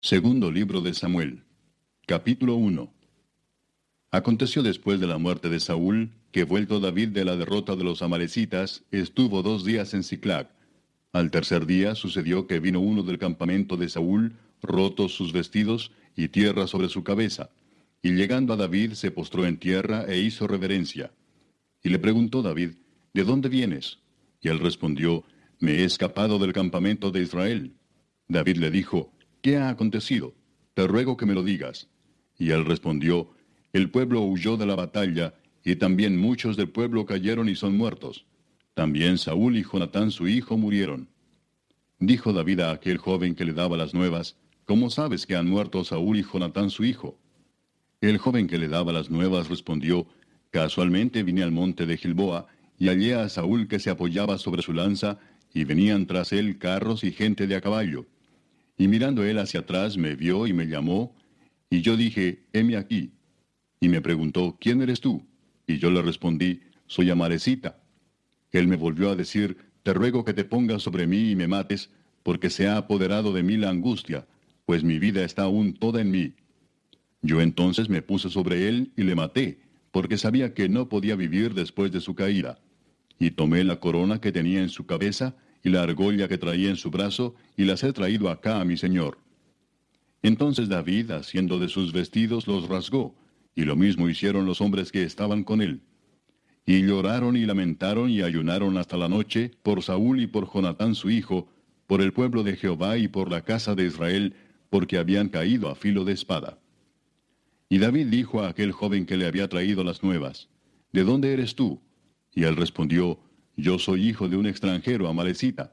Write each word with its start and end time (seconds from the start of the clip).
Segundo 0.00 0.52
libro 0.52 0.80
de 0.80 0.94
Samuel. 0.94 1.42
Capítulo 2.06 2.54
1. 2.54 2.94
Aconteció 4.12 4.62
después 4.62 5.00
de 5.00 5.08
la 5.08 5.18
muerte 5.18 5.48
de 5.48 5.58
Saúl, 5.58 6.12
que 6.30 6.44
vuelto 6.44 6.78
David 6.78 7.08
de 7.08 7.24
la 7.24 7.34
derrota 7.34 7.74
de 7.74 7.82
los 7.82 8.00
amalecitas, 8.00 8.84
estuvo 8.92 9.42
dos 9.42 9.64
días 9.64 9.94
en 9.94 10.04
Ciclac. 10.04 10.50
Al 11.12 11.32
tercer 11.32 11.66
día 11.66 11.96
sucedió 11.96 12.46
que 12.46 12.60
vino 12.60 12.78
uno 12.78 13.02
del 13.02 13.18
campamento 13.18 13.76
de 13.76 13.88
Saúl, 13.88 14.36
rotos 14.62 15.14
sus 15.14 15.32
vestidos 15.32 15.90
y 16.14 16.28
tierra 16.28 16.68
sobre 16.68 16.88
su 16.88 17.02
cabeza. 17.02 17.50
Y 18.00 18.12
llegando 18.12 18.52
a 18.52 18.56
David 18.56 18.92
se 18.92 19.10
postró 19.10 19.46
en 19.46 19.58
tierra 19.58 20.04
e 20.06 20.20
hizo 20.20 20.46
reverencia. 20.46 21.10
Y 21.82 21.88
le 21.88 21.98
preguntó 21.98 22.40
David, 22.40 22.74
¿De 23.14 23.24
dónde 23.24 23.48
vienes? 23.48 23.98
Y 24.40 24.46
él 24.46 24.60
respondió, 24.60 25.24
Me 25.58 25.80
he 25.80 25.84
escapado 25.84 26.38
del 26.38 26.52
campamento 26.52 27.10
de 27.10 27.22
Israel. 27.22 27.74
David 28.28 28.58
le 28.58 28.70
dijo, 28.70 29.12
¿qué 29.42 29.56
ha 29.56 29.68
acontecido? 29.68 30.34
Te 30.74 30.86
ruego 30.86 31.16
que 31.16 31.26
me 31.26 31.34
lo 31.34 31.42
digas. 31.42 31.88
Y 32.38 32.50
él 32.50 32.64
respondió, 32.64 33.30
El 33.72 33.90
pueblo 33.90 34.22
huyó 34.22 34.56
de 34.56 34.66
la 34.66 34.76
batalla, 34.76 35.34
y 35.64 35.76
también 35.76 36.16
muchos 36.16 36.56
del 36.56 36.68
pueblo 36.68 37.04
cayeron 37.04 37.48
y 37.48 37.56
son 37.56 37.76
muertos. 37.76 38.26
También 38.74 39.18
Saúl 39.18 39.56
y 39.56 39.64
Jonatán 39.64 40.10
su 40.10 40.28
hijo 40.28 40.56
murieron. 40.56 41.08
Dijo 41.98 42.32
David 42.32 42.60
a 42.60 42.70
aquel 42.70 42.98
joven 42.98 43.34
que 43.34 43.44
le 43.44 43.52
daba 43.52 43.76
las 43.76 43.92
nuevas, 43.92 44.36
¿Cómo 44.64 44.90
sabes 44.90 45.26
que 45.26 45.34
han 45.34 45.48
muerto 45.48 45.82
Saúl 45.82 46.18
y 46.18 46.22
Jonatán 46.22 46.70
su 46.70 46.84
hijo? 46.84 47.18
El 48.00 48.18
joven 48.18 48.46
que 48.46 48.58
le 48.58 48.68
daba 48.68 48.92
las 48.92 49.10
nuevas 49.10 49.48
respondió, 49.48 50.06
Casualmente 50.50 51.22
vine 51.22 51.42
al 51.42 51.52
monte 51.52 51.86
de 51.86 51.96
Gilboa, 51.96 52.46
y 52.78 52.88
hallé 52.88 53.14
a 53.14 53.28
Saúl 53.28 53.66
que 53.66 53.80
se 53.80 53.90
apoyaba 53.90 54.38
sobre 54.38 54.62
su 54.62 54.72
lanza, 54.72 55.18
y 55.52 55.64
venían 55.64 56.06
tras 56.06 56.32
él 56.32 56.58
carros 56.58 57.02
y 57.02 57.12
gente 57.12 57.46
de 57.46 57.56
a 57.56 57.60
caballo. 57.60 58.06
Y 58.78 58.88
mirando 58.88 59.24
él 59.24 59.38
hacia 59.38 59.60
atrás 59.60 59.96
me 59.96 60.14
vio 60.14 60.46
y 60.46 60.52
me 60.52 60.66
llamó, 60.66 61.14
y 61.68 61.82
yo 61.82 61.96
dije, 61.96 62.44
heme 62.52 62.76
aquí. 62.76 63.12
Y 63.80 63.88
me 63.88 64.00
preguntó, 64.00 64.56
¿quién 64.60 64.80
eres 64.80 65.00
tú? 65.00 65.26
Y 65.66 65.78
yo 65.78 65.90
le 65.90 66.00
respondí, 66.00 66.60
soy 66.86 67.10
Amarecita. 67.10 67.82
Él 68.52 68.68
me 68.68 68.76
volvió 68.76 69.10
a 69.10 69.16
decir, 69.16 69.58
te 69.82 69.92
ruego 69.92 70.24
que 70.24 70.32
te 70.32 70.44
pongas 70.44 70.82
sobre 70.82 71.06
mí 71.06 71.30
y 71.30 71.36
me 71.36 71.48
mates, 71.48 71.90
porque 72.22 72.50
se 72.50 72.68
ha 72.68 72.76
apoderado 72.76 73.32
de 73.32 73.42
mí 73.42 73.56
la 73.56 73.70
angustia, 73.70 74.26
pues 74.64 74.84
mi 74.84 74.98
vida 74.98 75.24
está 75.24 75.42
aún 75.42 75.74
toda 75.74 76.00
en 76.00 76.10
mí. 76.10 76.34
Yo 77.22 77.40
entonces 77.40 77.88
me 77.88 78.02
puse 78.02 78.30
sobre 78.30 78.68
él 78.68 78.92
y 78.96 79.02
le 79.02 79.14
maté, 79.14 79.60
porque 79.90 80.18
sabía 80.18 80.54
que 80.54 80.68
no 80.68 80.88
podía 80.88 81.16
vivir 81.16 81.54
después 81.54 81.90
de 81.90 82.00
su 82.00 82.14
caída. 82.14 82.60
Y 83.18 83.32
tomé 83.32 83.64
la 83.64 83.80
corona 83.80 84.20
que 84.20 84.32
tenía 84.32 84.60
en 84.60 84.68
su 84.68 84.86
cabeza, 84.86 85.36
y 85.62 85.70
la 85.70 85.82
argolla 85.82 86.28
que 86.28 86.38
traía 86.38 86.70
en 86.70 86.76
su 86.76 86.90
brazo, 86.90 87.34
y 87.56 87.64
las 87.64 87.82
he 87.84 87.92
traído 87.92 88.30
acá 88.30 88.60
a 88.60 88.64
mi 88.64 88.76
señor. 88.76 89.18
Entonces 90.22 90.68
David, 90.68 91.10
haciendo 91.12 91.58
de 91.58 91.68
sus 91.68 91.92
vestidos, 91.92 92.46
los 92.46 92.68
rasgó, 92.68 93.14
y 93.54 93.62
lo 93.64 93.76
mismo 93.76 94.08
hicieron 94.08 94.46
los 94.46 94.60
hombres 94.60 94.92
que 94.92 95.02
estaban 95.02 95.44
con 95.44 95.62
él. 95.62 95.80
Y 96.66 96.82
lloraron 96.82 97.36
y 97.36 97.46
lamentaron 97.46 98.10
y 98.10 98.22
ayunaron 98.22 98.76
hasta 98.76 98.96
la 98.96 99.08
noche 99.08 99.52
por 99.62 99.82
Saúl 99.82 100.20
y 100.20 100.26
por 100.26 100.52
Jonatán 100.52 100.94
su 100.94 101.10
hijo, 101.10 101.48
por 101.86 102.02
el 102.02 102.12
pueblo 102.12 102.42
de 102.42 102.56
Jehová 102.56 102.98
y 102.98 103.08
por 103.08 103.30
la 103.30 103.42
casa 103.42 103.74
de 103.74 103.86
Israel, 103.86 104.34
porque 104.68 104.98
habían 104.98 105.28
caído 105.28 105.70
a 105.70 105.74
filo 105.74 106.04
de 106.04 106.12
espada. 106.12 106.58
Y 107.70 107.78
David 107.78 108.06
dijo 108.08 108.42
a 108.42 108.48
aquel 108.48 108.72
joven 108.72 109.06
que 109.06 109.16
le 109.16 109.26
había 109.26 109.48
traído 109.48 109.82
las 109.84 110.02
nuevas, 110.02 110.48
¿De 110.92 111.04
dónde 111.04 111.32
eres 111.32 111.54
tú? 111.54 111.80
Y 112.34 112.44
él 112.44 112.56
respondió, 112.56 113.18
yo 113.58 113.78
soy 113.80 114.08
hijo 114.08 114.28
de 114.28 114.36
un 114.36 114.46
extranjero, 114.46 115.08
Amalecita. 115.08 115.72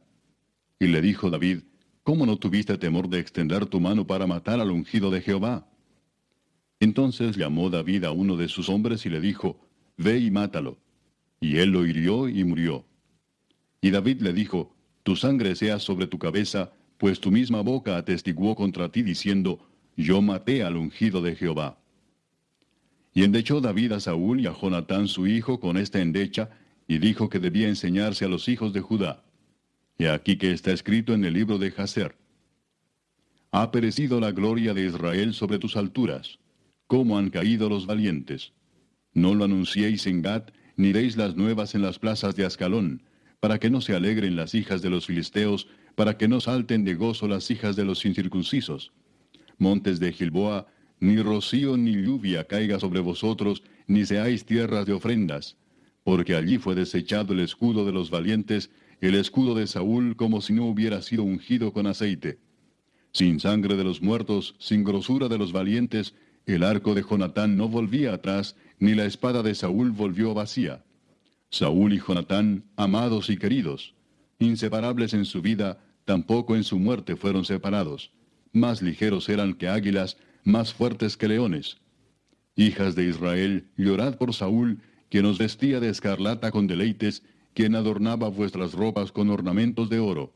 Y 0.80 0.88
le 0.88 1.02
dijo 1.02 1.30
David, 1.30 1.59
¿cómo 2.02 2.25
no 2.25 2.38
tuviste 2.38 2.78
temor 2.80 3.08
de 3.08 3.19
extender 3.19 3.67
tu 3.67 3.80
mano 3.80 4.08
para 4.08 4.25
matar 4.25 4.59
al 4.59 4.72
ungido 4.72 5.11
de 5.11 5.22
Jehová? 5.22 5.69
Entonces 6.80 7.38
llamó 7.38 7.69
David 7.69 8.06
a 8.06 8.11
uno 8.11 8.38
de 8.38 8.47
sus 8.47 8.69
hombres 8.69 9.06
y 9.06 9.09
le 9.09 9.22
dijo, 9.22 9.59
Ve 9.97 10.17
y 10.17 10.31
mátalo. 10.31 10.80
Y 11.39 11.58
él 11.58 11.69
lo 11.69 11.86
hirió 11.86 12.28
y 12.28 12.44
murió. 12.44 12.85
Y 13.81 13.91
David 13.91 14.22
le 14.22 14.34
dijo, 14.34 14.75
Tu 15.03 15.16
sangre 15.16 15.56
sea 15.56 15.78
sobre 15.78 16.07
tu 16.07 16.18
cabeza, 16.18 16.74
pues 16.97 17.19
tu 17.19 17.29
misma 17.29 17.62
boca 17.62 17.97
atestiguó 17.97 18.56
contra 18.56 18.91
ti 18.91 19.03
diciendo, 19.03 19.59
Yo 19.95 20.24
maté 20.24 20.63
al 20.63 20.75
ungido 20.75 21.22
de 21.22 21.35
Jehová. 21.35 21.78
Y 23.13 23.24
endechó 23.24 23.62
David 23.62 23.91
a 23.91 24.00
Saúl 24.00 24.41
y 24.41 24.47
a 24.47 24.53
Jonatán 24.59 25.07
su 25.07 25.28
hijo 25.28 25.59
con 25.59 25.78
esta 25.78 26.01
endecha, 26.01 26.50
y 26.88 27.00
dijo 27.00 27.29
que 27.29 27.40
debía 27.40 27.68
enseñarse 27.68 28.25
a 28.25 28.28
los 28.28 28.47
hijos 28.47 28.73
de 28.73 28.81
Judá. 28.81 29.23
Y 29.97 30.06
aquí 30.06 30.38
que 30.38 30.51
está 30.51 30.72
escrito 30.72 31.13
en 31.13 31.25
el 31.25 31.34
libro 31.34 31.57
de 31.57 31.72
Jaser. 31.72 32.16
Ha 33.51 33.72
perecido 33.72 34.19
la 34.19 34.31
gloria 34.31 34.73
de 34.73 34.85
Israel 34.85 35.34
sobre 35.34 35.59
tus 35.59 35.78
alturas. 35.78 36.40
¿Cómo 36.88 37.18
han 37.18 37.29
caído 37.29 37.69
los 37.69 37.85
valientes? 37.85 38.53
No 39.13 39.34
lo 39.34 39.45
anunciéis 39.45 40.06
en 40.07 40.22
Gad, 40.22 40.44
ni 40.75 40.91
deis 40.91 41.16
las 41.16 41.35
nuevas 41.35 41.74
en 41.74 41.81
las 41.81 41.97
plazas 41.97 42.35
de 42.35 42.45
Ascalón, 42.45 43.03
para 43.40 43.59
que 43.59 43.69
no 43.69 43.79
se 43.79 43.95
alegren 43.95 44.35
las 44.35 44.53
hijas 44.53 44.81
de 44.81 44.90
los 44.90 45.06
filisteos, 45.06 45.68
para 45.95 46.18
que 46.18 46.28
no 46.28 46.41
salten 46.41 46.84
de 46.84 46.95
gozo 46.95 47.28
las 47.28 47.50
hijas 47.50 47.75
de 47.75 47.85
los 47.85 48.06
incircuncisos. 48.06 48.91
Montes 49.57 50.00
de 50.00 50.12
Gilboa, 50.12 50.68
ni 51.00 51.18
rocío 51.22 51.78
ni 51.78 51.94
lluvia 51.94 52.45
caiga 52.45 52.79
sobre 52.79 53.00
vosotros, 53.00 53.63
ni 53.88 54.06
seáis 54.06 54.45
tierras 54.45 54.85
de 54.85 54.94
ofrendas, 54.94 55.57
porque 56.06 56.36
allí 56.36 56.60
fue 56.60 56.76
desechado 56.76 57.34
el 57.34 57.40
escudo 57.40 57.84
de 57.84 57.92
los 57.92 58.12
valientes, 58.12 58.70
el 59.02 59.16
escudo 59.16 59.56
de 59.56 59.66
Saúl 59.66 60.16
como 60.16 60.40
si 60.40 60.54
no 60.54 60.68
hubiera 60.68 61.02
sido 61.02 61.24
ungido 61.24 61.74
con 61.74 61.88
aceite. 61.88 62.38
Sin 63.12 63.40
sangre 63.40 63.76
de 63.76 63.84
los 63.84 64.04
muertos, 64.04 64.54
sin 64.60 64.84
grosura 64.84 65.30
de 65.30 65.40
los 65.40 65.52
valientes, 65.52 66.14
el 66.46 66.62
arco 66.62 66.94
de 66.94 67.02
Jonatán 67.02 67.58
no 67.58 67.68
volvía 67.70 68.14
atrás, 68.14 68.56
ni 68.78 68.94
la 68.94 69.06
espada 69.06 69.42
de 69.42 69.56
Saúl 69.56 69.90
volvió 69.90 70.36
vacía. 70.36 70.86
Saúl 71.50 71.94
y 71.94 72.00
Jonatán, 72.00 72.66
amados 72.76 73.32
y 73.32 73.38
queridos, 73.38 73.96
inseparables 74.38 75.16
en 75.16 75.26
su 75.26 75.42
vida, 75.42 75.80
tampoco 76.06 76.56
en 76.56 76.64
su 76.64 76.78
muerte 76.78 77.16
fueron 77.16 77.46
separados. 77.46 78.12
Más 78.52 78.84
ligeros 78.84 79.28
eran 79.28 79.56
que 79.56 79.70
águilas, 79.70 80.18
más 80.44 80.72
fuertes 80.72 81.18
que 81.18 81.28
leones. 81.28 81.78
Hijas 82.56 82.94
de 82.94 83.06
Israel, 83.06 83.72
llorad 83.76 84.18
por 84.20 84.36
Saúl, 84.36 84.82
quien 85.16 85.28
os 85.28 85.38
vestía 85.38 85.80
de 85.80 85.88
escarlata 85.88 86.52
con 86.52 86.68
deleites, 86.68 87.24
quien 87.53 87.76
adornaba 87.76 88.28
vuestras 88.28 88.74
ropas 88.74 89.14
con 89.14 89.30
ornamentos 89.30 89.88
de 89.88 89.98
oro. 89.98 90.34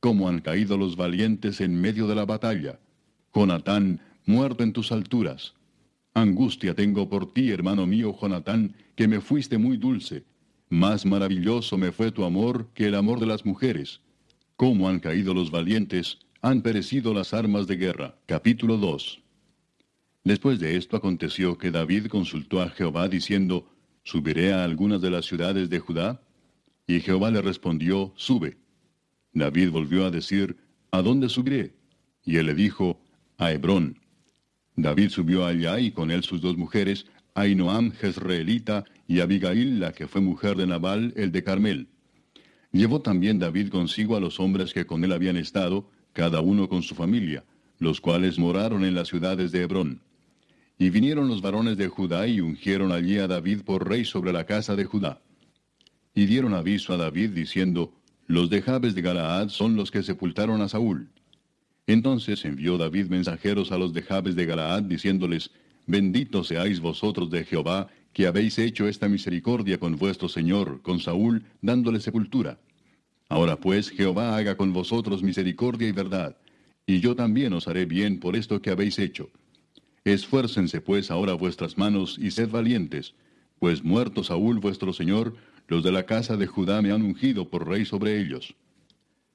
Cómo 0.00 0.28
han 0.28 0.40
caído 0.40 0.76
los 0.76 0.96
valientes 0.96 1.60
en 1.60 1.80
medio 1.80 2.08
de 2.08 2.16
la 2.16 2.24
batalla. 2.24 2.80
Jonatán, 3.32 4.00
muerto 4.26 4.64
en 4.64 4.72
tus 4.72 4.90
alturas. 4.90 5.54
Angustia 6.14 6.74
tengo 6.74 7.08
por 7.08 7.32
ti, 7.32 7.52
hermano 7.52 7.86
mío 7.86 8.12
Jonatán, 8.20 8.74
que 8.96 9.06
me 9.06 9.20
fuiste 9.20 9.56
muy 9.56 9.76
dulce. 9.76 10.24
Más 10.68 11.06
maravilloso 11.06 11.78
me 11.78 11.92
fue 11.92 12.10
tu 12.10 12.24
amor 12.24 12.66
que 12.74 12.86
el 12.86 12.96
amor 12.96 13.20
de 13.20 13.26
las 13.26 13.46
mujeres. 13.46 14.00
Cómo 14.56 14.88
han 14.88 14.98
caído 14.98 15.32
los 15.32 15.52
valientes, 15.52 16.18
han 16.42 16.62
perecido 16.62 17.14
las 17.14 17.34
armas 17.34 17.68
de 17.68 17.76
guerra. 17.76 18.16
Capítulo 18.26 18.78
2. 18.78 19.20
Después 20.24 20.58
de 20.58 20.76
esto 20.76 20.96
aconteció 20.96 21.56
que 21.56 21.70
David 21.70 22.06
consultó 22.08 22.60
a 22.60 22.70
Jehová 22.70 23.08
diciendo, 23.08 23.77
¿Subiré 24.10 24.54
a 24.54 24.64
algunas 24.64 25.02
de 25.02 25.10
las 25.10 25.26
ciudades 25.26 25.68
de 25.68 25.80
Judá? 25.80 26.22
Y 26.86 27.00
Jehová 27.00 27.30
le 27.30 27.42
respondió, 27.42 28.14
Sube. 28.16 28.56
David 29.34 29.68
volvió 29.68 30.06
a 30.06 30.10
decir, 30.10 30.56
¿A 30.90 31.02
dónde 31.02 31.28
subiré? 31.28 31.74
Y 32.24 32.38
él 32.38 32.46
le 32.46 32.54
dijo, 32.54 33.02
A 33.36 33.52
Hebrón. 33.52 33.98
David 34.76 35.10
subió 35.10 35.44
allá 35.44 35.78
y 35.78 35.90
con 35.90 36.10
él 36.10 36.22
sus 36.22 36.40
dos 36.40 36.56
mujeres, 36.56 37.04
Ainoam 37.34 37.90
Jezreelita 37.92 38.86
y 39.06 39.20
Abigail, 39.20 39.78
la 39.78 39.92
que 39.92 40.08
fue 40.08 40.22
mujer 40.22 40.56
de 40.56 40.66
Nabal, 40.66 41.12
el 41.14 41.30
de 41.30 41.44
Carmel. 41.44 41.88
Llevó 42.72 43.02
también 43.02 43.38
David 43.38 43.68
consigo 43.68 44.16
a 44.16 44.20
los 44.20 44.40
hombres 44.40 44.72
que 44.72 44.86
con 44.86 45.04
él 45.04 45.12
habían 45.12 45.36
estado, 45.36 45.90
cada 46.14 46.40
uno 46.40 46.70
con 46.70 46.82
su 46.82 46.94
familia, 46.94 47.44
los 47.78 48.00
cuales 48.00 48.38
moraron 48.38 48.86
en 48.86 48.94
las 48.94 49.08
ciudades 49.08 49.52
de 49.52 49.64
Hebrón. 49.64 50.00
Y 50.78 50.90
vinieron 50.90 51.28
los 51.28 51.42
varones 51.42 51.76
de 51.76 51.88
Judá 51.88 52.28
y 52.28 52.40
ungieron 52.40 52.92
allí 52.92 53.18
a 53.18 53.26
David 53.26 53.62
por 53.62 53.88
rey 53.88 54.04
sobre 54.04 54.32
la 54.32 54.46
casa 54.46 54.76
de 54.76 54.84
Judá. 54.84 55.20
Y 56.14 56.26
dieron 56.26 56.54
aviso 56.54 56.94
a 56.94 56.96
David 56.96 57.30
diciendo, 57.30 57.92
Los 58.26 58.48
de 58.48 58.62
Jabes 58.62 58.94
de 58.94 59.02
Galaad 59.02 59.48
son 59.48 59.74
los 59.74 59.90
que 59.90 60.02
sepultaron 60.02 60.60
a 60.62 60.68
Saúl. 60.68 61.10
Entonces 61.88 62.44
envió 62.44 62.78
David 62.78 63.06
mensajeros 63.06 63.72
a 63.72 63.78
los 63.78 63.92
de 63.92 64.02
Jabes 64.02 64.36
de 64.36 64.46
Galaad 64.46 64.84
diciéndoles, 64.84 65.50
Benditos 65.86 66.48
seáis 66.48 66.80
vosotros 66.80 67.30
de 67.30 67.44
Jehová, 67.44 67.88
que 68.12 68.26
habéis 68.26 68.58
hecho 68.58 68.86
esta 68.86 69.08
misericordia 69.08 69.78
con 69.78 69.96
vuestro 69.96 70.28
Señor, 70.28 70.82
con 70.82 71.00
Saúl, 71.00 71.44
dándole 71.62 71.98
sepultura. 71.98 72.58
Ahora 73.28 73.56
pues 73.56 73.90
Jehová 73.90 74.36
haga 74.36 74.56
con 74.56 74.72
vosotros 74.72 75.22
misericordia 75.22 75.88
y 75.88 75.92
verdad, 75.92 76.36
y 76.86 77.00
yo 77.00 77.16
también 77.16 77.52
os 77.52 77.68
haré 77.68 77.84
bien 77.84 78.20
por 78.20 78.36
esto 78.36 78.60
que 78.60 78.70
habéis 78.70 78.98
hecho. 78.98 79.30
Esfuércense 80.12 80.80
pues 80.80 81.10
ahora 81.10 81.34
vuestras 81.34 81.76
manos 81.76 82.18
y 82.18 82.30
sed 82.30 82.50
valientes, 82.50 83.14
pues 83.58 83.82
muerto 83.84 84.24
Saúl 84.24 84.58
vuestro 84.58 84.92
señor, 84.92 85.36
los 85.66 85.82
de 85.82 85.92
la 85.92 86.06
casa 86.06 86.36
de 86.36 86.46
Judá 86.46 86.80
me 86.80 86.92
han 86.92 87.02
ungido 87.02 87.50
por 87.50 87.68
rey 87.68 87.84
sobre 87.84 88.20
ellos. 88.20 88.54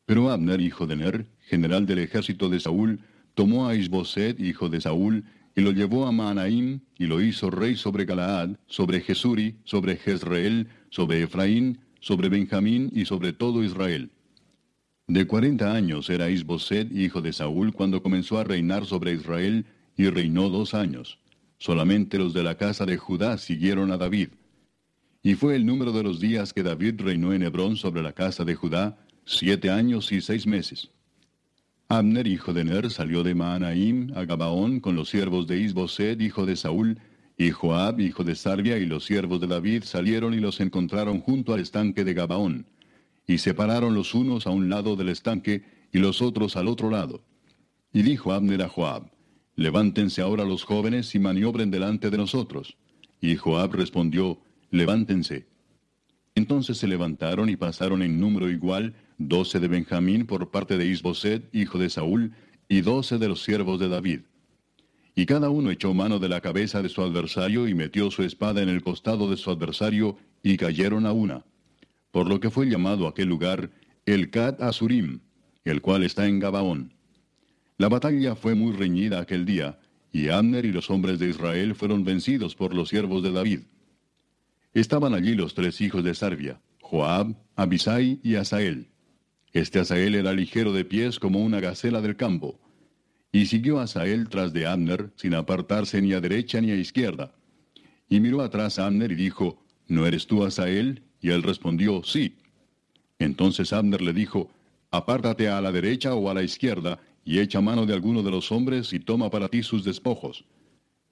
Pero 0.06 0.31
Abner, 0.31 0.60
hijo 0.62 0.88
de 0.88 0.96
Ner, 0.96 1.25
general 1.48 1.86
del 1.86 2.00
ejército 2.00 2.50
de 2.50 2.60
Saúl, 2.60 3.00
tomó 3.36 3.68
a 3.68 3.75
Isboset, 3.75 4.40
hijo 4.40 4.70
de 4.70 4.81
Saúl, 4.81 5.24
y 5.56 5.62
lo 5.62 5.72
llevó 5.72 6.08
a 6.08 6.12
Maanaim, 6.12 6.80
y 6.98 7.06
lo 7.06 7.22
hizo 7.22 7.52
rey 7.52 7.76
sobre 7.76 8.06
Galaad, 8.06 8.58
sobre 8.66 9.02
Jesuri, 9.02 9.58
sobre 9.64 9.98
Jezreel, 9.98 10.68
sobre 10.90 11.22
Efraín, 11.24 11.80
sobre 12.00 12.30
Benjamín 12.30 12.92
y 12.94 13.06
sobre 13.06 13.31
todo 13.34 13.64
Israel. 13.64 14.10
De 15.08 15.28
cuarenta 15.28 15.74
años 15.74 16.10
era 16.10 16.30
Isboset, 16.30 16.92
hijo 16.92 17.22
de 17.22 17.34
Saúl, 17.34 17.74
cuando 17.74 18.02
comenzó 18.02 18.40
a 18.40 18.44
reinar 18.44 18.86
sobre 18.86 19.14
Israel, 19.14 19.66
y 19.98 20.10
reinó 20.10 20.50
dos 20.50 20.74
años. 20.74 21.19
Solamente 21.57 22.18
los 22.18 22.34
de 22.34 22.44
la 22.44 22.56
casa 22.57 22.86
de 22.86 22.98
Judá 22.98 23.38
siguieron 23.38 23.92
a 23.92 23.98
David. 23.98 24.30
Y 25.22 25.36
fue 25.36 25.56
el 25.56 25.66
número 25.66 25.94
de 25.94 26.04
los 26.04 26.19
días 26.19 26.51
que 26.51 26.63
David 26.63 27.00
reinó 27.00 27.34
en 27.34 27.44
Hebrón 27.44 27.78
sobre 27.78 28.01
la 28.01 28.12
casa 28.12 28.44
de 28.44 28.56
Judá, 28.56 28.98
siete 29.25 29.69
años 29.69 30.12
y 30.12 30.19
seis 30.19 30.45
meses. 30.45 30.90
Abner, 31.88 32.28
hijo 32.28 32.54
de 32.54 32.63
Ner, 32.66 32.90
salió 32.90 33.24
de 33.24 33.36
Maanaim 33.36 34.12
a 34.16 34.25
Gabaón 34.25 34.80
con 34.80 34.95
los 34.95 35.10
siervos 35.10 35.48
de 35.48 35.60
Isboset, 35.60 36.19
hijo 36.22 36.45
de 36.45 36.56
Saúl, 36.56 37.00
y 37.38 37.51
Joab, 37.51 38.00
hijo 38.00 38.24
de 38.24 38.36
Sarbia, 38.36 38.78
y 38.78 38.86
los 38.86 39.06
siervos 39.06 39.40
de 39.40 39.48
David 39.48 39.84
salieron 39.84 40.34
y 40.34 40.40
los 40.40 40.60
encontraron 40.60 41.22
junto 41.22 41.54
al 41.54 41.62
estanque 41.62 42.04
de 42.04 42.13
Gabaón. 42.13 42.66
Y 43.25 43.38
separaron 43.38 43.94
los 43.94 44.13
unos 44.13 44.48
a 44.48 44.50
un 44.50 44.69
lado 44.69 44.95
del 44.95 45.10
estanque 45.10 45.63
y 45.92 46.00
los 46.00 46.22
otros 46.22 46.57
al 46.57 46.68
otro 46.68 46.90
lado. 46.90 47.24
Y 47.94 48.01
dijo 48.01 48.34
Abner 48.34 48.63
a 48.63 48.68
Joab, 48.69 49.12
Levántense 49.56 50.22
ahora 50.22 50.46
los 50.46 50.64
jóvenes 50.64 51.14
y 51.16 51.20
maniobren 51.20 51.72
delante 51.72 52.10
de 52.10 52.18
nosotros. 52.18 52.78
Y 53.22 53.36
Joab 53.36 53.74
respondió, 53.74 54.40
Levántense. 54.72 55.46
Entonces 56.36 56.78
se 56.78 56.88
levantaron 56.88 57.50
y 57.50 57.56
pasaron 57.56 58.02
en 58.02 58.20
número 58.20 58.50
igual 58.50 58.96
doce 59.18 59.60
de 59.60 59.68
Benjamín 59.68 60.26
por 60.26 60.50
parte 60.50 60.78
de 60.78 60.88
Isboset, 60.88 61.54
hijo 61.54 61.78
de 61.78 61.90
Saúl, 61.90 62.34
y 62.68 62.82
doce 62.82 63.18
de 63.18 63.28
los 63.28 63.44
siervos 63.44 63.80
de 63.80 63.90
David. 63.90 64.22
Y 65.16 65.26
cada 65.28 65.50
uno 65.50 65.70
echó 65.70 65.94
mano 65.94 66.18
de 66.18 66.30
la 66.30 66.42
cabeza 66.42 66.82
de 66.82 66.90
su 66.90 67.04
adversario 67.04 67.68
y 67.68 67.76
metió 67.76 68.10
su 68.10 68.24
espada 68.24 68.64
en 68.64 68.70
el 68.70 68.82
costado 68.82 69.30
de 69.30 69.38
su 69.38 69.52
adversario, 69.52 70.18
y 70.42 70.58
cayeron 70.58 71.06
a 71.06 71.14
una. 71.14 71.46
Por 72.12 72.28
lo 72.28 72.40
que 72.40 72.50
fue 72.50 72.66
llamado 72.66 73.08
aquel 73.08 73.30
lugar 73.30 73.70
el 74.06 74.30
Cat 74.32 74.62
Azurim, 74.62 75.20
el 75.64 75.82
cual 75.82 76.04
está 76.04 76.28
en 76.28 76.40
Gabaón. 76.40 76.94
La 77.83 77.89
batalla 77.89 78.33
fue 78.38 78.56
muy 78.56 78.71
reñida 78.71 79.19
aquel 79.19 79.44
día, 79.44 79.77
y 80.13 80.30
Abner 80.30 80.63
y 80.63 80.71
los 80.71 80.89
hombres 80.89 81.19
de 81.19 81.27
Israel 81.27 81.75
fueron 81.75 82.06
vencidos 82.06 82.56
por 82.56 82.74
los 82.74 82.88
siervos 82.88 83.21
de 83.24 83.33
David. 83.33 83.59
Estaban 84.74 85.13
allí 85.13 85.35
los 85.35 85.53
tres 85.53 85.81
hijos 85.81 86.01
de 86.01 86.15
Sarbia, 86.15 86.62
Joab, 86.80 87.35
Abisai 87.57 88.21
y 88.24 88.35
Asael. 88.35 88.88
Este 89.51 89.80
Asael 89.80 90.15
era 90.15 90.31
ligero 90.31 90.71
de 90.71 90.85
pies 90.85 91.19
como 91.19 91.44
una 91.44 91.59
gacela 91.59 92.00
del 92.00 92.15
campo. 92.15 92.57
Y 93.33 93.47
siguió 93.47 93.81
Asael 93.81 94.30
tras 94.30 94.53
de 94.53 94.65
Abner, 94.65 95.12
sin 95.18 95.33
apartarse 95.33 96.01
ni 96.01 96.13
a 96.13 96.21
derecha 96.21 96.62
ni 96.62 96.71
a 96.71 96.77
izquierda. 96.77 97.35
Y 98.07 98.21
miró 98.21 98.44
atrás 98.44 98.80
a 98.80 98.85
Abner 98.85 99.12
y 99.12 99.15
dijo, 99.15 99.62
¿No 99.89 100.07
eres 100.07 100.25
tú 100.25 100.45
Asael? 100.45 101.03
Y 101.19 101.31
él 101.31 101.44
respondió, 101.44 102.01
sí. 102.06 102.38
Entonces 103.19 103.74
Abner 103.74 104.01
le 104.01 104.13
dijo, 104.13 104.50
Apártate 104.89 105.50
a 105.50 105.59
la 105.59 105.74
derecha 105.74 106.13
o 106.13 106.30
a 106.30 106.33
la 106.33 106.44
izquierda, 106.44 107.00
y 107.25 107.40
echa 107.40 107.62
mano 107.62 107.86
de 107.86 107.94
alguno 107.94 108.24
de 108.24 108.31
los 108.31 108.52
hombres 108.52 108.94
y 108.94 109.00
toma 109.00 109.30
para 109.30 109.50
ti 109.50 109.64
sus 109.64 109.84
despojos. 109.84 110.46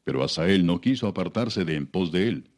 Pero 0.04 0.24
Asael 0.24 0.66
no 0.66 0.82
quiso 0.82 1.08
apartarse 1.08 1.66
de 1.66 1.76
en 1.76 1.88
pos 1.88 2.12
de 2.12 2.28
él. 2.28 2.50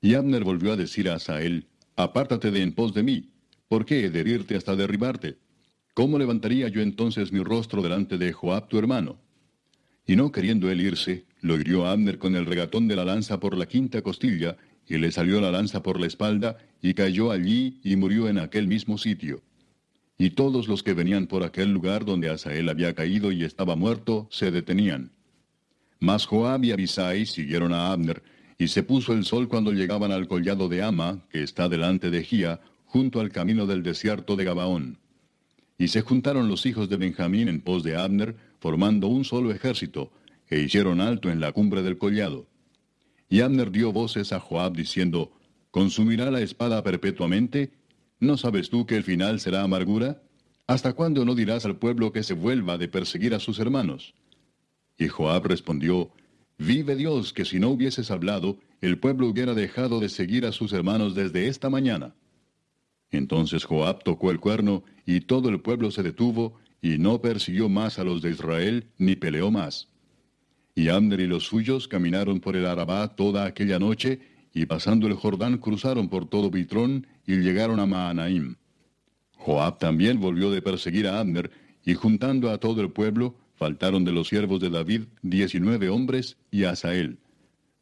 Y 0.00 0.14
Abner 0.14 0.44
volvió 0.44 0.72
a 0.72 0.76
decir 0.76 1.08
a 1.08 1.14
Asael, 1.14 1.68
Apártate 1.96 2.50
de 2.50 2.62
en 2.62 2.72
pos 2.72 2.92
de 2.92 3.02
mí, 3.02 3.30
¿Por 3.68 3.86
qué 3.86 4.04
herirte 4.04 4.56
hasta 4.56 4.76
derribarte? 4.76 5.38
¿Cómo 5.94 6.18
levantaría 6.18 6.68
yo 6.68 6.80
entonces 6.80 7.32
mi 7.32 7.42
rostro 7.42 7.82
delante 7.82 8.18
de 8.18 8.32
Joab 8.32 8.68
tu 8.68 8.78
hermano? 8.78 9.18
Y 10.06 10.16
no 10.16 10.30
queriendo 10.32 10.70
él 10.70 10.80
irse, 10.80 11.24
lo 11.40 11.58
hirió 11.58 11.86
Abner 11.86 12.18
con 12.18 12.36
el 12.36 12.46
regatón 12.46 12.88
de 12.88 12.96
la 12.96 13.04
lanza 13.04 13.40
por 13.40 13.56
la 13.56 13.66
quinta 13.66 14.02
costilla, 14.02 14.56
y 14.86 14.98
le 14.98 15.10
salió 15.10 15.40
la 15.40 15.50
lanza 15.50 15.82
por 15.82 15.98
la 15.98 16.06
espalda, 16.06 16.58
y 16.82 16.94
cayó 16.94 17.30
allí 17.30 17.80
y 17.82 17.96
murió 17.96 18.28
en 18.28 18.38
aquel 18.38 18.68
mismo 18.68 18.98
sitio. 18.98 19.42
Y 20.16 20.30
todos 20.30 20.68
los 20.68 20.82
que 20.82 20.94
venían 20.94 21.26
por 21.26 21.42
aquel 21.42 21.72
lugar 21.72 22.04
donde 22.04 22.30
Asael 22.30 22.68
había 22.68 22.94
caído 22.94 23.32
y 23.32 23.44
estaba 23.44 23.76
muerto, 23.76 24.28
se 24.30 24.50
detenían. 24.50 25.12
Mas 25.98 26.26
Joab 26.26 26.64
y 26.64 26.72
Abisai 26.72 27.26
siguieron 27.26 27.72
a 27.72 27.92
Abner, 27.92 28.22
y 28.58 28.68
se 28.68 28.82
puso 28.82 29.12
el 29.12 29.24
sol 29.24 29.48
cuando 29.48 29.72
llegaban 29.72 30.12
al 30.12 30.28
collado 30.28 30.68
de 30.68 30.82
Ama, 30.82 31.24
que 31.30 31.42
está 31.42 31.68
delante 31.68 32.10
de 32.10 32.22
Gía, 32.22 32.60
junto 32.84 33.20
al 33.20 33.30
camino 33.30 33.66
del 33.66 33.82
desierto 33.82 34.36
de 34.36 34.44
Gabaón. 34.44 34.98
Y 35.78 35.88
se 35.88 36.02
juntaron 36.02 36.48
los 36.48 36.64
hijos 36.66 36.88
de 36.88 36.96
Benjamín 36.96 37.48
en 37.48 37.60
pos 37.60 37.82
de 37.82 37.96
Abner, 37.96 38.36
formando 38.60 39.08
un 39.08 39.24
solo 39.24 39.50
ejército, 39.50 40.12
e 40.48 40.60
hicieron 40.60 41.00
alto 41.00 41.30
en 41.30 41.40
la 41.40 41.50
cumbre 41.50 41.82
del 41.82 41.98
collado. 41.98 42.46
Y 43.28 43.40
Abner 43.40 43.72
dio 43.72 43.92
voces 43.92 44.32
a 44.32 44.38
Joab 44.38 44.74
diciendo, 44.74 45.32
¿Consumirá 45.72 46.30
la 46.30 46.40
espada 46.40 46.84
perpetuamente? 46.84 47.72
¿No 48.24 48.38
sabes 48.38 48.70
tú 48.70 48.86
que 48.86 48.96
el 48.96 49.04
final 49.04 49.38
será 49.38 49.62
amargura? 49.62 50.22
¿Hasta 50.66 50.94
cuándo 50.94 51.26
no 51.26 51.34
dirás 51.34 51.66
al 51.66 51.76
pueblo 51.76 52.10
que 52.10 52.22
se 52.22 52.32
vuelva 52.32 52.78
de 52.78 52.88
perseguir 52.88 53.34
a 53.34 53.38
sus 53.38 53.58
hermanos? 53.58 54.14
Y 54.96 55.08
Joab 55.08 55.46
respondió, 55.46 56.10
Vive 56.56 56.96
Dios 56.96 57.34
que 57.34 57.44
si 57.44 57.60
no 57.60 57.68
hubieses 57.68 58.10
hablado, 58.10 58.58
el 58.80 58.98
pueblo 58.98 59.26
hubiera 59.26 59.52
dejado 59.52 60.00
de 60.00 60.08
seguir 60.08 60.46
a 60.46 60.52
sus 60.52 60.72
hermanos 60.72 61.14
desde 61.14 61.48
esta 61.48 61.68
mañana. 61.68 62.14
Entonces 63.10 63.64
Joab 63.64 64.02
tocó 64.02 64.30
el 64.30 64.40
cuerno, 64.40 64.84
y 65.04 65.20
todo 65.20 65.50
el 65.50 65.60
pueblo 65.60 65.90
se 65.90 66.02
detuvo, 66.02 66.58
y 66.80 66.96
no 66.96 67.20
persiguió 67.20 67.68
más 67.68 67.98
a 67.98 68.04
los 68.04 68.22
de 68.22 68.30
Israel, 68.30 68.86
ni 68.96 69.16
peleó 69.16 69.50
más. 69.50 69.88
Y 70.74 70.88
Abner 70.88 71.20
y 71.20 71.26
los 71.26 71.44
suyos 71.44 71.88
caminaron 71.88 72.40
por 72.40 72.56
el 72.56 72.64
Arabá 72.64 73.16
toda 73.16 73.44
aquella 73.44 73.78
noche, 73.78 74.20
y 74.54 74.64
pasando 74.64 75.08
el 75.08 75.14
Jordán 75.14 75.58
cruzaron 75.58 76.08
por 76.08 76.26
todo 76.26 76.50
Bitrón, 76.50 77.06
y 77.26 77.36
llegaron 77.36 77.80
a 77.80 77.86
Maanaim. 77.86 78.56
Joab 79.36 79.78
también 79.78 80.20
volvió 80.20 80.50
de 80.50 80.62
perseguir 80.62 81.06
a 81.06 81.20
Abner, 81.20 81.50
y 81.84 81.94
juntando 81.94 82.50
a 82.50 82.58
todo 82.58 82.80
el 82.80 82.90
pueblo, 82.90 83.36
faltaron 83.56 84.04
de 84.04 84.12
los 84.12 84.28
siervos 84.28 84.60
de 84.60 84.70
David 84.70 85.02
diecinueve 85.22 85.90
hombres 85.90 86.38
y 86.50 86.64
Asael. 86.64 87.18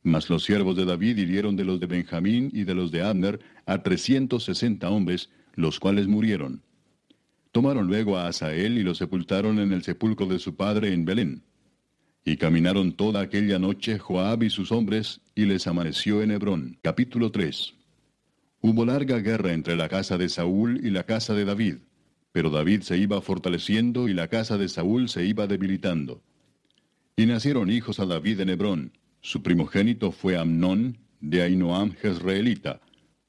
Mas 0.02 0.28
los 0.28 0.42
siervos 0.42 0.76
de 0.76 0.84
David 0.84 1.18
hirieron 1.18 1.54
de 1.54 1.64
los 1.64 1.78
de 1.78 1.86
Benjamín 1.86 2.50
y 2.52 2.64
de 2.64 2.74
los 2.74 2.90
de 2.90 3.02
Abner 3.02 3.38
a 3.66 3.82
trescientos 3.82 4.44
sesenta 4.44 4.90
hombres, 4.90 5.30
los 5.54 5.78
cuales 5.78 6.08
murieron. 6.08 6.62
Tomaron 7.52 7.86
luego 7.86 8.16
a 8.16 8.26
Asael 8.26 8.78
y 8.78 8.82
lo 8.82 8.94
sepultaron 8.94 9.60
en 9.60 9.72
el 9.72 9.84
sepulcro 9.84 10.26
de 10.26 10.40
su 10.40 10.56
padre 10.56 10.92
en 10.92 11.04
Belén. 11.04 11.44
Y 12.24 12.36
caminaron 12.36 12.92
toda 12.92 13.20
aquella 13.20 13.58
noche 13.58 13.98
Joab 13.98 14.43
y 14.43 14.50
sus 14.50 14.72
hombres, 14.72 15.20
y 15.34 15.44
les 15.44 15.67
amaneció 15.67 16.22
en 16.22 16.32
Hebrón. 16.32 16.78
Capítulo 16.82 17.31
3 17.31 17.74
Hubo 18.62 18.86
larga 18.86 19.19
guerra 19.19 19.52
entre 19.52 19.76
la 19.76 19.88
casa 19.88 20.16
de 20.16 20.28
Saúl 20.28 20.81
y 20.82 20.90
la 20.90 21.02
casa 21.04 21.34
de 21.34 21.44
David, 21.44 21.76
pero 22.32 22.48
David 22.48 22.82
se 22.82 22.96
iba 22.96 23.20
fortaleciendo 23.20 24.08
y 24.08 24.14
la 24.14 24.28
casa 24.28 24.56
de 24.56 24.69
Saúl 24.69 25.08
se 25.08 25.26
iba 25.26 25.46
debilitando. 25.46 26.22
Y 27.16 27.26
nacieron 27.26 27.70
hijos 27.70 28.00
a 28.00 28.06
David 28.06 28.40
en 28.40 28.48
Hebrón, 28.48 28.92
su 29.20 29.42
primogénito 29.42 30.10
fue 30.10 30.36
Amnón, 30.36 30.98
de 31.20 31.42
Ainoam 31.42 31.92
Jezreelita. 31.92 32.81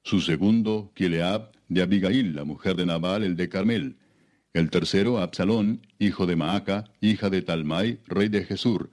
Su 0.03 0.21
segundo, 0.21 0.91
Kileab, 0.95 1.51
de 1.67 1.83
Abigail, 1.83 2.35
la 2.35 2.43
mujer 2.43 2.75
de 2.75 2.85
Nabal, 2.85 3.23
el 3.23 3.35
de 3.35 3.47
Carmel. 3.47 3.97
El 4.53 4.71
tercero, 4.71 5.19
Absalón, 5.19 5.85
hijo 5.99 6.25
de 6.25 6.35
Maaca, 6.35 6.85
hija 6.99 7.29
de 7.29 7.43
Talmai, 7.43 7.99
rey 8.07 8.27
de 8.27 8.43
Jesur. 8.43 8.89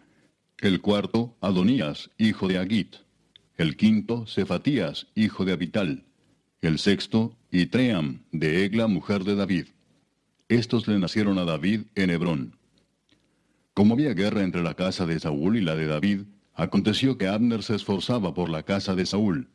El 0.58 0.82
cuarto, 0.82 1.36
Adonías, 1.40 2.10
hijo 2.18 2.48
de 2.48 2.58
Agit. 2.58 2.96
El 3.56 3.76
quinto, 3.76 4.26
Cefatías, 4.26 5.06
hijo 5.14 5.46
de 5.46 5.52
Abital. 5.52 6.04
El 6.62 6.78
sexto, 6.78 7.36
Itream, 7.50 8.22
de 8.32 8.64
Egla, 8.64 8.86
mujer 8.86 9.24
de 9.24 9.34
David. 9.34 9.66
Estos 10.48 10.88
le 10.88 10.98
nacieron 10.98 11.38
a 11.38 11.44
David 11.44 11.82
en 11.94 12.10
Hebrón. 12.10 12.56
Como 13.74 13.94
había 13.94 14.14
guerra 14.14 14.42
entre 14.42 14.62
la 14.62 14.74
casa 14.74 15.06
de 15.06 15.18
Saúl 15.20 15.56
y 15.56 15.60
la 15.62 15.74
de 15.74 15.86
David, 15.86 16.20
Aconteció 16.60 17.16
que 17.16 17.26
Abner 17.26 17.62
se 17.62 17.74
esforzaba 17.74 18.34
por 18.34 18.50
la 18.50 18.64
casa 18.64 18.94
de 18.94 19.06
Saúl. 19.06 19.48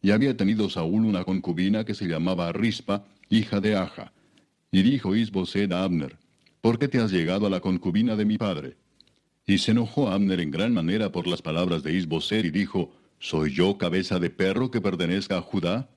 Y 0.00 0.12
había 0.12 0.34
tenido 0.34 0.70
Saúl 0.70 1.04
una 1.04 1.24
concubina 1.24 1.84
que 1.84 1.92
se 1.92 2.06
llamaba 2.06 2.52
Rispa, 2.52 3.04
hija 3.28 3.60
de 3.60 3.76
Aja. 3.76 4.14
Y 4.70 4.80
dijo 4.80 5.14
Isbosed 5.14 5.70
a 5.72 5.84
Abner, 5.84 6.16
¿por 6.62 6.78
qué 6.78 6.88
te 6.88 7.00
has 7.00 7.12
llegado 7.12 7.46
a 7.46 7.50
la 7.50 7.60
concubina 7.60 8.16
de 8.16 8.24
mi 8.24 8.38
padre? 8.38 8.78
Y 9.44 9.58
se 9.58 9.72
enojó 9.72 10.08
Abner 10.08 10.40
en 10.40 10.50
gran 10.50 10.72
manera 10.72 11.12
por 11.12 11.26
las 11.26 11.42
palabras 11.42 11.82
de 11.82 11.92
Isbosed 11.92 12.46
y 12.46 12.50
dijo, 12.50 12.90
¿soy 13.18 13.52
yo 13.52 13.76
cabeza 13.76 14.18
de 14.18 14.30
perro 14.30 14.70
que 14.70 14.80
pertenezca 14.80 15.36
a 15.36 15.42
Judá? 15.42 15.90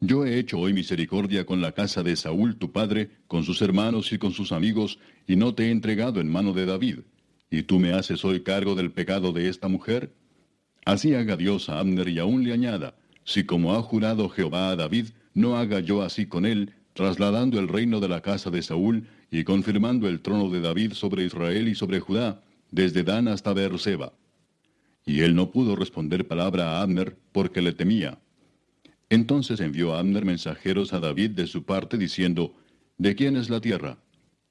Yo 0.00 0.26
he 0.26 0.38
hecho 0.38 0.58
hoy 0.58 0.74
misericordia 0.74 1.46
con 1.46 1.62
la 1.62 1.72
casa 1.72 2.02
de 2.02 2.16
Saúl 2.16 2.56
tu 2.56 2.70
padre, 2.70 3.10
con 3.28 3.44
sus 3.44 3.62
hermanos 3.62 4.12
y 4.12 4.18
con 4.18 4.32
sus 4.32 4.52
amigos, 4.52 4.98
y 5.26 5.36
no 5.36 5.54
te 5.54 5.66
he 5.66 5.70
entregado 5.70 6.20
en 6.20 6.28
mano 6.28 6.52
de 6.52 6.66
David. 6.66 6.98
¿Y 7.50 7.62
tú 7.62 7.78
me 7.78 7.94
haces 7.94 8.22
hoy 8.22 8.42
cargo 8.42 8.74
del 8.74 8.92
pecado 8.92 9.32
de 9.32 9.48
esta 9.48 9.68
mujer? 9.68 10.12
Así 10.84 11.14
haga 11.14 11.36
Dios 11.36 11.70
a 11.70 11.78
Abner 11.78 12.08
y 12.08 12.18
aún 12.18 12.44
le 12.44 12.52
añada, 12.52 12.94
si 13.24 13.44
como 13.44 13.74
ha 13.74 13.82
jurado 13.82 14.28
Jehová 14.28 14.70
a 14.70 14.76
David, 14.76 15.06
no 15.32 15.56
haga 15.56 15.80
yo 15.80 16.02
así 16.02 16.26
con 16.26 16.44
él, 16.44 16.74
trasladando 16.92 17.58
el 17.58 17.68
reino 17.68 17.98
de 17.98 18.08
la 18.08 18.20
casa 18.20 18.50
de 18.50 18.62
Saúl 18.62 19.08
y 19.30 19.44
confirmando 19.44 20.08
el 20.08 20.20
trono 20.20 20.50
de 20.50 20.60
David 20.60 20.92
sobre 20.92 21.24
Israel 21.24 21.68
y 21.68 21.74
sobre 21.74 22.00
Judá, 22.00 22.42
desde 22.70 23.02
Dan 23.02 23.28
hasta 23.28 23.54
Beerseba. 23.54 24.12
Y 25.06 25.20
él 25.20 25.34
no 25.34 25.50
pudo 25.50 25.74
responder 25.74 26.28
palabra 26.28 26.72
a 26.72 26.82
Abner 26.82 27.16
porque 27.32 27.62
le 27.62 27.72
temía. 27.72 28.18
Entonces 29.08 29.60
envió 29.60 29.94
Abner 29.94 30.24
mensajeros 30.24 30.92
a 30.92 31.00
David 31.00 31.30
de 31.30 31.46
su 31.46 31.64
parte 31.64 31.96
diciendo, 31.96 32.54
¿De 32.98 33.14
quién 33.14 33.36
es 33.36 33.50
la 33.50 33.60
tierra? 33.60 33.98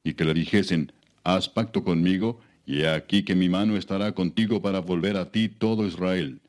Y 0.04 0.14
que 0.14 0.26
le 0.26 0.34
dijesen, 0.34 0.92
Haz 1.24 1.50
pacto 1.50 1.84
conmigo, 1.84 2.40
y 2.66 2.82
he 2.82 2.90
aquí 2.90 3.24
que 3.24 3.36
mi 3.36 3.50
mano 3.50 3.78
estará 3.78 4.14
contigo 4.14 4.62
para 4.62 4.80
volver 4.80 5.18
a 5.18 5.32
ti 5.32 5.50
todo 5.50 5.86
Israel. 5.86 6.40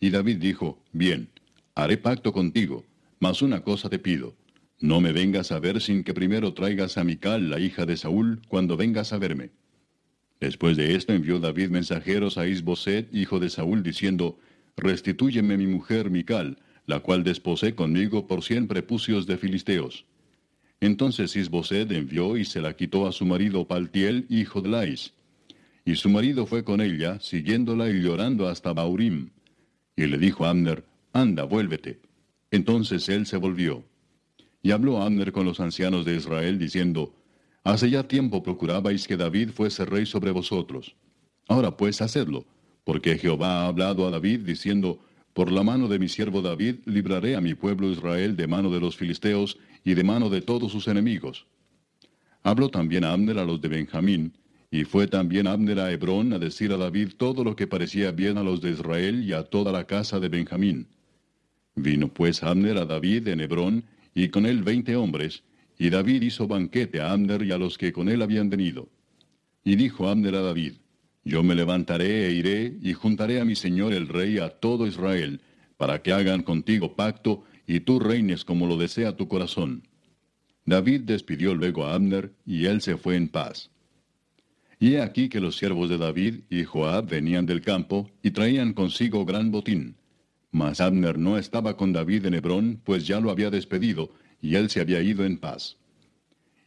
Y 0.00 0.10
David 0.10 0.36
dijo, 0.36 0.82
Bien, 0.92 1.28
haré 1.74 1.96
pacto 1.96 2.32
contigo, 2.32 2.84
mas 3.18 3.42
una 3.42 3.62
cosa 3.62 3.88
te 3.88 3.98
pido, 3.98 4.34
no 4.82 5.00
me 5.00 5.12
vengas 5.12 5.52
a 5.52 5.60
ver 5.60 5.80
sin 5.80 6.02
que 6.02 6.12
primero 6.12 6.54
traigas 6.54 6.98
a 6.98 7.04
Mical, 7.04 7.50
la 7.50 7.60
hija 7.60 7.86
de 7.86 7.96
Saúl, 7.96 8.42
cuando 8.48 8.76
vengas 8.76 9.12
a 9.12 9.18
verme. 9.18 9.50
Después 10.40 10.76
de 10.76 10.96
esto 10.96 11.12
envió 11.12 11.38
David 11.38 11.70
mensajeros 11.70 12.36
a 12.36 12.48
Isboset, 12.48 13.14
hijo 13.14 13.38
de 13.38 13.48
Saúl, 13.48 13.84
diciendo, 13.84 14.40
Restitúyeme 14.76 15.56
mi 15.56 15.68
mujer 15.68 16.10
Mical, 16.10 16.58
la 16.86 17.00
cual 17.00 17.24
desposé 17.24 17.74
conmigo 17.74 18.26
por 18.26 18.42
cien 18.42 18.66
prepucios 18.66 19.26
de 19.26 19.36
filisteos. 19.36 20.04
Entonces 20.80 21.36
Isboset 21.36 21.90
envió 21.92 22.36
y 22.36 22.44
se 22.44 22.60
la 22.60 22.74
quitó 22.74 23.06
a 23.06 23.12
su 23.12 23.24
marido 23.24 23.66
Paltiel, 23.66 24.26
hijo 24.28 24.60
de 24.60 24.68
Lais. 24.68 25.14
Y 25.84 25.94
su 25.94 26.08
marido 26.08 26.46
fue 26.46 26.64
con 26.64 26.80
ella, 26.80 27.20
siguiéndola 27.20 27.88
y 27.88 28.02
llorando 28.02 28.48
hasta 28.48 28.72
Baurim. 28.72 29.30
Y 29.96 30.06
le 30.06 30.18
dijo 30.18 30.44
a 30.44 30.50
Abner, 30.50 30.84
Anda, 31.12 31.44
vuélvete. 31.44 32.00
Entonces 32.50 33.08
él 33.08 33.26
se 33.26 33.36
volvió. 33.36 33.84
Y 34.62 34.72
habló 34.72 35.00
Abner 35.02 35.32
con 35.32 35.44
los 35.46 35.60
ancianos 35.60 36.04
de 36.04 36.16
Israel, 36.16 36.58
diciendo, 36.58 37.14
Hace 37.64 37.90
ya 37.90 38.02
tiempo 38.02 38.42
procurabais 38.42 39.06
que 39.06 39.16
David 39.16 39.50
fuese 39.50 39.84
rey 39.84 40.04
sobre 40.04 40.32
vosotros. 40.32 40.96
Ahora 41.46 41.76
pues 41.76 42.02
hacedlo, 42.02 42.44
porque 42.84 43.18
Jehová 43.18 43.62
ha 43.62 43.66
hablado 43.68 44.06
a 44.06 44.10
David, 44.10 44.40
diciendo, 44.40 44.98
por 45.32 45.50
la 45.50 45.62
mano 45.62 45.88
de 45.88 45.98
mi 45.98 46.08
siervo 46.08 46.42
David 46.42 46.76
libraré 46.84 47.36
a 47.36 47.40
mi 47.40 47.54
pueblo 47.54 47.90
Israel 47.90 48.36
de 48.36 48.46
mano 48.46 48.70
de 48.70 48.80
los 48.80 48.96
filisteos 48.96 49.58
y 49.84 49.94
de 49.94 50.04
mano 50.04 50.28
de 50.28 50.42
todos 50.42 50.72
sus 50.72 50.88
enemigos. 50.88 51.46
Habló 52.42 52.68
también 52.68 53.04
Abner 53.04 53.38
a 53.38 53.44
los 53.44 53.60
de 53.60 53.68
Benjamín, 53.68 54.34
y 54.70 54.84
fue 54.84 55.06
también 55.06 55.46
Abner 55.46 55.80
a 55.80 55.92
Hebrón 55.92 56.32
a 56.32 56.38
decir 56.38 56.72
a 56.72 56.76
David 56.76 57.12
todo 57.16 57.44
lo 57.44 57.54
que 57.56 57.66
parecía 57.66 58.10
bien 58.10 58.38
a 58.38 58.42
los 58.42 58.60
de 58.60 58.70
Israel 58.70 59.22
y 59.22 59.32
a 59.32 59.44
toda 59.44 59.70
la 59.70 59.86
casa 59.86 60.18
de 60.18 60.28
Benjamín. 60.28 60.88
Vino 61.74 62.08
pues 62.08 62.42
Abner 62.42 62.78
a 62.78 62.84
David 62.84 63.28
en 63.28 63.40
Hebrón, 63.40 63.84
y 64.14 64.28
con 64.28 64.44
él 64.44 64.62
veinte 64.62 64.96
hombres, 64.96 65.42
y 65.78 65.90
David 65.90 66.22
hizo 66.22 66.46
banquete 66.46 67.00
a 67.00 67.12
Abner 67.12 67.42
y 67.42 67.52
a 67.52 67.58
los 67.58 67.78
que 67.78 67.92
con 67.92 68.08
él 68.08 68.22
habían 68.22 68.50
venido. 68.50 68.88
Y 69.64 69.76
dijo 69.76 70.08
Abner 70.08 70.34
a 70.34 70.42
David, 70.42 70.74
yo 71.24 71.42
me 71.42 71.54
levantaré 71.54 72.26
e 72.26 72.32
iré 72.32 72.76
y 72.82 72.92
juntaré 72.94 73.40
a 73.40 73.44
mi 73.44 73.54
señor 73.54 73.92
el 73.92 74.08
rey 74.08 74.38
a 74.38 74.48
todo 74.50 74.86
Israel, 74.86 75.40
para 75.76 76.02
que 76.02 76.12
hagan 76.12 76.42
contigo 76.42 76.94
pacto 76.94 77.44
y 77.66 77.80
tú 77.80 78.00
reines 78.00 78.44
como 78.44 78.66
lo 78.66 78.76
desea 78.76 79.16
tu 79.16 79.28
corazón. 79.28 79.88
David 80.64 81.02
despidió 81.02 81.54
luego 81.54 81.86
a 81.86 81.94
Abner 81.94 82.32
y 82.46 82.66
él 82.66 82.80
se 82.80 82.96
fue 82.96 83.16
en 83.16 83.28
paz. 83.28 83.70
Y 84.78 84.94
he 84.94 85.00
aquí 85.00 85.28
que 85.28 85.40
los 85.40 85.56
siervos 85.56 85.88
de 85.88 85.98
David 85.98 86.40
y 86.50 86.64
Joab 86.64 87.08
venían 87.08 87.46
del 87.46 87.62
campo 87.62 88.10
y 88.22 88.32
traían 88.32 88.72
consigo 88.72 89.24
gran 89.24 89.50
botín. 89.50 89.96
Mas 90.50 90.80
Abner 90.80 91.18
no 91.18 91.38
estaba 91.38 91.76
con 91.76 91.92
David 91.92 92.26
en 92.26 92.34
Hebrón, 92.34 92.80
pues 92.84 93.06
ya 93.06 93.20
lo 93.20 93.30
había 93.30 93.50
despedido, 93.50 94.10
y 94.40 94.56
él 94.56 94.70
se 94.70 94.80
había 94.80 95.00
ido 95.00 95.24
en 95.24 95.38
paz. 95.38 95.78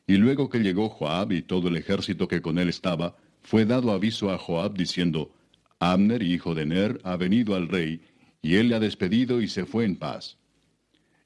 Y 0.08 0.16
luego 0.16 0.50
que 0.50 0.60
llegó 0.60 0.90
Joab 0.90 1.34
y 1.34 1.42
todo 1.42 1.68
el 1.68 1.76
ejército 1.76 2.28
que 2.28 2.42
con 2.42 2.58
él 2.58 2.70
estaba, 2.70 3.16
fue 3.46 3.64
dado 3.64 3.92
aviso 3.92 4.32
a 4.32 4.40
Joab 4.40 4.74
diciendo, 4.74 5.32
Abner, 5.80 6.24
hijo 6.24 6.56
de 6.56 6.66
Ner, 6.66 7.00
ha 7.04 7.16
venido 7.16 7.56
al 7.56 7.68
rey, 7.68 8.02
y 8.42 8.56
él 8.56 8.70
le 8.70 8.76
ha 8.76 8.80
despedido 8.80 9.40
y 9.40 9.48
se 9.48 9.66
fue 9.66 9.86
en 9.86 9.98
paz. 9.98 10.38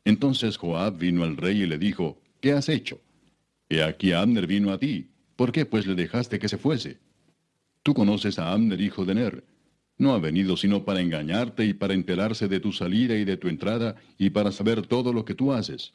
Entonces 0.03 0.57
Joab 0.57 0.97
vino 0.97 1.23
al 1.23 1.37
rey 1.37 1.61
y 1.61 1.65
le 1.65 1.77
dijo, 1.77 2.21
¿qué 2.41 2.51
has 2.51 2.67
hecho? 2.67 2.99
He 3.69 3.81
aquí 3.81 4.11
Abner 4.11 4.47
vino 4.47 4.73
a 4.73 4.77
ti, 4.77 5.07
¿por 5.37 5.53
qué 5.53 5.65
pues 5.65 5.87
le 5.87 5.95
dejaste 5.95 6.39
que 6.39 6.49
se 6.49 6.57
fuese? 6.57 6.97
Tú 7.83 7.93
conoces 7.93 8.37
a 8.37 8.51
Abner, 8.51 8.81
hijo 8.81 9.05
de 9.05 9.15
Ner. 9.15 9.43
No 9.97 10.13
ha 10.13 10.19
venido 10.19 10.57
sino 10.57 10.83
para 10.83 10.99
engañarte 10.99 11.65
y 11.65 11.73
para 11.73 11.93
enterarse 11.93 12.49
de 12.49 12.59
tu 12.59 12.73
salida 12.73 13.15
y 13.15 13.23
de 13.23 13.37
tu 13.37 13.47
entrada 13.47 13.95
y 14.17 14.31
para 14.31 14.51
saber 14.51 14.85
todo 14.85 15.13
lo 15.13 15.23
que 15.23 15.35
tú 15.35 15.53
haces. 15.53 15.93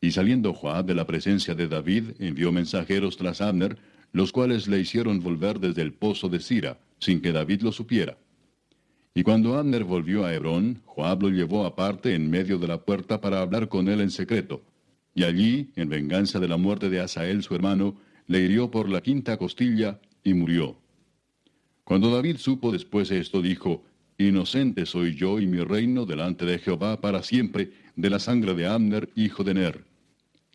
Y 0.00 0.10
saliendo 0.10 0.52
Joab 0.54 0.86
de 0.86 0.94
la 0.96 1.06
presencia 1.06 1.54
de 1.54 1.68
David, 1.68 2.14
envió 2.18 2.50
mensajeros 2.50 3.16
tras 3.16 3.40
Abner, 3.40 3.78
los 4.14 4.30
cuales 4.30 4.68
le 4.68 4.78
hicieron 4.78 5.20
volver 5.20 5.58
desde 5.58 5.82
el 5.82 5.92
pozo 5.92 6.28
de 6.28 6.38
Sira, 6.38 6.78
sin 7.00 7.20
que 7.20 7.32
David 7.32 7.62
lo 7.62 7.72
supiera. 7.72 8.16
Y 9.12 9.24
cuando 9.24 9.58
Abner 9.58 9.82
volvió 9.82 10.24
a 10.24 10.32
Hebrón, 10.32 10.82
Joab 10.86 11.22
lo 11.22 11.30
llevó 11.30 11.66
aparte 11.66 12.14
en 12.14 12.30
medio 12.30 12.58
de 12.58 12.68
la 12.68 12.80
puerta 12.84 13.20
para 13.20 13.40
hablar 13.40 13.68
con 13.68 13.88
él 13.88 14.00
en 14.00 14.10
secreto. 14.10 14.62
Y 15.16 15.24
allí, 15.24 15.72
en 15.74 15.88
venganza 15.88 16.38
de 16.38 16.46
la 16.46 16.56
muerte 16.56 16.90
de 16.90 17.00
Asael 17.00 17.42
su 17.42 17.56
hermano, 17.56 17.96
le 18.28 18.40
hirió 18.40 18.70
por 18.70 18.88
la 18.88 19.02
quinta 19.02 19.36
costilla 19.36 20.00
y 20.22 20.32
murió. 20.32 20.78
Cuando 21.82 22.08
David 22.14 22.36
supo 22.36 22.70
después 22.70 23.10
esto, 23.10 23.42
dijo, 23.42 23.84
Inocente 24.16 24.86
soy 24.86 25.16
yo 25.16 25.40
y 25.40 25.48
mi 25.48 25.58
reino 25.58 26.06
delante 26.06 26.46
de 26.46 26.60
Jehová 26.60 27.00
para 27.00 27.24
siempre 27.24 27.72
de 27.96 28.10
la 28.10 28.20
sangre 28.20 28.54
de 28.54 28.68
Abner, 28.68 29.10
hijo 29.16 29.42
de 29.42 29.54
Ner 29.54 29.93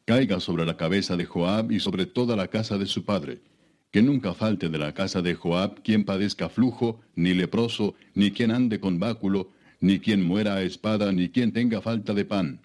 caiga 0.10 0.40
sobre 0.40 0.66
la 0.66 0.76
cabeza 0.76 1.16
de 1.16 1.26
Joab 1.26 1.72
y 1.72 1.80
sobre 1.80 2.08
toda 2.08 2.36
la 2.36 2.48
casa 2.48 2.80
de 2.80 2.88
su 2.88 3.06
padre. 3.06 3.44
Que 3.92 4.02
nunca 4.02 4.34
falte 4.34 4.68
de 4.68 4.80
la 4.80 4.92
casa 4.92 5.22
de 5.22 5.36
Joab 5.36 5.84
quien 5.84 6.04
padezca 6.04 6.50
flujo, 6.50 7.00
ni 7.14 7.36
leproso, 7.36 7.94
ni 8.16 8.32
quien 8.32 8.50
ande 8.50 8.80
con 8.80 8.98
báculo, 8.98 9.52
ni 9.80 10.00
quien 10.00 10.24
muera 10.24 10.56
a 10.56 10.64
espada, 10.64 11.12
ni 11.12 11.30
quien 11.30 11.54
tenga 11.54 11.80
falta 11.80 12.16
de 12.16 12.26
pan. 12.26 12.60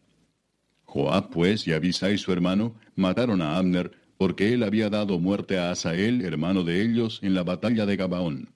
Joab, 0.87 1.29
pues, 1.29 1.69
y 1.69 1.75
Abisai 1.75 2.17
su 2.17 2.33
hermano, 2.33 2.77
mataron 2.97 3.43
a 3.43 3.59
Abner, 3.59 3.93
porque 4.17 4.55
él 4.55 4.63
había 4.63 4.89
dado 4.89 5.19
muerte 5.19 5.59
a 5.59 5.71
Asael, 5.71 6.23
hermano 6.23 6.65
de 6.65 6.81
ellos, 6.81 7.19
en 7.23 7.35
la 7.35 7.43
batalla 7.43 7.85
de 7.85 7.97
Gabaón. 7.97 8.49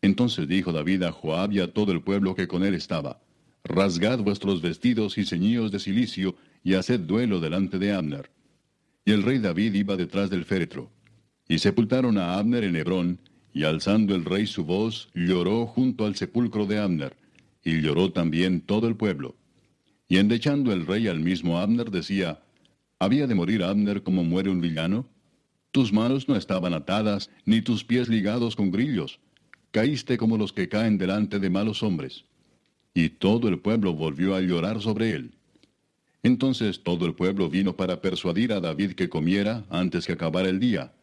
Entonces 0.00 0.48
dijo 0.48 0.72
David 0.72 1.02
a 1.02 1.12
Joab 1.12 1.52
y 1.52 1.60
a 1.60 1.70
todo 1.70 1.92
el 1.92 2.00
pueblo 2.00 2.34
que 2.34 2.48
con 2.48 2.64
él 2.64 2.72
estaba, 2.72 3.20
Rasgad 3.62 4.20
vuestros 4.20 4.62
vestidos 4.62 5.18
y 5.18 5.24
ceñíos 5.24 5.70
de 5.70 5.80
cilicio, 5.80 6.36
y 6.64 6.74
haced 6.74 7.00
duelo 7.00 7.38
delante 7.38 7.78
de 7.78 7.92
Abner. 7.92 8.30
Y 9.04 9.12
el 9.12 9.22
rey 9.22 9.38
David 9.38 9.74
iba 9.74 9.96
detrás 9.96 10.30
del 10.30 10.46
féretro. 10.46 10.90
Y 11.46 11.58
sepultaron 11.58 12.16
a 12.16 12.38
Abner 12.38 12.64
en 12.64 12.74
Hebrón, 12.74 13.20
y 13.52 13.64
alzando 13.64 14.14
el 14.14 14.24
rey 14.24 14.46
su 14.46 14.64
voz, 14.64 15.10
lloró 15.14 15.66
junto 15.66 16.06
al 16.06 16.16
sepulcro 16.16 16.66
de 16.66 16.78
Abner, 16.78 17.14
y 17.62 17.82
lloró 17.82 18.10
también 18.10 18.62
todo 18.62 18.88
el 18.88 18.96
pueblo. 18.96 19.36
Y 20.08 20.16
endechando 20.16 20.72
el 20.72 20.86
rey 20.86 21.06
al 21.06 21.20
mismo 21.20 21.58
Abner, 21.58 21.90
decía, 21.90 22.40
¿Había 22.98 23.26
de 23.26 23.34
morir 23.34 23.62
Abner 23.62 24.02
como 24.02 24.24
muere 24.24 24.48
un 24.48 24.62
villano? 24.62 25.06
Tus 25.70 25.92
manos 25.92 26.28
no 26.28 26.36
estaban 26.36 26.72
atadas, 26.72 27.30
ni 27.44 27.60
tus 27.60 27.84
pies 27.84 28.08
ligados 28.08 28.56
con 28.56 28.70
grillos. 28.70 29.20
Caíste 29.70 30.16
como 30.16 30.38
los 30.38 30.52
que 30.52 30.68
caen 30.68 30.96
delante 30.96 31.38
de 31.38 31.50
malos 31.50 31.82
hombres. 31.82 32.24
Y 32.94 33.10
todo 33.10 33.48
el 33.48 33.58
pueblo 33.58 33.92
volvió 33.92 34.34
a 34.34 34.40
llorar 34.40 34.80
sobre 34.80 35.10
él. 35.10 35.34
Entonces 36.24 36.82
todo 36.82 37.04
el 37.04 37.14
pueblo 37.14 37.50
vino 37.50 37.76
para 37.76 38.00
persuadir 38.00 38.54
a 38.54 38.60
David 38.60 38.92
que 38.92 39.10
comiera 39.10 39.66
antes 39.68 40.06
que 40.06 40.14
acabara 40.14 40.48
el 40.48 40.58
día. 40.58 40.94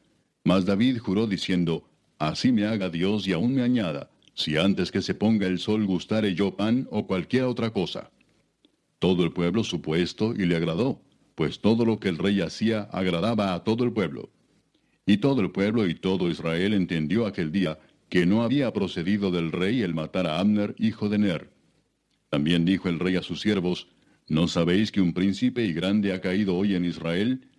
Mas 0.43 0.65
David 0.65 0.97
juró 0.97 1.27
diciendo, 1.27 1.87
Así 2.17 2.51
me 2.51 2.65
haga 2.65 2.89
Dios 2.89 3.27
y 3.27 3.33
aún 3.33 3.53
me 3.53 3.61
añada, 3.61 4.09
si 4.33 4.57
antes 4.57 4.91
que 4.91 5.03
se 5.03 5.13
ponga 5.13 5.45
el 5.45 5.59
sol 5.59 5.85
gustare 5.85 6.33
yo 6.33 6.57
pan 6.57 6.87
o 6.89 7.05
cualquier 7.05 7.43
otra 7.43 7.69
cosa. 7.69 8.09
Todo 8.97 9.23
el 9.23 9.31
pueblo 9.31 9.63
supo 9.63 9.95
esto 9.95 10.33
y 10.35 10.47
le 10.47 10.55
agradó, 10.55 10.99
pues 11.35 11.61
todo 11.61 11.85
lo 11.85 11.99
que 11.99 12.09
el 12.09 12.17
rey 12.17 12.41
hacía 12.41 12.89
agradaba 12.91 13.53
a 13.53 13.63
todo 13.63 13.83
el 13.83 13.93
pueblo. 13.93 14.31
Y 15.05 15.17
todo 15.17 15.41
el 15.41 15.51
pueblo 15.51 15.87
y 15.87 15.93
todo 15.93 16.31
Israel 16.31 16.73
entendió 16.73 17.27
aquel 17.27 17.51
día 17.51 17.77
que 18.09 18.25
no 18.25 18.41
había 18.41 18.73
procedido 18.73 19.29
del 19.29 19.51
rey 19.51 19.83
el 19.83 19.93
matar 19.93 20.25
a 20.25 20.39
Abner, 20.39 20.73
hijo 20.79 21.09
de 21.09 21.19
Ner. 21.19 21.49
También 22.29 22.65
dijo 22.65 22.89
el 22.89 22.99
rey 22.99 23.17
a 23.17 23.21
sus 23.21 23.41
siervos, 23.41 23.87
¿No 24.31 24.47
sabéis 24.47 24.93
que 24.93 25.01
un 25.01 25.11
príncipe 25.11 25.65
y 25.65 25.73
grande 25.73 26.13
ha 26.13 26.21
caído 26.21 26.55
hoy 26.55 26.73
en 26.73 26.85
Israel? 26.85 27.49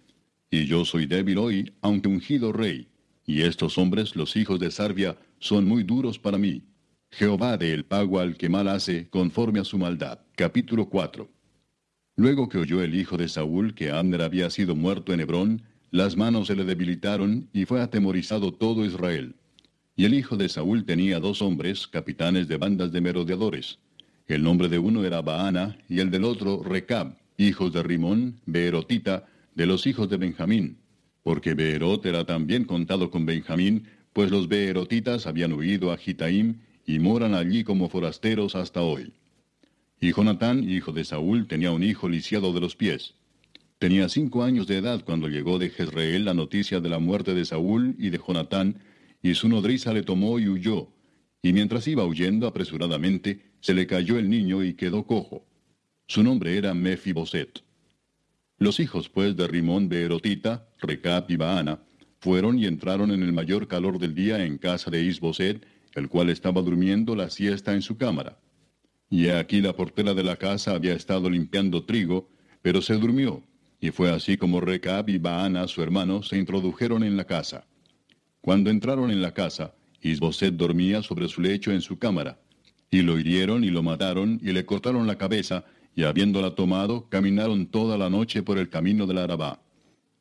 Y 0.51 0.65
yo 0.65 0.87
soy 0.87 1.05
débil 1.05 1.37
hoy, 1.37 1.75
aunque 1.83 2.09
ungido 2.09 2.51
rey. 2.51 2.89
Y 3.27 3.43
estos 3.43 3.77
hombres, 3.77 4.17
los 4.17 4.37
hijos 4.37 4.59
de 4.59 4.71
Sarvia, 4.71 5.19
son 5.39 5.67
muy 5.67 5.83
duros 5.83 6.19
para 6.19 6.39
mí. 6.39 6.63
Jehová 7.11 7.59
de 7.59 7.75
el 7.75 7.85
pago 7.85 8.21
al 8.21 8.39
que 8.39 8.49
mal 8.49 8.69
hace, 8.69 9.11
conforme 9.11 9.61
a 9.61 9.65
su 9.65 9.77
maldad. 9.77 10.21
Capítulo 10.35 10.89
4. 10.89 11.29
Luego 12.17 12.49
que 12.49 12.57
oyó 12.57 12.83
el 12.83 12.95
hijo 12.95 13.19
de 13.19 13.29
Saúl 13.29 13.75
que 13.75 13.91
Abner 13.91 14.23
había 14.23 14.49
sido 14.49 14.75
muerto 14.75 15.13
en 15.13 15.21
Hebrón, 15.21 15.63
las 15.91 16.17
manos 16.17 16.47
se 16.47 16.57
le 16.57 16.65
debilitaron 16.65 17.51
y 17.53 17.67
fue 17.67 17.83
atemorizado 17.83 18.51
todo 18.51 18.87
Israel. 18.87 19.37
Y 19.95 20.07
el 20.07 20.15
hijo 20.15 20.39
de 20.39 20.49
Saúl 20.49 20.87
tenía 20.87 21.21
dos 21.21 21.43
hombres, 21.43 21.87
capitanes 21.87 22.49
de 22.49 22.57
bandas 22.57 22.93
de 22.93 23.03
merodeadores. 23.03 23.79
El 24.29 24.43
nombre 24.43 24.69
de 24.69 24.79
uno 24.79 25.05
era 25.05 25.21
Baana 25.21 25.77
y 25.89 26.01
el 26.01 26.11
del 26.11 26.25
otro 26.25 26.63
Recab, 26.63 27.17
hijos 27.37 27.73
de 27.73 27.83
Rimón, 27.83 28.41
Beerotita, 28.47 29.27
de 29.55 29.67
los 29.67 29.87
hijos 29.87 30.09
de 30.09 30.17
Benjamín. 30.17 30.79
porque 31.23 31.55
Beerot 31.55 32.05
era 32.05 32.25
también 32.25 32.65
contado 32.65 33.11
con 33.11 33.25
Benjamín, 33.27 33.85
pues 34.13 34.31
los 34.31 34.49
Beerotitas 34.49 35.27
habían 35.27 35.53
huido 35.53 35.93
a 35.93 35.97
Gitaim 35.97 36.59
y 36.85 36.99
moran 36.99 37.35
allí 37.35 37.65
como 37.65 37.89
forasteros 37.89 38.57
hasta 38.57 38.83
hoy. 38.83 39.13
Y 40.01 40.13
Jonatán, 40.13 40.69
hijo 40.69 40.93
de 40.93 41.05
Saúl, 41.05 41.47
tenía 41.47 41.71
un 41.71 41.85
hijo 41.85 42.09
lisiado 42.09 42.53
de 42.53 42.61
los 42.61 42.75
pies. 42.75 43.15
Tenía 43.79 44.09
cinco 44.09 44.43
años 44.43 44.67
de 44.67 44.79
edad 44.79 45.05
cuando 45.05 45.29
llegó 45.29 45.59
de 45.59 45.71
Jezreel 45.71 46.25
la 46.25 46.35
noticia 46.35 46.81
de 46.81 46.89
la 46.89 46.99
muerte 46.99 47.35
de 47.35 47.45
Saúl 47.45 47.95
y 47.99 48.11
de 48.11 48.19
Jonatán, 48.19 48.81
y 49.23 49.35
su 49.35 49.49
nodriza 49.49 49.93
le 49.93 50.03
tomó 50.03 50.41
y 50.41 50.49
huyó. 50.49 50.89
Y 51.43 51.53
mientras 51.53 51.89
iba 51.89 52.05
huyendo 52.05 52.47
apresuradamente, 52.47 53.53
se 53.61 53.75
le 53.75 53.87
cayó 53.87 54.19
el 54.19 54.31
niño 54.31 54.63
y 54.63 54.75
quedó 54.75 55.05
cojo. 55.05 55.45
Su 56.07 56.23
nombre 56.23 56.57
era 56.57 56.73
Mefiboset. 56.73 57.65
Los 58.59 58.79
hijos, 58.79 59.09
pues, 59.09 59.37
de 59.37 59.49
Rimón 59.49 59.89
de 59.89 60.05
Erotita, 60.05 60.69
Recap 60.81 61.29
y 61.33 61.37
Baana, 61.37 61.81
fueron 62.21 62.57
y 62.59 62.67
entraron 62.67 63.11
en 63.11 63.25
el 63.25 63.33
mayor 63.33 63.67
calor 63.67 63.99
del 63.99 64.15
día 64.15 64.45
en 64.45 64.57
casa 64.57 64.89
de 64.91 65.03
Isboset, 65.03 65.67
el 65.95 66.09
cual 66.09 66.31
estaba 66.31 66.63
durmiendo 66.63 67.17
la 67.17 67.29
siesta 67.29 67.75
en 67.75 67.83
su 67.83 67.97
cámara. 67.97 68.39
Y 69.11 69.29
aquí 69.29 69.61
la 69.61 69.75
portera 69.75 70.15
de 70.15 70.23
la 70.23 70.37
casa 70.37 70.73
había 70.73 70.95
estado 70.95 71.29
limpiando 71.29 71.85
trigo, 71.85 72.31
pero 72.63 72.81
se 72.81 72.95
durmió, 72.95 73.43
y 73.81 73.91
fue 73.91 74.11
así 74.11 74.37
como 74.37 74.61
Recab 74.61 75.11
y 75.11 75.19
Baana, 75.19 75.67
su 75.67 75.83
hermano, 75.83 76.23
se 76.23 76.39
introdujeron 76.39 77.03
en 77.03 77.17
la 77.17 77.25
casa. 77.25 77.67
Cuando 78.41 78.71
entraron 78.71 79.11
en 79.11 79.21
la 79.21 79.35
casa, 79.35 79.75
Isboset 80.03 80.55
dormía 80.55 81.03
sobre 81.03 81.29
su 81.29 81.41
lecho 81.41 81.73
en 81.73 81.81
su 81.81 81.99
cámara, 81.99 82.41
y 82.91 83.03
lo 83.03 83.19
hirieron 83.19 83.65
y 83.65 83.71
lo 83.71 83.83
mataron 83.83 84.41
y 84.43 84.53
le 84.53 84.67
cortaron 84.67 85.07
la 85.07 85.17
cabeza, 85.17 85.65
y 85.95 86.05
habiéndola 86.05 86.55
tomado, 86.55 87.09
caminaron 87.09 87.67
toda 87.67 87.97
la 87.97 88.11
noche 88.11 88.43
por 88.43 88.59
el 88.59 88.69
camino 88.69 89.07
del 89.07 89.19
Arabá. 89.19 89.63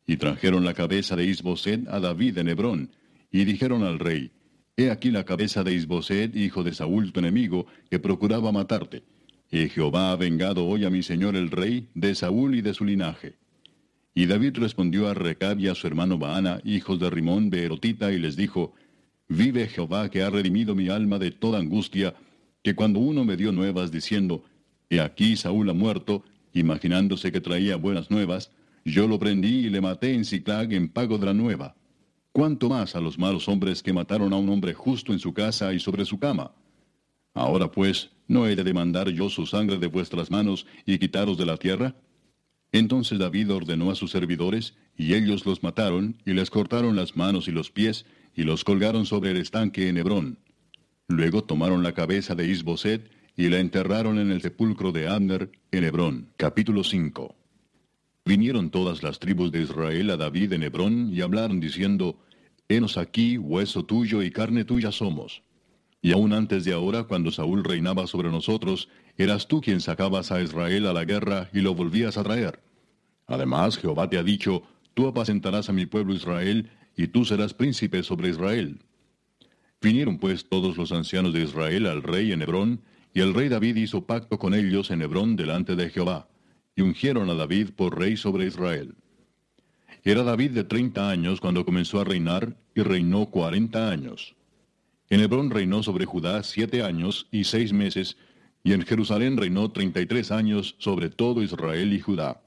Y 0.05 0.17
trajeron 0.17 0.65
la 0.65 0.73
cabeza 0.73 1.15
de 1.15 1.25
Isboset 1.25 1.87
a 1.87 1.99
David 1.99 2.37
en 2.37 2.49
Hebrón, 2.49 2.89
y 3.31 3.45
dijeron 3.45 3.83
al 3.83 3.99
rey, 3.99 4.31
He 4.77 4.89
aquí 4.89 5.11
la 5.11 5.25
cabeza 5.25 5.63
de 5.63 5.73
Isboset, 5.73 6.35
hijo 6.35 6.63
de 6.63 6.73
Saúl 6.73 7.11
tu 7.11 7.19
enemigo, 7.19 7.67
que 7.89 7.99
procuraba 7.99 8.51
matarte. 8.51 9.03
Y 9.51 9.67
Jehová 9.67 10.11
ha 10.11 10.15
vengado 10.15 10.65
hoy 10.65 10.85
a 10.85 10.89
mi 10.89 11.03
señor 11.03 11.35
el 11.35 11.51
rey 11.51 11.89
de 11.93 12.15
Saúl 12.15 12.55
y 12.55 12.61
de 12.61 12.73
su 12.73 12.85
linaje. 12.85 13.35
Y 14.13 14.25
David 14.25 14.57
respondió 14.57 15.07
a 15.07 15.13
Recab 15.13 15.59
y 15.59 15.67
a 15.67 15.75
su 15.75 15.87
hermano 15.87 16.17
Baana, 16.17 16.61
hijos 16.63 16.99
de 16.99 17.09
Rimón 17.09 17.49
de 17.49 17.65
Erotita, 17.65 18.11
y 18.11 18.19
les 18.19 18.35
dijo, 18.35 18.73
Vive 19.33 19.65
Jehová 19.67 20.09
que 20.09 20.23
ha 20.23 20.29
redimido 20.29 20.75
mi 20.75 20.89
alma 20.89 21.17
de 21.17 21.31
toda 21.31 21.57
angustia, 21.57 22.13
que 22.61 22.75
cuando 22.75 22.99
uno 22.99 23.23
me 23.23 23.37
dio 23.37 23.53
nuevas 23.53 23.89
diciendo, 23.89 24.43
He 24.89 24.99
aquí 24.99 25.37
Saúl 25.37 25.69
ha 25.69 25.73
muerto, 25.73 26.25
imaginándose 26.51 27.31
que 27.31 27.39
traía 27.39 27.77
buenas 27.77 28.11
nuevas, 28.11 28.51
yo 28.83 29.07
lo 29.07 29.17
prendí 29.19 29.67
y 29.67 29.69
le 29.69 29.79
maté 29.79 30.13
en 30.13 30.25
Ciclag 30.25 30.73
en 30.73 30.89
pago 30.89 31.17
de 31.17 31.27
la 31.27 31.33
nueva. 31.33 31.77
¿Cuánto 32.33 32.67
más 32.67 32.93
a 32.93 32.99
los 32.99 33.17
malos 33.17 33.47
hombres 33.47 33.81
que 33.81 33.93
mataron 33.93 34.33
a 34.33 34.35
un 34.35 34.49
hombre 34.49 34.73
justo 34.73 35.13
en 35.13 35.19
su 35.19 35.33
casa 35.33 35.73
y 35.73 35.79
sobre 35.79 36.03
su 36.03 36.19
cama? 36.19 36.51
Ahora 37.33 37.71
pues, 37.71 38.09
¿no 38.27 38.47
he 38.47 38.57
de 38.57 38.65
demandar 38.65 39.07
yo 39.11 39.29
su 39.29 39.45
sangre 39.45 39.77
de 39.77 39.87
vuestras 39.87 40.29
manos 40.29 40.67
y 40.85 40.97
quitaros 40.97 41.37
de 41.37 41.45
la 41.45 41.55
tierra? 41.55 41.95
Entonces 42.73 43.17
David 43.17 43.49
ordenó 43.53 43.91
a 43.91 43.95
sus 43.95 44.11
servidores, 44.11 44.73
y 44.97 45.13
ellos 45.13 45.45
los 45.45 45.63
mataron, 45.63 46.17
y 46.25 46.33
les 46.33 46.49
cortaron 46.49 46.97
las 46.97 47.15
manos 47.15 47.47
y 47.47 47.51
los 47.51 47.71
pies, 47.71 48.05
y 48.35 48.43
los 48.43 48.63
colgaron 48.63 49.05
sobre 49.05 49.31
el 49.31 49.37
estanque 49.37 49.89
en 49.89 49.97
Hebrón. 49.97 50.39
Luego 51.07 51.43
tomaron 51.43 51.83
la 51.83 51.93
cabeza 51.93 52.35
de 52.35 52.47
Isboset, 52.47 53.09
y 53.35 53.49
la 53.49 53.59
enterraron 53.59 54.19
en 54.19 54.31
el 54.31 54.41
sepulcro 54.41 54.91
de 54.91 55.07
Abner, 55.07 55.51
en 55.71 55.83
Hebrón. 55.83 56.27
Capítulo 56.37 56.83
5 56.83 57.35
Vinieron 58.25 58.69
todas 58.69 59.01
las 59.03 59.19
tribus 59.19 59.51
de 59.51 59.61
Israel 59.61 60.11
a 60.11 60.17
David 60.17 60.53
en 60.53 60.63
Hebrón, 60.63 61.09
y 61.13 61.21
hablaron 61.21 61.59
diciendo, 61.59 62.19
Henos 62.69 62.97
aquí, 62.97 63.37
hueso 63.37 63.83
tuyo 63.83 64.21
y 64.21 64.31
carne 64.31 64.63
tuya 64.63 64.91
somos. 64.91 65.43
Y 66.01 66.13
aún 66.13 66.33
antes 66.33 66.65
de 66.65 66.73
ahora, 66.73 67.03
cuando 67.03 67.31
Saúl 67.31 67.63
reinaba 67.63 68.07
sobre 68.07 68.29
nosotros, 68.29 68.89
eras 69.17 69.47
tú 69.47 69.61
quien 69.61 69.81
sacabas 69.81 70.31
a 70.31 70.41
Israel 70.41 70.87
a 70.87 70.93
la 70.93 71.05
guerra 71.05 71.49
y 71.53 71.59
lo 71.59 71.75
volvías 71.75 72.17
a 72.17 72.23
traer. 72.23 72.59
Además, 73.27 73.77
Jehová 73.77 74.09
te 74.09 74.17
ha 74.17 74.23
dicho, 74.23 74.63
tú 74.93 75.07
apacentarás 75.07 75.69
a 75.69 75.73
mi 75.73 75.85
pueblo 75.85 76.13
Israel, 76.13 76.69
y 77.01 77.07
tú 77.07 77.25
serás 77.25 77.53
príncipe 77.55 78.03
sobre 78.03 78.29
Israel. 78.29 78.77
Vinieron 79.81 80.19
pues 80.19 80.47
todos 80.47 80.77
los 80.77 80.91
ancianos 80.91 81.33
de 81.33 81.41
Israel 81.41 81.87
al 81.87 82.03
rey 82.03 82.31
en 82.31 82.43
Hebrón, 82.43 82.81
y 83.11 83.21
el 83.21 83.33
rey 83.33 83.49
David 83.49 83.75
hizo 83.77 84.05
pacto 84.05 84.37
con 84.37 84.53
ellos 84.53 84.91
en 84.91 85.01
Hebrón 85.01 85.35
delante 85.35 85.75
de 85.75 85.89
Jehová, 85.89 86.29
y 86.75 86.83
ungieron 86.83 87.27
a 87.31 87.33
David 87.33 87.71
por 87.75 87.97
rey 87.97 88.17
sobre 88.17 88.45
Israel. 88.45 88.93
Era 90.03 90.21
David 90.21 90.51
de 90.51 90.63
treinta 90.63 91.09
años 91.09 91.41
cuando 91.41 91.65
comenzó 91.65 91.99
a 91.99 92.03
reinar, 92.03 92.55
y 92.75 92.81
reinó 92.83 93.31
cuarenta 93.31 93.89
años. 93.89 94.35
En 95.09 95.21
Hebrón 95.21 95.49
reinó 95.49 95.81
sobre 95.81 96.05
Judá 96.05 96.43
siete 96.43 96.83
años 96.83 97.27
y 97.31 97.45
seis 97.45 97.73
meses, 97.73 98.15
y 98.63 98.73
en 98.73 98.83
Jerusalén 98.83 99.37
reinó 99.37 99.71
treinta 99.71 99.99
y 100.01 100.05
tres 100.05 100.31
años 100.31 100.75
sobre 100.77 101.09
todo 101.09 101.41
Israel 101.41 101.93
y 101.93 101.99
Judá. 101.99 102.43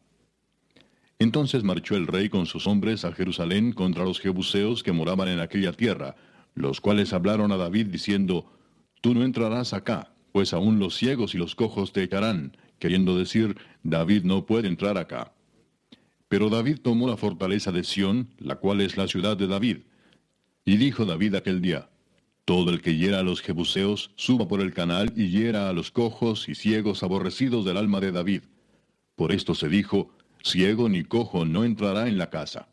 Entonces 1.18 1.62
marchó 1.62 1.96
el 1.96 2.06
rey 2.06 2.28
con 2.28 2.46
sus 2.46 2.66
hombres 2.66 3.04
a 3.04 3.12
Jerusalén 3.12 3.72
contra 3.72 4.04
los 4.04 4.20
jebuseos 4.20 4.82
que 4.82 4.92
moraban 4.92 5.28
en 5.28 5.40
aquella 5.40 5.72
tierra, 5.72 6.16
los 6.54 6.80
cuales 6.80 7.12
hablaron 7.12 7.52
a 7.52 7.56
David 7.56 7.86
diciendo, 7.86 8.50
Tú 9.00 9.14
no 9.14 9.22
entrarás 9.22 9.72
acá, 9.72 10.14
pues 10.32 10.52
aún 10.52 10.78
los 10.78 10.96
ciegos 10.96 11.34
y 11.34 11.38
los 11.38 11.54
cojos 11.54 11.92
te 11.92 12.02
echarán, 12.02 12.56
queriendo 12.78 13.16
decir, 13.16 13.56
David 13.82 14.24
no 14.24 14.46
puede 14.46 14.68
entrar 14.68 14.98
acá. 14.98 15.32
Pero 16.28 16.50
David 16.50 16.78
tomó 16.82 17.06
la 17.06 17.16
fortaleza 17.16 17.70
de 17.70 17.84
Sión, 17.84 18.30
la 18.38 18.56
cual 18.56 18.80
es 18.80 18.96
la 18.96 19.06
ciudad 19.06 19.36
de 19.36 19.46
David. 19.46 19.78
Y 20.64 20.78
dijo 20.78 21.04
David 21.04 21.34
aquel 21.34 21.60
día, 21.60 21.90
todo 22.44 22.70
el 22.70 22.82
que 22.82 22.96
hiera 22.96 23.20
a 23.20 23.22
los 23.22 23.40
jebuseos 23.40 24.10
suba 24.16 24.48
por 24.48 24.60
el 24.60 24.74
canal 24.74 25.12
y 25.16 25.28
hiera 25.28 25.68
a 25.68 25.72
los 25.72 25.90
cojos 25.90 26.48
y 26.48 26.54
ciegos 26.54 27.02
aborrecidos 27.02 27.64
del 27.64 27.76
alma 27.76 28.00
de 28.00 28.12
David. 28.12 28.42
Por 29.16 29.32
esto 29.32 29.54
se 29.54 29.68
dijo, 29.68 30.10
ciego 30.44 30.88
ni 30.88 31.02
cojo 31.04 31.44
no 31.44 31.64
entrará 31.64 32.06
en 32.06 32.18
la 32.18 32.30
casa. 32.30 32.68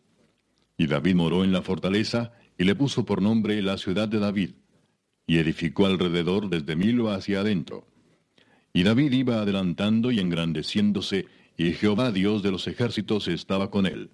Y 0.77 0.87
David 0.87 1.15
moró 1.15 1.43
en 1.43 1.51
la 1.51 1.61
fortaleza 1.61 2.33
y 2.57 2.65
le 2.65 2.75
puso 2.75 3.05
por 3.05 3.21
nombre 3.21 3.61
la 3.61 3.77
ciudad 3.77 4.07
de 4.07 4.19
David, 4.19 4.51
y 5.25 5.37
edificó 5.37 5.85
alrededor 5.85 6.49
desde 6.49 6.75
Milo 6.75 7.09
hacia 7.09 7.39
adentro. 7.39 7.87
Y 8.73 8.83
David 8.83 9.13
iba 9.13 9.41
adelantando 9.41 10.11
y 10.11 10.19
engrandeciéndose, 10.19 11.25
y 11.57 11.71
Jehová 11.73 12.11
Dios 12.11 12.43
de 12.43 12.51
los 12.51 12.67
ejércitos 12.67 13.27
estaba 13.27 13.71
con 13.71 13.85
él. 13.85 14.11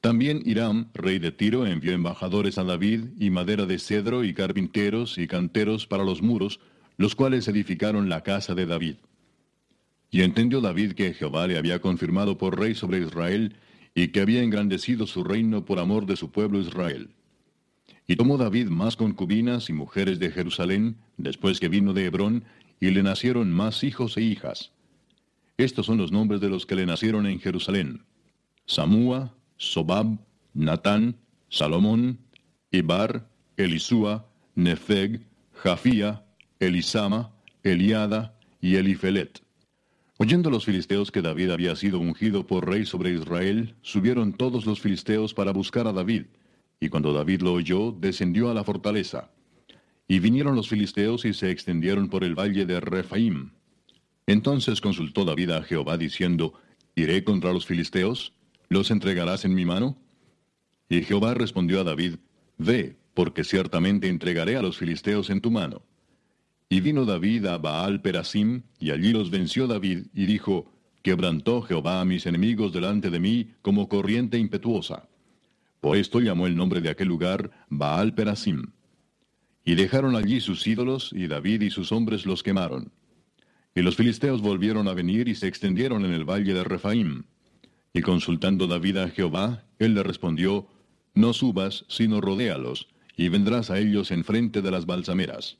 También 0.00 0.42
Hiram, 0.44 0.90
rey 0.94 1.18
de 1.18 1.32
Tiro, 1.32 1.66
envió 1.66 1.92
embajadores 1.92 2.56
a 2.58 2.64
David 2.64 3.06
y 3.18 3.30
madera 3.30 3.66
de 3.66 3.78
cedro 3.78 4.22
y 4.24 4.32
carpinteros 4.32 5.18
y 5.18 5.26
canteros 5.26 5.86
para 5.86 6.04
los 6.04 6.22
muros, 6.22 6.60
los 6.96 7.14
cuales 7.14 7.48
edificaron 7.48 8.08
la 8.08 8.22
casa 8.22 8.54
de 8.54 8.66
David. 8.66 8.96
Y 10.10 10.22
entendió 10.22 10.60
David 10.60 10.92
que 10.92 11.12
Jehová 11.12 11.46
le 11.46 11.58
había 11.58 11.80
confirmado 11.80 12.38
por 12.38 12.58
rey 12.58 12.74
sobre 12.74 13.00
Israel 13.00 13.56
y 13.94 14.08
que 14.08 14.20
había 14.20 14.42
engrandecido 14.42 15.06
su 15.06 15.24
reino 15.24 15.64
por 15.64 15.78
amor 15.78 16.06
de 16.06 16.16
su 16.16 16.30
pueblo 16.30 16.60
Israel. 16.60 17.10
Y 18.06 18.16
tomó 18.16 18.38
David 18.38 18.68
más 18.68 18.96
concubinas 18.96 19.68
y 19.68 19.74
mujeres 19.74 20.18
de 20.18 20.30
Jerusalén, 20.30 20.96
después 21.18 21.60
que 21.60 21.68
vino 21.68 21.92
de 21.92 22.06
Hebrón, 22.06 22.44
y 22.80 22.90
le 22.90 23.02
nacieron 23.02 23.52
más 23.52 23.84
hijos 23.84 24.16
e 24.16 24.22
hijas. 24.22 24.72
Estos 25.58 25.86
son 25.86 25.98
los 25.98 26.12
nombres 26.12 26.40
de 26.40 26.48
los 26.48 26.64
que 26.64 26.76
le 26.76 26.86
nacieron 26.86 27.26
en 27.26 27.40
Jerusalén. 27.40 28.04
Samúa, 28.64 29.34
Sobab, 29.56 30.18
Natán, 30.54 31.16
Salomón, 31.48 32.18
Ibar, 32.70 33.28
Elisúa, 33.56 34.26
Nefeg, 34.54 35.26
Jafía, 35.54 36.24
Elisama, 36.60 37.32
Eliada 37.62 38.38
y 38.60 38.76
Elifelet. 38.76 39.42
Oyendo 40.20 40.50
los 40.50 40.64
filisteos 40.64 41.12
que 41.12 41.22
David 41.22 41.50
había 41.50 41.76
sido 41.76 42.00
ungido 42.00 42.44
por 42.44 42.68
rey 42.68 42.84
sobre 42.84 43.12
Israel, 43.12 43.76
subieron 43.82 44.32
todos 44.32 44.66
los 44.66 44.80
filisteos 44.80 45.32
para 45.32 45.52
buscar 45.52 45.86
a 45.86 45.92
David, 45.92 46.24
y 46.80 46.88
cuando 46.88 47.12
David 47.12 47.42
lo 47.42 47.52
oyó, 47.52 47.92
descendió 47.92 48.50
a 48.50 48.54
la 48.54 48.64
fortaleza. 48.64 49.30
Y 50.08 50.18
vinieron 50.18 50.56
los 50.56 50.68
filisteos 50.68 51.24
y 51.24 51.34
se 51.34 51.52
extendieron 51.52 52.08
por 52.08 52.24
el 52.24 52.34
valle 52.34 52.66
de 52.66 52.80
Refaim. 52.80 53.52
Entonces 54.26 54.80
consultó 54.80 55.24
David 55.24 55.50
a 55.50 55.62
Jehová 55.62 55.96
diciendo, 55.96 56.52
¿Iré 56.96 57.22
contra 57.22 57.52
los 57.52 57.64
filisteos? 57.64 58.32
¿Los 58.68 58.90
entregarás 58.90 59.44
en 59.44 59.54
mi 59.54 59.64
mano? 59.64 59.96
Y 60.88 61.02
Jehová 61.02 61.34
respondió 61.34 61.80
a 61.80 61.84
David, 61.84 62.16
Ve, 62.56 62.96
porque 63.14 63.44
ciertamente 63.44 64.08
entregaré 64.08 64.56
a 64.56 64.62
los 64.62 64.78
filisteos 64.78 65.30
en 65.30 65.40
tu 65.40 65.52
mano. 65.52 65.82
Y 66.70 66.80
vino 66.80 67.06
David 67.06 67.46
a 67.46 67.56
Baal 67.56 68.02
Perasim, 68.02 68.62
y 68.78 68.90
allí 68.90 69.12
los 69.12 69.30
venció 69.30 69.66
David, 69.66 70.06
y 70.12 70.26
dijo, 70.26 70.70
Quebrantó 71.02 71.62
Jehová 71.62 72.00
a 72.02 72.04
mis 72.04 72.26
enemigos 72.26 72.72
delante 72.72 73.08
de 73.08 73.20
mí 73.20 73.52
como 73.62 73.88
corriente 73.88 74.36
impetuosa. 74.38 75.08
Por 75.80 75.96
esto 75.96 76.20
llamó 76.20 76.46
el 76.46 76.56
nombre 76.56 76.80
de 76.80 76.90
aquel 76.90 77.08
lugar 77.08 77.50
Baal 77.70 78.14
Perasim. 78.14 78.72
Y 79.64 79.76
dejaron 79.76 80.16
allí 80.16 80.40
sus 80.40 80.66
ídolos, 80.66 81.10
y 81.14 81.26
David 81.26 81.62
y 81.62 81.70
sus 81.70 81.92
hombres 81.92 82.26
los 82.26 82.42
quemaron. 82.42 82.92
Y 83.74 83.80
los 83.80 83.96
filisteos 83.96 84.42
volvieron 84.42 84.88
a 84.88 84.94
venir 84.94 85.28
y 85.28 85.34
se 85.34 85.46
extendieron 85.46 86.04
en 86.04 86.12
el 86.12 86.24
valle 86.24 86.52
de 86.52 86.64
Refaim. 86.64 87.24
Y 87.94 88.02
consultando 88.02 88.66
David 88.66 88.96
a 88.98 89.08
Jehová, 89.08 89.64
él 89.78 89.94
le 89.94 90.02
respondió, 90.02 90.68
No 91.14 91.32
subas, 91.32 91.86
sino 91.88 92.20
rodéalos, 92.20 92.88
y 93.16 93.28
vendrás 93.28 93.70
a 93.70 93.78
ellos 93.78 94.10
enfrente 94.10 94.60
de 94.60 94.70
las 94.70 94.84
balsameras. 94.84 95.58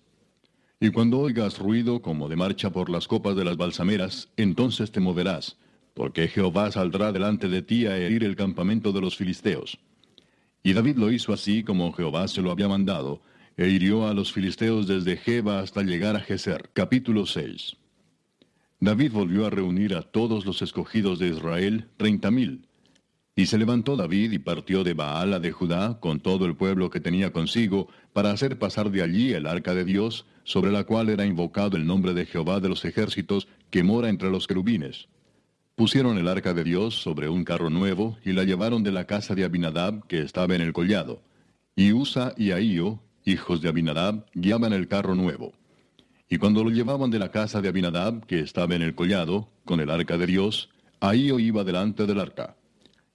Y 0.81 0.91
cuando 0.91 1.19
oigas 1.19 1.59
ruido 1.59 2.01
como 2.03 2.29
de 2.29 2.37
marcha 2.37 2.71
por 2.71 2.89
las 2.89 3.09
copas 3.09 3.35
de 3.35 3.45
las 3.45 3.57
balsameras, 3.57 4.29
entonces 4.37 4.93
te 4.93 5.01
moverás, 5.01 5.57
porque 5.93 6.29
Jehová 6.29 6.71
saldrá 6.71 7.11
delante 7.11 7.49
de 7.49 7.63
ti 7.63 7.87
a 7.87 7.97
herir 7.97 8.23
el 8.23 8.37
campamento 8.37 8.93
de 8.93 9.01
los 9.01 9.17
filisteos. 9.17 9.79
Y 10.63 10.75
David 10.75 10.97
lo 10.97 11.11
hizo 11.11 11.33
así 11.33 11.65
como 11.65 11.93
Jehová 11.93 12.29
se 12.29 12.43
lo 12.43 12.53
había 12.53 12.69
mandado, 12.69 13.23
e 13.57 13.69
hirió 13.69 14.07
a 14.07 14.15
los 14.15 14.33
filisteos 14.33 14.87
desde 14.87 15.17
Jeba 15.17 15.59
hasta 15.59 15.83
llegar 15.83 16.15
a 16.15 16.21
Geser. 16.21 16.71
Capítulo 16.73 17.27
6. 17.27 17.77
David 18.79 19.11
volvió 19.11 19.47
a 19.47 19.51
reunir 19.51 19.97
a 19.97 20.03
todos 20.03 20.47
los 20.47 20.63
escogidos 20.63 21.19
de 21.19 21.31
Israel, 21.31 21.89
treinta 21.97 22.31
mil. 22.31 22.69
Y 23.35 23.47
se 23.47 23.59
levantó 23.59 23.97
David 23.97 24.31
y 24.31 24.39
partió 24.39 24.85
de 24.85 24.95
Baala 24.95 25.41
de 25.41 25.51
Judá 25.51 25.99
con 25.99 26.21
todo 26.21 26.47
el 26.47 26.55
pueblo 26.55 26.89
que 26.89 27.01
tenía 27.01 27.33
consigo, 27.33 27.89
para 28.13 28.31
hacer 28.31 28.61
pasar 28.61 28.93
de 28.93 29.03
allí 29.03 29.33
el 29.33 29.49
arca 29.49 29.75
de 29.75 29.85
Dios, 29.85 30.25
sobre 30.49 30.73
la 30.73 30.85
cual 30.85 31.11
era 31.11 31.27
invocado 31.27 31.77
el 31.77 31.87
nombre 31.87 32.15
de 32.15 32.25
Jehová 32.25 32.59
de 32.59 32.71
los 32.71 32.83
ejércitos, 32.87 33.49
que 33.69 33.83
mora 33.83 34.09
entre 34.09 34.31
los 34.31 34.47
querubines. 34.47 35.07
Pusieron 35.75 36.17
el 36.17 36.27
arca 36.27 36.55
de 36.55 36.65
Dios 36.65 36.95
sobre 36.95 37.29
un 37.29 37.45
carro 37.45 37.69
nuevo 37.69 38.17
y 38.25 38.33
la 38.33 38.45
llevaron 38.45 38.83
de 38.83 38.91
la 38.91 39.05
casa 39.05 39.35
de 39.35 39.45
Abinadab 39.45 40.07
que 40.07 40.23
estaba 40.23 40.55
en 40.55 40.63
el 40.63 40.73
collado. 40.73 41.21
Y 41.77 41.93
Usa 41.93 42.33
y 42.39 42.53
Ahío, 42.53 42.99
hijos 43.27 43.61
de 43.61 43.69
Abinadab, 43.69 44.25
guiaban 44.33 44.73
el 44.73 44.89
carro 44.89 45.15
nuevo. 45.15 45.53
Y 46.31 46.39
cuando 46.39 46.65
lo 46.65 46.71
llevaban 46.71 47.11
de 47.11 47.19
la 47.19 47.31
casa 47.31 47.61
de 47.61 47.69
Abinadab 47.69 48.25
que 48.25 48.41
estaba 48.41 48.75
en 48.75 48.81
el 48.81 48.95
collado, 48.95 49.51
con 49.67 49.81
el 49.81 49.91
arca 49.91 50.17
de 50.17 50.29
Dios, 50.29 50.71
Ahío 50.99 51.39
iba 51.39 51.63
delante 51.63 52.07
del 52.07 52.21
arca. 52.21 52.57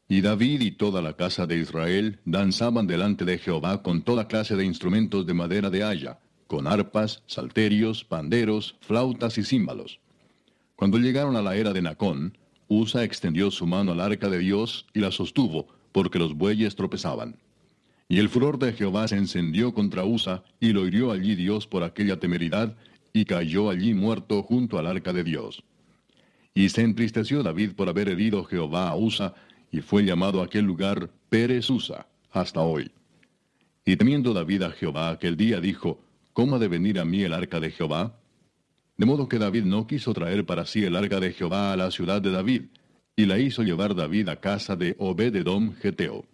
Y 0.08 0.22
David 0.22 0.62
y 0.62 0.72
toda 0.74 1.02
la 1.02 1.14
casa 1.14 1.48
de 1.48 1.58
Israel 1.58 2.20
danzaban 2.26 2.86
delante 2.86 3.26
de 3.26 3.40
Jehová 3.40 3.82
con 3.82 4.04
toda 4.04 4.28
clase 4.28 4.56
de 4.56 4.66
instrumentos 4.66 5.26
de 5.26 5.34
madera 5.34 5.72
de 5.72 5.84
haya, 5.84 6.20
con 6.48 6.68
arpas, 6.68 7.24
salterios, 7.26 8.04
panderos, 8.04 8.76
flautas 8.82 9.38
y 9.38 9.44
címbalos. 9.44 10.00
Cuando 10.76 10.98
llegaron 10.98 11.36
a 11.36 11.42
la 11.42 11.56
era 11.56 11.74
de 11.74 11.82
Nacón, 11.82 12.38
Usa 12.68 13.04
extendió 13.04 13.52
su 13.52 13.68
mano 13.68 13.92
al 13.92 14.02
arca 14.02 14.30
de 14.30 14.40
Dios 14.40 14.86
y 14.94 15.00
la 15.00 15.12
sostuvo, 15.12 15.68
porque 15.92 16.20
los 16.20 16.36
bueyes 16.36 16.76
tropezaban. 16.76 17.38
Y 18.10 18.20
el 18.20 18.30
furor 18.30 18.60
de 18.60 18.74
Jehová 18.74 19.08
se 19.08 19.16
encendió 19.16 19.74
contra 19.74 20.06
Usa, 20.06 20.44
y 20.60 20.74
lo 20.74 20.86
hirió 20.88 21.12
allí 21.12 21.36
Dios 21.36 21.68
por 21.68 21.84
aquella 21.84 22.20
temeridad, 22.20 22.76
y 23.14 23.26
cayó 23.26 23.70
allí 23.70 23.94
muerto 23.94 24.44
junto 24.44 24.78
al 24.78 24.88
arca 24.88 25.14
de 25.14 25.24
Dios. 25.24 25.64
Y 26.54 26.70
se 26.70 26.82
entristeció 26.82 27.44
David 27.44 27.74
por 27.74 27.90
haber 27.90 28.10
herido 28.10 28.44
Jehová 28.44 28.90
a 28.90 28.96
Usa, 28.96 29.34
y 29.72 29.82
fue 29.82 30.04
llamado 30.04 30.42
aquel 30.42 30.66
lugar 30.66 31.10
Pérez 31.30 31.70
Usa, 31.70 32.08
hasta 32.32 32.62
hoy. 32.62 32.92
Y 33.86 33.96
temiendo 33.96 34.34
David 34.34 34.64
a 34.64 34.72
Jehová 34.72 35.10
aquel 35.10 35.36
día 35.36 35.60
dijo, 35.60 36.00
¿Cómo 36.34 36.56
ha 36.56 36.60
de 36.60 36.68
venir 36.68 37.00
a 37.00 37.06
mí 37.06 37.22
el 37.22 37.34
arca 37.34 37.60
de 37.60 37.70
Jehová? 37.70 38.20
De 38.98 39.06
modo 39.06 39.30
que 39.30 39.38
David 39.38 39.66
no 39.66 39.86
quiso 39.86 40.14
traer 40.14 40.46
para 40.46 40.66
sí 40.66 40.84
el 40.84 40.96
arca 40.96 41.20
de 41.20 41.32
Jehová 41.32 41.74
a 41.74 41.78
la 41.78 41.92
ciudad 41.92 42.22
de 42.22 42.32
David, 42.32 42.64
y 43.16 43.28
la 43.28 43.38
hizo 43.38 43.62
llevar 43.62 43.94
David 43.94 44.30
a 44.30 44.40
casa 44.40 44.76
de 44.76 44.96
Obededom 44.98 45.76
Geteo. 45.76 46.26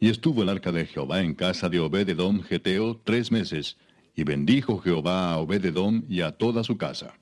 Y 0.00 0.08
estuvo 0.08 0.42
el 0.42 0.48
arca 0.48 0.72
de 0.72 0.86
Jehová 0.86 1.20
en 1.20 1.34
casa 1.34 1.68
de 1.68 1.78
Obededom 1.78 2.42
Geteo 2.42 3.00
tres 3.04 3.30
meses, 3.30 3.76
y 4.16 4.24
bendijo 4.24 4.80
Jehová 4.80 5.32
a 5.32 5.38
Obededom 5.38 6.02
y 6.08 6.22
a 6.22 6.32
toda 6.32 6.64
su 6.64 6.76
casa. 6.76 7.14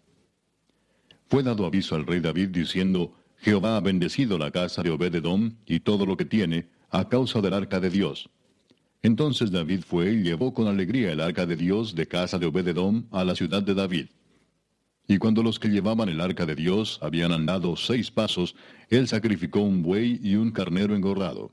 Fue 1.28 1.42
dado 1.42 1.66
aviso 1.66 1.96
al 1.96 2.06
rey 2.06 2.20
David 2.20 2.48
diciendo, 2.48 3.14
Jehová 3.38 3.76
ha 3.76 3.80
bendecido 3.80 4.38
la 4.38 4.50
casa 4.50 4.82
de 4.82 4.90
Obededom 4.90 5.56
y 5.66 5.80
todo 5.80 6.06
lo 6.06 6.16
que 6.16 6.24
tiene, 6.24 6.68
a 6.88 7.10
causa 7.10 7.42
del 7.42 7.52
arca 7.52 7.78
de 7.80 7.90
Dios. 7.90 8.30
Entonces 9.06 9.52
David 9.52 9.82
fue 9.86 10.14
y 10.14 10.22
llevó 10.24 10.52
con 10.52 10.66
alegría 10.66 11.12
el 11.12 11.20
arca 11.20 11.46
de 11.46 11.54
Dios 11.54 11.94
de 11.94 12.08
casa 12.08 12.40
de 12.40 12.46
Obededom 12.46 13.04
a 13.12 13.22
la 13.22 13.36
ciudad 13.36 13.62
de 13.62 13.72
David. 13.72 14.06
Y 15.06 15.18
cuando 15.18 15.44
los 15.44 15.60
que 15.60 15.68
llevaban 15.68 16.08
el 16.08 16.20
arca 16.20 16.44
de 16.44 16.56
Dios 16.56 16.98
habían 17.00 17.30
andado 17.30 17.76
seis 17.76 18.10
pasos, 18.10 18.56
él 18.90 19.06
sacrificó 19.06 19.60
un 19.60 19.84
buey 19.84 20.18
y 20.24 20.34
un 20.34 20.50
carnero 20.50 20.96
engordado. 20.96 21.52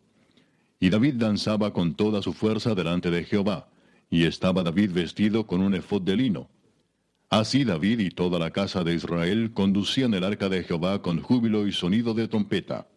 Y 0.79 0.89
David 0.89 1.13
danzaba 1.17 1.73
con 1.73 1.93
toda 1.93 2.23
su 2.23 2.33
fuerza 2.33 2.73
delante 2.73 3.11
de 3.11 3.23
Jehová, 3.23 3.69
y 4.09 4.23
estaba 4.23 4.63
David 4.63 4.89
vestido 4.91 5.45
con 5.45 5.61
un 5.61 5.75
efod 5.75 6.01
de 6.01 6.15
lino. 6.17 6.49
Así 7.29 7.65
David 7.65 7.99
y 7.99 8.09
toda 8.09 8.39
la 8.39 8.49
casa 8.49 8.83
de 8.83 8.95
Israel 8.95 9.51
conducían 9.53 10.15
el 10.15 10.23
arca 10.23 10.49
de 10.49 10.63
Jehová 10.63 11.03
con 11.03 11.21
júbilo 11.21 11.67
y 11.67 11.71
sonido 11.71 12.15
de 12.15 12.27
trompeta. 12.27 12.87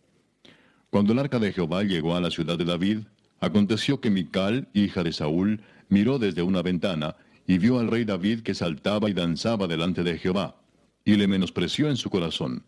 Cuando 0.89 1.13
el 1.13 1.19
arca 1.19 1.39
de 1.39 1.53
Jehová 1.53 1.83
llegó 1.83 2.17
a 2.17 2.23
la 2.23 2.31
ciudad 2.31 2.57
de 2.57 2.65
David, 2.65 3.01
aconteció 3.41 4.01
que 4.01 4.11
Mical, 4.11 4.69
hija 4.73 5.03
de 5.03 5.13
Saúl, 5.13 5.63
miró 5.89 6.19
desde 6.19 6.43
una 6.43 6.63
ventana, 6.63 7.17
y 7.47 7.59
vio 7.59 7.79
al 7.79 7.89
rey 7.89 8.05
David 8.05 8.41
que 8.41 8.55
saltaba 8.55 9.09
y 9.09 9.13
danzaba 9.13 9.67
delante 9.67 10.03
de 10.03 10.19
Jehová, 10.19 10.57
y 11.05 11.17
le 11.17 11.29
menospreció 11.29 11.89
en 11.89 11.97
su 11.97 12.11
corazón. 12.11 12.65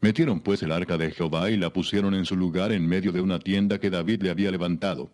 Metieron 0.00 0.40
pues 0.40 0.62
el 0.62 0.72
arca 0.72 0.98
de 0.98 1.10
Jehová 1.10 1.50
y 1.50 1.56
la 1.56 1.72
pusieron 1.72 2.14
en 2.14 2.24
su 2.24 2.36
lugar 2.36 2.72
en 2.72 2.86
medio 2.86 3.12
de 3.12 3.20
una 3.20 3.38
tienda 3.38 3.78
que 3.78 3.90
David 3.90 4.22
le 4.22 4.30
había 4.30 4.50
levantado. 4.50 5.10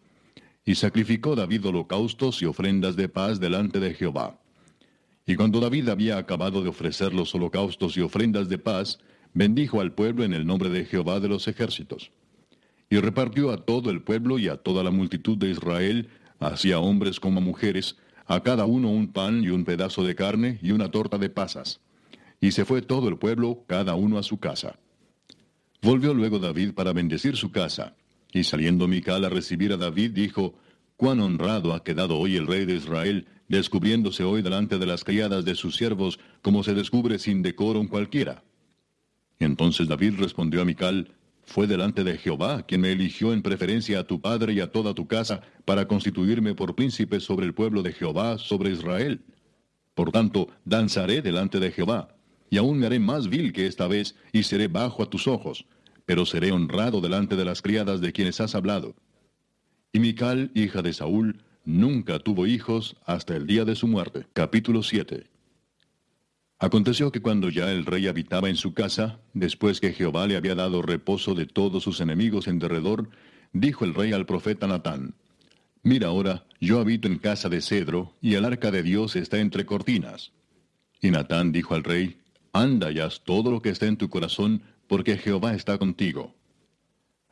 Y 0.64 0.75
sacrificó 0.75 1.37
David 1.37 1.66
holocaustos 1.66 2.42
y 2.42 2.46
ofrendas 2.46 2.96
de 2.96 3.09
paz 3.09 3.40
delante 3.40 3.81
de 3.81 3.94
Jehová. 3.94 4.38
Y 5.27 5.37
cuando 5.37 5.61
David 5.61 5.88
había 5.88 6.18
acabado 6.18 6.62
de 6.62 6.68
ofrecer 6.68 7.14
los 7.14 7.35
holocaustos 7.35 7.96
y 7.96 8.01
ofrendas 8.01 8.48
de 8.48 8.59
paz, 8.59 8.98
bendijo 9.35 9.81
al 9.81 9.92
pueblo 9.92 10.25
en 10.25 10.33
el 10.33 10.46
nombre 10.46 10.68
de 10.68 10.85
Jehová 10.85 11.20
de 11.20 11.29
los 11.29 11.46
ejércitos. 11.46 12.11
Y 12.92 13.00
repartió 13.00 13.52
a 13.52 13.57
todo 13.57 13.88
el 13.88 14.02
pueblo 14.02 14.38
y 14.38 14.48
a 14.48 14.59
toda 14.59 14.85
la 14.85 14.90
multitud 14.90 15.38
de 15.38 15.48
Israel, 15.48 16.11
así 16.38 16.72
a 16.72 16.78
hombres 16.78 17.20
como 17.20 17.38
a 17.38 17.42
mujeres, 17.42 17.96
a 18.26 18.42
cada 18.42 18.66
uno 18.66 18.90
un 18.90 19.14
pan 19.14 19.42
y 19.42 19.48
un 19.48 19.64
pedazo 19.64 20.05
de 20.05 20.14
carne 20.14 20.59
y 20.61 20.72
una 20.72 20.90
torta 20.90 21.16
de 21.16 21.31
pasas. 21.31 21.81
Y 22.38 22.52
se 22.52 22.66
fue 22.66 22.83
todo 22.83 23.09
el 23.09 23.16
pueblo, 23.16 23.64
cada 23.66 23.94
uno 23.94 24.18
a 24.18 24.22
su 24.22 24.40
casa. 24.40 24.78
Volvió 25.81 26.12
luego 26.12 26.38
David 26.38 26.74
para 26.74 26.92
bendecir 26.92 27.38
su 27.38 27.50
casa, 27.50 27.96
y 28.31 28.44
saliendo 28.44 28.87
Mical 28.87 29.24
a 29.24 29.31
recibir 29.31 29.72
a 29.72 29.78
David, 29.78 30.11
dijo, 30.11 30.52
Cuán 30.98 31.20
honrado 31.20 31.72
ha 31.72 31.85
quedado 31.85 32.18
hoy 32.18 32.37
el 32.37 32.46
rey 32.46 32.66
de 32.66 32.74
Israel, 32.74 33.26
descubriéndose 33.48 34.22
hoy 34.22 34.42
delante 34.42 34.76
de 34.76 34.85
las 34.85 35.02
criadas 35.02 35.46
de 35.46 35.55
sus 35.55 35.76
siervos, 35.76 36.20
como 36.42 36.62
se 36.62 36.74
descubre 36.74 37.18
sin 37.18 37.40
decoro 37.40 37.88
cualquiera. 37.88 38.44
Entonces 39.38 39.88
David 39.88 40.16
respondió 40.18 40.61
a 40.61 40.66
Mical, 40.66 41.14
fue 41.53 41.67
delante 41.67 42.03
de 42.03 42.17
Jehová 42.17 42.65
quien 42.67 42.81
me 42.81 42.93
eligió 42.93 43.35
en 43.35 43.43
preferencia 43.43 44.01
a 44.01 44.05
tu 44.05 44.23
padre 44.23 44.55
y 44.55 44.61
a 44.61 44.73
toda 44.73 44.95
tu 44.95 45.07
casa 45.07 45.43
para 45.67 45.87
constituirme 45.87 46.55
por 46.55 46.75
príncipe 46.75 47.21
sobre 47.21 47.45
el 47.45 47.53
pueblo 47.53 47.83
de 47.83 47.93
Jehová, 47.93 48.38
sobre 48.38 48.71
Israel. 48.71 49.21
Por 49.95 50.11
tanto, 50.12 50.49
danzaré 50.65 51.21
delante 51.21 51.61
de 51.61 51.71
Jehová, 51.71 52.17
y 52.49 52.57
aún 52.57 52.79
me 52.79 52.87
haré 52.87 52.99
más 52.99 53.29
vil 53.29 53.53
que 53.53 53.67
esta 53.67 53.87
vez, 53.87 54.17
y 54.33 54.45
seré 54.45 54.69
bajo 54.69 55.03
a 55.03 55.11
tus 55.11 55.29
ojos, 55.29 55.67
pero 56.07 56.25
seré 56.25 56.53
honrado 56.53 57.03
delante 57.03 57.37
de 57.37 57.45
las 57.45 57.61
criadas 57.61 58.01
de 58.01 58.12
quienes 58.12 58.41
has 58.41 58.55
hablado. 58.55 58.95
Y 59.93 60.01
Mical, 60.01 60.51
hija 60.55 60.81
de 60.81 60.95
Saúl, 60.95 61.43
nunca 61.67 62.19
tuvo 62.19 62.47
hijos 62.47 62.97
hasta 63.05 63.37
el 63.37 63.47
día 63.47 63.67
de 63.67 63.75
su 63.75 63.87
muerte. 63.87 64.27
Capítulo 64.33 64.83
7 64.83 65.32
Aconteció 66.62 67.11
que 67.11 67.20
cuando 67.20 67.48
ya 67.48 67.72
el 67.72 67.85
rey 67.85 68.07
habitaba 68.07 68.48
en 68.48 68.55
su 68.55 68.72
casa, 68.72 69.18
después 69.35 69.81
que 69.81 69.92
Jehová 69.92 70.29
le 70.29 70.37
había 70.37 70.55
dado 70.55 70.81
reposo 70.81 71.35
de 71.35 71.44
todos 71.44 71.83
sus 71.83 72.01
enemigos 72.01 72.46
en 72.46 72.61
derredor, 72.61 73.11
dijo 73.53 73.85
el 73.85 73.94
rey 73.94 74.12
al 74.12 74.27
profeta 74.27 74.68
Natán, 74.68 75.16
Mira 75.83 76.07
ahora, 76.07 76.44
yo 76.61 76.79
habito 76.79 77.09
en 77.09 77.18
casa 77.18 77.48
de 77.48 77.61
cedro, 77.61 78.14
y 78.20 78.35
el 78.35 78.44
arca 78.44 78.70
de 78.70 78.85
Dios 78.85 79.16
está 79.16 79.40
entre 79.40 79.66
cortinas. 79.66 80.31
Y 81.01 81.11
Natán 81.11 81.51
dijo 81.51 81.75
al 81.75 81.83
rey, 81.83 82.20
Anda 82.53 82.92
y 82.92 83.01
haz 83.01 83.22
todo 83.25 83.51
lo 83.51 83.61
que 83.61 83.70
esté 83.70 83.88
en 83.88 83.96
tu 83.96 84.09
corazón, 84.09 84.62
porque 84.87 85.18
Jehová 85.18 85.55
está 85.55 85.79
contigo. 85.79 86.33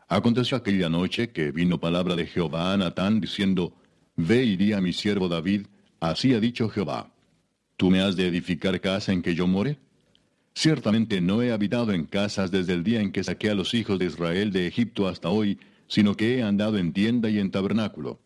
Aconteció 0.09 0.57
aquella 0.57 0.89
noche 0.89 1.31
que 1.31 1.53
vino 1.53 1.79
palabra 1.79 2.17
de 2.17 2.27
Jehová 2.27 2.73
a 2.73 2.77
Natán 2.77 3.21
diciendo, 3.21 3.77
Ve 4.17 4.43
y 4.43 4.57
di 4.57 4.73
a 4.73 4.81
mi 4.81 4.93
siervo 4.93 5.29
David, 5.29 5.69
así 6.01 6.35
ha 6.35 6.41
dicho 6.41 6.69
Jehová. 6.69 7.13
¿Tú 7.81 7.89
me 7.89 8.03
has 8.03 8.15
de 8.15 8.27
edificar 8.27 8.79
casa 8.79 9.11
en 9.11 9.23
que 9.23 9.35
yo 9.35 9.47
more? 9.47 9.79
Ciertamente 10.53 11.23
no 11.23 11.41
he 11.41 11.51
habitado 11.51 11.93
en 11.93 12.05
casas 12.05 12.51
desde 12.51 12.75
el 12.75 12.85
día 12.85 13.01
en 13.01 13.11
que 13.11 13.25
saqué 13.25 13.49
a 13.49 13.55
los 13.55 13.73
hijos 13.73 13.99
de 13.99 14.05
Israel 14.05 14.53
de 14.53 14.67
Egipto 14.67 15.09
hasta 15.09 15.31
hoy, 15.31 15.59
sino 15.87 16.15
que 16.15 16.37
he 16.37 16.43
andado 16.43 16.77
en 16.77 16.93
tienda 16.93 17.31
y 17.31 17.39
en 17.39 17.51
tabernáculo. 17.51 18.21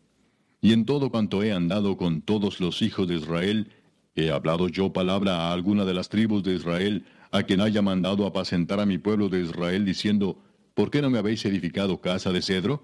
Y 0.59 0.73
en 0.73 0.83
todo 0.83 1.09
cuanto 1.09 1.41
he 1.41 1.53
andado 1.53 1.95
con 1.95 2.21
todos 2.21 2.59
los 2.59 2.81
hijos 2.81 3.07
de 3.07 3.15
Israel, 3.15 3.71
he 4.13 4.29
hablado 4.29 4.67
yo 4.67 4.91
palabra 4.91 5.47
a 5.47 5.53
alguna 5.53 5.85
de 5.85 5.93
las 5.93 6.09
tribus 6.09 6.43
de 6.43 6.55
Israel, 6.55 7.05
a 7.31 7.43
quien 7.43 7.61
haya 7.61 7.81
mandado 7.81 8.25
apacentar 8.25 8.81
a 8.81 8.85
mi 8.85 8.97
pueblo 8.97 9.29
de 9.29 9.39
Israel, 9.39 9.85
diciendo, 9.85 10.37
¿por 10.73 10.91
qué 10.91 11.01
no 11.01 11.09
me 11.09 11.17
habéis 11.17 11.45
edificado 11.45 12.01
casa 12.01 12.33
de 12.33 12.41
cedro? 12.41 12.83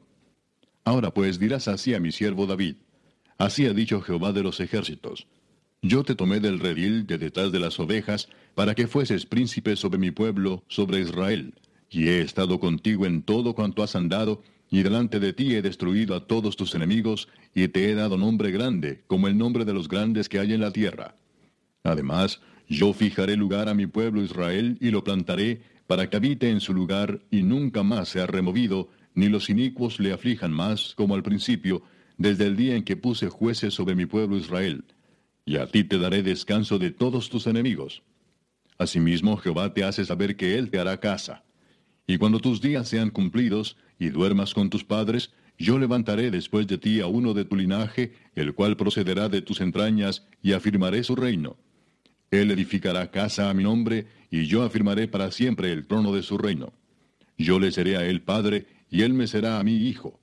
Ahora 0.86 1.14
pues 1.14 1.38
dirás 1.38 1.68
así 1.68 1.94
a 1.94 2.00
mi 2.00 2.14
siervo 2.14 2.48
David, 2.48 2.78
así 3.38 3.66
ha 3.66 3.74
dicho 3.74 4.00
Jehová 4.00 4.32
de 4.32 4.44
los 4.44 4.62
ejércitos, 4.62 5.28
yo 5.82 6.04
te 6.04 6.14
tomé 6.14 6.40
del 6.40 6.60
redil 6.60 7.08
de 7.08 7.18
detrás 7.18 7.52
de 7.52 7.60
las 7.60 7.80
ovejas, 7.80 8.30
para 8.54 8.76
que 8.76 8.88
fueses 8.88 9.26
príncipe 9.26 9.76
sobre 9.76 9.98
mi 9.98 10.12
pueblo, 10.12 10.64
sobre 10.68 11.00
Israel, 11.00 11.56
y 11.90 12.10
he 12.10 12.22
estado 12.22 12.60
contigo 12.60 13.06
en 13.06 13.24
todo 13.24 13.56
cuanto 13.56 13.82
has 13.82 13.96
andado, 13.96 14.44
y 14.70 14.84
delante 14.84 15.20
de 15.20 15.34
ti 15.34 15.56
he 15.56 15.62
destruido 15.62 16.16
a 16.16 16.28
todos 16.28 16.56
tus 16.56 16.76
enemigos, 16.76 17.28
y 17.56 17.68
te 17.68 17.90
he 17.90 17.96
dado 17.96 18.18
nombre 18.18 18.52
grande, 18.52 19.04
como 19.08 19.28
el 19.28 19.38
nombre 19.38 19.66
de 19.66 19.74
los 19.74 19.88
grandes 19.88 20.30
que 20.30 20.40
hay 20.40 20.54
en 20.54 20.62
la 20.62 20.72
tierra. 20.72 21.16
Además, 21.84 22.42
yo 22.70 22.94
fijaré 22.94 23.36
lugar 23.36 23.68
a 23.68 23.74
mi 23.74 23.88
pueblo 23.88 24.24
Israel, 24.24 24.78
y 24.80 24.92
lo 24.92 25.04
plantaré, 25.04 25.62
para 25.88 26.10
que 26.10 26.18
habite 26.18 26.52
en 26.52 26.62
su 26.62 26.74
lugar, 26.76 27.22
y 27.32 27.42
nunca 27.42 27.82
más 27.82 28.10
sea 28.10 28.28
removido, 28.28 28.90
ni 29.16 29.30
los 29.30 29.50
inicuos 29.50 30.00
le 30.00 30.14
aflijan 30.14 30.54
más, 30.54 30.94
como 30.96 31.16
al 31.16 31.24
principio, 31.24 31.82
desde 32.18 32.46
el 32.46 32.56
día 32.56 32.76
en 32.76 32.84
que 32.84 32.96
puse 32.96 33.30
jueces 33.30 33.74
sobre 33.74 33.96
mi 33.96 34.06
pueblo 34.06 34.38
Israel. 34.38 34.86
Y 35.46 35.58
a 35.58 35.68
ti 35.68 35.84
te 35.84 35.98
daré 35.98 36.24
descanso 36.24 36.78
de 36.80 36.92
todos 36.92 37.30
tus 37.30 37.48
enemigos. 37.48 38.04
Asimismo 38.78 39.38
Jehová 39.38 39.74
te 39.74 39.84
hace 39.84 40.06
saber 40.06 40.36
que 40.36 40.58
Él 40.58 40.70
te 40.70 40.80
hará 40.80 41.00
casa. 41.00 41.44
Y 42.08 42.18
cuando 42.18 42.40
tus 42.40 42.62
días 42.62 42.88
sean 42.88 43.10
cumplidos, 43.10 43.78
y 44.00 44.10
duermas 44.10 44.54
con 44.56 44.70
tus 44.70 44.84
padres, 44.84 45.32
yo 45.60 45.78
levantaré 45.78 46.32
después 46.32 46.66
de 46.66 46.80
ti 46.80 47.02
a 47.02 47.08
uno 47.08 47.36
de 47.36 47.46
tu 47.46 47.56
linaje, 47.56 48.14
el 48.34 48.56
cual 48.56 48.76
procederá 48.76 49.30
de 49.30 49.44
tus 49.44 49.62
entrañas, 49.62 50.26
y 50.42 50.54
afirmaré 50.54 51.04
su 51.04 51.16
reino. 51.16 51.58
Él 52.32 52.50
edificará 52.50 53.12
casa 53.12 53.50
a 53.50 53.54
mi 53.54 53.64
nombre, 53.64 54.08
y 54.32 54.48
yo 54.48 54.64
afirmaré 54.64 55.08
para 55.08 55.32
siempre 55.32 55.72
el 55.72 55.86
trono 55.86 56.14
de 56.14 56.24
su 56.24 56.38
reino. 56.40 56.74
Yo 57.38 57.60
le 57.60 57.72
seré 57.72 57.98
a 57.98 58.06
él 58.06 58.22
padre, 58.22 58.66
y 58.90 59.04
él 59.04 59.14
me 59.14 59.28
será 59.28 59.60
a 59.60 59.64
mí 59.64 59.76
hijo. 59.76 60.20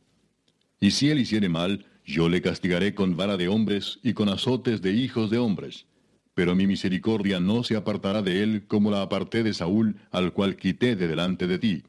Y 0.81 0.91
si 0.91 1.11
él 1.11 1.21
hiciere 1.21 1.49
mal, 1.49 1.87
yo 2.09 2.31
le 2.31 2.41
castigaré 2.41 2.95
con 2.95 3.19
vara 3.19 3.37
de 3.37 3.49
hombres 3.49 4.01
y 4.03 4.15
con 4.15 4.31
azotes 4.31 4.81
de 4.81 4.93
hijos 4.93 5.29
de 5.29 5.37
hombres. 5.37 5.85
Pero 6.33 6.55
mi 6.55 6.67
misericordia 6.67 7.39
no 7.39 7.63
se 7.65 7.77
apartará 7.77 8.23
de 8.23 8.43
él 8.43 8.67
como 8.67 8.91
la 8.91 9.03
aparté 9.03 9.43
de 9.43 9.53
Saúl, 9.53 9.97
al 10.11 10.33
cual 10.33 10.57
quité 10.57 10.97
de 10.97 11.07
delante 11.07 11.47
de 11.47 11.59
ti. 11.59 11.83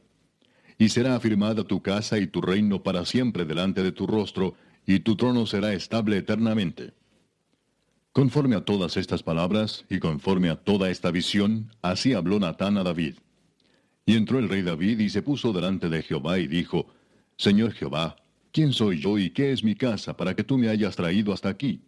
Y 0.78 0.90
será 0.90 1.16
afirmada 1.16 1.64
tu 1.64 1.82
casa 1.82 2.18
y 2.20 2.28
tu 2.28 2.42
reino 2.42 2.84
para 2.84 3.06
siempre 3.06 3.46
delante 3.46 3.82
de 3.82 3.94
tu 3.94 4.08
rostro, 4.08 4.56
y 4.86 5.00
tu 5.00 5.16
trono 5.16 5.46
será 5.46 5.72
estable 5.74 6.18
eternamente. 6.18 6.92
Conforme 8.12 8.58
a 8.58 8.66
todas 8.66 8.98
estas 8.98 9.24
palabras 9.24 9.86
y 9.90 10.00
conforme 10.00 10.50
a 10.50 10.58
toda 10.58 10.90
esta 10.90 11.12
visión, 11.12 11.72
así 11.82 12.14
habló 12.14 12.40
Natán 12.40 12.78
a 12.78 12.84
David. 12.84 13.16
Y 14.06 14.16
entró 14.16 14.40
el 14.40 14.50
rey 14.50 14.64
David 14.64 15.00
y 15.00 15.10
se 15.10 15.22
puso 15.22 15.54
delante 15.54 15.88
de 15.88 16.02
Jehová 16.02 16.40
y 16.40 16.48
dijo, 16.48 16.88
Señor 17.38 17.72
Jehová, 17.72 18.18
¿quién 18.52 18.74
soy 18.74 19.00
yo 19.00 19.18
y 19.18 19.32
qué 19.32 19.52
es 19.52 19.64
mi 19.64 19.76
casa 19.76 20.16
para 20.16 20.36
que 20.36 20.44
tú 20.44 20.58
me 20.58 20.70
hayas 20.70 20.96
traído 20.96 21.34
hasta 21.34 21.50
aquí? 21.50 21.82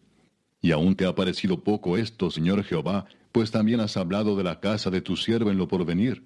Y 0.61 0.71
aún 0.71 0.95
te 0.95 1.05
ha 1.05 1.15
parecido 1.15 1.63
poco 1.63 1.97
esto, 1.97 2.29
Señor 2.29 2.63
Jehová, 2.63 3.05
pues 3.31 3.51
también 3.51 3.79
has 3.79 3.97
hablado 3.97 4.35
de 4.35 4.43
la 4.43 4.59
casa 4.59 4.89
de 4.89 5.01
tu 5.01 5.17
siervo 5.17 5.49
en 5.51 5.57
lo 5.57 5.67
porvenir. 5.67 6.23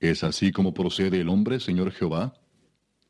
¿Es 0.00 0.22
así 0.22 0.52
como 0.52 0.74
procede 0.74 1.20
el 1.20 1.28
hombre, 1.28 1.58
Señor 1.58 1.90
Jehová? 1.90 2.34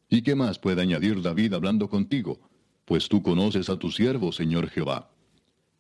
¿Y 0.09 0.23
qué 0.23 0.35
más 0.35 0.59
puede 0.59 0.81
añadir 0.81 1.21
David 1.21 1.53
hablando 1.53 1.89
contigo? 1.89 2.41
Pues 2.87 3.09
tú 3.09 3.23
conoces 3.23 3.69
a 3.69 3.79
tu 3.79 3.91
siervo, 3.91 4.33
Señor 4.33 4.71
Jehová. 4.71 5.11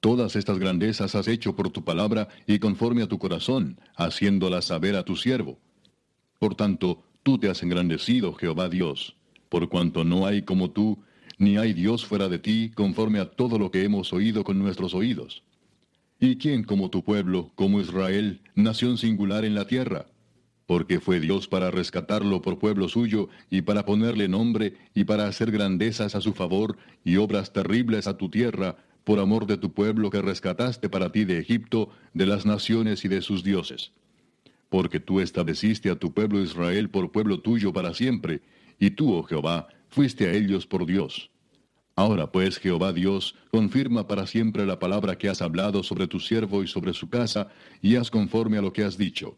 Todas 0.00 0.36
estas 0.36 0.58
grandezas 0.58 1.14
has 1.14 1.26
hecho 1.26 1.56
por 1.56 1.70
tu 1.70 1.82
palabra 1.82 2.28
y 2.46 2.58
conforme 2.58 3.02
a 3.02 3.08
tu 3.08 3.18
corazón, 3.18 3.80
haciéndolas 3.96 4.66
saber 4.66 4.94
a 4.96 5.04
tu 5.04 5.16
siervo. 5.16 5.58
Por 6.38 6.54
tanto, 6.54 7.02
tú 7.22 7.38
te 7.38 7.48
has 7.48 7.62
engrandecido, 7.62 8.34
Jehová 8.34 8.68
Dios, 8.68 9.16
por 9.48 9.68
cuanto 9.68 10.04
no 10.04 10.26
hay 10.26 10.42
como 10.42 10.70
tú, 10.70 10.98
ni 11.38 11.56
hay 11.56 11.72
Dios 11.72 12.04
fuera 12.04 12.28
de 12.28 12.38
ti, 12.38 12.70
conforme 12.74 13.20
a 13.20 13.30
todo 13.30 13.58
lo 13.58 13.70
que 13.70 13.84
hemos 13.84 14.12
oído 14.12 14.44
con 14.44 14.58
nuestros 14.58 14.94
oídos. 14.94 15.44
¿Y 16.20 16.36
quién 16.36 16.64
como 16.64 16.90
tu 16.90 17.04
pueblo, 17.04 17.52
como 17.54 17.80
Israel, 17.80 18.40
nación 18.56 18.98
singular 18.98 19.44
en 19.44 19.54
la 19.54 19.66
tierra? 19.66 20.06
Porque 20.66 20.98
fue 21.00 21.20
Dios 21.20 21.46
para 21.46 21.70
rescatarlo 21.70 22.42
por 22.42 22.58
pueblo 22.58 22.88
suyo, 22.88 23.28
y 23.50 23.62
para 23.62 23.84
ponerle 23.84 24.26
nombre, 24.26 24.74
y 24.94 25.04
para 25.04 25.28
hacer 25.28 25.52
grandezas 25.52 26.16
a 26.16 26.20
su 26.20 26.32
favor, 26.32 26.76
y 27.04 27.16
obras 27.16 27.52
terribles 27.52 28.08
a 28.08 28.16
tu 28.16 28.28
tierra, 28.28 28.76
por 29.04 29.20
amor 29.20 29.46
de 29.46 29.56
tu 29.56 29.72
pueblo 29.72 30.10
que 30.10 30.20
rescataste 30.20 30.90
para 30.90 31.12
ti 31.12 31.24
de 31.24 31.38
Egipto, 31.38 31.88
de 32.12 32.26
las 32.26 32.44
naciones 32.44 33.04
y 33.04 33.08
de 33.08 33.22
sus 33.22 33.44
dioses. 33.44 33.92
Porque 34.68 35.00
tú 35.00 35.20
estableciste 35.20 35.88
a 35.88 35.96
tu 35.96 36.12
pueblo 36.12 36.42
Israel 36.42 36.90
por 36.90 37.10
pueblo 37.12 37.40
tuyo 37.40 37.72
para 37.72 37.94
siempre, 37.94 38.42
y 38.78 38.90
tú, 38.90 39.14
oh 39.14 39.22
Jehová, 39.22 39.68
fuiste 39.88 40.28
a 40.28 40.32
ellos 40.32 40.66
por 40.66 40.86
Dios. 40.86 41.30
Ahora 41.96 42.30
pues, 42.30 42.58
Jehová 42.58 42.92
Dios, 42.92 43.34
confirma 43.50 44.06
para 44.06 44.26
siempre 44.26 44.64
la 44.64 44.78
palabra 44.78 45.18
que 45.18 45.28
has 45.28 45.42
hablado 45.42 45.82
sobre 45.82 46.06
tu 46.06 46.20
siervo 46.20 46.62
y 46.62 46.68
sobre 46.68 46.92
su 46.92 47.08
casa, 47.08 47.48
y 47.82 47.96
haz 47.96 48.10
conforme 48.10 48.58
a 48.58 48.62
lo 48.62 48.72
que 48.72 48.84
has 48.84 48.96
dicho. 48.96 49.36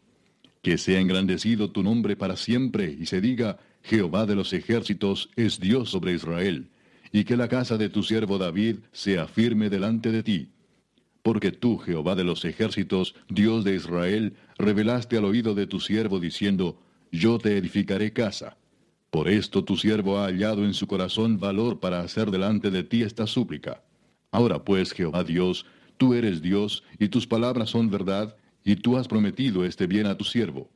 Que 0.61 0.77
sea 0.77 0.99
engrandecido 0.99 1.71
tu 1.71 1.81
nombre 1.81 2.15
para 2.15 2.35
siempre, 2.35 2.95
y 2.99 3.07
se 3.07 3.19
diga, 3.19 3.57
Jehová 3.83 4.27
de 4.27 4.35
los 4.35 4.53
ejércitos 4.53 5.29
es 5.35 5.59
Dios 5.59 5.89
sobre 5.89 6.13
Israel 6.13 6.69
y 7.11 7.23
que 7.25 7.37
la 7.37 7.47
casa 7.47 7.77
de 7.77 7.89
tu 7.89 8.03
siervo 8.03 8.37
David 8.37 8.77
sea 8.91 9.27
firme 9.27 9.69
delante 9.69 10.11
de 10.11 10.23
ti. 10.23 10.49
Porque 11.23 11.51
tú, 11.51 11.77
Jehová 11.77 12.15
de 12.15 12.23
los 12.23 12.45
ejércitos, 12.45 13.15
Dios 13.29 13.63
de 13.63 13.75
Israel, 13.75 14.33
revelaste 14.57 15.17
al 15.17 15.25
oído 15.25 15.53
de 15.53 15.67
tu 15.67 15.79
siervo 15.79 16.19
diciendo, 16.19 16.81
Yo 17.11 17.37
te 17.37 17.57
edificaré 17.57 18.11
casa. 18.13 18.57
Por 19.11 19.27
esto 19.27 19.65
tu 19.65 19.75
siervo 19.75 20.17
ha 20.17 20.27
hallado 20.27 20.63
en 20.63 20.73
su 20.73 20.87
corazón 20.87 21.37
valor 21.37 21.81
para 21.81 21.99
hacer 21.99 22.31
delante 22.31 22.71
de 22.71 22.83
ti 22.83 23.03
esta 23.03 23.27
súplica. 23.27 23.83
Ahora 24.31 24.63
pues, 24.63 24.93
Jehová 24.93 25.25
Dios, 25.25 25.65
tú 25.97 26.13
eres 26.13 26.41
Dios, 26.41 26.83
y 26.97 27.09
tus 27.09 27.27
palabras 27.27 27.69
son 27.69 27.89
verdad, 27.89 28.37
y 28.63 28.77
tú 28.77 28.95
has 28.95 29.09
prometido 29.09 29.65
este 29.65 29.85
bien 29.85 30.05
a 30.05 30.15
tu 30.15 30.23
siervo. 30.23 30.69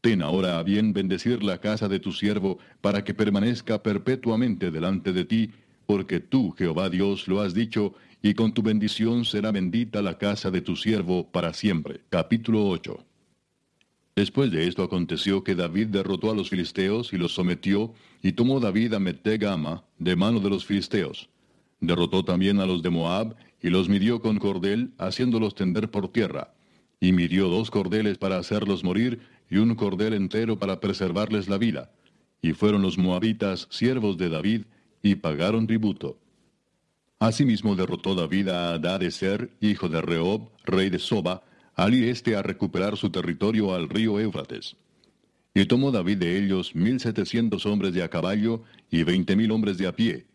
Ten 0.00 0.22
ahora 0.22 0.58
a 0.58 0.64
bien 0.64 0.92
bendecir 0.92 1.44
la 1.44 1.58
casa 1.58 1.88
de 1.88 2.00
tu 2.00 2.10
siervo, 2.10 2.58
para 2.80 3.04
que 3.04 3.14
permanezca 3.14 3.80
perpetuamente 3.80 4.72
delante 4.72 5.12
de 5.12 5.24
ti, 5.24 5.52
porque 5.86 6.18
tú, 6.18 6.50
Jehová 6.58 6.90
Dios, 6.90 7.28
lo 7.28 7.40
has 7.40 7.54
dicho, 7.54 7.94
y 8.20 8.34
con 8.34 8.52
tu 8.52 8.62
bendición 8.62 9.24
será 9.24 9.52
bendita 9.52 10.02
la 10.02 10.18
casa 10.18 10.50
de 10.50 10.62
tu 10.62 10.74
siervo 10.74 11.30
para 11.30 11.54
siempre. 11.54 12.00
Capítulo 12.10 12.68
8. 12.68 13.07
Después 14.18 14.50
de 14.50 14.66
esto 14.66 14.82
aconteció 14.82 15.44
que 15.44 15.54
David 15.54 15.86
derrotó 15.86 16.32
a 16.32 16.34
los 16.34 16.50
filisteos 16.50 17.12
y 17.12 17.18
los 17.18 17.32
sometió, 17.32 17.94
y 18.20 18.32
tomó 18.32 18.58
David 18.58 18.94
a 18.94 18.98
Metegama 18.98 19.84
de 19.96 20.16
mano 20.16 20.40
de 20.40 20.50
los 20.50 20.66
filisteos. 20.66 21.28
Derrotó 21.78 22.24
también 22.24 22.58
a 22.58 22.66
los 22.66 22.82
de 22.82 22.90
Moab, 22.90 23.36
y 23.62 23.70
los 23.70 23.88
midió 23.88 24.20
con 24.20 24.40
cordel, 24.40 24.90
haciéndolos 24.98 25.54
tender 25.54 25.88
por 25.88 26.08
tierra. 26.08 26.52
Y 26.98 27.12
midió 27.12 27.46
dos 27.46 27.70
cordeles 27.70 28.18
para 28.18 28.38
hacerlos 28.38 28.82
morir, 28.82 29.20
y 29.48 29.58
un 29.58 29.76
cordel 29.76 30.14
entero 30.14 30.58
para 30.58 30.80
preservarles 30.80 31.48
la 31.48 31.56
vida. 31.56 31.92
Y 32.42 32.54
fueron 32.54 32.82
los 32.82 32.98
moabitas 32.98 33.68
siervos 33.70 34.18
de 34.18 34.30
David, 34.30 34.62
y 35.00 35.14
pagaron 35.14 35.68
tributo. 35.68 36.18
Asimismo 37.20 37.76
derrotó 37.76 38.16
David 38.16 38.48
a 38.48 38.74
Adadeser, 38.74 39.52
hijo 39.60 39.88
de 39.88 40.02
Rehob, 40.02 40.48
rey 40.64 40.90
de 40.90 40.98
Soba, 40.98 41.44
al 41.78 41.94
ir 41.94 42.08
éste 42.08 42.34
a 42.34 42.42
recuperar 42.42 42.96
su 42.96 43.08
territorio 43.10 43.72
al 43.72 43.88
río 43.88 44.18
Éufrates. 44.18 44.76
Y 45.54 45.64
tomó 45.66 45.92
David 45.92 46.18
de 46.18 46.36
ellos 46.36 46.74
mil 46.74 46.98
setecientos 46.98 47.66
hombres 47.66 47.94
de 47.94 48.02
a 48.02 48.10
caballo 48.10 48.64
y 48.90 49.04
veinte 49.04 49.36
mil 49.36 49.52
hombres 49.52 49.78
de 49.78 49.86
a 49.86 49.94
pie. 49.94 50.26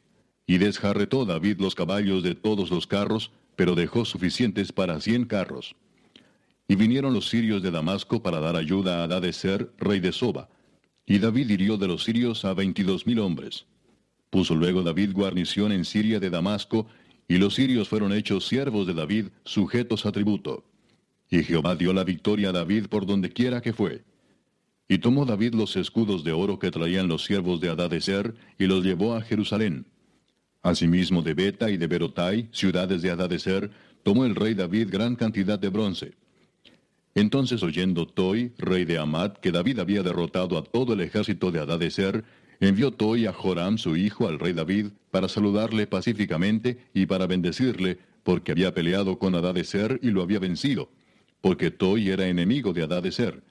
Y 0.48 0.58
desjarretó 0.58 1.26
David 1.26 1.60
los 1.60 1.76
caballos 1.76 2.24
de 2.24 2.34
todos 2.34 2.72
los 2.72 2.88
carros, 2.88 3.30
pero 3.58 3.76
dejó 3.76 4.06
suficientes 4.06 4.72
para 4.72 5.02
cien 5.02 5.26
carros. 5.26 5.76
Y 6.70 6.76
vinieron 6.76 7.14
los 7.14 7.28
sirios 7.28 7.62
de 7.62 7.72
Damasco 7.72 8.24
para 8.24 8.40
dar 8.40 8.56
ayuda 8.56 9.02
a 9.02 9.04
Adadeser, 9.04 9.70
rey 9.78 10.00
de 10.00 10.14
Soba. 10.14 10.48
Y 11.06 11.20
David 11.20 11.50
hirió 11.50 11.76
de 11.76 11.90
los 11.90 12.06
sirios 12.06 12.46
a 12.46 12.54
veintidós 12.54 13.06
mil 13.06 13.20
hombres. 13.20 13.66
Puso 14.30 14.56
luego 14.56 14.82
David 14.82 15.12
guarnición 15.12 15.74
en 15.74 15.84
Siria 15.84 16.22
de 16.22 16.30
Damasco, 16.30 16.88
y 17.28 17.36
los 17.36 17.56
sirios 17.56 17.90
fueron 17.90 18.14
hechos 18.14 18.48
siervos 18.48 18.88
de 18.88 18.94
David, 18.94 19.26
sujetos 19.44 20.06
a 20.06 20.14
tributo. 20.14 20.64
Y 21.30 21.44
Jehová 21.44 21.76
dio 21.76 21.94
la 21.94 22.04
victoria 22.04 22.50
a 22.50 22.52
David 22.52 22.88
por 22.88 23.06
donde 23.06 23.30
quiera 23.30 23.62
que 23.62 23.74
fue. 23.74 24.04
Y 24.88 25.00
tomó 25.00 25.26
David 25.26 25.54
los 25.56 25.76
escudos 25.76 26.24
de 26.24 26.32
oro 26.32 26.60
que 26.60 26.72
traían 26.72 27.08
los 27.08 27.24
siervos 27.24 27.60
de 27.62 27.70
Adadeser, 27.70 28.36
y 28.60 28.66
los 28.66 28.84
llevó 28.84 29.16
a 29.16 29.22
Jerusalén. 29.22 29.86
Asimismo 30.62 31.22
de 31.22 31.34
Beta 31.34 31.70
y 31.70 31.78
de 31.78 31.88
Berotai, 31.88 32.50
ciudades 32.52 33.02
de 33.02 33.12
Adadeser, 33.12 33.72
tomó 34.04 34.26
el 34.26 34.36
rey 34.36 34.54
David 34.54 34.90
gran 34.92 35.16
cantidad 35.16 35.58
de 35.58 35.70
bronce. 35.70 36.14
Entonces 37.16 37.62
oyendo 37.64 38.08
Toi, 38.08 38.52
rey 38.58 38.86
de 38.86 38.98
Amat, 38.98 39.38
que 39.38 39.52
David 39.52 39.80
había 39.80 40.04
derrotado 40.04 40.58
a 40.58 40.64
todo 40.64 40.94
el 40.94 41.02
ejército 41.02 41.52
de 41.52 41.60
Adadeser, 41.60 42.24
envió 42.60 42.92
Toi 42.92 43.28
a 43.28 43.34
Joram 43.34 43.78
su 43.78 43.96
hijo 43.96 44.28
al 44.28 44.40
rey 44.40 44.54
David 44.54 44.88
para 45.12 45.28
saludarle 45.28 45.86
pacíficamente 45.86 46.80
y 46.94 47.06
para 47.06 47.28
bendecirle, 47.28 48.00
porque 48.24 48.52
había 48.52 48.74
peleado 48.74 49.20
con 49.20 49.36
Adadeser 49.36 50.00
y 50.02 50.12
lo 50.12 50.24
había 50.24 50.40
vencido, 50.40 50.90
porque 51.44 51.72
Toi 51.72 52.08
era 52.08 52.30
enemigo 52.30 52.72
de 52.72 52.84
Adadeser. 52.84 53.44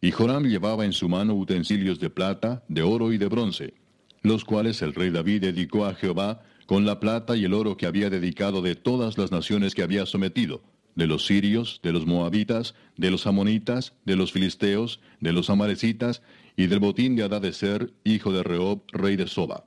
Y 0.00 0.12
Joram 0.12 0.44
llevaba 0.44 0.86
en 0.86 0.94
su 0.94 1.10
mano 1.10 1.34
utensilios 1.34 2.00
de 2.00 2.08
plata, 2.08 2.64
de 2.68 2.80
oro 2.80 3.12
y 3.12 3.18
de 3.18 3.26
bronce, 3.26 3.74
los 4.22 4.46
cuales 4.46 4.80
el 4.80 4.94
rey 4.94 5.10
David 5.10 5.42
dedicó 5.42 5.84
a 5.84 5.94
Jehová 5.94 6.42
con 6.64 6.86
la 6.86 7.00
plata 7.00 7.36
y 7.36 7.44
el 7.44 7.52
oro 7.52 7.76
que 7.76 7.84
había 7.84 8.08
dedicado 8.08 8.62
de 8.62 8.76
todas 8.76 9.18
las 9.18 9.30
naciones 9.30 9.74
que 9.74 9.82
había 9.82 10.06
sometido, 10.06 10.62
de 10.94 11.06
los 11.06 11.26
sirios, 11.26 11.80
de 11.82 11.92
los 11.92 12.06
moabitas, 12.06 12.74
de 12.96 13.10
los 13.10 13.26
amonitas, 13.26 13.92
de 14.06 14.16
los 14.16 14.32
filisteos, 14.32 15.00
de 15.20 15.34
los 15.34 15.50
amalecitas, 15.50 16.22
y 16.56 16.68
del 16.68 16.78
botín 16.78 17.14
de 17.14 17.24
Adadeser, 17.24 17.92
hijo 18.04 18.32
de 18.32 18.42
Rehob, 18.42 18.84
rey 18.90 19.16
de 19.16 19.26
Soba. 19.26 19.66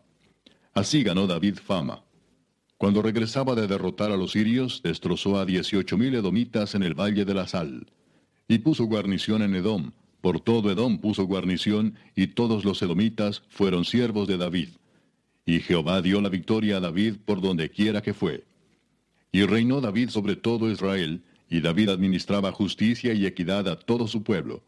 Así 0.74 1.04
ganó 1.04 1.28
David 1.28 1.60
fama. 1.64 2.07
Cuando 2.78 3.02
regresaba 3.02 3.56
de 3.56 3.66
derrotar 3.66 4.12
a 4.12 4.18
los 4.18 4.34
sirios, 4.34 4.82
destrozó 4.84 5.40
a 5.40 5.46
dieciocho 5.46 5.98
mil 5.98 6.14
edomitas 6.14 6.76
en 6.76 6.84
el 6.84 6.94
valle 6.94 7.26
de 7.26 7.34
la 7.34 7.48
sal. 7.48 7.88
Y 8.48 8.60
puso 8.60 8.86
guarnición 8.86 9.42
en 9.42 9.56
Edom, 9.56 9.92
por 10.22 10.40
todo 10.40 10.72
Edom 10.72 11.00
puso 11.00 11.26
guarnición, 11.26 11.96
y 12.16 12.28
todos 12.28 12.66
los 12.66 12.82
edomitas 12.82 13.44
fueron 13.50 13.84
siervos 13.84 14.28
de 14.28 14.38
David. 14.38 14.70
Y 15.46 15.60
Jehová 15.60 16.02
dio 16.02 16.22
la 16.22 16.30
victoria 16.30 16.78
a 16.78 16.80
David 16.80 17.16
por 17.26 17.42
donde 17.42 17.70
quiera 17.70 18.02
que 18.02 18.14
fue. 18.14 18.44
Y 19.32 19.44
reinó 19.46 19.82
David 19.82 20.10
sobre 20.10 20.36
todo 20.36 20.70
Israel, 20.70 21.24
y 21.50 21.62
David 21.62 21.90
administraba 21.90 22.52
justicia 22.52 23.14
y 23.14 23.26
equidad 23.26 23.68
a 23.68 23.80
todo 23.80 24.08
su 24.08 24.22
pueblo. 24.24 24.62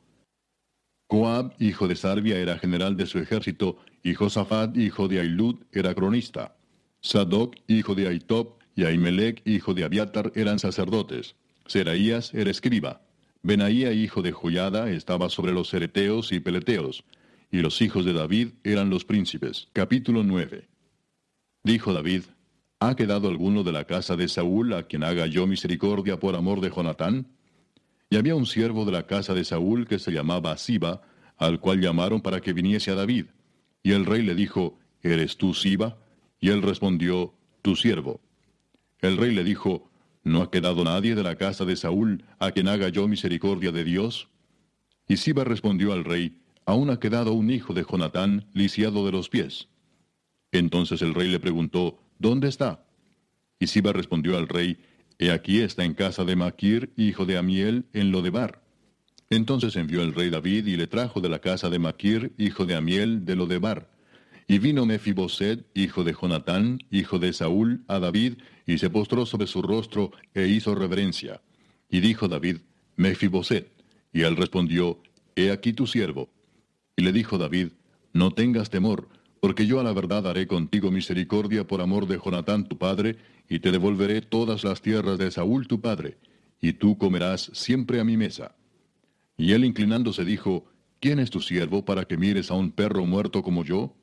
Coab, 1.08 1.54
hijo 1.60 1.88
de 1.88 1.96
Sarbia, 1.96 2.38
era 2.38 2.58
general 2.58 2.96
de 2.98 3.06
su 3.06 3.20
ejército, 3.20 3.78
y 4.04 4.14
Josafat, 4.14 4.78
hijo 4.78 5.08
de 5.08 5.20
Ailud, 5.20 5.56
era 5.72 5.94
cronista. 5.94 6.56
Sadoc, 7.02 7.56
hijo 7.68 7.96
de 7.96 8.08
Aitob, 8.08 8.60
y 8.76 8.86
Ahimelech, 8.86 9.42
hijo 9.46 9.74
de 9.74 9.84
Abiatar, 9.84 10.32
eran 10.36 10.60
sacerdotes. 10.60 11.36
Seraías 11.66 12.34
era 12.34 12.50
escriba. 12.50 13.02
Benaía, 13.42 13.92
hijo 13.92 14.22
de 14.22 14.32
Joyada, 14.32 14.90
estaba 14.90 15.30
sobre 15.30 15.54
los 15.54 15.70
cereteos 15.70 16.32
y 16.32 16.40
peleteos. 16.40 17.04
Y 17.52 17.60
los 17.60 17.82
hijos 17.82 18.06
de 18.06 18.14
David 18.14 18.50
eran 18.64 18.90
los 18.90 19.06
príncipes. 19.06 19.68
Capítulo 19.74 20.24
9. 20.24 20.68
Dijo 21.64 21.94
David, 21.94 22.24
¿Ha 22.80 22.96
quedado 22.96 23.28
alguno 23.28 23.64
de 23.64 23.74
la 23.74 23.84
casa 23.84 24.16
de 24.16 24.30
Saúl 24.30 24.74
a 24.74 24.84
quien 24.84 25.04
haga 25.04 25.26
yo 25.28 25.46
misericordia 25.48 26.18
por 26.18 26.36
amor 26.36 26.62
de 26.62 26.70
Jonatán? 26.70 27.28
Y 28.10 28.16
había 28.16 28.36
un 28.36 28.46
siervo 28.46 28.86
de 28.86 28.94
la 28.94 29.06
casa 29.06 29.34
de 29.34 29.44
Saúl 29.44 29.86
que 29.86 30.00
se 30.00 30.12
llamaba 30.12 30.58
Siba, 30.58 31.02
al 31.36 31.60
cual 31.60 31.82
llamaron 31.82 32.22
para 32.22 32.40
que 32.40 32.54
viniese 32.54 32.92
a 32.92 32.96
David. 32.96 33.26
Y 33.84 33.92
el 33.92 34.06
rey 34.06 34.22
le 34.22 34.34
dijo, 34.34 34.80
¿Eres 35.02 35.36
tú 35.36 35.54
Siba? 35.54 35.98
Y 36.40 36.50
él 36.50 36.62
respondió, 36.62 37.34
Tu 37.62 37.76
siervo. 37.76 38.22
El 39.02 39.18
rey 39.18 39.34
le 39.34 39.44
dijo, 39.44 39.90
¿No 40.24 40.42
ha 40.42 40.52
quedado 40.52 40.84
nadie 40.84 41.16
de 41.16 41.24
la 41.24 41.36
casa 41.36 41.66
de 41.66 41.76
Saúl 41.76 42.24
a 42.40 42.52
quien 42.52 42.68
haga 42.68 42.90
yo 42.90 43.08
misericordia 43.08 43.72
de 43.72 43.84
Dios? 43.84 44.30
Y 45.08 45.18
Siba 45.18 45.44
respondió 45.44 45.94
al 45.94 46.04
rey, 46.04 46.42
Aún 46.66 46.90
ha 46.90 47.00
quedado 47.00 47.34
un 47.34 47.50
hijo 47.50 47.74
de 47.74 47.84
Jonatán, 47.84 48.46
lisiado 48.54 49.06
de 49.06 49.12
los 49.12 49.30
pies. 49.30 49.70
Entonces 50.52 51.02
el 51.02 51.14
rey 51.14 51.30
le 51.30 51.40
preguntó, 51.40 52.00
¿Dónde 52.20 52.48
está? 52.48 52.86
Y 53.60 53.68
Siba 53.68 53.92
respondió 53.92 54.38
al 54.38 54.48
rey, 54.48 54.78
He 55.18 55.32
aquí 55.32 55.60
está 55.60 55.84
en 55.84 55.94
casa 55.94 56.24
de 56.24 56.36
Maquir, 56.36 56.94
hijo 56.96 57.26
de 57.26 57.38
Amiel, 57.38 57.86
en 57.94 58.12
Lodebar. 58.12 58.62
Entonces 59.30 59.76
envió 59.76 60.02
el 60.02 60.14
rey 60.14 60.30
David 60.30 60.66
y 60.68 60.78
le 60.78 60.88
trajo 60.88 61.22
de 61.22 61.30
la 61.30 61.40
casa 61.40 61.70
de 61.70 61.78
Maquir, 61.78 62.34
hijo 62.38 62.66
de 62.66 62.76
Amiel, 62.76 63.26
de 63.26 63.36
Lodebar. 63.36 63.90
Y 64.52 64.58
vino 64.58 64.88
Mefiboset, 64.88 65.64
hijo 65.76 66.04
de 66.04 66.16
Jonatán, 66.20 66.80
hijo 66.90 67.20
de 67.20 67.34
Saúl, 67.34 67.84
a 67.88 68.00
David, 68.00 68.40
y 68.66 68.80
se 68.80 68.90
postró 68.90 69.28
sobre 69.28 69.46
su 69.46 69.62
rostro 69.62 70.12
e 70.34 70.48
hizo 70.48 70.74
reverencia. 70.74 71.44
Y 71.88 72.00
dijo 72.00 72.28
David, 72.28 72.58
Mefiboset. 72.96 73.72
Y 74.12 74.24
él 74.24 74.36
respondió, 74.36 75.04
He 75.36 75.52
aquí 75.52 75.72
tu 75.72 75.86
siervo. 75.86 76.32
Y 76.98 77.04
le 77.04 77.12
dijo 77.12 77.38
David, 77.38 77.74
No 78.12 78.32
tengas 78.32 78.72
temor, 78.72 79.10
porque 79.40 79.68
yo 79.68 79.80
a 79.80 79.84
la 79.84 79.94
verdad 79.94 80.28
haré 80.28 80.48
contigo 80.48 80.90
misericordia 80.90 81.68
por 81.68 81.80
amor 81.80 82.08
de 82.08 82.18
Jonatán 82.18 82.68
tu 82.68 82.80
padre, 82.80 83.18
y 83.48 83.60
te 83.60 83.70
devolveré 83.70 84.22
todas 84.22 84.64
las 84.64 84.82
tierras 84.82 85.20
de 85.20 85.30
Saúl 85.30 85.68
tu 85.68 85.80
padre, 85.80 86.18
y 86.60 86.74
tú 86.74 86.98
comerás 86.98 87.52
siempre 87.54 88.00
a 88.00 88.04
mi 88.04 88.18
mesa. 88.18 88.56
Y 89.38 89.52
él 89.52 89.64
inclinándose 89.64 90.26
dijo, 90.26 90.66
¿quién 91.00 91.20
es 91.20 91.30
tu 91.30 91.40
siervo 91.40 91.86
para 91.86 92.06
que 92.06 92.18
mires 92.18 92.50
a 92.50 92.56
un 92.56 92.72
perro 92.72 93.06
muerto 93.06 93.44
como 93.44 93.64
yo? 93.64 93.94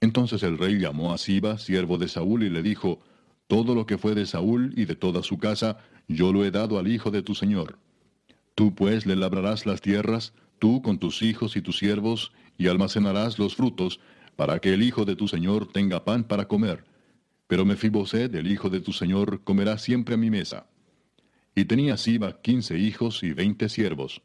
Entonces 0.00 0.42
el 0.42 0.58
rey 0.58 0.78
llamó 0.78 1.12
a 1.12 1.18
Siba, 1.18 1.58
siervo 1.58 1.98
de 1.98 2.08
Saúl, 2.08 2.44
y 2.44 2.50
le 2.50 2.62
dijo, 2.62 3.00
Todo 3.46 3.74
lo 3.74 3.86
que 3.86 3.98
fue 3.98 4.14
de 4.14 4.26
Saúl 4.26 4.72
y 4.76 4.84
de 4.84 4.94
toda 4.94 5.22
su 5.22 5.38
casa, 5.38 5.78
yo 6.06 6.32
lo 6.32 6.44
he 6.44 6.50
dado 6.50 6.78
al 6.78 6.88
hijo 6.88 7.10
de 7.10 7.22
tu 7.22 7.34
señor. 7.34 7.78
Tú 8.54 8.74
pues 8.74 9.06
le 9.06 9.16
labrarás 9.16 9.66
las 9.66 9.80
tierras, 9.80 10.32
tú 10.58 10.82
con 10.82 10.98
tus 10.98 11.22
hijos 11.22 11.56
y 11.56 11.62
tus 11.62 11.78
siervos, 11.78 12.32
y 12.56 12.68
almacenarás 12.68 13.38
los 13.38 13.54
frutos, 13.54 14.00
para 14.36 14.60
que 14.60 14.72
el 14.72 14.82
hijo 14.82 15.04
de 15.04 15.16
tu 15.16 15.26
señor 15.26 15.70
tenga 15.72 16.04
pan 16.04 16.24
para 16.24 16.46
comer. 16.46 16.84
Pero 17.48 17.64
Mefiboset, 17.64 18.32
el 18.34 18.46
hijo 18.46 18.70
de 18.70 18.80
tu 18.80 18.92
señor, 18.92 19.42
comerá 19.42 19.78
siempre 19.78 20.14
a 20.14 20.18
mi 20.18 20.30
mesa. 20.30 20.66
Y 21.54 21.64
tenía 21.64 21.96
Siba 21.96 22.40
quince 22.40 22.78
hijos 22.78 23.22
y 23.24 23.32
veinte 23.32 23.68
siervos. 23.68 24.22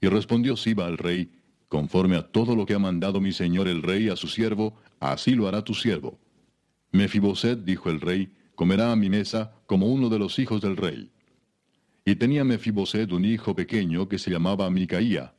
Y 0.00 0.08
respondió 0.08 0.56
Siba 0.56 0.86
al 0.86 0.98
rey, 0.98 1.30
conforme 1.74 2.14
a 2.14 2.22
todo 2.22 2.54
lo 2.54 2.66
que 2.66 2.74
ha 2.74 2.78
mandado 2.78 3.20
mi 3.20 3.32
señor 3.32 3.66
el 3.66 3.82
rey 3.82 4.08
a 4.08 4.14
su 4.14 4.28
siervo, 4.28 4.76
así 5.00 5.34
lo 5.34 5.48
hará 5.48 5.64
tu 5.64 5.74
siervo. 5.74 6.20
Mefiboset, 6.92 7.64
dijo 7.64 7.90
el 7.90 8.00
rey, 8.00 8.32
comerá 8.54 8.92
a 8.92 8.94
mi 8.94 9.10
mesa 9.10 9.52
como 9.66 9.88
uno 9.88 10.08
de 10.08 10.20
los 10.20 10.38
hijos 10.38 10.60
del 10.60 10.76
rey. 10.76 11.10
Y 12.04 12.14
tenía 12.14 12.44
Mefiboset 12.44 13.10
un 13.10 13.24
hijo 13.24 13.56
pequeño 13.56 14.08
que 14.08 14.20
se 14.20 14.30
llamaba 14.30 14.70
Micaía, 14.70 15.34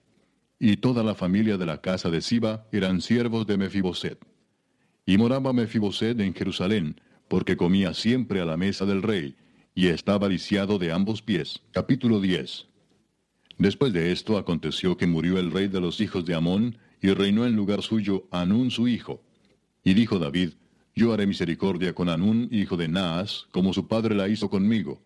y 0.59 0.75
toda 0.75 1.03
la 1.03 1.15
familia 1.15 1.55
de 1.57 1.67
la 1.67 1.79
casa 1.79 2.09
de 2.09 2.19
Siba 2.19 2.67
eran 2.73 2.99
siervos 2.99 3.47
de 3.47 3.57
Mefiboset. 3.57 4.19
Y 5.05 5.17
moraba 5.17 5.53
Mefiboset 5.53 6.19
en 6.19 6.33
Jerusalén, 6.33 6.99
porque 7.29 7.55
comía 7.55 7.93
siempre 7.93 8.41
a 8.41 8.45
la 8.45 8.57
mesa 8.57 8.85
del 8.85 9.03
rey, 9.03 9.37
y 9.73 9.87
estaba 9.87 10.27
lisiado 10.27 10.79
de 10.79 10.91
ambos 10.91 11.21
pies. 11.21 11.61
Capítulo 11.71 12.19
10. 12.19 12.67
Después 13.57 13.93
de 13.93 14.11
esto 14.11 14.37
aconteció 14.37 14.97
que 14.97 15.07
murió 15.07 15.37
el 15.37 15.51
rey 15.51 15.67
de 15.67 15.79
los 15.79 16.01
hijos 16.01 16.25
de 16.25 16.35
Amón, 16.35 16.77
y 17.01 17.13
reinó 17.13 17.45
en 17.45 17.55
lugar 17.55 17.81
suyo 17.81 18.25
Anún 18.31 18.71
su 18.71 18.87
hijo. 18.87 19.21
Y 19.83 19.93
dijo 19.93 20.17
David, 20.17 20.53
Yo 20.95 21.13
haré 21.13 21.27
misericordia 21.27 21.93
con 21.93 22.09
Anún, 22.09 22.47
hijo 22.51 22.77
de 22.77 22.87
Naas, 22.87 23.47
como 23.51 23.73
su 23.73 23.87
padre 23.87 24.15
la 24.15 24.27
hizo 24.27 24.49
conmigo. 24.49 24.99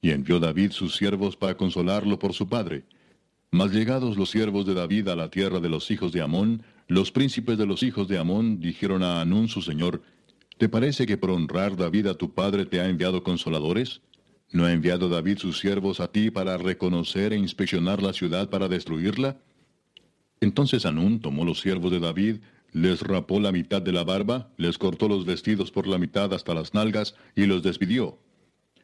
Y 0.00 0.10
envió 0.10 0.38
David 0.38 0.70
sus 0.70 0.96
siervos 0.96 1.36
para 1.36 1.56
consolarlo 1.56 2.18
por 2.18 2.32
su 2.32 2.48
padre, 2.48 2.84
mas 3.50 3.72
llegados 3.72 4.16
los 4.16 4.30
siervos 4.30 4.66
de 4.66 4.74
David 4.74 5.08
a 5.08 5.16
la 5.16 5.30
tierra 5.30 5.60
de 5.60 5.68
los 5.68 5.90
hijos 5.90 6.12
de 6.12 6.22
Amón, 6.22 6.62
los 6.88 7.12
príncipes 7.12 7.58
de 7.58 7.66
los 7.66 7.82
hijos 7.82 8.08
de 8.08 8.18
Amón 8.18 8.60
dijeron 8.60 9.02
a 9.02 9.20
Anún 9.20 9.48
su 9.48 9.62
señor, 9.62 10.02
¿Te 10.58 10.68
parece 10.68 11.06
que 11.06 11.16
por 11.16 11.30
honrar 11.30 11.76
David 11.76 12.06
a 12.06 12.14
tu 12.14 12.32
padre 12.32 12.66
te 12.66 12.80
ha 12.80 12.88
enviado 12.88 13.22
consoladores? 13.22 14.00
¿No 14.52 14.66
ha 14.66 14.72
enviado 14.72 15.08
David 15.08 15.38
sus 15.38 15.58
siervos 15.58 15.98
a 16.00 16.12
ti 16.12 16.30
para 16.30 16.58
reconocer 16.58 17.32
e 17.32 17.38
inspeccionar 17.38 18.02
la 18.02 18.12
ciudad 18.12 18.50
para 18.50 18.68
destruirla? 18.68 19.38
Entonces 20.40 20.84
Anún 20.84 21.20
tomó 21.20 21.46
los 21.46 21.60
siervos 21.60 21.90
de 21.90 22.00
David, 22.00 22.36
les 22.72 23.00
rapó 23.00 23.40
la 23.40 23.50
mitad 23.50 23.80
de 23.80 23.92
la 23.92 24.04
barba, 24.04 24.50
les 24.58 24.76
cortó 24.76 25.08
los 25.08 25.24
vestidos 25.24 25.70
por 25.70 25.86
la 25.86 25.96
mitad 25.96 26.34
hasta 26.34 26.52
las 26.52 26.74
nalgas 26.74 27.14
y 27.34 27.46
los 27.46 27.62
despidió. 27.62 28.18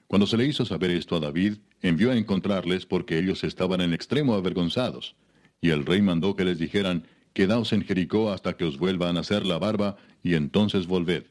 Cuando 0.06 0.26
se 0.26 0.38
le 0.38 0.46
hizo 0.46 0.64
saber 0.64 0.90
esto 0.90 1.16
a 1.16 1.20
David, 1.20 1.58
envió 1.82 2.12
a 2.12 2.16
encontrarles 2.16 2.86
porque 2.86 3.18
ellos 3.18 3.44
estaban 3.44 3.82
en 3.82 3.92
extremo 3.92 4.34
avergonzados. 4.34 5.16
Y 5.60 5.68
el 5.68 5.84
rey 5.84 6.00
mandó 6.00 6.34
que 6.34 6.44
les 6.46 6.58
dijeran, 6.58 7.04
Quedaos 7.34 7.74
en 7.74 7.84
Jericó 7.84 8.32
hasta 8.32 8.56
que 8.56 8.64
os 8.64 8.78
vuelvan 8.78 9.18
a 9.18 9.20
hacer 9.20 9.44
la 9.44 9.58
barba, 9.58 9.96
y 10.22 10.34
entonces 10.34 10.86
volved. 10.86 11.24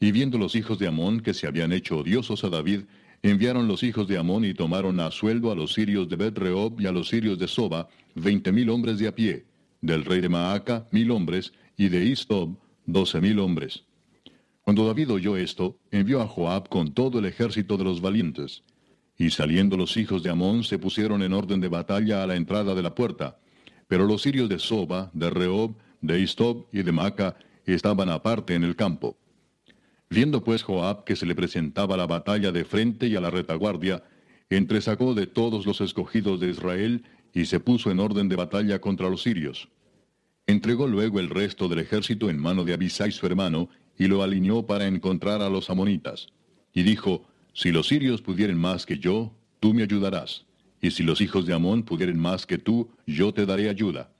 Y 0.00 0.10
viendo 0.10 0.38
los 0.38 0.56
hijos 0.56 0.78
de 0.78 0.88
Amón 0.88 1.20
que 1.20 1.34
se 1.34 1.46
habían 1.46 1.72
hecho 1.72 1.98
odiosos 1.98 2.42
a 2.44 2.50
David, 2.50 2.82
enviaron 3.22 3.68
los 3.68 3.82
hijos 3.82 4.06
de 4.06 4.18
Amón 4.18 4.44
y 4.44 4.54
tomaron 4.54 5.00
a 5.00 5.10
sueldo 5.10 5.50
a 5.50 5.54
los 5.54 5.72
sirios 5.72 6.08
de 6.08 6.16
bet 6.16 6.38
y 6.78 6.86
a 6.86 6.92
los 6.92 7.08
sirios 7.08 7.38
de 7.38 7.48
Soba, 7.48 7.88
veinte 8.14 8.52
mil 8.52 8.70
hombres 8.70 8.98
de 8.98 9.08
a 9.08 9.14
pie, 9.14 9.44
del 9.80 10.04
rey 10.04 10.20
de 10.20 10.28
Maaca 10.28 10.86
mil 10.90 11.10
hombres, 11.10 11.52
y 11.76 11.88
de 11.88 12.04
Istob 12.04 12.56
doce 12.86 13.20
mil 13.20 13.38
hombres. 13.38 13.84
Cuando 14.62 14.86
David 14.86 15.12
oyó 15.12 15.36
esto, 15.36 15.78
envió 15.90 16.20
a 16.20 16.26
Joab 16.26 16.68
con 16.68 16.92
todo 16.92 17.20
el 17.20 17.24
ejército 17.24 17.76
de 17.76 17.84
los 17.84 18.00
valientes. 18.00 18.64
Y 19.16 19.30
saliendo 19.30 19.76
los 19.76 19.96
hijos 19.96 20.22
de 20.22 20.30
Amón 20.30 20.62
se 20.62 20.78
pusieron 20.78 21.22
en 21.22 21.32
orden 21.32 21.60
de 21.60 21.68
batalla 21.68 22.22
a 22.22 22.26
la 22.26 22.36
entrada 22.36 22.74
de 22.74 22.82
la 22.82 22.94
puerta. 22.94 23.38
Pero 23.88 24.04
los 24.04 24.22
sirios 24.22 24.48
de 24.48 24.58
Soba, 24.58 25.10
de 25.14 25.30
Rehob, 25.30 25.74
de 26.02 26.20
Istob 26.20 26.66
y 26.72 26.82
de 26.82 26.92
Maca 26.92 27.36
estaban 27.64 28.10
aparte 28.10 28.54
en 28.54 28.64
el 28.64 28.76
campo. 28.76 29.16
Viendo 30.10 30.42
pues 30.42 30.62
Joab 30.62 31.04
que 31.04 31.16
se 31.16 31.26
le 31.26 31.34
presentaba 31.34 31.96
la 31.96 32.06
batalla 32.06 32.50
de 32.50 32.64
frente 32.64 33.08
y 33.08 33.16
a 33.16 33.20
la 33.20 33.30
retaguardia, 33.30 34.02
entresacó 34.50 35.14
de 35.14 35.26
todos 35.26 35.66
los 35.66 35.80
escogidos 35.80 36.40
de 36.40 36.50
Israel 36.50 37.04
y 37.34 37.44
se 37.44 37.60
puso 37.60 37.90
en 37.90 38.00
orden 38.00 38.28
de 38.28 38.36
batalla 38.36 38.80
contra 38.80 39.10
los 39.10 39.22
sirios. 39.22 39.68
Entregó 40.46 40.86
luego 40.86 41.20
el 41.20 41.28
resto 41.28 41.68
del 41.68 41.80
ejército 41.80 42.30
en 42.30 42.38
mano 42.38 42.64
de 42.64 42.72
Abisai 42.72 43.12
su 43.12 43.26
hermano, 43.26 43.68
y 43.98 44.06
lo 44.06 44.22
alineó 44.22 44.64
para 44.64 44.86
encontrar 44.86 45.42
a 45.42 45.50
los 45.50 45.68
amonitas. 45.70 46.28
Y 46.72 46.84
dijo, 46.84 47.26
Si 47.52 47.72
los 47.72 47.88
sirios 47.88 48.22
pudieren 48.22 48.56
más 48.56 48.86
que 48.86 48.98
yo, 48.98 49.34
tú 49.60 49.74
me 49.74 49.82
ayudarás. 49.82 50.46
Y 50.80 50.92
si 50.92 51.02
los 51.02 51.20
hijos 51.20 51.44
de 51.44 51.52
Amón 51.52 51.82
pudieren 51.82 52.18
más 52.18 52.46
que 52.46 52.58
tú, 52.58 52.88
yo 53.06 53.34
te 53.34 53.44
daré 53.44 53.68
ayuda. 53.68 54.12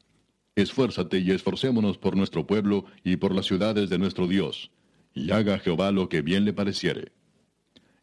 Esfuérzate 0.56 1.20
y 1.20 1.30
esforcémonos 1.30 1.96
por 1.96 2.16
nuestro 2.16 2.46
pueblo 2.46 2.84
y 3.04 3.16
por 3.16 3.32
las 3.32 3.46
ciudades 3.46 3.88
de 3.88 3.98
nuestro 3.98 4.26
Dios. 4.26 4.70
Y 5.14 5.30
haga 5.30 5.58
Jehová 5.58 5.90
lo 5.92 6.08
que 6.08 6.22
bien 6.22 6.44
le 6.44 6.52
pareciere. 6.52 7.12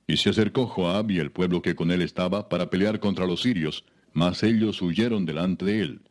Y 0.08 0.18
se 0.18 0.30
acercó 0.30 0.68
Joab 0.68 1.10
y 1.12 1.20
el 1.20 1.32
pueblo 1.32 1.62
que 1.62 1.76
con 1.76 1.92
él 1.92 2.02
estaba 2.02 2.50
para 2.50 2.70
pelear 2.70 3.00
contra 3.00 3.26
los 3.26 3.42
sirios, 3.42 3.86
mas 4.14 4.44
ellos 4.44 4.82
huyeron 4.82 5.26
delante 5.26 5.66
de 5.66 5.82
él. 5.82 6.02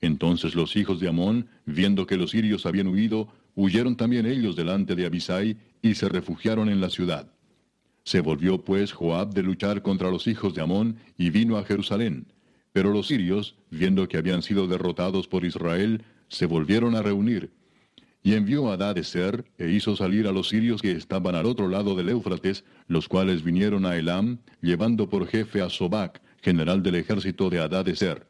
Entonces 0.00 0.54
los 0.54 0.76
hijos 0.76 1.00
de 1.00 1.08
Amón, 1.08 1.48
viendo 1.64 2.06
que 2.06 2.16
los 2.16 2.30
sirios 2.30 2.66
habían 2.66 2.88
huido, 2.88 3.28
huyeron 3.54 3.96
también 3.96 4.26
ellos 4.26 4.56
delante 4.56 4.94
de 4.94 5.06
Abisai 5.06 5.56
y 5.82 5.94
se 5.94 6.08
refugiaron 6.08 6.68
en 6.68 6.80
la 6.80 6.90
ciudad. 6.90 7.30
Se 8.04 8.20
volvió 8.20 8.64
pues 8.64 8.92
Joab 8.92 9.34
de 9.34 9.42
luchar 9.42 9.82
contra 9.82 10.10
los 10.10 10.26
hijos 10.26 10.54
de 10.54 10.62
Amón 10.62 10.98
y 11.18 11.30
vino 11.30 11.56
a 11.56 11.64
Jerusalén. 11.64 12.26
Pero 12.72 12.92
los 12.92 13.08
sirios, 13.08 13.56
viendo 13.70 14.06
que 14.06 14.18
habían 14.18 14.42
sido 14.42 14.66
derrotados 14.66 15.26
por 15.26 15.44
Israel, 15.44 16.04
se 16.28 16.46
volvieron 16.46 16.94
a 16.94 17.02
reunir. 17.02 17.50
Y 18.26 18.34
envió 18.34 18.72
a 18.72 18.94
Ser 19.04 19.44
e 19.56 19.70
hizo 19.70 19.94
salir 19.94 20.26
a 20.26 20.32
los 20.32 20.48
sirios 20.48 20.82
que 20.82 20.90
estaban 20.90 21.36
al 21.36 21.46
otro 21.46 21.68
lado 21.68 21.94
del 21.94 22.08
Éufrates, 22.08 22.64
los 22.88 23.06
cuales 23.06 23.44
vinieron 23.44 23.86
a 23.86 23.94
Elam, 23.94 24.38
llevando 24.60 25.08
por 25.08 25.28
jefe 25.28 25.62
a 25.62 25.70
Sobac, 25.70 26.20
general 26.42 26.82
del 26.82 26.96
ejército 26.96 27.50
de 27.50 27.94
Ser. 27.94 28.26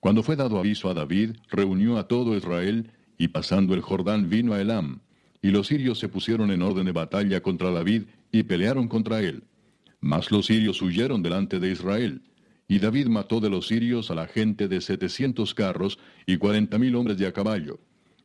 Cuando 0.00 0.22
fue 0.22 0.36
dado 0.36 0.58
aviso 0.58 0.88
a 0.88 0.94
David, 0.94 1.32
reunió 1.50 1.98
a 1.98 2.08
todo 2.08 2.34
Israel, 2.34 2.92
y 3.18 3.28
pasando 3.28 3.74
el 3.74 3.82
Jordán 3.82 4.30
vino 4.30 4.54
a 4.54 4.62
Elam. 4.62 5.00
Y 5.42 5.50
los 5.50 5.66
sirios 5.66 5.98
se 5.98 6.08
pusieron 6.08 6.50
en 6.50 6.62
orden 6.62 6.86
de 6.86 6.92
batalla 6.92 7.42
contra 7.42 7.70
David, 7.70 8.04
y 8.32 8.44
pelearon 8.44 8.88
contra 8.88 9.20
él. 9.20 9.42
Mas 10.00 10.30
los 10.30 10.46
sirios 10.46 10.80
huyeron 10.80 11.22
delante 11.22 11.60
de 11.60 11.70
Israel. 11.70 12.22
Y 12.68 12.78
David 12.78 13.08
mató 13.08 13.40
de 13.40 13.50
los 13.50 13.66
sirios 13.66 14.10
a 14.10 14.14
la 14.14 14.28
gente 14.28 14.66
de 14.66 14.80
setecientos 14.80 15.52
carros 15.52 15.98
y 16.24 16.38
cuarenta 16.38 16.78
mil 16.78 16.96
hombres 16.96 17.18
de 17.18 17.26
a 17.26 17.32
caballo. 17.32 17.78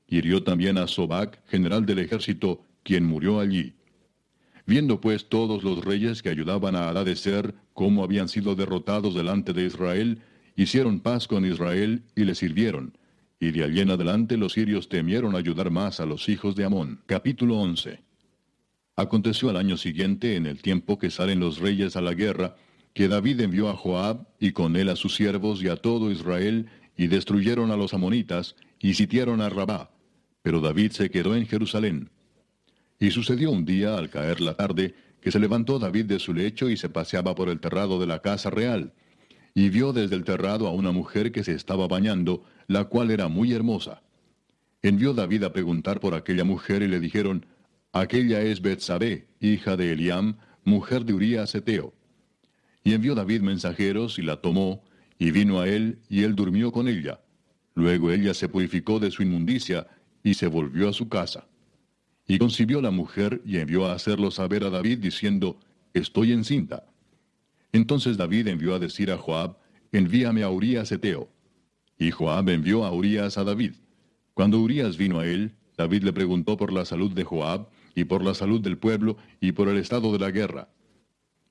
Hirió 0.10 0.44
también 0.44 0.78
a 0.78 0.88
Sobac, 0.88 1.40
general 1.48 1.86
del 1.86 2.00
ejército, 2.00 2.64
quien 2.84 3.06
murió 3.06 3.40
allí. 3.40 3.76
Viendo 4.66 5.00
pues 5.02 5.30
todos 5.30 5.64
los 5.64 5.84
reyes 5.86 6.22
que 6.22 6.30
ayudaban 6.30 6.76
a 6.76 6.94
Ser 7.16 7.56
cómo 7.74 8.04
habían 8.04 8.28
sido 8.28 8.56
derrotados 8.56 9.16
delante 9.16 9.54
de 9.54 9.66
Israel, 9.66 10.22
hicieron 10.56 11.00
paz 11.00 11.28
con 11.28 11.46
Israel 11.46 12.04
y 12.16 12.24
le 12.24 12.36
sirvieron. 12.36 12.98
Y 13.40 13.52
de 13.52 13.64
allí 13.64 13.80
en 13.80 13.92
adelante 13.92 14.36
los 14.36 14.54
sirios 14.54 14.90
temieron 14.90 15.36
ayudar 15.36 15.72
más 15.72 16.00
a 16.00 16.06
los 16.06 16.28
hijos 16.28 16.56
de 16.56 16.66
Amón. 16.66 17.02
Capítulo 17.06 17.58
11. 17.60 18.02
Aconteció 18.96 19.50
al 19.50 19.58
año 19.58 19.78
siguiente, 19.78 20.36
en 20.36 20.46
el 20.46 20.62
tiempo 20.62 21.00
que 21.00 21.10
salen 21.10 21.40
los 21.40 21.60
reyes 21.60 21.96
a 21.96 22.02
la 22.02 22.14
guerra, 22.14 22.58
que 22.94 23.08
David 23.08 23.40
envió 23.40 23.70
a 23.70 23.76
Joab 23.76 24.28
y 24.40 24.52
con 24.52 24.76
él 24.76 24.90
a 24.90 24.98
sus 24.98 25.16
siervos 25.16 25.64
y 25.64 25.70
a 25.70 25.78
todo 25.78 26.12
Israel, 26.12 26.68
y 26.98 27.08
destruyeron 27.08 27.72
a 27.72 27.78
los 27.78 27.94
amonitas, 27.94 28.56
y 28.78 28.96
sitiaron 28.96 29.40
a 29.40 29.50
Rabá. 29.50 29.92
Pero 30.42 30.62
David 30.62 30.92
se 30.92 31.10
quedó 31.10 31.36
en 31.36 31.46
Jerusalén. 31.46 32.10
Y 33.00 33.12
sucedió 33.12 33.52
un 33.52 33.66
día, 33.66 33.98
al 33.98 34.10
caer 34.10 34.42
la 34.42 34.56
tarde, 34.56 34.96
que 35.22 35.32
se 35.32 35.40
levantó 35.40 35.80
David 35.80 36.06
de 36.06 36.20
su 36.20 36.34
lecho 36.34 36.70
y 36.70 36.78
se 36.78 36.90
paseaba 36.90 37.36
por 37.36 37.50
el 37.50 37.60
terrado 37.60 38.00
de 38.00 38.08
la 38.08 38.22
casa 38.22 38.50
real 38.50 38.94
y 39.54 39.70
vio 39.70 39.94
desde 39.94 40.16
el 40.16 40.24
terrado 40.24 40.68
a 40.68 40.72
una 40.72 40.92
mujer 40.92 41.32
que 41.32 41.44
se 41.44 41.54
estaba 41.54 41.88
bañando, 41.88 42.44
la 42.68 42.86
cual 42.86 43.12
era 43.12 43.28
muy 43.28 43.54
hermosa. 43.54 44.02
Envió 44.82 45.14
David 45.14 45.44
a 45.44 45.54
preguntar 45.54 46.00
por 46.00 46.14
aquella 46.16 46.44
mujer 46.44 46.82
y 46.82 46.88
le 46.88 47.00
dijeron, 47.00 47.46
Aquella 47.92 48.42
es 48.42 48.62
Betsabé, 48.62 49.28
hija 49.40 49.76
de 49.76 49.92
Eliam, 49.92 50.38
mujer 50.64 51.04
de 51.04 51.14
Urías 51.14 51.54
Eteo. 51.56 51.94
Y 52.84 52.94
envió 52.94 53.16
David 53.16 53.42
mensajeros 53.42 54.20
y 54.20 54.22
la 54.22 54.38
tomó, 54.38 54.84
y 55.18 55.32
vino 55.32 55.60
a 55.60 55.68
él, 55.68 56.00
y 56.08 56.24
él 56.24 56.36
durmió 56.36 56.72
con 56.72 56.88
ella. 56.88 57.20
Luego 57.76 58.12
ella 58.12 58.34
se 58.34 58.48
purificó 58.48 59.00
de 59.00 59.12
su 59.12 59.24
inmundicia, 59.24 59.88
y 60.24 60.34
se 60.34 60.48
volvió 60.48 60.90
a 60.90 60.94
su 60.94 61.10
casa. 61.10 61.48
Y 62.28 62.38
concibió 62.38 62.82
la 62.82 62.92
mujer, 62.92 63.42
y 63.46 63.58
envió 63.58 63.86
a 63.86 63.94
hacerlo 63.94 64.32
saber 64.32 64.64
a 64.64 64.70
David, 64.70 65.00
diciendo, 65.00 65.60
Estoy 65.94 66.32
encinta. 66.32 66.86
Entonces 67.72 68.18
David 68.18 68.48
envió 68.48 68.76
a 68.76 68.80
decir 68.80 69.12
a 69.12 69.18
Joab, 69.18 69.58
envíame 69.92 70.44
a 70.44 70.50
Urías 70.50 70.92
Eteo. 70.92 71.30
Y 71.98 72.12
Joab 72.12 72.50
envió 72.50 72.86
a 72.86 72.92
Urías 72.92 73.38
a 73.38 73.44
David. 73.44 73.74
Cuando 74.34 74.60
Urías 74.60 74.98
vino 74.98 75.20
a 75.20 75.26
él, 75.26 75.56
David 75.78 76.04
le 76.04 76.14
preguntó 76.14 76.58
por 76.58 76.72
la 76.72 76.86
salud 76.86 77.12
de 77.12 77.24
Joab, 77.24 77.68
y 77.96 78.04
por 78.04 78.24
la 78.24 78.34
salud 78.34 78.62
del 78.62 78.78
pueblo, 78.78 79.18
y 79.42 79.52
por 79.52 79.68
el 79.68 79.78
estado 79.78 80.12
de 80.12 80.20
la 80.20 80.32
guerra. 80.32 80.70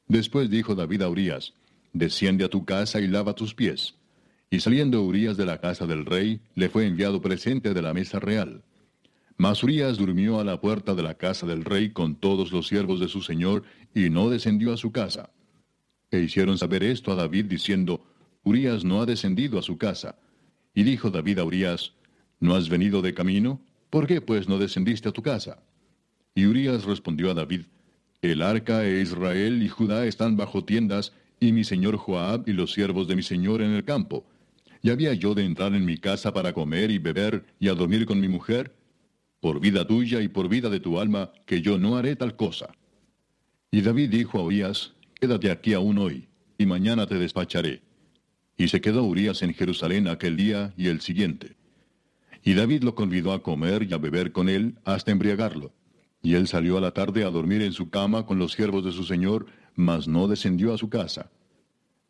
Después 0.06 0.48
dijo 0.48 0.74
David 0.74 1.02
a 1.02 1.08
Urías, 1.08 1.54
Desciende 1.92 2.44
a 2.44 2.48
tu 2.48 2.64
casa 2.64 3.00
y 3.00 3.08
lava 3.08 3.34
tus 3.34 3.54
pies. 3.54 3.97
Y 4.50 4.60
saliendo 4.60 5.02
Urías 5.02 5.36
de 5.36 5.44
la 5.44 5.60
casa 5.60 5.86
del 5.86 6.06
rey, 6.06 6.40
le 6.54 6.68
fue 6.68 6.86
enviado 6.86 7.20
presente 7.20 7.74
de 7.74 7.82
la 7.82 7.92
mesa 7.92 8.18
real. 8.18 8.62
Mas 9.36 9.62
Urías 9.62 9.98
durmió 9.98 10.40
a 10.40 10.44
la 10.44 10.60
puerta 10.60 10.94
de 10.94 11.02
la 11.02 11.14
casa 11.14 11.46
del 11.46 11.64
rey 11.64 11.90
con 11.90 12.16
todos 12.16 12.50
los 12.50 12.66
siervos 12.66 12.98
de 12.98 13.08
su 13.08 13.22
señor, 13.22 13.62
y 13.94 14.10
no 14.10 14.30
descendió 14.30 14.72
a 14.72 14.76
su 14.76 14.90
casa. 14.90 15.30
E 16.10 16.20
hicieron 16.20 16.56
saber 16.56 16.82
esto 16.82 17.12
a 17.12 17.14
David 17.14 17.44
diciendo, 17.44 18.04
Urías 18.42 18.84
no 18.84 19.02
ha 19.02 19.06
descendido 19.06 19.58
a 19.58 19.62
su 19.62 19.76
casa. 19.76 20.16
Y 20.74 20.82
dijo 20.82 21.10
David 21.10 21.40
a 21.40 21.44
Urías, 21.44 21.92
¿no 22.40 22.54
has 22.54 22.68
venido 22.68 23.02
de 23.02 23.12
camino? 23.12 23.60
¿Por 23.90 24.06
qué 24.06 24.20
pues 24.20 24.48
no 24.48 24.58
descendiste 24.58 25.08
a 25.10 25.12
tu 25.12 25.22
casa? 25.22 25.62
Y 26.34 26.46
Urías 26.46 26.84
respondió 26.84 27.30
a 27.30 27.34
David, 27.34 27.66
El 28.22 28.42
arca 28.42 28.86
e 28.86 29.02
Israel 29.02 29.62
y 29.62 29.68
Judá 29.68 30.06
están 30.06 30.36
bajo 30.36 30.64
tiendas, 30.64 31.12
y 31.40 31.52
mi 31.52 31.64
señor 31.64 31.96
Joab 31.96 32.48
y 32.48 32.52
los 32.52 32.72
siervos 32.72 33.06
de 33.06 33.16
mi 33.16 33.22
señor 33.22 33.60
en 33.62 33.72
el 33.72 33.84
campo. 33.84 34.24
¿Y 34.82 34.90
había 34.90 35.14
yo 35.14 35.34
de 35.34 35.44
entrar 35.44 35.74
en 35.74 35.84
mi 35.84 35.98
casa 35.98 36.32
para 36.32 36.52
comer 36.52 36.90
y 36.90 36.98
beber 36.98 37.44
y 37.58 37.68
a 37.68 37.74
dormir 37.74 38.06
con 38.06 38.20
mi 38.20 38.28
mujer? 38.28 38.74
Por 39.40 39.60
vida 39.60 39.86
tuya 39.86 40.20
y 40.20 40.28
por 40.28 40.48
vida 40.48 40.68
de 40.68 40.80
tu 40.80 40.98
alma, 40.98 41.32
que 41.46 41.62
yo 41.62 41.78
no 41.78 41.96
haré 41.96 42.16
tal 42.16 42.36
cosa. 42.36 42.74
Y 43.70 43.82
David 43.82 44.10
dijo 44.10 44.38
a 44.38 44.42
Urías, 44.42 44.94
Quédate 45.14 45.50
aquí 45.50 45.74
aún 45.74 45.98
hoy, 45.98 46.28
y 46.58 46.66
mañana 46.66 47.06
te 47.06 47.16
despacharé. 47.16 47.82
Y 48.56 48.68
se 48.68 48.80
quedó 48.80 49.04
Urias 49.04 49.42
en 49.42 49.54
Jerusalén 49.54 50.08
aquel 50.08 50.36
día 50.36 50.72
y 50.76 50.88
el 50.88 51.00
siguiente. 51.00 51.56
Y 52.44 52.54
David 52.54 52.82
lo 52.82 52.94
convidó 52.94 53.32
a 53.32 53.42
comer 53.42 53.86
y 53.88 53.94
a 53.94 53.98
beber 53.98 54.32
con 54.32 54.48
él 54.48 54.78
hasta 54.84 55.10
embriagarlo. 55.10 55.72
Y 56.22 56.34
él 56.34 56.48
salió 56.48 56.78
a 56.78 56.80
la 56.80 56.92
tarde 56.92 57.24
a 57.24 57.30
dormir 57.30 57.62
en 57.62 57.72
su 57.72 57.90
cama 57.90 58.26
con 58.26 58.38
los 58.38 58.52
siervos 58.52 58.84
de 58.84 58.92
su 58.92 59.04
señor, 59.04 59.46
mas 59.74 60.08
no 60.08 60.28
descendió 60.28 60.72
a 60.72 60.78
su 60.78 60.88
casa. 60.88 61.30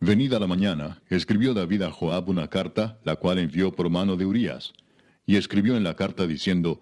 Venida 0.01 0.39
la 0.39 0.47
mañana, 0.47 1.03
escribió 1.09 1.55
David 1.55 1.83
a 1.83 1.91
Joab 1.91 2.29
una 2.29 2.47
carta, 2.47 3.01
la 3.03 3.17
cual 3.17 3.39
envió 3.39 3.73
por 3.73 3.91
mano 3.91 4.17
de 4.17 4.27
Urías. 4.27 4.73
Y 5.27 5.35
escribió 5.35 5.77
en 5.77 5.83
la 5.83 5.97
carta 5.97 6.29
diciendo, 6.29 6.81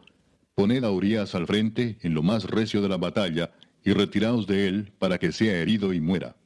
Poned 0.54 0.84
a 0.84 0.90
Urías 0.90 1.34
al 1.34 1.46
frente 1.46 1.96
en 2.02 2.12
lo 2.12 2.22
más 2.22 2.44
recio 2.44 2.82
de 2.82 2.90
la 2.90 2.98
batalla, 2.98 3.52
y 3.82 3.94
retiraos 3.94 4.46
de 4.46 4.68
él 4.68 4.92
para 4.98 5.16
que 5.16 5.32
sea 5.32 5.56
herido 5.56 5.94
y 5.94 6.00
muera. 6.00 6.36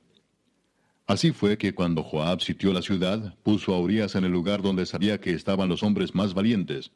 Así 1.08 1.32
fue 1.32 1.58
que 1.58 1.74
cuando 1.74 2.04
Joab 2.04 2.40
sitió 2.40 2.72
la 2.72 2.82
ciudad, 2.82 3.34
puso 3.42 3.74
a 3.74 3.80
Urias 3.80 4.14
en 4.14 4.22
el 4.22 4.30
lugar 4.30 4.62
donde 4.62 4.86
sabía 4.86 5.20
que 5.20 5.32
estaban 5.32 5.68
los 5.68 5.82
hombres 5.82 6.14
más 6.14 6.34
valientes. 6.34 6.92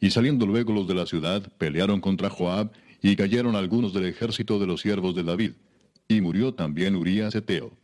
Y 0.00 0.10
saliendo 0.12 0.46
luego 0.46 0.72
los 0.72 0.88
de 0.88 0.94
la 0.94 1.04
ciudad, 1.04 1.52
pelearon 1.58 2.00
contra 2.00 2.30
Joab, 2.30 2.72
y 3.02 3.16
cayeron 3.16 3.54
algunos 3.54 3.92
del 3.92 4.06
ejército 4.06 4.58
de 4.58 4.66
los 4.66 4.80
siervos 4.80 5.14
de 5.14 5.24
David. 5.24 5.52
Y 6.08 6.22
murió 6.22 6.54
también 6.54 6.96
Urías 6.96 7.34
Eteo. 7.34 7.83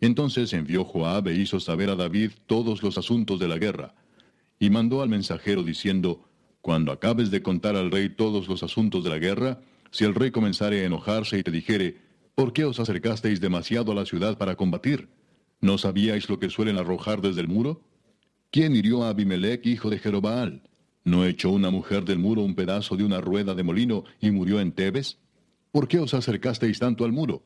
Entonces 0.00 0.52
envió 0.52 0.84
Joab 0.84 1.28
e 1.28 1.34
hizo 1.34 1.60
saber 1.60 1.90
a 1.90 1.96
David 1.96 2.32
todos 2.46 2.82
los 2.82 2.96
asuntos 2.96 3.38
de 3.38 3.48
la 3.48 3.58
guerra. 3.58 3.94
Y 4.58 4.70
mandó 4.70 5.02
al 5.02 5.08
mensajero 5.08 5.62
diciendo, 5.62 6.24
Cuando 6.60 6.92
acabes 6.92 7.30
de 7.30 7.42
contar 7.42 7.76
al 7.76 7.90
rey 7.90 8.08
todos 8.10 8.48
los 8.48 8.62
asuntos 8.62 9.04
de 9.04 9.10
la 9.10 9.18
guerra, 9.18 9.60
si 9.90 10.04
el 10.04 10.14
rey 10.14 10.30
comenzare 10.30 10.80
a 10.80 10.86
enojarse 10.86 11.38
y 11.38 11.42
te 11.42 11.50
dijere, 11.50 11.98
¿por 12.34 12.52
qué 12.52 12.64
os 12.64 12.80
acercasteis 12.80 13.40
demasiado 13.40 13.92
a 13.92 13.94
la 13.94 14.06
ciudad 14.06 14.38
para 14.38 14.56
combatir? 14.56 15.08
¿No 15.60 15.76
sabíais 15.76 16.28
lo 16.28 16.38
que 16.38 16.48
suelen 16.48 16.78
arrojar 16.78 17.20
desde 17.20 17.42
el 17.42 17.48
muro? 17.48 17.82
¿Quién 18.50 18.74
hirió 18.74 19.02
a 19.02 19.10
Abimelech, 19.10 19.66
hijo 19.66 19.90
de 19.90 19.98
Jerobaal? 19.98 20.62
¿No 21.04 21.24
echó 21.24 21.50
una 21.50 21.70
mujer 21.70 22.04
del 22.04 22.18
muro 22.18 22.42
un 22.42 22.54
pedazo 22.54 22.96
de 22.96 23.04
una 23.04 23.20
rueda 23.20 23.54
de 23.54 23.62
molino 23.62 24.04
y 24.20 24.30
murió 24.30 24.60
en 24.60 24.72
Tebes? 24.72 25.18
¿Por 25.72 25.88
qué 25.88 25.98
os 25.98 26.14
acercasteis 26.14 26.78
tanto 26.78 27.04
al 27.04 27.12
muro? 27.12 27.42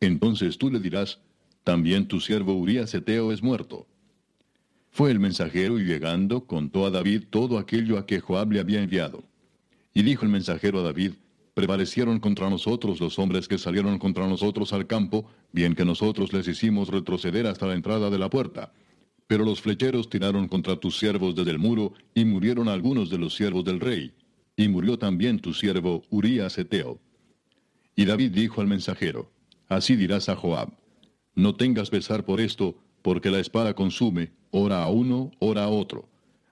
Entonces 0.00 0.58
tú 0.58 0.70
le 0.70 0.78
dirás, 0.78 1.20
también 1.66 2.06
tu 2.06 2.20
siervo 2.20 2.54
Urías 2.54 2.94
Eteo 2.94 3.32
es 3.32 3.42
muerto. 3.42 3.88
Fue 4.92 5.10
el 5.10 5.18
mensajero 5.18 5.80
y 5.80 5.84
llegando 5.84 6.46
contó 6.46 6.86
a 6.86 6.90
David 6.90 7.24
todo 7.28 7.58
aquello 7.58 7.98
a 7.98 8.06
que 8.06 8.20
Joab 8.20 8.52
le 8.52 8.60
había 8.60 8.80
enviado. 8.80 9.24
Y 9.92 10.04
dijo 10.04 10.24
el 10.24 10.30
mensajero 10.30 10.78
a 10.78 10.84
David, 10.84 11.14
prevalecieron 11.54 12.20
contra 12.20 12.48
nosotros 12.48 13.00
los 13.00 13.18
hombres 13.18 13.48
que 13.48 13.58
salieron 13.58 13.98
contra 13.98 14.28
nosotros 14.28 14.72
al 14.72 14.86
campo, 14.86 15.28
bien 15.50 15.74
que 15.74 15.84
nosotros 15.84 16.32
les 16.32 16.46
hicimos 16.46 16.88
retroceder 16.88 17.48
hasta 17.48 17.66
la 17.66 17.74
entrada 17.74 18.10
de 18.10 18.18
la 18.20 18.30
puerta. 18.30 18.72
Pero 19.26 19.44
los 19.44 19.60
flecheros 19.60 20.08
tiraron 20.08 20.46
contra 20.46 20.76
tus 20.76 20.96
siervos 20.96 21.34
desde 21.34 21.50
el 21.50 21.58
muro, 21.58 21.94
y 22.14 22.24
murieron 22.24 22.68
algunos 22.68 23.10
de 23.10 23.18
los 23.18 23.34
siervos 23.34 23.64
del 23.64 23.80
rey. 23.80 24.14
Y 24.54 24.68
murió 24.68 25.00
también 25.00 25.40
tu 25.40 25.52
siervo 25.52 26.04
Urías 26.10 26.58
Eteo. 26.58 27.00
Y 27.96 28.04
David 28.04 28.30
dijo 28.30 28.60
al 28.60 28.68
mensajero, 28.68 29.32
Así 29.68 29.96
dirás 29.96 30.28
a 30.28 30.36
Joab, 30.36 30.70
No 31.36 31.54
tengas 31.54 31.90
pesar 31.90 32.24
por 32.24 32.40
esto, 32.40 32.78
porque 33.02 33.30
la 33.30 33.38
espada 33.38 33.74
consume, 33.74 34.32
ora 34.50 34.82
a 34.82 34.88
uno, 34.88 35.30
ora 35.38 35.64
a 35.64 35.68
otro. 35.68 36.08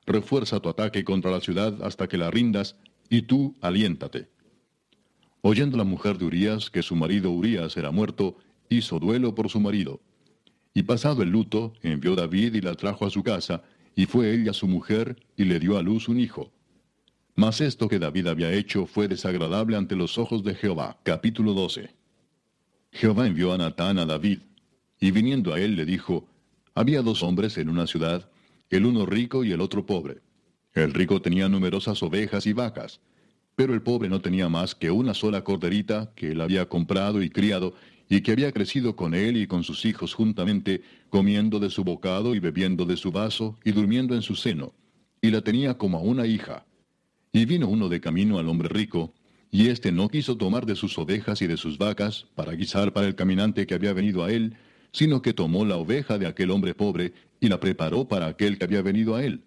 Refuerza 0.07 0.61
tu 0.61 0.69
ataque 0.69 1.05
contra 1.05 1.31
la 1.31 1.41
ciudad 1.41 1.83
hasta 1.83 2.07
que 2.07 2.19
la 2.19 2.31
rindas, 2.31 2.77
y 3.09 3.23
tú 3.23 3.57
aliéntate. 3.63 4.29
Oyendo 5.41 5.79
la 5.79 5.85
mujer 5.85 6.19
de 6.19 6.27
Urías 6.27 6.71
que 6.71 6.83
su 6.83 6.97
marido 6.97 7.31
Urías 7.31 7.77
era 7.79 7.91
muerto, 7.91 8.37
hizo 8.69 8.99
duelo 8.99 9.35
por 9.35 9.49
su 9.49 9.59
marido. 9.59 10.01
Y 10.75 10.83
pasado 10.83 11.23
el 11.23 11.31
luto, 11.31 11.73
envió 11.83 12.15
David 12.15 12.55
y 12.55 12.61
la 12.61 12.75
trajo 12.75 13.07
a 13.07 13.11
su 13.11 13.23
casa, 13.23 13.63
y 13.97 14.05
fue 14.05 14.35
ella 14.35 14.53
su 14.53 14.69
mujer, 14.69 15.17
y 15.35 15.45
le 15.45 15.59
dio 15.59 15.79
a 15.79 15.83
luz 15.83 16.09
un 16.09 16.21
hijo. 16.21 16.53
Mas 17.37 17.63
esto 17.63 17.89
que 17.89 17.99
David 17.99 18.27
había 18.27 18.53
hecho 18.53 18.85
fue 18.85 19.09
desagradable 19.09 19.77
ante 19.77 19.97
los 19.97 20.19
ojos 20.19 20.45
de 20.45 20.55
Jehová. 20.55 20.99
Capítulo 21.03 21.55
12. 21.55 21.91
Jehová 22.93 23.27
envió 23.27 23.53
a 23.53 23.59
Natán 23.59 23.99
a 23.99 24.05
David, 24.05 24.41
y 25.01 25.11
viniendo 25.11 25.55
a 25.55 25.61
él 25.61 25.77
le 25.77 25.85
dijo, 25.85 26.27
Había 26.75 27.03
dos 27.03 27.23
hombres 27.23 27.59
en 27.59 27.69
una 27.69 27.87
ciudad, 27.87 28.31
el 28.71 28.87
uno 28.87 29.07
rico 29.07 29.45
y 29.45 29.53
el 29.53 29.61
otro 29.61 29.87
pobre. 29.87 30.21
El 30.73 30.93
rico 30.93 31.23
tenía 31.23 31.49
numerosas 31.49 32.03
ovejas 32.03 32.47
y 32.47 32.53
vacas, 32.53 33.01
pero 33.55 33.75
el 33.75 33.83
pobre 33.83 34.09
no 34.09 34.21
tenía 34.21 34.49
más 34.49 34.75
que 34.75 34.91
una 34.91 35.15
sola 35.15 35.45
corderita 35.45 36.13
que 36.17 36.33
él 36.33 36.41
había 36.41 36.69
comprado 36.69 37.23
y 37.23 37.31
criado, 37.31 37.75
y 38.09 38.21
que 38.21 38.33
había 38.33 38.53
crecido 38.53 38.97
con 38.97 39.15
él 39.15 39.37
y 39.37 39.47
con 39.47 39.65
sus 39.65 39.85
hijos 39.85 40.13
juntamente, 40.13 40.83
comiendo 41.09 41.59
de 41.59 41.71
su 41.71 41.85
bocado 41.85 42.35
y 42.35 42.41
bebiendo 42.41 42.85
de 42.85 42.97
su 42.97 43.13
vaso 43.13 43.57
y 43.65 43.73
durmiendo 43.73 44.15
en 44.15 44.23
su 44.23 44.35
seno, 44.35 44.75
y 45.23 45.31
la 45.31 45.41
tenía 45.41 45.79
como 45.79 45.99
a 45.99 46.03
una 46.03 46.27
hija. 46.27 46.67
Y 47.33 47.47
vino 47.47 47.69
uno 47.69 47.89
de 47.89 48.01
camino 48.01 48.39
al 48.39 48.49
hombre 48.49 48.69
rico, 48.69 49.15
y 49.51 49.69
éste 49.69 49.93
no 49.93 50.09
quiso 50.09 50.37
tomar 50.37 50.67
de 50.67 50.75
sus 50.75 50.99
ovejas 50.99 51.41
y 51.41 51.47
de 51.47 51.57
sus 51.57 51.79
vacas 51.79 52.27
para 52.35 52.53
guisar 52.53 52.93
para 52.93 53.07
el 53.07 53.15
caminante 53.15 53.67
que 53.67 53.75
había 53.75 53.93
venido 53.93 54.25
a 54.25 54.33
él, 54.33 54.57
sino 54.95 55.23
que 55.23 55.35
tomó 55.35 55.65
la 55.65 55.77
oveja 55.77 56.19
de 56.19 56.29
aquel 56.29 56.53
hombre 56.53 56.73
pobre 56.73 57.13
y 57.41 57.49
la 57.49 57.59
preparó 57.59 58.07
para 58.07 58.29
aquel 58.29 58.57
que 58.57 58.65
había 58.65 58.81
venido 58.81 59.17
a 59.17 59.25
él. 59.25 59.43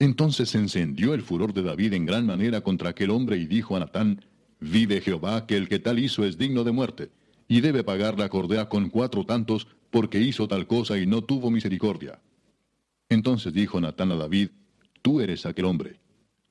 Entonces 0.00 0.48
se 0.48 0.58
encendió 0.58 1.14
el 1.14 1.22
furor 1.22 1.54
de 1.54 1.62
David 1.62 1.92
en 1.92 2.06
gran 2.06 2.26
manera 2.26 2.60
contra 2.60 2.90
aquel 2.90 3.10
hombre 3.10 3.36
y 3.36 3.46
dijo 3.46 3.76
a 3.76 3.78
Natán, 3.78 4.24
Vive 4.58 5.00
Jehová 5.00 5.46
que 5.46 5.56
el 5.56 5.68
que 5.68 5.78
tal 5.78 6.00
hizo 6.00 6.24
es 6.24 6.38
digno 6.38 6.64
de 6.64 6.72
muerte 6.72 7.10
y 7.46 7.60
debe 7.60 7.84
pagar 7.84 8.18
la 8.18 8.28
cordera 8.28 8.68
con 8.68 8.90
cuatro 8.90 9.24
tantos, 9.24 9.68
porque 9.90 10.18
hizo 10.20 10.48
tal 10.48 10.66
cosa 10.66 10.98
y 10.98 11.06
no 11.06 11.22
tuvo 11.22 11.52
misericordia. 11.52 12.20
Entonces 13.08 13.52
dijo 13.52 13.80
Natán 13.80 14.10
a 14.10 14.16
David, 14.16 14.48
Tú 15.02 15.20
eres 15.20 15.46
aquel 15.46 15.66
hombre. 15.66 16.00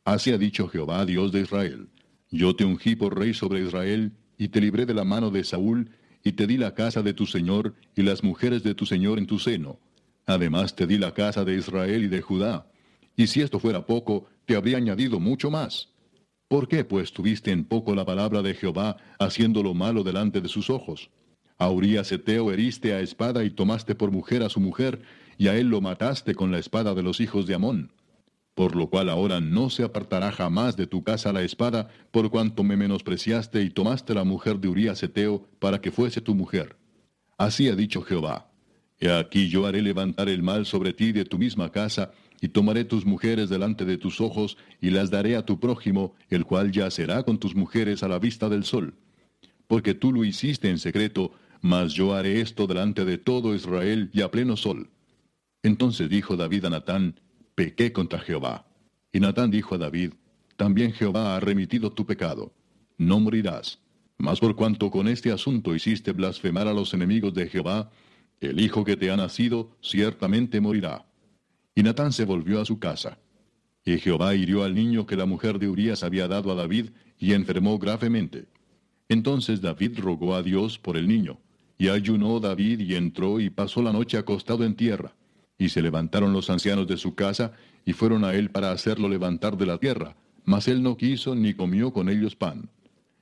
Así 0.06 0.32
ha 0.32 0.38
dicho 0.38 0.70
Jehová, 0.70 1.06
Dios 1.06 1.34
de 1.34 1.42
Israel. 1.42 1.90
Yo 2.32 2.56
te 2.56 2.64
ungí 2.64 2.96
por 2.96 3.20
rey 3.20 3.34
sobre 3.34 3.66
Israel, 3.66 4.14
y 4.38 4.48
te 4.48 4.62
libré 4.62 4.86
de 4.86 4.94
la 4.94 5.04
mano 5.04 5.30
de 5.30 5.44
Saúl, 5.44 5.90
y 6.24 6.32
te 6.34 6.48
di 6.48 6.58
la 6.58 6.74
casa 6.74 7.02
de 7.02 7.14
tu 7.14 7.26
señor, 7.26 7.76
y 7.96 8.02
las 8.02 8.24
mujeres 8.24 8.64
de 8.64 8.74
tu 8.74 8.86
señor 8.86 9.18
en 9.20 9.28
tu 9.28 9.40
seno. 9.40 9.80
Además 10.26 10.76
te 10.76 10.88
di 10.88 10.98
la 10.98 11.14
casa 11.14 11.44
de 11.44 11.56
Israel 11.56 12.04
y 12.04 12.08
de 12.08 12.22
Judá. 12.22 12.66
Y 13.16 13.28
si 13.28 13.42
esto 13.42 13.60
fuera 13.60 13.86
poco, 13.86 14.26
te 14.46 14.56
habría 14.56 14.78
añadido 14.78 15.20
mucho 15.20 15.52
más. 15.52 15.90
¿Por 16.48 16.68
qué 16.68 16.86
pues 16.86 17.12
tuviste 17.12 17.52
en 17.52 17.66
poco 17.66 17.94
la 17.96 18.06
palabra 18.06 18.42
de 18.42 18.54
Jehová, 18.54 18.98
haciendo 19.20 19.64
lo 19.64 19.74
malo 19.74 20.04
delante 20.04 20.40
de 20.40 20.48
sus 20.48 20.70
ojos? 20.70 21.10
A 21.58 21.70
Urías 21.70 22.12
Eteo 22.12 22.52
heriste 22.52 22.94
a 22.94 23.02
espada 23.02 23.44
y 23.44 23.50
tomaste 23.50 23.96
por 23.96 24.12
mujer 24.12 24.44
a 24.44 24.50
su 24.50 24.60
mujer, 24.60 25.02
y 25.38 25.48
a 25.48 25.58
él 25.58 25.68
lo 25.68 25.82
mataste 25.82 26.36
con 26.36 26.52
la 26.52 26.60
espada 26.60 26.94
de 26.94 27.04
los 27.04 27.20
hijos 27.20 27.48
de 27.48 27.56
Amón. 27.56 27.92
Por 28.56 28.76
lo 28.76 28.88
cual 28.88 29.10
ahora 29.10 29.40
no 29.40 29.70
se 29.70 29.84
apartará 29.84 30.32
jamás 30.32 30.78
de 30.78 30.86
tu 30.86 31.04
casa 31.04 31.34
la 31.34 31.42
espada, 31.42 31.90
por 32.12 32.30
cuanto 32.30 32.64
me 32.64 32.78
menospreciaste 32.78 33.64
y 33.64 33.72
tomaste 33.72 34.14
la 34.14 34.24
mujer 34.24 34.60
de 34.60 34.68
Urías 34.68 35.02
Eteo 35.02 35.48
para 35.60 35.82
que 35.82 35.92
fuese 35.92 36.22
tu 36.22 36.36
mujer. 36.36 36.78
Así 37.38 37.68
ha 37.68 37.76
dicho 37.76 38.02
Jehová. 38.04 38.52
He 39.00 39.12
aquí 39.12 39.50
yo 39.50 39.66
haré 39.66 39.82
levantar 39.82 40.30
el 40.30 40.44
mal 40.44 40.66
sobre 40.66 40.94
ti 40.94 41.12
de 41.12 41.26
tu 41.26 41.38
misma 41.38 41.72
casa, 41.72 42.12
y 42.40 42.50
tomaré 42.50 42.84
tus 42.84 43.06
mujeres 43.06 43.50
delante 43.50 43.86
de 43.86 43.98
tus 43.98 44.22
ojos, 44.22 44.58
y 44.82 44.90
las 44.90 45.10
daré 45.10 45.36
a 45.36 45.46
tu 45.46 45.60
prójimo, 45.60 46.14
el 46.30 46.46
cual 46.46 46.72
yacerá 46.72 47.24
con 47.24 47.38
tus 47.40 47.56
mujeres 47.56 48.04
a 48.04 48.08
la 48.08 48.20
vista 48.20 48.50
del 48.50 48.66
sol. 48.66 48.94
Porque 49.68 49.94
tú 49.94 50.12
lo 50.12 50.26
hiciste 50.26 50.70
en 50.70 50.78
secreto, 50.78 51.32
mas 51.62 51.94
yo 51.94 52.14
haré 52.14 52.42
esto 52.42 52.68
delante 52.68 53.06
de 53.06 53.18
todo 53.18 53.56
Israel 53.56 54.10
y 54.14 54.22
a 54.22 54.30
pleno 54.30 54.58
sol. 54.58 54.90
Entonces 55.64 56.10
dijo 56.10 56.36
David 56.36 56.66
a 56.66 56.70
Natán, 56.70 57.16
Pequé 57.56 57.94
contra 57.94 58.20
Jehová. 58.20 58.66
Y 59.12 59.20
Natán 59.20 59.52
dijo 59.52 59.76
a 59.76 59.78
David, 59.78 60.14
También 60.56 60.92
Jehová 60.92 61.36
ha 61.36 61.40
remitido 61.40 61.92
tu 61.92 62.06
pecado. 62.06 62.54
No 62.98 63.20
morirás. 63.20 63.80
Mas 64.18 64.40
por 64.40 64.56
cuanto 64.56 64.90
con 64.90 65.08
este 65.08 65.32
asunto 65.32 65.76
hiciste 65.76 66.12
blasfemar 66.12 66.68
a 66.68 66.74
los 66.74 66.94
enemigos 66.94 67.34
de 67.34 67.48
Jehová, 67.48 67.92
el 68.40 68.60
hijo 68.60 68.84
que 68.84 68.98
te 68.98 69.12
ha 69.12 69.18
nacido 69.18 69.78
ciertamente 69.82 70.62
morirá. 70.62 71.06
Y 71.76 71.84
Natán 71.84 72.12
se 72.12 72.26
volvió 72.26 72.62
a 72.62 72.66
su 72.66 72.80
casa. 72.80 73.18
Y 73.86 73.98
Jehová 73.98 74.36
hirió 74.36 74.64
al 74.64 74.76
niño 74.76 75.06
que 75.06 75.16
la 75.16 75.26
mujer 75.26 75.60
de 75.60 75.68
Urías 75.68 76.04
había 76.04 76.28
dado 76.28 76.52
a 76.52 76.56
David, 76.56 76.92
y 77.20 77.34
enfermó 77.34 77.78
gravemente. 77.80 78.48
Entonces 79.10 79.62
David 79.62 80.00
rogó 80.00 80.36
a 80.36 80.44
Dios 80.44 80.80
por 80.80 80.98
el 80.98 81.08
niño, 81.08 81.40
y 81.78 81.90
ayunó 81.90 82.40
David 82.40 82.80
y 82.80 82.96
entró 82.96 83.40
y 83.40 83.50
pasó 83.50 83.82
la 83.82 83.94
noche 83.94 84.18
acostado 84.18 84.64
en 84.64 84.76
tierra. 84.76 85.16
Y 85.64 85.70
se 85.70 85.82
levantaron 85.82 86.34
los 86.34 86.50
ancianos 86.50 86.88
de 86.88 86.98
su 86.98 87.16
casa, 87.16 87.54
y 87.86 87.94
fueron 87.94 88.26
a 88.26 88.34
él 88.34 88.50
para 88.50 88.72
hacerlo 88.72 89.08
levantar 89.08 89.56
de 89.56 89.66
la 89.66 89.78
tierra, 89.78 90.18
mas 90.44 90.68
él 90.68 90.84
no 90.84 90.98
quiso 90.98 91.36
ni 91.36 91.54
comió 91.54 91.94
con 91.94 92.10
ellos 92.10 92.36
pan. 92.36 92.70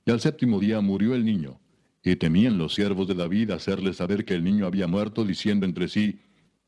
Y 0.08 0.10
al 0.10 0.22
séptimo 0.22 0.60
día 0.60 0.82
murió 0.82 1.14
el 1.14 1.24
niño. 1.24 1.60
Y 2.04 2.16
temían 2.16 2.58
los 2.58 2.74
siervos 2.74 3.08
de 3.08 3.14
David 3.14 3.52
hacerle 3.52 3.94
saber 3.94 4.26
que 4.26 4.34
el 4.34 4.44
niño 4.44 4.66
había 4.66 4.88
muerto, 4.88 5.24
diciendo 5.24 5.68
entre 5.68 5.88
sí, 5.88 6.20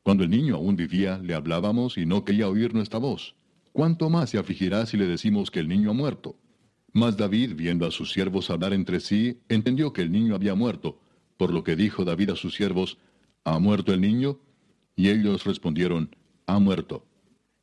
cuando 0.04 0.22
el 0.22 0.30
niño 0.30 0.54
aún 0.54 0.76
vivía, 0.76 1.18
le 1.18 1.34
hablábamos 1.34 1.98
y 1.98 2.06
no 2.06 2.24
quería 2.24 2.48
oír 2.48 2.72
nuestra 2.72 3.00
voz. 3.00 3.34
¿Cuánto 3.72 4.08
más 4.10 4.30
se 4.30 4.38
afligirá 4.38 4.86
si 4.86 4.96
le 4.96 5.08
decimos 5.08 5.50
que 5.50 5.58
el 5.58 5.66
niño 5.66 5.90
ha 5.90 5.94
muerto? 5.94 6.36
Mas 6.92 7.16
David, 7.16 7.54
viendo 7.56 7.84
a 7.84 7.90
sus 7.90 8.12
siervos 8.12 8.48
hablar 8.48 8.74
entre 8.74 9.00
sí, 9.00 9.40
entendió 9.48 9.92
que 9.92 10.02
el 10.02 10.12
niño 10.12 10.36
había 10.36 10.54
muerto, 10.54 11.00
por 11.36 11.52
lo 11.52 11.64
que 11.64 11.74
dijo 11.74 12.04
David 12.04 12.30
a 12.30 12.36
sus 12.36 12.54
siervos, 12.54 12.96
¿Ha 13.42 13.58
muerto 13.58 13.92
el 13.92 14.00
niño? 14.00 14.38
Y 14.96 15.08
ellos 15.08 15.44
respondieron, 15.44 16.14
Ha 16.46 16.58
muerto. 16.58 17.04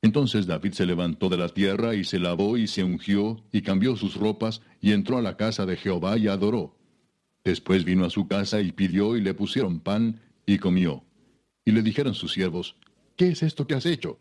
Entonces 0.02 0.48
David 0.48 0.74
se 0.74 0.86
levantó 0.86 1.30
de 1.30 1.38
la 1.38 1.50
tierra 1.50 1.94
y 1.94 2.04
se 2.04 2.20
lavó 2.20 2.58
y 2.58 2.68
se 2.68 2.84
ungió 2.84 3.44
y 3.52 3.62
cambió 3.62 3.96
sus 3.96 4.16
ropas 4.16 4.62
y 4.82 4.94
entró 4.94 5.18
a 5.18 5.22
la 5.22 5.38
casa 5.38 5.66
de 5.66 5.78
Jehová 5.78 6.18
y 6.18 6.28
adoró. 6.28 6.76
Después 7.44 7.86
vino 7.86 8.06
a 8.06 8.10
su 8.10 8.28
casa 8.28 8.62
y 8.62 8.72
pidió 8.72 9.16
y 9.16 9.22
le 9.22 9.34
pusieron 9.34 9.80
pan 9.80 10.20
y 10.46 10.58
comió. 10.58 11.04
Y 11.66 11.72
le 11.72 11.84
dijeron 11.84 12.16
sus 12.16 12.34
siervos, 12.34 12.76
¿qué 13.16 13.30
es 13.30 13.44
esto 13.44 13.68
que 13.68 13.76
has 13.76 13.86
hecho? 13.86 14.18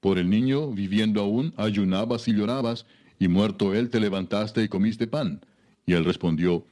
Por 0.00 0.18
el 0.18 0.30
niño, 0.30 0.70
viviendo 0.70 1.20
aún, 1.20 1.52
ayunabas 1.56 2.28
y 2.28 2.34
llorabas, 2.34 2.86
y 3.18 3.26
muerto 3.26 3.74
él 3.74 3.90
te 3.90 4.00
levantaste 4.00 4.62
y 4.62 4.68
comiste 4.68 5.06
pan. 5.06 5.40
Y 5.86 5.94
él 5.94 6.04
respondió, 6.04 6.64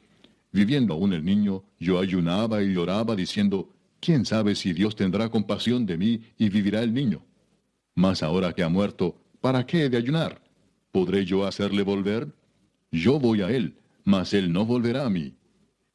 Viviendo 0.52 0.92
aún 0.92 1.14
el 1.14 1.24
niño, 1.24 1.64
yo 1.80 1.98
ayunaba 1.98 2.62
y 2.62 2.74
lloraba, 2.74 3.16
diciendo, 3.16 3.70
¿quién 4.02 4.26
sabe 4.26 4.56
si 4.56 4.72
Dios 4.72 4.96
tendrá 4.96 5.30
compasión 5.30 5.86
de 5.86 5.96
mí 5.96 6.20
y 6.36 6.48
vivirá 6.50 6.82
el 6.82 6.92
niño? 6.92 7.24
Mas 7.94 8.24
ahora 8.24 8.52
que 8.52 8.64
ha 8.64 8.68
muerto, 8.68 9.16
¿para 9.40 9.64
qué 9.64 9.84
he 9.84 9.88
de 9.88 9.96
ayunar? 9.96 10.42
¿Podré 10.90 11.24
yo 11.24 11.46
hacerle 11.46 11.82
volver? 11.82 12.34
Yo 12.90 13.20
voy 13.20 13.42
a 13.42 13.50
él, 13.50 13.76
mas 14.04 14.34
él 14.34 14.52
no 14.52 14.66
volverá 14.66 15.06
a 15.06 15.10
mí. 15.10 15.36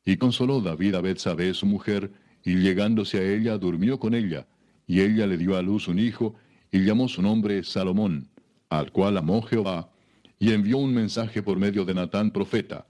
Y 0.05 0.15
consoló 0.15 0.61
David 0.61 0.95
a 0.95 1.01
Betsabé 1.01 1.53
su 1.53 1.65
mujer, 1.65 2.11
y 2.45 2.55
llegándose 2.55 3.17
a 3.19 3.23
ella 3.23 3.57
durmió 3.57 3.99
con 3.99 4.15
ella, 4.15 4.47
y 4.87 5.01
ella 5.01 5.27
le 5.27 5.37
dio 5.37 5.57
a 5.57 5.61
luz 5.61 5.89
un 5.89 5.99
hijo, 5.99 6.33
y 6.71 6.85
llamó 6.85 7.09
su 7.09 7.21
nombre 7.21 7.61
Salomón, 7.63 8.29
al 8.69 8.93
cual 8.93 9.17
amó 9.17 9.41
Jehová, 9.41 9.91
y 10.39 10.53
envió 10.53 10.77
un 10.77 10.93
mensaje 10.93 11.43
por 11.43 11.57
medio 11.57 11.83
de 11.83 11.93
Natán 11.93 12.31
profeta. 12.31 12.87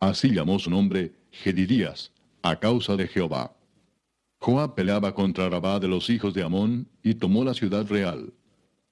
Así 0.00 0.30
llamó 0.30 0.58
su 0.58 0.70
nombre 0.70 1.12
Gedidías, 1.32 2.12
a 2.42 2.58
causa 2.58 2.96
de 2.96 3.08
Jehová. 3.08 3.54
Joab 4.44 4.74
peleaba 4.74 5.14
contra 5.14 5.48
Rabá 5.48 5.80
de 5.80 5.88
los 5.88 6.10
hijos 6.10 6.34
de 6.34 6.42
Amón, 6.42 6.86
y 7.02 7.14
tomó 7.14 7.44
la 7.44 7.54
ciudad 7.54 7.88
real. 7.88 8.34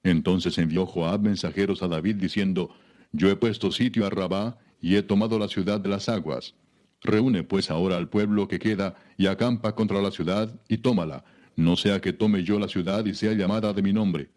Entonces 0.01 0.57
envió 0.57 0.87
Joab 0.87 1.21
mensajeros 1.21 1.83
a 1.83 1.87
David 1.87 2.15
diciendo, 2.15 2.71
Yo 3.11 3.29
he 3.29 3.35
puesto 3.35 3.71
sitio 3.71 4.07
a 4.07 4.09
Rabá, 4.09 4.57
y 4.81 4.95
he 4.95 5.03
tomado 5.03 5.37
la 5.37 5.47
ciudad 5.47 5.79
de 5.79 5.89
las 5.89 6.09
aguas. 6.09 6.55
Reúne 7.01 7.43
pues 7.43 7.69
ahora 7.69 7.97
al 7.97 8.09
pueblo 8.09 8.47
que 8.47 8.57
queda 8.57 8.95
y 9.15 9.27
acampa 9.27 9.75
contra 9.75 10.01
la 10.01 10.09
ciudad 10.09 10.59
y 10.67 10.77
tómala, 10.77 11.23
no 11.55 11.75
sea 11.75 12.01
que 12.01 12.13
tome 12.13 12.43
yo 12.43 12.57
la 12.57 12.67
ciudad 12.67 13.05
y 13.05 13.13
sea 13.13 13.33
llamada 13.33 13.73
de 13.73 13.83
mi 13.83 13.93
nombre. 13.93 14.31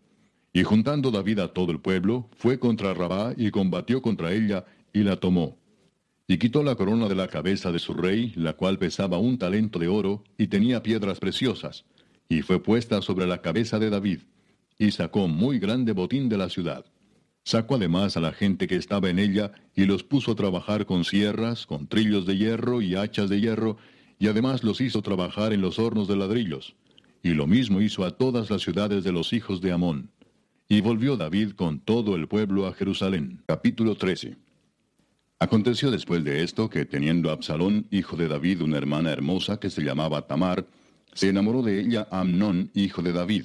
Y 0.52 0.64
juntando 0.64 1.10
David 1.10 1.38
a 1.38 1.48
todo 1.48 1.72
el 1.72 1.80
pueblo, 1.80 2.28
fue 2.36 2.58
contra 2.58 2.92
Rabá 2.92 3.32
y 3.38 3.50
combatió 3.50 4.02
contra 4.02 4.34
ella 4.34 4.66
y 4.92 5.02
la 5.02 5.16
tomó. 5.16 5.56
Y 6.28 6.38
quitó 6.38 6.62
la 6.64 6.74
corona 6.74 7.08
de 7.08 7.14
la 7.14 7.28
cabeza 7.28 7.70
de 7.70 7.78
su 7.78 7.94
rey, 7.94 8.32
la 8.34 8.54
cual 8.54 8.78
pesaba 8.78 9.18
un 9.18 9.38
talento 9.38 9.78
de 9.78 9.86
oro 9.86 10.24
y 10.36 10.48
tenía 10.48 10.82
piedras 10.82 11.20
preciosas, 11.20 11.84
y 12.28 12.42
fue 12.42 12.60
puesta 12.60 13.00
sobre 13.00 13.26
la 13.26 13.42
cabeza 13.42 13.78
de 13.78 13.90
David, 13.90 14.20
y 14.78 14.90
sacó 14.90 15.28
muy 15.28 15.58
grande 15.58 15.92
botín 15.92 16.28
de 16.28 16.38
la 16.38 16.48
ciudad. 16.48 16.84
Sacó 17.44 17.76
además 17.76 18.16
a 18.16 18.20
la 18.20 18.32
gente 18.32 18.66
que 18.66 18.74
estaba 18.74 19.08
en 19.08 19.20
ella 19.20 19.52
y 19.72 19.84
los 19.84 20.02
puso 20.02 20.32
a 20.32 20.34
trabajar 20.34 20.84
con 20.84 21.04
sierras, 21.04 21.64
con 21.64 21.86
trillos 21.86 22.26
de 22.26 22.36
hierro 22.36 22.82
y 22.82 22.96
hachas 22.96 23.30
de 23.30 23.40
hierro, 23.40 23.76
y 24.18 24.26
además 24.26 24.64
los 24.64 24.80
hizo 24.80 25.02
trabajar 25.02 25.52
en 25.52 25.60
los 25.60 25.78
hornos 25.78 26.08
de 26.08 26.16
ladrillos. 26.16 26.74
Y 27.22 27.34
lo 27.34 27.46
mismo 27.46 27.80
hizo 27.80 28.04
a 28.04 28.16
todas 28.16 28.50
las 28.50 28.62
ciudades 28.62 29.04
de 29.04 29.12
los 29.12 29.32
hijos 29.32 29.60
de 29.60 29.70
Amón. 29.70 30.10
Y 30.68 30.80
volvió 30.80 31.16
David 31.16 31.52
con 31.52 31.78
todo 31.78 32.16
el 32.16 32.26
pueblo 32.26 32.66
a 32.66 32.72
Jerusalén. 32.72 33.42
Capítulo 33.46 33.94
13. 33.94 34.36
Aconteció 35.38 35.90
después 35.90 36.24
de 36.24 36.42
esto 36.42 36.70
que 36.70 36.86
teniendo 36.86 37.30
Absalón, 37.30 37.86
hijo 37.90 38.16
de 38.16 38.26
David, 38.26 38.62
una 38.62 38.78
hermana 38.78 39.12
hermosa 39.12 39.60
que 39.60 39.68
se 39.68 39.82
llamaba 39.82 40.26
Tamar, 40.26 40.66
se 41.12 41.28
enamoró 41.28 41.60
de 41.60 41.78
ella 41.78 42.08
Amnón, 42.10 42.70
hijo 42.72 43.02
de 43.02 43.12
David. 43.12 43.44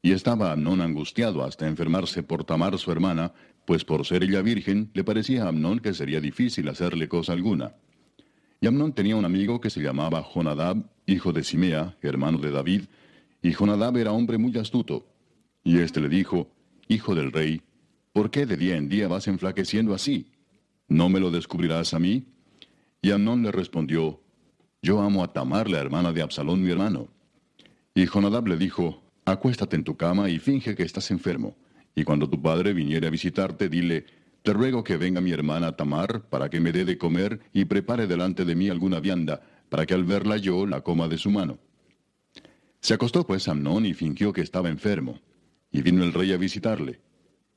Y 0.00 0.12
estaba 0.12 0.52
Amnón 0.52 0.80
angustiado 0.80 1.44
hasta 1.44 1.68
enfermarse 1.68 2.22
por 2.22 2.44
Tamar 2.44 2.78
su 2.78 2.90
hermana, 2.90 3.34
pues 3.66 3.84
por 3.84 4.06
ser 4.06 4.22
ella 4.22 4.40
virgen, 4.40 4.90
le 4.94 5.04
parecía 5.04 5.44
a 5.44 5.48
Amnón 5.48 5.80
que 5.80 5.92
sería 5.92 6.18
difícil 6.18 6.66
hacerle 6.68 7.08
cosa 7.08 7.34
alguna. 7.34 7.74
Y 8.62 8.66
Amnón 8.66 8.94
tenía 8.94 9.14
un 9.14 9.26
amigo 9.26 9.60
que 9.60 9.68
se 9.68 9.82
llamaba 9.82 10.22
Jonadab, 10.22 10.78
hijo 11.04 11.34
de 11.34 11.44
Simea, 11.44 11.94
hermano 12.00 12.38
de 12.38 12.50
David, 12.50 12.84
y 13.42 13.52
Jonadab 13.52 13.98
era 13.98 14.12
hombre 14.12 14.38
muy 14.38 14.56
astuto. 14.56 15.06
Y 15.62 15.78
éste 15.78 16.00
le 16.00 16.08
dijo, 16.08 16.48
Hijo 16.88 17.14
del 17.14 17.32
rey, 17.32 17.60
¿por 18.12 18.30
qué 18.30 18.46
de 18.46 18.56
día 18.56 18.76
en 18.76 18.88
día 18.88 19.08
vas 19.08 19.28
enflaqueciendo 19.28 19.94
así? 19.94 20.31
¿No 20.92 21.08
me 21.08 21.20
lo 21.20 21.30
descubrirás 21.30 21.94
a 21.94 21.98
mí? 21.98 22.26
Y 23.00 23.12
Amnón 23.12 23.42
le 23.42 23.50
respondió, 23.50 24.20
Yo 24.82 25.00
amo 25.00 25.24
a 25.24 25.32
Tamar, 25.32 25.70
la 25.70 25.78
hermana 25.78 26.12
de 26.12 26.20
Absalón, 26.20 26.62
mi 26.62 26.70
hermano. 26.70 27.08
Y 27.94 28.04
Jonadab 28.04 28.46
le 28.46 28.58
dijo, 28.58 29.02
Acuéstate 29.24 29.76
en 29.76 29.84
tu 29.84 29.96
cama 29.96 30.28
y 30.28 30.38
finge 30.38 30.74
que 30.74 30.82
estás 30.82 31.10
enfermo. 31.10 31.56
Y 31.94 32.04
cuando 32.04 32.28
tu 32.28 32.42
padre 32.42 32.74
viniere 32.74 33.06
a 33.06 33.10
visitarte, 33.10 33.70
dile, 33.70 34.04
Te 34.42 34.52
ruego 34.52 34.84
que 34.84 34.98
venga 34.98 35.22
mi 35.22 35.30
hermana 35.30 35.74
Tamar, 35.76 36.28
para 36.28 36.50
que 36.50 36.60
me 36.60 36.72
dé 36.72 36.84
de 36.84 36.98
comer 36.98 37.40
y 37.54 37.64
prepare 37.64 38.06
delante 38.06 38.44
de 38.44 38.54
mí 38.54 38.68
alguna 38.68 39.00
vianda, 39.00 39.40
para 39.70 39.86
que 39.86 39.94
al 39.94 40.04
verla 40.04 40.36
yo 40.36 40.66
la 40.66 40.82
coma 40.82 41.08
de 41.08 41.16
su 41.16 41.30
mano. 41.30 41.58
Se 42.80 42.92
acostó 42.92 43.26
pues 43.26 43.48
Amnón 43.48 43.86
y 43.86 43.94
fingió 43.94 44.34
que 44.34 44.42
estaba 44.42 44.68
enfermo. 44.68 45.18
Y 45.70 45.80
vino 45.80 46.04
el 46.04 46.12
rey 46.12 46.34
a 46.34 46.36
visitarle. 46.36 47.00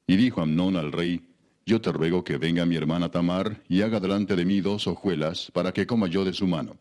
Y 0.08 0.16
dijo 0.16 0.42
Amnón 0.42 0.78
al 0.78 0.94
rey, 0.94 1.35
yo 1.66 1.82
te 1.82 1.92
ruego 1.92 2.24
que 2.24 2.38
venga 2.38 2.66
mi 2.66 2.76
hermana 2.76 3.10
Tamar 3.10 3.64
y 3.68 3.82
haga 3.82 4.00
delante 4.00 4.36
de 4.36 4.46
mí 4.46 4.62
dos 4.62 4.86
hojuelas 4.86 5.50
para 5.52 5.74
que 5.74 5.88
coma 5.88 6.08
yo 6.08 6.24
de 6.24 6.34
su 6.34 6.46
mano. 6.46 6.78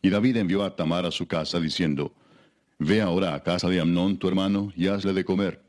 Y 0.00 0.08
David 0.08 0.38
envió 0.38 0.64
a 0.64 0.74
Tamar 0.74 1.04
a 1.04 1.10
su 1.10 1.26
casa 1.26 1.60
diciendo, 1.60 2.14
Ve 2.78 3.02
ahora 3.02 3.34
a 3.34 3.42
casa 3.42 3.68
de 3.68 3.78
Amnón 3.78 4.16
tu 4.16 4.28
hermano 4.28 4.72
y 4.74 4.86
hazle 4.86 5.12
de 5.12 5.26
comer. 5.26 5.62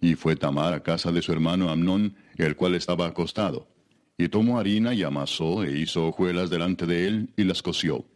Y 0.00 0.14
fue 0.14 0.36
Tamar 0.36 0.72
a 0.72 0.82
casa 0.82 1.12
de 1.12 1.20
su 1.20 1.32
hermano 1.32 1.68
Amnón, 1.68 2.16
el 2.38 2.56
cual 2.56 2.74
estaba 2.74 3.06
acostado. 3.06 3.68
Y 4.16 4.28
tomó 4.28 4.58
harina 4.58 4.94
y 4.94 5.02
amasó 5.02 5.64
e 5.64 5.78
hizo 5.78 6.06
hojuelas 6.06 6.48
delante 6.48 6.86
de 6.86 7.06
él 7.06 7.28
y 7.36 7.44
las 7.44 7.60
coció. 7.60 8.06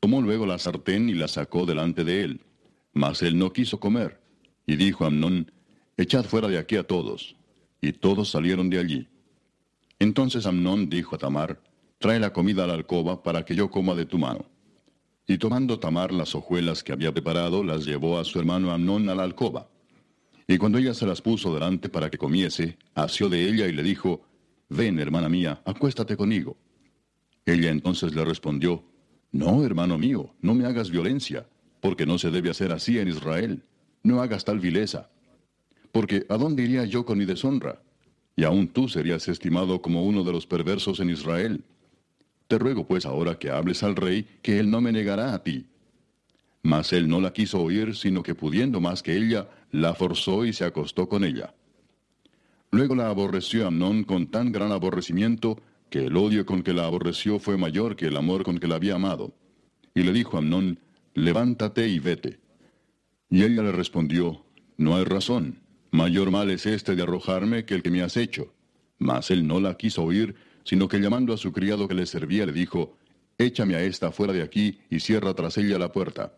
Tomó 0.00 0.20
luego 0.20 0.44
la 0.44 0.58
sartén 0.58 1.08
y 1.08 1.14
la 1.14 1.28
sacó 1.28 1.64
delante 1.64 2.04
de 2.04 2.22
él. 2.22 2.40
Mas 2.92 3.22
él 3.22 3.38
no 3.38 3.54
quiso 3.54 3.80
comer. 3.80 4.20
Y 4.66 4.76
dijo 4.76 5.06
Amnón, 5.06 5.50
Echad 5.96 6.24
fuera 6.24 6.48
de 6.48 6.58
aquí 6.58 6.76
a 6.76 6.82
todos 6.82 7.36
y 7.84 7.92
todos 7.92 8.30
salieron 8.30 8.70
de 8.70 8.78
allí. 8.78 9.08
Entonces 9.98 10.46
Amnón 10.46 10.88
dijo 10.88 11.16
a 11.16 11.18
Tamar, 11.18 11.60
Trae 11.98 12.18
la 12.18 12.32
comida 12.32 12.64
a 12.64 12.66
la 12.66 12.74
alcoba 12.74 13.22
para 13.22 13.44
que 13.44 13.54
yo 13.54 13.70
coma 13.70 13.94
de 13.94 14.06
tu 14.06 14.16
mano. 14.16 14.46
Y 15.26 15.36
tomando 15.36 15.78
Tamar 15.78 16.10
las 16.10 16.34
hojuelas 16.34 16.82
que 16.82 16.92
había 16.92 17.12
preparado, 17.12 17.62
las 17.62 17.84
llevó 17.84 18.18
a 18.18 18.24
su 18.24 18.38
hermano 18.38 18.72
Amnón 18.72 19.10
a 19.10 19.14
la 19.14 19.22
alcoba. 19.22 19.68
Y 20.46 20.56
cuando 20.56 20.78
ella 20.78 20.94
se 20.94 21.06
las 21.06 21.20
puso 21.20 21.52
delante 21.52 21.90
para 21.90 22.08
que 22.08 22.16
comiese, 22.16 22.78
asió 22.94 23.28
de 23.28 23.46
ella 23.46 23.66
y 23.66 23.72
le 23.72 23.82
dijo, 23.82 24.22
Ven, 24.70 24.98
hermana 24.98 25.28
mía, 25.28 25.60
acuéstate 25.66 26.16
conmigo. 26.16 26.56
Ella 27.44 27.70
entonces 27.70 28.14
le 28.14 28.24
respondió, 28.24 28.82
No, 29.30 29.62
hermano 29.62 29.98
mío, 29.98 30.34
no 30.40 30.54
me 30.54 30.64
hagas 30.64 30.90
violencia, 30.90 31.46
porque 31.82 32.06
no 32.06 32.18
se 32.18 32.30
debe 32.30 32.48
hacer 32.48 32.72
así 32.72 32.98
en 32.98 33.08
Israel. 33.08 33.62
No 34.02 34.22
hagas 34.22 34.44
tal 34.44 34.58
vileza 34.58 35.10
porque 35.94 36.26
¿a 36.28 36.36
dónde 36.36 36.64
iría 36.64 36.84
yo 36.86 37.06
con 37.06 37.18
mi 37.18 37.24
deshonra? 37.24 37.80
Y 38.34 38.42
aún 38.42 38.66
tú 38.66 38.88
serías 38.88 39.28
estimado 39.28 39.80
como 39.80 40.02
uno 40.02 40.24
de 40.24 40.32
los 40.32 40.44
perversos 40.44 40.98
en 40.98 41.08
Israel. 41.08 41.62
Te 42.48 42.58
ruego 42.58 42.84
pues 42.84 43.06
ahora 43.06 43.38
que 43.38 43.48
hables 43.48 43.84
al 43.84 43.94
rey, 43.94 44.26
que 44.42 44.58
él 44.58 44.72
no 44.72 44.80
me 44.80 44.90
negará 44.90 45.32
a 45.32 45.44
ti. 45.44 45.66
Mas 46.64 46.92
él 46.92 47.06
no 47.08 47.20
la 47.20 47.32
quiso 47.32 47.62
oír, 47.62 47.94
sino 47.94 48.24
que 48.24 48.34
pudiendo 48.34 48.80
más 48.80 49.04
que 49.04 49.16
ella, 49.16 49.48
la 49.70 49.94
forzó 49.94 50.44
y 50.44 50.52
se 50.52 50.64
acostó 50.64 51.08
con 51.08 51.22
ella. 51.22 51.54
Luego 52.72 52.96
la 52.96 53.08
aborreció 53.08 53.68
Amnón 53.68 54.02
con 54.02 54.26
tan 54.26 54.50
gran 54.50 54.72
aborrecimiento, 54.72 55.60
que 55.90 56.06
el 56.06 56.16
odio 56.16 56.44
con 56.44 56.64
que 56.64 56.72
la 56.72 56.86
aborreció 56.86 57.38
fue 57.38 57.56
mayor 57.56 57.94
que 57.94 58.06
el 58.06 58.16
amor 58.16 58.42
con 58.42 58.58
que 58.58 58.66
la 58.66 58.74
había 58.74 58.96
amado. 58.96 59.32
Y 59.94 60.02
le 60.02 60.12
dijo 60.12 60.38
a 60.38 60.40
Amnón, 60.40 60.80
levántate 61.14 61.86
y 61.86 62.00
vete. 62.00 62.40
Y 63.30 63.44
ella 63.44 63.62
le 63.62 63.70
respondió, 63.70 64.44
no 64.76 64.96
hay 64.96 65.04
razón. 65.04 65.63
Mayor 65.94 66.32
mal 66.32 66.50
es 66.50 66.66
este 66.66 66.96
de 66.96 67.04
arrojarme 67.04 67.64
que 67.64 67.76
el 67.76 67.82
que 67.84 67.90
me 67.92 68.02
has 68.02 68.16
hecho. 68.16 68.52
Mas 68.98 69.30
él 69.30 69.46
no 69.46 69.60
la 69.60 69.76
quiso 69.76 70.02
oír, 70.02 70.34
sino 70.64 70.88
que 70.88 70.98
llamando 70.98 71.32
a 71.32 71.36
su 71.36 71.52
criado 71.52 71.86
que 71.86 71.94
le 71.94 72.04
servía 72.04 72.46
le 72.46 72.52
dijo, 72.52 72.98
Échame 73.38 73.76
a 73.76 73.82
esta 73.84 74.10
fuera 74.10 74.32
de 74.32 74.42
aquí 74.42 74.80
y 74.90 74.98
cierra 74.98 75.34
tras 75.34 75.56
ella 75.56 75.78
la 75.78 75.92
puerta. 75.92 76.36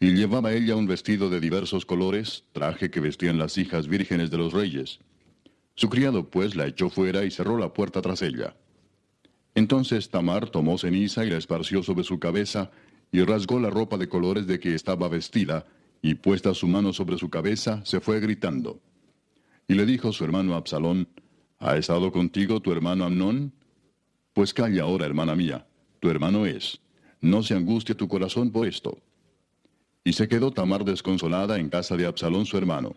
Y 0.00 0.12
llevaba 0.14 0.52
ella 0.54 0.74
un 0.74 0.88
vestido 0.88 1.30
de 1.30 1.38
diversos 1.38 1.86
colores, 1.86 2.46
traje 2.52 2.90
que 2.90 2.98
vestían 2.98 3.38
las 3.38 3.58
hijas 3.58 3.86
vírgenes 3.86 4.28
de 4.28 4.38
los 4.38 4.52
reyes. 4.52 4.98
Su 5.76 5.88
criado 5.88 6.28
pues 6.28 6.56
la 6.56 6.66
echó 6.66 6.90
fuera 6.90 7.24
y 7.24 7.30
cerró 7.30 7.58
la 7.58 7.72
puerta 7.72 8.02
tras 8.02 8.22
ella. 8.22 8.56
Entonces 9.54 10.10
Tamar 10.10 10.50
tomó 10.50 10.78
ceniza 10.78 11.24
y 11.24 11.30
la 11.30 11.38
esparció 11.38 11.84
sobre 11.84 12.02
su 12.02 12.18
cabeza, 12.18 12.72
y 13.12 13.22
rasgó 13.22 13.60
la 13.60 13.70
ropa 13.70 13.98
de 13.98 14.08
colores 14.08 14.48
de 14.48 14.58
que 14.58 14.74
estaba 14.74 15.08
vestida, 15.08 15.64
y 16.02 16.14
puesta 16.14 16.54
su 16.54 16.66
mano 16.66 16.92
sobre 16.92 17.18
su 17.18 17.30
cabeza, 17.30 17.84
se 17.84 18.00
fue 18.00 18.20
gritando. 18.20 18.80
Y 19.66 19.74
le 19.74 19.86
dijo 19.86 20.12
su 20.12 20.24
hermano 20.24 20.54
Absalón, 20.54 21.08
¿Ha 21.60 21.76
estado 21.76 22.12
contigo 22.12 22.60
tu 22.60 22.70
hermano 22.70 23.04
Amnón? 23.04 23.52
Pues 24.32 24.54
calla 24.54 24.84
ahora, 24.84 25.06
hermana 25.06 25.34
mía, 25.34 25.66
tu 25.98 26.08
hermano 26.08 26.46
es. 26.46 26.80
No 27.20 27.42
se 27.42 27.54
angustie 27.54 27.96
tu 27.96 28.06
corazón 28.06 28.52
por 28.52 28.68
esto. 28.68 28.98
Y 30.04 30.12
se 30.12 30.28
quedó 30.28 30.52
Tamar 30.52 30.84
desconsolada 30.84 31.58
en 31.58 31.68
casa 31.68 31.96
de 31.96 32.06
Absalón 32.06 32.46
su 32.46 32.56
hermano. 32.56 32.94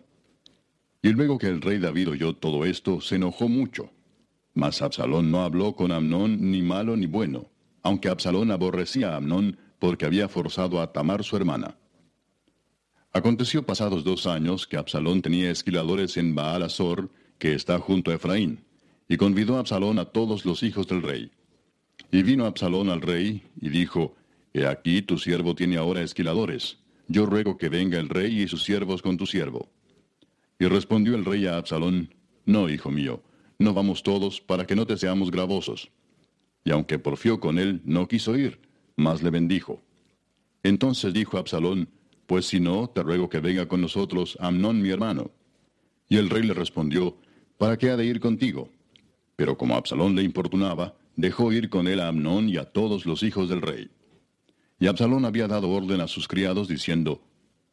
Y 1.02 1.08
luego 1.08 1.38
que 1.38 1.48
el 1.48 1.60
rey 1.60 1.78
David 1.78 2.10
oyó 2.10 2.36
todo 2.36 2.64
esto, 2.64 3.00
se 3.00 3.16
enojó 3.16 3.48
mucho. 3.48 3.90
Mas 4.54 4.80
Absalón 4.80 5.32
no 5.32 5.42
habló 5.42 5.74
con 5.74 5.90
Amnón 5.90 6.52
ni 6.52 6.62
malo 6.62 6.96
ni 6.96 7.06
bueno, 7.06 7.50
aunque 7.82 8.08
Absalón 8.08 8.52
aborrecía 8.52 9.12
a 9.12 9.16
Amnón 9.16 9.58
porque 9.80 10.06
había 10.06 10.28
forzado 10.28 10.80
a 10.80 10.92
Tamar 10.92 11.24
su 11.24 11.36
hermana. 11.36 11.76
Aconteció 13.14 13.62
pasados 13.66 14.04
dos 14.04 14.26
años 14.26 14.66
que 14.66 14.78
Absalón 14.78 15.20
tenía 15.20 15.50
esquiladores 15.50 16.16
en 16.16 16.34
Baal 16.34 16.62
Azor, 16.62 17.10
que 17.38 17.52
está 17.52 17.78
junto 17.78 18.10
a 18.10 18.14
Efraín, 18.14 18.64
y 19.06 19.18
convidó 19.18 19.56
a 19.56 19.60
Absalón 19.60 19.98
a 19.98 20.06
todos 20.06 20.46
los 20.46 20.62
hijos 20.62 20.86
del 20.86 21.02
rey. 21.02 21.30
Y 22.10 22.22
vino 22.22 22.46
Absalón 22.46 22.88
al 22.88 23.02
rey, 23.02 23.42
y 23.60 23.68
dijo, 23.68 24.14
He 24.54 24.66
aquí 24.66 25.02
tu 25.02 25.18
siervo 25.18 25.54
tiene 25.54 25.76
ahora 25.76 26.00
esquiladores, 26.00 26.78
yo 27.06 27.26
ruego 27.26 27.58
que 27.58 27.68
venga 27.68 27.98
el 27.98 28.08
rey 28.08 28.40
y 28.40 28.48
sus 28.48 28.64
siervos 28.64 29.02
con 29.02 29.18
tu 29.18 29.26
siervo. 29.26 29.68
Y 30.58 30.64
respondió 30.64 31.14
el 31.14 31.26
rey 31.26 31.46
a 31.46 31.58
Absalón, 31.58 32.14
No, 32.46 32.70
hijo 32.70 32.90
mío, 32.90 33.22
no 33.58 33.74
vamos 33.74 34.02
todos 34.02 34.40
para 34.40 34.66
que 34.66 34.74
no 34.74 34.86
te 34.86 34.96
seamos 34.96 35.30
gravosos. 35.30 35.90
Y 36.64 36.70
aunque 36.70 36.98
porfió 36.98 37.40
con 37.40 37.58
él, 37.58 37.82
no 37.84 38.08
quiso 38.08 38.38
ir, 38.38 38.58
mas 38.96 39.22
le 39.22 39.28
bendijo. 39.28 39.82
Entonces 40.62 41.12
dijo 41.12 41.36
Absalón, 41.36 41.88
pues 42.26 42.46
si 42.46 42.60
no, 42.60 42.88
te 42.88 43.02
ruego 43.02 43.28
que 43.28 43.40
venga 43.40 43.66
con 43.66 43.80
nosotros 43.80 44.36
Amnón 44.40 44.80
mi 44.80 44.90
hermano. 44.90 45.30
Y 46.08 46.16
el 46.16 46.30
rey 46.30 46.42
le 46.42 46.54
respondió, 46.54 47.16
¿para 47.58 47.76
qué 47.76 47.90
ha 47.90 47.96
de 47.96 48.06
ir 48.06 48.20
contigo? 48.20 48.70
Pero 49.36 49.56
como 49.56 49.76
Absalón 49.76 50.14
le 50.14 50.22
importunaba, 50.22 50.94
dejó 51.16 51.52
ir 51.52 51.68
con 51.68 51.88
él 51.88 52.00
a 52.00 52.08
Amnón 52.08 52.48
y 52.48 52.56
a 52.56 52.64
todos 52.64 53.06
los 53.06 53.22
hijos 53.22 53.48
del 53.48 53.62
rey. 53.62 53.90
Y 54.78 54.86
Absalón 54.86 55.24
había 55.24 55.48
dado 55.48 55.70
orden 55.70 56.00
a 56.00 56.08
sus 56.08 56.26
criados 56.28 56.68
diciendo, 56.68 57.22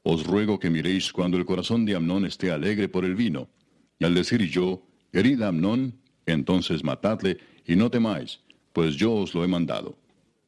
Os 0.04 0.26
ruego 0.26 0.60
que 0.60 0.70
miréis 0.70 1.12
cuando 1.12 1.38
el 1.38 1.46
corazón 1.46 1.86
de 1.86 1.96
Amnón 1.96 2.26
esté 2.26 2.52
alegre 2.52 2.88
por 2.88 3.06
el 3.06 3.16
vino. 3.16 3.50
Y 3.98 4.06
al 4.06 4.14
decir 4.14 4.42
yo, 4.50 4.84
Herid 5.12 5.42
a 5.42 5.50
Amnón, 5.50 6.00
entonces 6.26 6.84
matadle 6.84 7.38
y 7.66 7.76
no 7.76 7.90
temáis, 7.90 8.42
pues 8.74 8.96
yo 8.96 9.14
os 9.14 9.34
lo 9.34 9.44
he 9.44 9.48
mandado. 9.48 9.98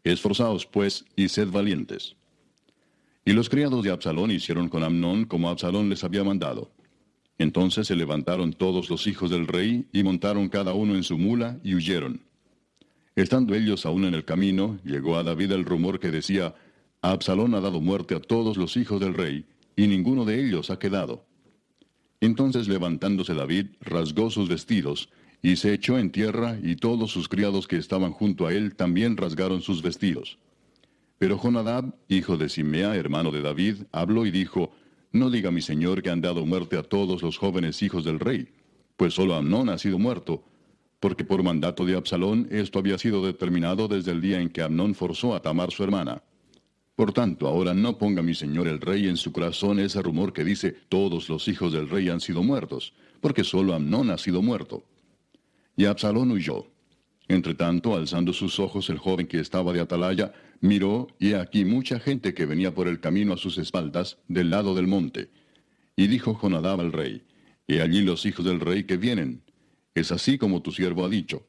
Esforzaos 0.04 0.66
pues 0.66 1.06
y 1.16 1.30
sed 1.30 1.50
valientes. 1.50 2.16
Y 3.24 3.34
los 3.34 3.50
criados 3.50 3.84
de 3.84 3.92
Absalón 3.92 4.32
hicieron 4.32 4.68
con 4.68 4.84
Amnón 4.84 5.26
como 5.26 5.50
Absalón 5.50 5.90
les 5.90 6.04
había 6.04 6.24
mandado. 6.24 6.72
Entonces 7.38 7.88
se 7.88 7.96
levantaron 7.96 8.54
todos 8.54 8.90
los 8.90 9.08
hijos 9.08 9.30
del 9.30 9.48
rey 9.48 9.88
y 9.92 10.04
montaron 10.04 10.50
cada 10.50 10.74
uno 10.74 10.96
en 10.96 11.04
su 11.04 11.18
mula 11.18 11.60
y 11.64 11.76
huyeron. 11.76 12.22
Estando 13.16 13.56
ellos 13.56 13.86
aún 13.86 14.06
en 14.06 14.14
el 14.14 14.26
camino, 14.26 14.80
llegó 14.84 15.18
a 15.18 15.24
David 15.24 15.52
el 15.52 15.66
rumor 15.66 16.00
que 16.00 16.12
decía, 16.12 16.56
Absalón 17.02 17.56
ha 17.56 17.62
dado 17.62 17.82
muerte 17.82 18.16
a 18.16 18.22
todos 18.22 18.58
los 18.58 18.78
hijos 18.78 19.00
del 19.00 19.14
rey, 19.14 19.46
y 19.76 19.88
ninguno 19.88 20.24
de 20.24 20.44
ellos 20.44 20.70
ha 20.70 20.80
quedado. 20.80 21.26
Entonces 22.22 22.68
levantándose 22.68 23.34
David, 23.34 23.68
rasgó 23.82 24.30
sus 24.30 24.48
vestidos, 24.48 25.10
y 25.42 25.56
se 25.56 25.74
echó 25.74 25.98
en 25.98 26.12
tierra, 26.12 26.58
y 26.62 26.76
todos 26.76 27.12
sus 27.12 27.28
criados 27.28 27.68
que 27.68 27.78
estaban 27.78 28.12
junto 28.12 28.48
a 28.48 28.54
él 28.54 28.76
también 28.76 29.18
rasgaron 29.18 29.62
sus 29.62 29.82
vestidos. 29.82 30.38
Pero 31.22 31.38
Jonadab, 31.38 31.94
hijo 32.08 32.36
de 32.36 32.50
Simea, 32.50 32.96
hermano 32.96 33.30
de 33.30 33.44
David, 33.44 33.84
habló 33.92 34.26
y 34.26 34.32
dijo, 34.32 34.72
No 35.12 35.30
diga 35.30 35.52
mi 35.52 35.62
señor 35.62 36.02
que 36.02 36.10
han 36.10 36.20
dado 36.20 36.48
muerte 36.48 36.80
a 36.80 36.82
todos 36.82 37.22
los 37.22 37.38
jóvenes 37.38 37.84
hijos 37.84 38.04
del 38.04 38.20
rey, 38.20 38.48
pues 38.98 39.14
solo 39.14 39.36
Amnón 39.36 39.70
ha 39.70 39.78
sido 39.78 40.00
muerto, 40.00 40.44
porque 41.00 41.24
por 41.24 41.44
mandato 41.44 41.86
de 41.86 41.96
Absalón 41.96 42.48
esto 42.50 42.80
había 42.80 42.98
sido 42.98 43.24
determinado 43.24 43.88
desde 43.88 44.14
el 44.14 44.20
día 44.20 44.42
en 44.42 44.50
que 44.50 44.64
Amnón 44.64 44.96
forzó 44.96 45.36
a 45.36 45.44
Tamar 45.44 45.70
su 45.70 45.84
hermana. 45.84 46.24
Por 46.96 47.14
tanto, 47.14 47.48
ahora 47.48 47.76
no 47.76 48.00
ponga 48.00 48.24
mi 48.24 48.34
señor 48.34 48.68
el 48.68 48.82
rey 48.82 49.08
en 49.08 49.16
su 49.16 49.32
corazón 49.32 49.78
ese 49.78 50.02
rumor 50.02 50.34
que 50.34 50.44
dice 50.44 50.76
todos 50.90 51.30
los 51.30 51.48
hijos 51.48 51.72
del 51.72 51.88
rey 51.88 52.10
han 52.10 52.20
sido 52.20 52.42
muertos, 52.42 52.96
porque 53.20 53.44
solo 53.44 53.76
Amnón 53.76 54.10
ha 54.10 54.18
sido 54.18 54.42
muerto. 54.42 54.86
Y 55.76 55.86
Absalón 55.86 56.32
huyó. 56.32 56.66
Entretanto, 57.32 57.96
alzando 57.96 58.34
sus 58.34 58.60
ojos, 58.60 58.90
el 58.90 58.98
joven 58.98 59.26
que 59.26 59.40
estaba 59.40 59.72
de 59.72 59.80
atalaya 59.80 60.34
miró, 60.60 61.08
y 61.18 61.32
aquí 61.32 61.64
mucha 61.64 61.98
gente 61.98 62.34
que 62.34 62.46
venía 62.46 62.76
por 62.76 62.90
el 62.90 63.00
camino 63.00 63.32
a 63.32 63.38
sus 63.38 63.58
espaldas, 63.58 64.18
del 64.28 64.50
lado 64.50 64.76
del 64.76 64.88
monte. 64.88 65.30
Y 65.96 66.08
dijo 66.08 66.38
Jonadab 66.38 66.82
al 66.82 66.92
rey, 66.92 67.24
He 67.70 67.82
allí 67.82 68.02
los 68.02 68.26
hijos 68.26 68.44
del 68.44 68.60
rey 68.60 68.84
que 68.84 68.98
vienen. 68.98 69.44
Es 69.96 70.12
así 70.12 70.38
como 70.38 70.62
tu 70.62 70.74
siervo 70.74 71.06
ha 71.06 71.10
dicho. 71.10 71.48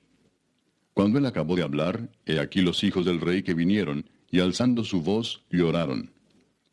Cuando 0.94 1.18
él 1.18 1.26
acabó 1.26 1.56
de 1.56 1.64
hablar, 1.64 2.10
he 2.26 2.38
aquí 2.38 2.60
los 2.60 2.84
hijos 2.84 3.04
del 3.04 3.20
rey 3.20 3.42
que 3.42 3.54
vinieron, 3.54 4.08
y 4.30 4.38
alzando 4.38 4.84
su 4.84 5.02
voz, 5.02 5.42
lloraron. 5.50 6.12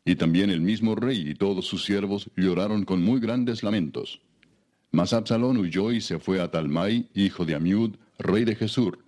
Y 0.04 0.14
también 0.14 0.50
el 0.50 0.60
mismo 0.60 0.94
rey 0.94 1.30
y 1.30 1.34
todos 1.34 1.66
sus 1.66 1.84
siervos 1.84 2.30
lloraron 2.36 2.84
con 2.84 3.02
muy 3.02 3.18
grandes 3.18 3.64
lamentos. 3.64 4.20
Mas 4.92 5.12
Absalón 5.12 5.56
huyó 5.56 5.90
y 5.90 6.00
se 6.00 6.20
fue 6.20 6.40
a 6.40 6.52
Talmai, 6.52 7.08
hijo 7.12 7.44
de 7.44 7.56
Amiud, 7.56 7.96
rey 8.20 8.44
de 8.44 8.54
Jesur. 8.54 8.98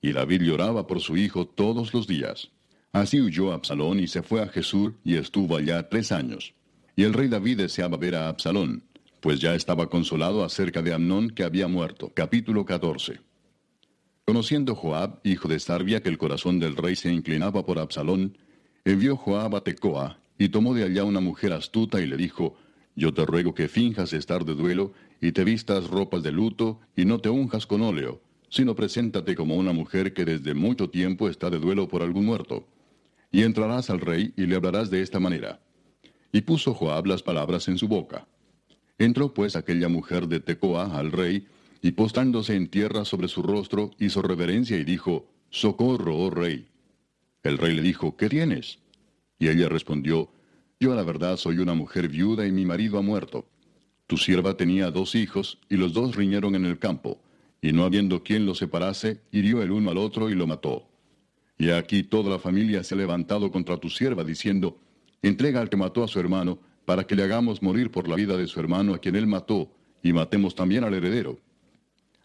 Y 0.00 0.12
David 0.12 0.42
lloraba 0.42 0.86
por 0.86 1.00
su 1.00 1.16
hijo 1.16 1.46
todos 1.46 1.92
los 1.92 2.06
días. 2.06 2.50
Así 2.92 3.20
huyó 3.20 3.52
Absalón 3.52 3.98
y 3.98 4.06
se 4.06 4.22
fue 4.22 4.42
a 4.42 4.48
Jesur 4.48 4.94
y 5.02 5.16
estuvo 5.16 5.56
allá 5.56 5.88
tres 5.88 6.12
años. 6.12 6.54
Y 6.94 7.02
el 7.02 7.12
rey 7.12 7.28
David 7.28 7.58
deseaba 7.58 7.96
ver 7.96 8.14
a 8.14 8.28
Absalón, 8.28 8.84
pues 9.20 9.40
ya 9.40 9.54
estaba 9.54 9.88
consolado 9.88 10.44
acerca 10.44 10.82
de 10.82 10.94
Amnón 10.94 11.30
que 11.30 11.42
había 11.42 11.66
muerto. 11.66 12.12
Capítulo 12.14 12.64
14. 12.64 13.20
Conociendo 14.26 14.74
Joab, 14.74 15.20
hijo 15.24 15.48
de 15.48 15.58
Sarbia, 15.58 16.02
que 16.02 16.08
el 16.08 16.18
corazón 16.18 16.60
del 16.60 16.76
rey 16.76 16.94
se 16.94 17.12
inclinaba 17.12 17.66
por 17.66 17.78
Absalón, 17.78 18.38
envió 18.84 19.16
Joab 19.16 19.56
a 19.56 19.64
Tecoa, 19.64 20.18
y 20.38 20.50
tomó 20.50 20.72
de 20.74 20.84
allá 20.84 21.04
una 21.04 21.20
mujer 21.20 21.52
astuta 21.52 22.00
y 22.00 22.06
le 22.06 22.16
dijo, 22.16 22.56
Yo 22.96 23.12
te 23.12 23.26
ruego 23.26 23.54
que 23.54 23.68
finjas 23.68 24.12
estar 24.12 24.44
de 24.44 24.54
duelo, 24.54 24.92
y 25.20 25.32
te 25.32 25.44
vistas 25.44 25.88
ropas 25.88 26.22
de 26.22 26.32
luto, 26.32 26.80
y 26.96 27.04
no 27.04 27.18
te 27.18 27.28
unjas 27.28 27.66
con 27.66 27.82
óleo, 27.82 28.20
sino 28.54 28.76
preséntate 28.76 29.34
como 29.34 29.56
una 29.56 29.72
mujer 29.72 30.14
que 30.14 30.24
desde 30.24 30.54
mucho 30.54 30.88
tiempo 30.88 31.28
está 31.28 31.50
de 31.50 31.58
duelo 31.58 31.88
por 31.88 32.02
algún 32.02 32.24
muerto. 32.24 32.68
Y 33.32 33.42
entrarás 33.42 33.90
al 33.90 34.00
rey 34.00 34.32
y 34.36 34.46
le 34.46 34.54
hablarás 34.54 34.90
de 34.90 35.02
esta 35.02 35.18
manera. 35.18 35.60
Y 36.30 36.42
puso 36.42 36.72
Joab 36.72 37.06
las 37.06 37.20
palabras 37.20 37.66
en 37.66 37.78
su 37.78 37.88
boca. 37.88 38.28
Entró 38.96 39.34
pues 39.34 39.56
aquella 39.56 39.88
mujer 39.88 40.28
de 40.28 40.38
Tecoa 40.38 40.96
al 40.96 41.10
rey, 41.10 41.48
y 41.82 41.90
postándose 41.90 42.54
en 42.54 42.68
tierra 42.68 43.04
sobre 43.04 43.26
su 43.26 43.42
rostro, 43.42 43.90
hizo 43.98 44.22
reverencia 44.22 44.78
y 44.78 44.84
dijo, 44.84 45.28
Socorro, 45.50 46.16
oh 46.16 46.30
rey. 46.30 46.68
El 47.42 47.58
rey 47.58 47.74
le 47.74 47.82
dijo, 47.82 48.16
¿qué 48.16 48.28
tienes? 48.28 48.78
Y 49.36 49.48
ella 49.48 49.68
respondió, 49.68 50.30
Yo 50.78 50.92
a 50.92 50.94
la 50.94 51.02
verdad 51.02 51.38
soy 51.38 51.58
una 51.58 51.74
mujer 51.74 52.08
viuda 52.08 52.46
y 52.46 52.52
mi 52.52 52.64
marido 52.64 52.98
ha 52.98 53.02
muerto. 53.02 53.48
Tu 54.06 54.16
sierva 54.16 54.56
tenía 54.56 54.92
dos 54.92 55.16
hijos, 55.16 55.58
y 55.68 55.76
los 55.76 55.92
dos 55.92 56.14
riñeron 56.14 56.54
en 56.54 56.66
el 56.66 56.78
campo 56.78 57.23
y 57.64 57.72
no 57.72 57.84
habiendo 57.84 58.22
quien 58.22 58.44
los 58.44 58.58
separase, 58.58 59.22
hirió 59.32 59.62
el 59.62 59.70
uno 59.70 59.90
al 59.90 59.96
otro 59.96 60.28
y 60.28 60.34
lo 60.34 60.46
mató. 60.46 60.86
Y 61.56 61.70
aquí 61.70 62.02
toda 62.02 62.28
la 62.28 62.38
familia 62.38 62.84
se 62.84 62.94
ha 62.94 62.98
levantado 62.98 63.50
contra 63.50 63.78
tu 63.78 63.88
sierva, 63.88 64.22
diciendo, 64.22 64.78
entrega 65.22 65.62
al 65.62 65.70
que 65.70 65.78
mató 65.78 66.04
a 66.04 66.08
su 66.08 66.20
hermano, 66.20 66.58
para 66.84 67.06
que 67.06 67.16
le 67.16 67.22
hagamos 67.22 67.62
morir 67.62 67.90
por 67.90 68.06
la 68.06 68.16
vida 68.16 68.36
de 68.36 68.48
su 68.48 68.60
hermano 68.60 68.92
a 68.92 68.98
quien 68.98 69.16
él 69.16 69.26
mató, 69.26 69.72
y 70.02 70.12
matemos 70.12 70.54
también 70.54 70.84
al 70.84 70.92
heredero. 70.92 71.38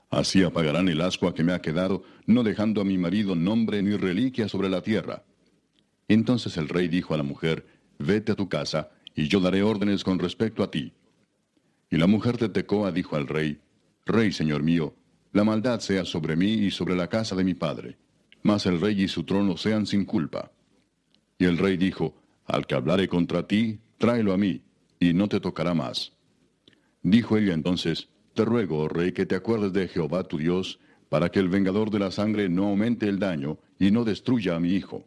Así 0.10 0.44
apagarán 0.44 0.90
el 0.90 1.00
ascua 1.00 1.34
que 1.34 1.46
me 1.46 1.54
ha 1.54 1.62
quedado, 1.62 2.04
no 2.26 2.44
dejando 2.44 2.82
a 2.82 2.84
mi 2.84 2.98
marido 2.98 3.34
nombre 3.34 3.82
ni 3.82 3.96
reliquia 3.96 4.50
sobre 4.50 4.68
la 4.68 4.82
tierra. 4.82 5.24
Entonces 6.10 6.58
el 6.58 6.68
rey 6.68 6.90
dijo 6.90 7.14
a 7.14 7.18
la 7.18 7.24
mujer, 7.24 7.66
Vete 7.98 8.34
a 8.34 8.36
tu 8.36 8.50
casa, 8.50 8.92
y 9.16 9.30
yo 9.30 9.40
daré 9.40 9.64
órdenes 9.64 10.04
con 10.04 10.20
respecto 10.20 10.64
a 10.64 10.70
ti. 10.70 10.92
Y 11.90 11.96
la 11.96 12.08
mujer 12.08 12.38
de 12.38 12.50
Tecoa 12.50 12.92
dijo 12.92 13.16
al 13.16 13.26
rey, 13.26 13.62
Rey, 14.06 14.34
señor 14.34 14.64
mío, 14.64 14.96
la 15.32 15.44
maldad 15.44 15.80
sea 15.80 16.06
sobre 16.06 16.36
mí 16.36 16.54
y 16.54 16.72
sobre 16.72 16.96
la 16.96 17.08
casa 17.08 17.36
de 17.36 17.44
mi 17.44 17.54
padre, 17.54 17.98
mas 18.42 18.66
el 18.66 18.82
rey 18.82 19.04
y 19.04 19.08
su 19.08 19.24
trono 19.24 19.58
sean 19.58 19.86
sin 19.86 20.06
culpa. 20.06 20.52
Y 21.38 21.46
el 21.46 21.58
rey 21.58 21.78
dijo, 21.78 22.16
Al 22.46 22.66
que 22.66 22.76
hablare 22.76 23.08
contra 23.08 23.48
ti, 23.48 23.80
tráelo 23.98 24.34
a 24.34 24.38
mí, 24.38 24.64
y 25.00 25.14
no 25.14 25.30
te 25.30 25.40
tocará 25.40 25.74
más. 25.74 26.14
Dijo 27.04 27.38
ella 27.38 27.54
entonces, 27.54 28.10
Te 28.34 28.44
ruego, 28.44 28.80
oh 28.80 28.88
rey, 28.88 29.12
que 29.12 29.26
te 29.26 29.36
acuerdes 29.36 29.72
de 29.74 29.88
Jehová 29.88 30.24
tu 30.24 30.38
Dios, 30.38 30.80
para 31.10 31.30
que 31.30 31.40
el 31.40 31.50
vengador 31.50 31.92
de 31.92 32.00
la 32.00 32.12
sangre 32.12 32.50
no 32.50 32.68
aumente 32.68 33.08
el 33.08 33.20
daño, 33.20 33.60
y 33.78 33.92
no 33.92 34.04
destruya 34.04 34.56
a 34.56 34.60
mi 34.60 34.74
hijo. 34.74 35.06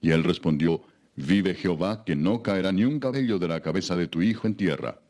Y 0.00 0.10
él 0.10 0.24
respondió, 0.24 0.82
Vive 1.14 1.54
Jehová, 1.54 2.04
que 2.04 2.16
no 2.16 2.42
caerá 2.42 2.72
ni 2.72 2.84
un 2.84 2.98
cabello 2.98 3.38
de 3.38 3.48
la 3.48 3.60
cabeza 3.60 3.96
de 3.96 4.08
tu 4.08 4.22
hijo 4.22 4.46
en 4.46 4.54
tierra. 4.54 5.00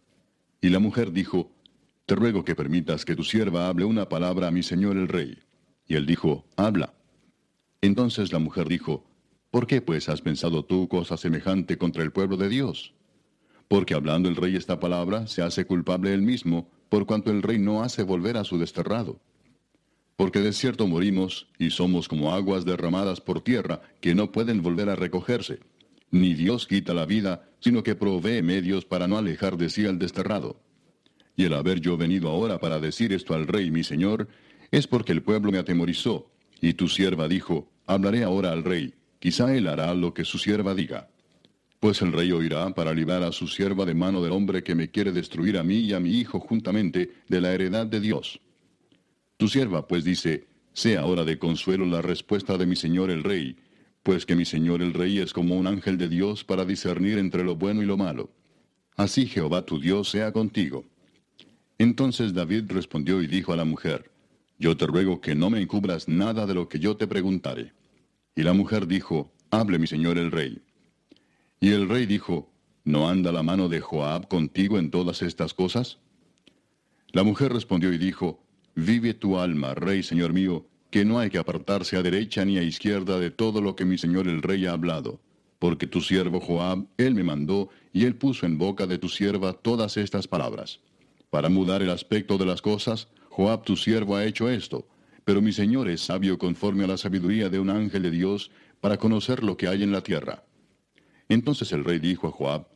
Y 0.61 0.69
la 0.69 0.81
mujer 0.81 1.13
dijo, 1.13 1.53
te 2.13 2.17
ruego 2.17 2.45
que 2.45 2.55
permitas 2.55 3.07
que 3.07 3.17
tu 3.17 3.25
sierva 3.25 3.69
hable 3.69 3.87
una 3.87 4.07
palabra 4.07 4.49
a 4.49 4.51
mi 4.51 4.63
señor 4.63 4.99
el 4.99 5.09
rey. 5.09 5.39
Y 5.87 5.95
él 5.95 6.05
dijo, 6.05 6.45
Habla. 6.59 6.93
Entonces 7.81 8.35
la 8.35 8.39
mujer 8.39 8.69
dijo, 8.69 9.07
¿Por 9.51 9.67
qué 9.67 9.81
pues 9.81 10.11
has 10.11 10.21
pensado 10.21 10.63
tú 10.63 10.89
cosa 10.89 11.17
semejante 11.17 11.79
contra 11.79 12.03
el 12.03 12.13
pueblo 12.13 12.37
de 12.37 12.51
Dios? 12.51 12.93
Porque 13.67 13.95
hablando 13.95 14.29
el 14.29 14.37
rey 14.37 14.57
esta 14.57 14.79
palabra, 14.79 15.27
se 15.27 15.41
hace 15.41 15.65
culpable 15.65 16.13
él 16.13 16.21
mismo, 16.21 16.69
por 16.91 17.07
cuanto 17.07 17.31
el 17.31 17.41
rey 17.41 17.59
no 17.59 17.83
hace 17.83 18.03
volver 18.03 18.37
a 18.37 18.45
su 18.45 18.59
desterrado. 18.59 19.19
Porque 20.15 20.41
de 20.41 20.53
cierto 20.53 20.87
morimos, 20.87 21.49
y 21.59 21.71
somos 21.71 22.09
como 22.09 22.35
aguas 22.35 22.67
derramadas 22.67 23.23
por 23.23 23.41
tierra, 23.41 23.81
que 24.03 24.15
no 24.15 24.33
pueden 24.33 24.61
volver 24.61 24.91
a 24.91 24.97
recogerse. 24.97 25.61
Ni 26.11 26.35
Dios 26.35 26.67
quita 26.67 26.93
la 26.93 27.07
vida, 27.07 27.49
sino 27.61 27.83
que 27.83 27.95
provee 27.95 28.43
medios 28.43 28.85
para 28.85 29.09
no 29.09 29.17
alejar 29.17 29.57
de 29.57 29.71
sí 29.71 29.87
al 29.87 29.99
desterrado. 29.99 30.61
Y 31.37 31.45
el 31.45 31.55
haber 31.55 31.81
yo 31.81 31.97
venido 31.97 32.29
ahora 32.29 32.59
para 32.59 32.81
decir 32.81 33.13
esto 33.13 33.35
al 33.35 33.47
rey 33.47 33.71
mi 33.71 33.85
señor, 33.85 34.29
es 34.71 34.87
porque 34.87 35.13
el 35.13 35.23
pueblo 35.23 35.53
me 35.53 35.59
atemorizó, 35.59 36.31
y 36.61 36.75
tu 36.75 36.89
sierva 36.89 37.29
dijo, 37.29 37.71
hablaré 37.87 38.25
ahora 38.25 38.53
al 38.53 38.65
rey, 38.65 38.95
quizá 39.19 39.55
él 39.55 39.67
hará 39.67 39.95
lo 39.95 40.15
que 40.15 40.25
su 40.25 40.39
sierva 40.39 40.75
diga. 40.75 41.09
Pues 41.81 42.01
el 42.01 42.13
rey 42.13 42.31
oirá 42.31 42.73
para 42.75 42.95
librar 42.95 43.25
a 43.25 43.33
su 43.33 43.49
sierva 43.49 43.85
de 43.85 43.95
mano 43.95 44.23
del 44.23 44.33
hombre 44.33 44.63
que 44.63 44.75
me 44.75 44.91
quiere 44.91 45.11
destruir 45.11 45.59
a 45.59 45.65
mí 45.65 45.79
y 45.79 45.93
a 45.93 46.01
mi 46.01 46.11
hijo 46.11 46.39
juntamente 46.39 47.11
de 47.29 47.41
la 47.41 47.53
heredad 47.53 47.87
de 47.87 47.99
Dios. 47.99 48.41
Tu 49.37 49.49
sierva 49.49 49.89
pues 49.89 50.05
dice, 50.05 50.47
sea 50.73 51.01
ahora 51.01 51.25
de 51.25 51.39
consuelo 51.39 51.85
la 51.85 52.01
respuesta 52.01 52.57
de 52.57 52.67
mi 52.67 52.77
señor 52.77 53.11
el 53.11 53.25
rey, 53.25 53.57
pues 54.05 54.25
que 54.25 54.37
mi 54.37 54.45
señor 54.45 54.81
el 54.81 54.95
rey 54.95 55.19
es 55.19 55.33
como 55.33 55.57
un 55.57 55.67
ángel 55.67 55.99
de 55.99 56.09
Dios 56.09 56.45
para 56.45 56.65
discernir 56.65 57.19
entre 57.19 57.43
lo 57.43 57.57
bueno 57.57 57.83
y 57.83 57.87
lo 57.87 57.97
malo. 57.97 58.31
Así 58.97 59.27
Jehová 59.27 59.67
tu 59.67 59.81
Dios 59.81 60.09
sea 60.09 60.33
contigo. 60.33 60.85
Entonces 61.83 62.33
David 62.33 62.71
respondió 62.71 63.21
y 63.21 63.27
dijo 63.27 63.53
a 63.53 63.57
la 63.57 63.65
mujer, 63.65 64.09
Yo 64.57 64.77
te 64.77 64.87
ruego 64.87 65.21
que 65.21 65.35
no 65.35 65.51
me 65.51 65.61
encubras 65.61 66.07
nada 66.07 66.47
de 66.47 66.55
lo 66.55 66.69
que 66.69 66.79
yo 66.79 66.97
te 66.97 67.09
preguntare. 67.09 67.73
Y 68.37 68.45
la 68.45 68.53
mujer 68.53 68.87
dijo, 68.87 69.33
Hable 69.51 69.81
mi 69.81 69.89
señor 69.89 70.17
el 70.17 70.31
rey. 70.31 70.63
Y 71.59 71.71
el 71.73 71.89
rey 71.89 72.07
dijo, 72.07 72.49
¿No 72.85 73.09
anda 73.09 73.33
la 73.33 73.43
mano 73.43 73.69
de 73.69 73.81
Joab 73.81 74.29
contigo 74.29 74.79
en 74.79 74.93
todas 74.93 75.23
estas 75.23 75.55
cosas? 75.55 75.99
La 77.11 77.25
mujer 77.25 77.53
respondió 77.53 77.93
y 77.93 77.99
dijo, 77.99 78.41
Vive 78.77 79.13
tu 79.13 79.37
alma, 79.37 79.75
rey 79.75 80.05
señor 80.05 80.33
mío, 80.33 80.65
que 80.93 81.05
no 81.05 81.19
hay 81.19 81.31
que 81.31 81.39
apartarse 81.39 81.97
a 81.97 82.03
derecha 82.05 82.45
ni 82.45 82.59
a 82.59 82.63
izquierda 82.63 83.19
de 83.19 83.33
todo 83.33 83.61
lo 83.61 83.75
que 83.75 83.85
mi 83.85 83.99
señor 83.99 84.29
el 84.29 84.43
rey 84.43 84.67
ha 84.67 84.73
hablado, 84.75 85.21
porque 85.59 85.89
tu 85.89 86.01
siervo 86.01 86.39
Joab, 86.39 86.87
él 86.97 87.17
me 87.17 87.25
mandó, 87.25 87.71
y 87.93 88.05
él 88.05 88.15
puso 88.15 88.47
en 88.47 88.57
boca 88.57 88.87
de 88.87 88.99
tu 88.99 89.09
sierva 89.09 89.53
todas 89.53 89.97
estas 89.97 90.29
palabras. 90.29 90.79
Para 91.33 91.49
mudar 91.49 91.81
el 91.81 91.89
aspecto 91.89 92.37
de 92.37 92.45
las 92.45 92.61
cosas, 92.61 93.09
Joab 93.31 93.65
tu 93.65 93.75
siervo 93.75 94.17
ha 94.17 94.27
hecho 94.27 94.51
esto, 94.51 94.87
pero 95.25 95.41
mi 95.41 95.51
señor 95.51 95.89
es 95.89 96.03
sabio 96.03 96.37
conforme 96.37 96.85
a 96.85 96.89
la 96.89 96.99
sabiduría 96.99 97.49
de 97.49 97.59
un 97.59 97.71
ángel 97.71 98.03
de 98.03 98.11
Dios 98.11 98.51
para 98.83 98.99
conocer 98.99 99.43
lo 99.43 99.57
que 99.57 99.67
hay 99.67 99.83
en 99.83 99.93
la 99.93 100.03
tierra. 100.03 100.45
Entonces 101.31 101.73
el 101.73 101.85
rey 101.85 102.01
dijo 102.01 102.29
a 102.29 102.33
Joab, 102.33 102.67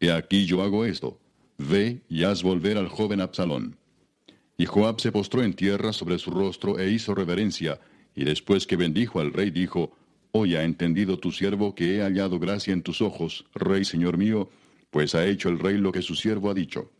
He 0.00 0.10
aquí 0.10 0.44
yo 0.44 0.60
hago 0.60 0.84
esto, 0.84 1.20
ve 1.56 2.02
y 2.08 2.24
haz 2.24 2.42
volver 2.42 2.78
al 2.78 2.88
joven 2.88 3.20
Absalón. 3.20 3.76
Y 4.58 4.66
Joab 4.66 5.00
se 5.00 5.12
postró 5.12 5.44
en 5.44 5.54
tierra 5.54 5.92
sobre 5.92 6.18
su 6.18 6.32
rostro 6.32 6.80
e 6.80 6.90
hizo 6.90 7.14
reverencia, 7.14 7.78
y 8.16 8.24
después 8.24 8.66
que 8.66 8.74
bendijo 8.74 9.20
al 9.20 9.32
rey 9.32 9.52
dijo, 9.52 9.92
Hoy 10.32 10.56
ha 10.56 10.64
entendido 10.64 11.20
tu 11.20 11.30
siervo 11.30 11.76
que 11.76 11.94
he 11.94 12.02
hallado 12.02 12.40
gracia 12.40 12.72
en 12.72 12.82
tus 12.82 13.02
ojos, 13.02 13.46
rey 13.54 13.84
señor 13.84 14.18
mío, 14.18 14.50
pues 14.90 15.14
ha 15.14 15.24
hecho 15.26 15.48
el 15.48 15.60
rey 15.60 15.78
lo 15.78 15.92
que 15.92 16.02
su 16.02 16.16
siervo 16.16 16.50
ha 16.50 16.54
dicho. 16.54 16.90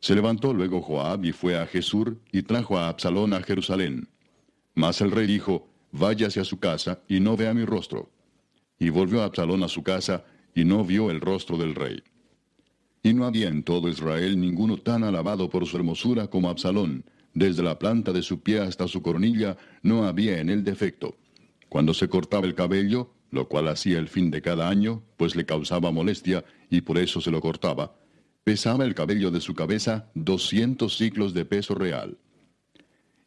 Se 0.00 0.14
levantó 0.14 0.54
luego 0.54 0.80
Joab 0.80 1.24
y 1.26 1.32
fue 1.32 1.58
a 1.58 1.66
Jesur 1.66 2.18
y 2.32 2.42
trajo 2.42 2.78
a 2.78 2.88
Absalón 2.88 3.34
a 3.34 3.42
Jerusalén. 3.42 4.08
Mas 4.74 5.02
el 5.02 5.10
rey 5.10 5.26
dijo, 5.26 5.68
váyase 5.92 6.40
a 6.40 6.44
su 6.44 6.58
casa 6.58 7.00
y 7.06 7.20
no 7.20 7.36
vea 7.36 7.52
mi 7.52 7.66
rostro. 7.66 8.10
Y 8.78 8.88
volvió 8.88 9.22
Absalón 9.22 9.62
a 9.62 9.68
su 9.68 9.82
casa 9.82 10.24
y 10.54 10.64
no 10.64 10.84
vio 10.84 11.10
el 11.10 11.20
rostro 11.20 11.58
del 11.58 11.74
rey. 11.74 12.02
Y 13.02 13.12
no 13.12 13.26
había 13.26 13.48
en 13.48 13.62
todo 13.62 13.88
Israel 13.88 14.40
ninguno 14.40 14.78
tan 14.78 15.04
alabado 15.04 15.50
por 15.50 15.66
su 15.66 15.76
hermosura 15.76 16.28
como 16.28 16.48
Absalón, 16.48 17.04
desde 17.34 17.62
la 17.62 17.78
planta 17.78 18.12
de 18.12 18.22
su 18.22 18.40
pie 18.40 18.60
hasta 18.60 18.88
su 18.88 19.02
coronilla, 19.02 19.56
no 19.82 20.04
había 20.04 20.40
en 20.40 20.48
él 20.48 20.64
defecto. 20.64 21.16
Cuando 21.68 21.94
se 21.94 22.08
cortaba 22.08 22.46
el 22.46 22.54
cabello, 22.54 23.12
lo 23.30 23.48
cual 23.48 23.68
hacía 23.68 23.98
el 23.98 24.08
fin 24.08 24.30
de 24.30 24.42
cada 24.42 24.68
año, 24.68 25.02
pues 25.16 25.36
le 25.36 25.46
causaba 25.46 25.92
molestia 25.92 26.44
y 26.70 26.80
por 26.80 26.98
eso 26.98 27.20
se 27.20 27.30
lo 27.30 27.40
cortaba, 27.40 27.94
pesaba 28.44 28.84
el 28.84 28.94
cabello 28.94 29.30
de 29.30 29.40
su 29.40 29.54
cabeza 29.54 30.10
doscientos 30.14 30.96
ciclos 30.96 31.34
de 31.34 31.44
peso 31.44 31.74
real. 31.74 32.18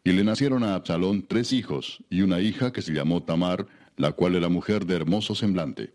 Y 0.04 0.12
le 0.12 0.24
nacieron 0.24 0.64
a 0.64 0.76
Absalón 0.76 1.26
tres 1.28 1.54
hijos 1.54 2.04
y 2.10 2.22
una 2.22 2.42
hija 2.42 2.74
que 2.74 2.82
se 2.82 2.94
llamó 2.94 3.24
Tamar, 3.24 3.68
la 3.96 4.12
cual 4.12 4.36
era 4.36 4.50
mujer 4.50 4.86
de 4.86 4.96
hermoso 4.96 5.36
semblante. 5.36 5.94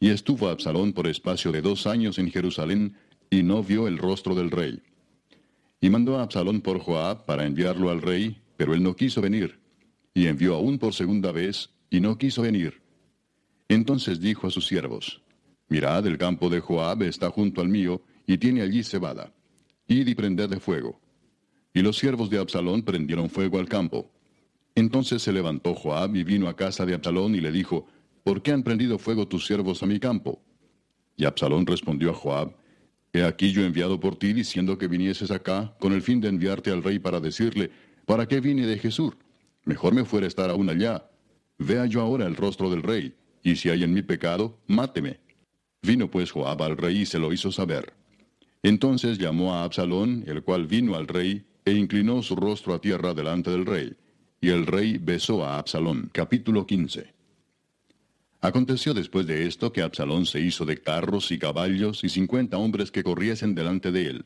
Y 0.00 0.10
estuvo 0.10 0.48
Absalón 0.48 0.92
por 0.92 1.06
espacio 1.06 1.52
de 1.52 1.62
dos 1.62 1.86
años 1.86 2.18
en 2.18 2.30
Jerusalén, 2.30 2.96
y 3.30 3.42
no 3.42 3.62
vio 3.62 3.86
el 3.88 3.98
rostro 3.98 4.34
del 4.34 4.50
rey. 4.50 4.82
Y 5.80 5.90
mandó 5.90 6.18
a 6.18 6.22
Absalón 6.22 6.62
por 6.62 6.78
Joab 6.80 7.26
para 7.26 7.44
enviarlo 7.44 7.90
al 7.90 8.00
rey, 8.00 8.40
pero 8.56 8.74
él 8.74 8.82
no 8.82 8.96
quiso 8.96 9.20
venir. 9.20 9.60
Y 10.14 10.26
envió 10.26 10.54
aún 10.54 10.78
por 10.78 10.94
segunda 10.94 11.30
vez, 11.30 11.70
y 11.90 12.00
no 12.00 12.16
quiso 12.16 12.42
venir. 12.42 12.80
Entonces 13.68 14.18
dijo 14.20 14.46
a 14.46 14.50
sus 14.50 14.66
siervos, 14.66 15.22
Mirad, 15.68 16.06
el 16.06 16.16
campo 16.16 16.48
de 16.48 16.60
Joab 16.60 17.02
está 17.02 17.30
junto 17.30 17.60
al 17.60 17.68
mío, 17.68 18.02
y 18.28 18.36
tiene 18.36 18.60
allí 18.60 18.84
cebada. 18.84 19.32
Id 19.88 20.06
y 20.06 20.14
prended 20.14 20.50
de 20.50 20.60
fuego. 20.60 21.00
Y 21.72 21.80
los 21.80 21.96
siervos 21.96 22.28
de 22.28 22.38
Absalón 22.38 22.82
prendieron 22.82 23.30
fuego 23.30 23.58
al 23.58 23.68
campo. 23.68 24.12
Entonces 24.74 25.22
se 25.22 25.32
levantó 25.32 25.74
Joab 25.74 26.14
y 26.14 26.24
vino 26.24 26.46
a 26.46 26.54
casa 26.54 26.84
de 26.84 26.92
Absalón 26.92 27.34
y 27.34 27.40
le 27.40 27.50
dijo, 27.50 27.86
¿Por 28.22 28.42
qué 28.42 28.52
han 28.52 28.62
prendido 28.62 28.98
fuego 28.98 29.26
tus 29.26 29.46
siervos 29.46 29.82
a 29.82 29.86
mi 29.86 29.98
campo? 29.98 30.42
Y 31.16 31.24
Absalón 31.24 31.66
respondió 31.66 32.10
a 32.10 32.14
Joab, 32.14 32.54
He 33.14 33.24
aquí 33.24 33.50
yo 33.50 33.62
he 33.62 33.66
enviado 33.66 33.98
por 33.98 34.16
ti 34.16 34.34
diciendo 34.34 34.76
que 34.76 34.88
vinieses 34.88 35.30
acá 35.30 35.74
con 35.80 35.94
el 35.94 36.02
fin 36.02 36.20
de 36.20 36.28
enviarte 36.28 36.70
al 36.70 36.82
rey 36.82 36.98
para 36.98 37.20
decirle, 37.20 37.70
¿para 38.04 38.28
qué 38.28 38.40
vine 38.40 38.66
de 38.66 38.78
Jesús? 38.78 39.14
Mejor 39.64 39.94
me 39.94 40.04
fuera 40.04 40.26
estar 40.26 40.50
aún 40.50 40.68
allá. 40.68 41.10
Vea 41.56 41.86
yo 41.86 42.02
ahora 42.02 42.26
el 42.26 42.36
rostro 42.36 42.68
del 42.68 42.82
rey, 42.82 43.14
y 43.42 43.56
si 43.56 43.70
hay 43.70 43.84
en 43.84 43.94
mi 43.94 44.02
pecado, 44.02 44.60
máteme. 44.66 45.18
Vino 45.80 46.10
pues 46.10 46.30
Joab 46.30 46.62
al 46.62 46.76
rey 46.76 46.98
y 46.98 47.06
se 47.06 47.18
lo 47.18 47.32
hizo 47.32 47.50
saber. 47.50 47.97
Entonces 48.62 49.18
llamó 49.18 49.54
a 49.54 49.64
Absalón, 49.64 50.24
el 50.26 50.42
cual 50.42 50.66
vino 50.66 50.96
al 50.96 51.06
rey, 51.06 51.44
e 51.64 51.72
inclinó 51.72 52.22
su 52.22 52.34
rostro 52.34 52.74
a 52.74 52.80
tierra 52.80 53.14
delante 53.14 53.50
del 53.50 53.66
rey. 53.66 53.94
Y 54.40 54.50
el 54.50 54.66
rey 54.66 54.98
besó 54.98 55.44
a 55.44 55.58
Absalón. 55.58 56.10
Capítulo 56.12 56.66
15. 56.66 57.12
Aconteció 58.40 58.94
después 58.94 59.26
de 59.26 59.46
esto 59.46 59.72
que 59.72 59.82
Absalón 59.82 60.24
se 60.24 60.40
hizo 60.40 60.64
de 60.64 60.80
carros 60.80 61.32
y 61.32 61.38
caballos 61.38 62.04
y 62.04 62.08
cincuenta 62.08 62.56
hombres 62.56 62.92
que 62.92 63.02
corriesen 63.02 63.54
delante 63.54 63.90
de 63.90 64.06
él. 64.06 64.24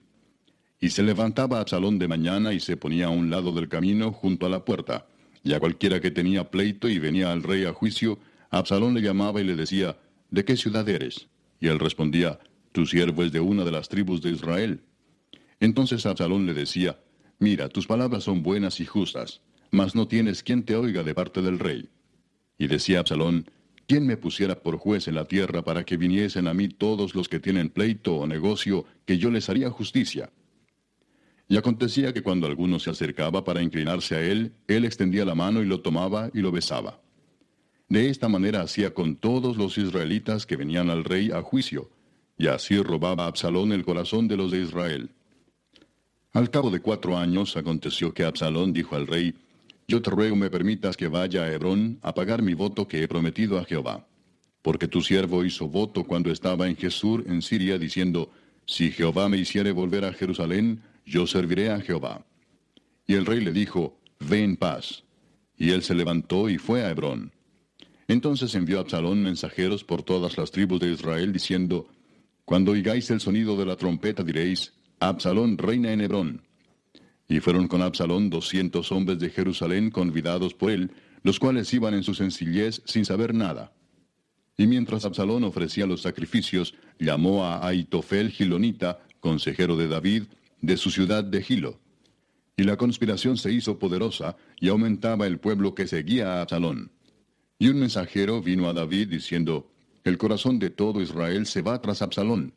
Y 0.81 0.91
se 0.91 1.03
levantaba 1.03 1.61
Absalón 1.61 1.99
de 1.99 2.09
mañana 2.09 2.53
y 2.53 2.61
se 2.61 2.77
ponía 2.77 3.07
a 3.07 3.11
un 3.11 3.31
lado 3.31 3.53
del 3.53 3.69
camino 3.69 4.13
junto 4.13 4.47
a 4.47 4.51
la 4.51 4.65
puerta. 4.65 5.07
Y 5.43 5.55
a 5.55 5.61
cualquiera 5.61 6.01
que 6.01 6.11
tenía 6.11 6.51
pleito 6.51 6.89
y 6.89 6.99
venía 6.99 7.33
al 7.33 7.43
rey 7.43 7.65
a 7.65 7.73
juicio, 7.73 8.19
Absalón 8.51 8.95
le 8.95 9.01
llamaba 9.01 9.41
y 9.41 9.45
le 9.45 9.57
decía, 9.57 9.97
¿De 10.31 10.45
qué 10.45 10.57
ciudad 10.57 10.89
eres? 10.89 11.29
Y 11.61 11.69
él 11.69 11.79
respondía, 11.79 12.39
Tu 12.73 12.87
siervo 12.87 13.23
es 13.23 13.33
de 13.33 13.41
una 13.41 13.65
de 13.65 13.71
las 13.71 13.89
tribus 13.89 14.23
de 14.23 14.31
Israel. 14.31 14.81
Entonces 15.61 16.05
Absalón 16.07 16.47
le 16.47 16.55
decía, 16.55 16.99
Mira, 17.39 17.69
tus 17.69 17.87
palabras 17.87 18.25
son 18.25 18.43
buenas 18.43 18.81
y 18.81 18.87
justas, 18.87 19.43
mas 19.71 19.95
no 19.95 20.09
tienes 20.09 20.43
quien 20.43 20.63
te 20.63 20.77
oiga 20.77 21.03
de 21.03 21.15
parte 21.15 21.43
del 21.43 21.59
rey. 21.59 21.89
Y 22.57 22.69
decía 22.69 23.01
Absalón, 23.01 23.47
¿quién 23.87 24.07
me 24.07 24.17
pusiera 24.17 24.63
por 24.63 24.77
juez 24.79 25.09
en 25.09 25.17
la 25.17 25.25
tierra 25.25 25.63
para 25.63 25.85
que 25.85 25.97
viniesen 25.97 26.47
a 26.47 26.55
mí 26.55 26.69
todos 26.69 27.15
los 27.15 27.29
que 27.29 27.41
tienen 27.41 27.69
pleito 27.69 28.15
o 28.15 28.27
negocio, 28.27 28.85
que 29.05 29.19
yo 29.19 29.31
les 29.31 29.49
haría 29.49 29.71
justicia? 29.71 30.31
Y 31.49 31.57
acontecía 31.57 32.15
que 32.15 32.23
cuando 32.23 32.47
alguno 32.47 32.79
se 32.79 32.91
acercaba 32.91 33.45
para 33.45 33.63
inclinarse 33.63 34.15
a 34.15 34.23
él, 34.23 34.53
él 34.69 34.85
extendía 34.85 35.25
la 35.25 35.35
mano 35.35 35.63
y 35.63 35.67
lo 35.67 35.81
tomaba 35.81 36.31
y 36.33 36.41
lo 36.41 36.53
besaba. 36.53 37.03
De 37.89 38.09
esta 38.09 38.29
manera 38.29 38.63
hacía 38.63 38.95
con 38.95 39.17
todos 39.17 39.57
los 39.57 39.77
israelitas 39.77 40.47
que 40.47 40.57
venían 40.57 40.89
al 40.89 41.05
rey 41.05 41.31
a 41.31 41.43
juicio, 41.43 41.91
y 42.43 42.49
así 42.49 42.77
robaba 42.83 43.27
Absalón 43.27 43.71
el 43.71 43.85
corazón 43.85 44.27
de 44.27 44.37
los 44.37 44.51
de 44.51 44.63
Israel. 44.63 45.11
Al 46.33 46.51
cabo 46.51 46.73
de 46.73 46.81
cuatro 46.81 47.17
años 47.17 47.57
aconteció 47.57 48.13
que 48.13 48.25
Absalón 48.25 48.73
dijo 48.73 48.97
al 48.97 49.07
rey, 49.07 49.33
Yo 49.87 50.03
te 50.03 50.11
ruego 50.11 50.35
me 50.35 50.51
permitas 50.51 50.97
que 50.97 51.07
vaya 51.07 51.45
a 51.45 51.53
Hebrón 51.53 52.01
a 52.03 52.13
pagar 52.13 52.43
mi 52.43 52.55
voto 52.55 52.89
que 52.89 53.01
he 53.01 53.07
prometido 53.07 53.61
a 53.61 53.65
Jehová. 53.65 54.09
Porque 54.61 54.89
tu 54.89 55.03
siervo 55.03 55.45
hizo 55.45 55.69
voto 55.69 56.03
cuando 56.03 56.33
estaba 56.33 56.67
en 56.67 56.75
Jesús 56.75 57.23
en 57.27 57.43
Siria, 57.43 57.79
diciendo, 57.79 58.33
Si 58.67 58.91
Jehová 58.91 59.29
me 59.29 59.37
hiciere 59.37 59.71
volver 59.71 60.05
a 60.05 60.13
Jerusalén, 60.13 60.83
yo 61.07 61.29
serviré 61.29 61.71
a 61.71 61.81
Jehová. 61.81 62.27
Y 63.07 63.15
el 63.15 63.25
rey 63.25 63.41
le 63.41 63.53
dijo, 63.53 64.01
Ve 64.19 64.43
en 64.43 64.57
paz. 64.57 65.05
Y 65.57 65.71
él 65.71 65.85
se 65.85 65.95
levantó 65.95 66.51
y 66.51 66.59
fue 66.59 66.83
a 66.83 66.91
Hebrón. 66.91 67.31
Entonces 68.09 68.53
envió 68.57 68.81
Absalón 68.81 69.23
mensajeros 69.23 69.85
por 69.85 70.03
todas 70.03 70.37
las 70.37 70.51
tribus 70.51 70.81
de 70.81 70.91
Israel, 70.91 71.33
diciendo, 71.33 71.87
Cuando 72.45 72.73
oigáis 72.73 73.11
el 73.11 73.21
sonido 73.21 73.57
de 73.57 73.67
la 73.67 73.77
trompeta 73.77 74.23
diréis, 74.23 74.73
Absalón 74.99 75.59
reina 75.59 75.93
en 75.93 76.01
Hebrón. 76.01 76.43
Y 77.29 77.41
fueron 77.41 77.69
con 77.69 77.83
Absalón 77.83 78.31
doscientos 78.31 78.93
hombres 78.93 79.19
de 79.19 79.31
Jerusalén 79.31 79.91
convidados 79.91 80.55
por 80.55 80.71
él, 80.71 80.91
los 81.23 81.39
cuales 81.39 81.73
iban 81.73 81.95
en 81.95 82.03
su 82.03 82.15
sencillez 82.15 82.83
sin 82.85 83.05
saber 83.05 83.35
nada. 83.35 83.73
Y 84.57 84.67
mientras 84.67 85.05
Absalón 85.05 85.45
ofrecía 85.45 85.87
los 85.87 86.03
sacrificios, 86.03 86.75
llamó 86.99 87.45
a 87.45 87.67
Aitofel 87.67 88.31
Gilonita, 88.31 89.01
consejero 89.21 89.77
de 89.77 89.89
David, 89.89 90.25
de 90.61 90.77
su 90.77 90.91
ciudad 90.91 91.25
de 91.25 91.43
Gilo. 91.43 91.81
Y 92.57 92.65
la 92.65 92.77
conspiración 92.77 93.39
se 93.39 93.53
hizo 93.53 93.79
poderosa, 93.79 94.37
y 94.61 94.69
aumentaba 94.69 95.27
el 95.27 95.39
pueblo 95.39 95.75
que 95.75 95.87
seguía 95.87 96.35
a 96.35 96.43
Absalón. 96.43 96.93
Y 97.59 97.69
un 97.69 97.81
mensajero 97.81 98.43
vino 98.43 98.69
a 98.69 98.73
David 98.73 99.09
diciendo, 99.09 99.72
El 100.05 100.19
corazón 100.19 100.59
de 100.59 100.71
todo 100.71 101.01
Israel 101.01 101.47
se 101.47 101.63
va 101.63 101.81
tras 101.81 102.03
Absalón. 102.03 102.55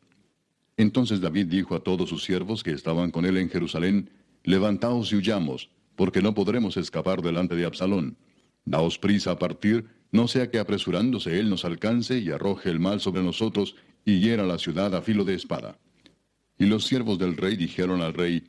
Entonces 0.76 1.20
David 1.20 1.46
dijo 1.46 1.74
a 1.74 1.80
todos 1.80 2.08
sus 2.08 2.24
siervos 2.24 2.62
que 2.62 2.72
estaban 2.72 3.10
con 3.10 3.24
él 3.24 3.36
en 3.36 3.48
Jerusalén, 3.48 4.10
Levantaos 4.42 5.12
y 5.12 5.16
huyamos, 5.16 5.70
porque 5.96 6.22
no 6.22 6.34
podremos 6.34 6.76
escapar 6.76 7.22
delante 7.22 7.56
de 7.56 7.64
Absalón. 7.64 8.16
Daos 8.64 8.98
prisa 8.98 9.32
a 9.32 9.38
partir, 9.38 9.86
no 10.12 10.28
sea 10.28 10.50
que 10.50 10.58
apresurándose 10.58 11.38
él 11.38 11.50
nos 11.50 11.64
alcance 11.64 12.18
y 12.18 12.30
arroje 12.30 12.70
el 12.70 12.78
mal 12.78 13.00
sobre 13.00 13.22
nosotros 13.22 13.76
y 14.04 14.20
hiera 14.20 14.44
la 14.44 14.58
ciudad 14.58 14.94
a 14.94 15.02
filo 15.02 15.24
de 15.24 15.34
espada. 15.34 15.78
Y 16.58 16.66
los 16.66 16.84
siervos 16.84 17.18
del 17.18 17.36
rey 17.36 17.56
dijeron 17.56 18.02
al 18.02 18.14
rey, 18.14 18.44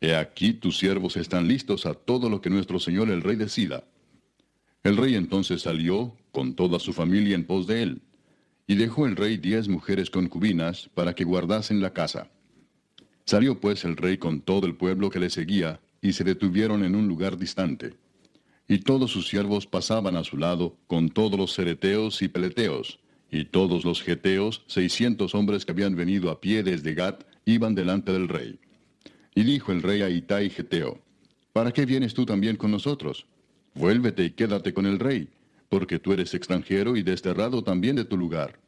He 0.00 0.16
aquí 0.16 0.52
tus 0.52 0.78
siervos 0.78 1.16
están 1.16 1.46
listos 1.46 1.86
a 1.86 1.94
todo 1.94 2.28
lo 2.28 2.40
que 2.40 2.50
nuestro 2.50 2.80
señor 2.80 3.08
el 3.08 3.22
rey 3.22 3.36
decida. 3.36 3.84
El 4.82 4.96
rey 4.96 5.14
entonces 5.14 5.62
salió, 5.62 6.16
con 6.32 6.54
toda 6.54 6.80
su 6.80 6.92
familia 6.92 7.36
en 7.36 7.44
pos 7.44 7.66
de 7.66 7.82
él. 7.82 8.02
Y 8.72 8.74
dejó 8.74 9.04
el 9.04 9.16
rey 9.16 9.36
diez 9.36 9.68
mujeres 9.68 10.08
concubinas 10.08 10.88
para 10.94 11.14
que 11.14 11.24
guardasen 11.24 11.82
la 11.82 11.92
casa. 11.92 12.30
Salió 13.26 13.60
pues 13.60 13.84
el 13.84 13.98
rey 13.98 14.16
con 14.16 14.40
todo 14.40 14.66
el 14.66 14.76
pueblo 14.76 15.10
que 15.10 15.20
le 15.20 15.28
seguía, 15.28 15.82
y 16.00 16.14
se 16.14 16.24
detuvieron 16.24 16.82
en 16.82 16.94
un 16.94 17.06
lugar 17.06 17.36
distante. 17.36 17.92
Y 18.66 18.78
todos 18.78 19.10
sus 19.10 19.28
siervos 19.28 19.66
pasaban 19.66 20.16
a 20.16 20.24
su 20.24 20.38
lado, 20.38 20.78
con 20.86 21.10
todos 21.10 21.38
los 21.38 21.52
cereteos 21.52 22.22
y 22.22 22.28
peleteos, 22.28 22.98
y 23.30 23.44
todos 23.44 23.84
los 23.84 24.00
geteos, 24.00 24.62
seiscientos 24.68 25.34
hombres 25.34 25.66
que 25.66 25.72
habían 25.72 25.94
venido 25.94 26.30
a 26.30 26.40
pie 26.40 26.62
desde 26.62 26.94
Gat, 26.94 27.24
iban 27.44 27.74
delante 27.74 28.10
del 28.10 28.26
rey. 28.26 28.58
Y 29.34 29.42
dijo 29.42 29.72
el 29.72 29.82
rey 29.82 30.00
a 30.00 30.08
Itai 30.08 30.48
Geteo, 30.48 30.98
¿Para 31.52 31.72
qué 31.72 31.84
vienes 31.84 32.14
tú 32.14 32.24
también 32.24 32.56
con 32.56 32.70
nosotros? 32.70 33.26
Vuélvete 33.74 34.24
y 34.24 34.30
quédate 34.30 34.72
con 34.72 34.86
el 34.86 34.98
rey 34.98 35.28
porque 35.72 35.98
tú 35.98 36.12
eres 36.12 36.34
extranjero 36.34 36.98
y 36.98 37.02
desterrado 37.02 37.64
también 37.64 37.96
de 37.96 38.04
tu 38.04 38.18
lugar. 38.18 38.58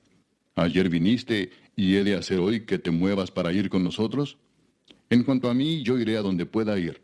Ayer 0.56 0.88
viniste 0.88 1.50
y 1.76 1.96
he 1.96 2.04
de 2.04 2.14
hacer 2.14 2.38
hoy 2.38 2.60
que 2.60 2.78
te 2.78 2.90
muevas 2.90 3.30
para 3.30 3.52
ir 3.52 3.68
con 3.68 3.82
nosotros. 3.82 4.38
En 5.10 5.24
cuanto 5.24 5.50
a 5.50 5.54
mí, 5.54 5.82
yo 5.82 5.98
iré 5.98 6.16
a 6.16 6.22
donde 6.22 6.46
pueda 6.46 6.78
ir. 6.78 7.02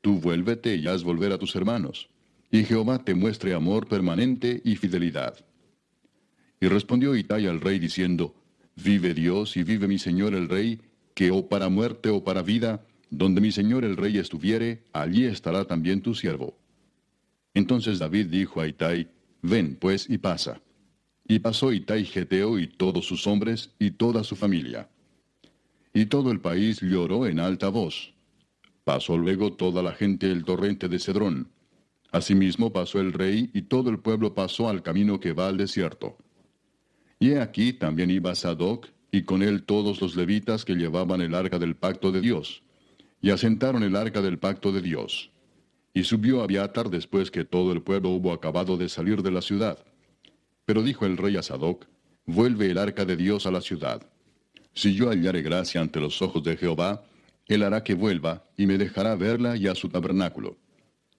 Tú 0.00 0.20
vuélvete 0.20 0.76
y 0.76 0.86
haz 0.86 1.02
volver 1.02 1.32
a 1.32 1.38
tus 1.38 1.56
hermanos, 1.56 2.08
y 2.50 2.64
Jehová 2.64 3.02
te 3.02 3.14
muestre 3.14 3.54
amor 3.54 3.88
permanente 3.88 4.60
y 4.64 4.76
fidelidad. 4.76 5.44
Y 6.60 6.68
respondió 6.68 7.16
Itai 7.16 7.46
al 7.46 7.60
rey 7.60 7.78
diciendo, 7.78 8.34
Vive 8.76 9.14
Dios 9.14 9.56
y 9.56 9.62
vive 9.62 9.88
mi 9.88 9.98
señor 9.98 10.34
el 10.34 10.48
rey, 10.48 10.80
que 11.14 11.30
o 11.30 11.48
para 11.48 11.68
muerte 11.68 12.10
o 12.10 12.22
para 12.22 12.42
vida, 12.42 12.84
donde 13.10 13.40
mi 13.40 13.52
señor 13.52 13.84
el 13.84 13.96
rey 13.96 14.18
estuviere, 14.18 14.82
allí 14.92 15.24
estará 15.24 15.64
también 15.64 16.02
tu 16.02 16.14
siervo. 16.14 16.58
Entonces 17.54 17.98
David 17.98 18.26
dijo 18.26 18.60
a 18.60 18.66
Itai, 18.66 19.08
Ven, 19.42 19.76
pues, 19.76 20.08
y 20.08 20.18
pasa. 20.18 20.60
Y 21.26 21.38
pasó 21.38 21.72
Itai 21.72 22.04
Geteo 22.04 22.58
y 22.58 22.66
todos 22.66 23.06
sus 23.06 23.26
hombres 23.26 23.70
y 23.78 23.92
toda 23.92 24.24
su 24.24 24.36
familia. 24.36 24.88
Y 25.92 26.06
todo 26.06 26.30
el 26.30 26.40
país 26.40 26.80
lloró 26.80 27.26
en 27.26 27.40
alta 27.40 27.68
voz. 27.68 28.14
Pasó 28.84 29.16
luego 29.16 29.54
toda 29.54 29.82
la 29.82 29.92
gente 29.92 30.30
el 30.30 30.44
torrente 30.44 30.88
de 30.88 30.98
Cedrón. 30.98 31.48
Asimismo 32.12 32.72
pasó 32.72 33.00
el 33.00 33.12
rey 33.12 33.50
y 33.54 33.62
todo 33.62 33.90
el 33.90 33.98
pueblo 33.98 34.34
pasó 34.34 34.68
al 34.68 34.82
camino 34.82 35.18
que 35.18 35.32
va 35.32 35.48
al 35.48 35.56
desierto. 35.56 36.18
Y 37.18 37.30
he 37.30 37.40
aquí 37.40 37.72
también 37.72 38.10
iba 38.10 38.34
Sadoc, 38.34 38.88
y 39.10 39.22
con 39.22 39.42
él 39.42 39.62
todos 39.62 40.00
los 40.02 40.16
levitas 40.16 40.64
que 40.64 40.74
llevaban 40.74 41.20
el 41.20 41.34
arca 41.34 41.58
del 41.58 41.76
pacto 41.76 42.12
de 42.12 42.20
Dios. 42.20 42.62
y 43.22 43.30
asentaron 43.30 43.82
el 43.82 43.96
arca 43.96 44.20
del 44.20 44.38
pacto 44.38 44.70
de 44.70 44.82
Dios. 44.82 45.30
Y 45.94 46.04
subió 46.04 46.42
Abiatar 46.42 46.90
después 46.90 47.30
que 47.30 47.46
todo 47.46 47.72
el 47.72 47.80
pueblo 47.80 48.10
hubo 48.10 48.34
acabado 48.34 48.76
de 48.76 48.90
salir 48.90 49.22
de 49.22 49.30
la 49.30 49.40
ciudad. 49.40 49.78
Pero 50.64 50.82
dijo 50.82 51.06
el 51.06 51.16
rey 51.16 51.36
a 51.36 51.42
Sadoc, 51.42 51.86
vuelve 52.26 52.70
el 52.70 52.78
arca 52.78 53.04
de 53.04 53.16
Dios 53.16 53.46
a 53.46 53.50
la 53.50 53.60
ciudad. 53.60 54.02
Si 54.72 54.94
yo 54.94 55.08
hallare 55.08 55.42
gracia 55.42 55.80
ante 55.80 56.00
los 56.00 56.20
ojos 56.22 56.42
de 56.42 56.56
Jehová, 56.56 57.04
él 57.46 57.62
hará 57.62 57.84
que 57.84 57.94
vuelva 57.94 58.44
y 58.56 58.66
me 58.66 58.78
dejará 58.78 59.14
verla 59.14 59.56
y 59.56 59.66
a 59.66 59.74
su 59.74 59.88
tabernáculo. 59.88 60.56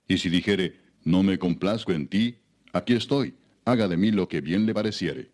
Y 0.08 0.18
si 0.18 0.30
dijere, 0.30 0.80
no 1.04 1.24
me 1.24 1.38
complazco 1.38 1.92
en 1.92 2.08
ti, 2.08 2.38
aquí 2.74 2.94
estoy, 2.94 3.36
haga 3.64 3.88
de 3.88 3.98
mí 3.98 4.12
lo 4.12 4.28
que 4.28 4.42
bien 4.42 4.66
le 4.66 4.74
pareciere. 4.74 5.32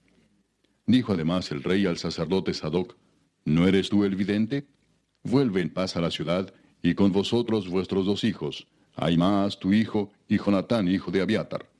Dijo 0.86 1.14
además 1.14 1.52
el 1.52 1.64
rey 1.64 1.86
al 1.86 1.98
sacerdote 1.98 2.54
Sadoc, 2.54 2.96
¿no 3.46 3.68
eres 3.68 3.90
tú 3.90 4.04
el 4.04 4.16
vidente? 4.16 4.68
Vuelve 5.24 5.62
en 5.62 5.70
paz 5.70 5.96
a 5.96 6.02
la 6.02 6.12
ciudad, 6.12 6.54
y 6.84 6.96
con 6.96 7.12
vosotros 7.12 7.70
vuestros 7.70 8.06
dos 8.06 8.24
hijos, 8.24 8.68
Ahimaas 8.96 9.60
tu 9.60 9.72
hijo, 9.72 10.12
y 10.28 10.38
Jonatán 10.38 10.88
hijo 10.88 11.12
de 11.12 11.22
Abiatar. 11.22 11.71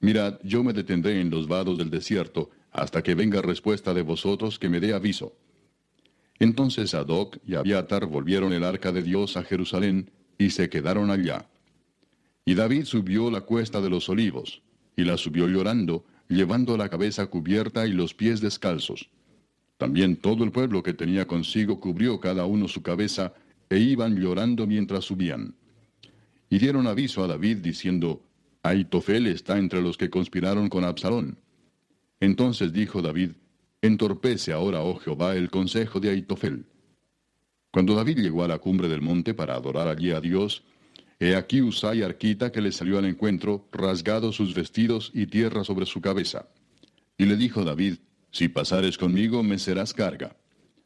Mirad, 0.00 0.38
yo 0.42 0.64
me 0.64 0.72
detendré 0.72 1.20
en 1.20 1.30
los 1.30 1.46
vados 1.46 1.76
del 1.78 1.90
desierto, 1.90 2.50
hasta 2.72 3.02
que 3.02 3.14
venga 3.14 3.42
respuesta 3.42 3.92
de 3.92 4.02
vosotros 4.02 4.58
que 4.58 4.68
me 4.68 4.80
dé 4.80 4.94
aviso. 4.94 5.36
Entonces 6.38 6.90
Sadoc 6.90 7.36
y 7.46 7.54
Abiatar 7.54 8.06
volvieron 8.06 8.52
el 8.52 8.64
arca 8.64 8.92
de 8.92 9.02
Dios 9.02 9.36
a 9.36 9.42
Jerusalén, 9.42 10.10
y 10.38 10.50
se 10.50 10.70
quedaron 10.70 11.10
allá. 11.10 11.46
Y 12.46 12.54
David 12.54 12.86
subió 12.86 13.30
la 13.30 13.42
cuesta 13.42 13.82
de 13.82 13.90
los 13.90 14.08
olivos, 14.08 14.62
y 14.96 15.04
la 15.04 15.18
subió 15.18 15.46
llorando, 15.46 16.06
llevando 16.28 16.78
la 16.78 16.88
cabeza 16.88 17.26
cubierta 17.26 17.86
y 17.86 17.92
los 17.92 18.14
pies 18.14 18.40
descalzos. 18.40 19.10
También 19.76 20.16
todo 20.16 20.44
el 20.44 20.50
pueblo 20.50 20.82
que 20.82 20.94
tenía 20.94 21.26
consigo 21.26 21.78
cubrió 21.78 22.20
cada 22.20 22.46
uno 22.46 22.68
su 22.68 22.82
cabeza, 22.82 23.34
e 23.68 23.78
iban 23.78 24.16
llorando 24.16 24.66
mientras 24.66 25.04
subían. 25.04 25.54
Y 26.48 26.58
dieron 26.58 26.86
aviso 26.86 27.22
a 27.22 27.26
David 27.26 27.58
diciendo, 27.58 28.22
Aitofel 28.62 29.26
está 29.26 29.58
entre 29.58 29.80
los 29.80 29.96
que 29.96 30.10
conspiraron 30.10 30.68
con 30.68 30.84
Absalón. 30.84 31.38
Entonces 32.20 32.72
dijo 32.72 33.00
David, 33.00 33.32
Entorpece 33.82 34.52
ahora, 34.52 34.82
oh 34.82 34.98
Jehová, 34.98 35.36
el 35.36 35.50
consejo 35.50 36.00
de 36.00 36.10
Aitofel. 36.10 36.66
Cuando 37.70 37.94
David 37.94 38.18
llegó 38.18 38.44
a 38.44 38.48
la 38.48 38.58
cumbre 38.58 38.88
del 38.88 39.00
monte 39.00 39.32
para 39.32 39.54
adorar 39.54 39.88
allí 39.88 40.10
a 40.10 40.20
Dios, 40.20 40.62
he 41.18 41.34
aquí 41.34 41.62
Usai 41.62 42.02
Arquita 42.02 42.52
que 42.52 42.60
le 42.60 42.72
salió 42.72 42.98
al 42.98 43.06
encuentro, 43.06 43.66
rasgado 43.72 44.32
sus 44.32 44.54
vestidos 44.54 45.10
y 45.14 45.26
tierra 45.26 45.64
sobre 45.64 45.86
su 45.86 46.02
cabeza. 46.02 46.48
Y 47.16 47.24
le 47.24 47.36
dijo 47.36 47.64
David, 47.64 47.96
si 48.30 48.48
pasares 48.48 48.98
conmigo, 48.98 49.42
me 49.42 49.58
serás 49.58 49.94
carga. 49.94 50.36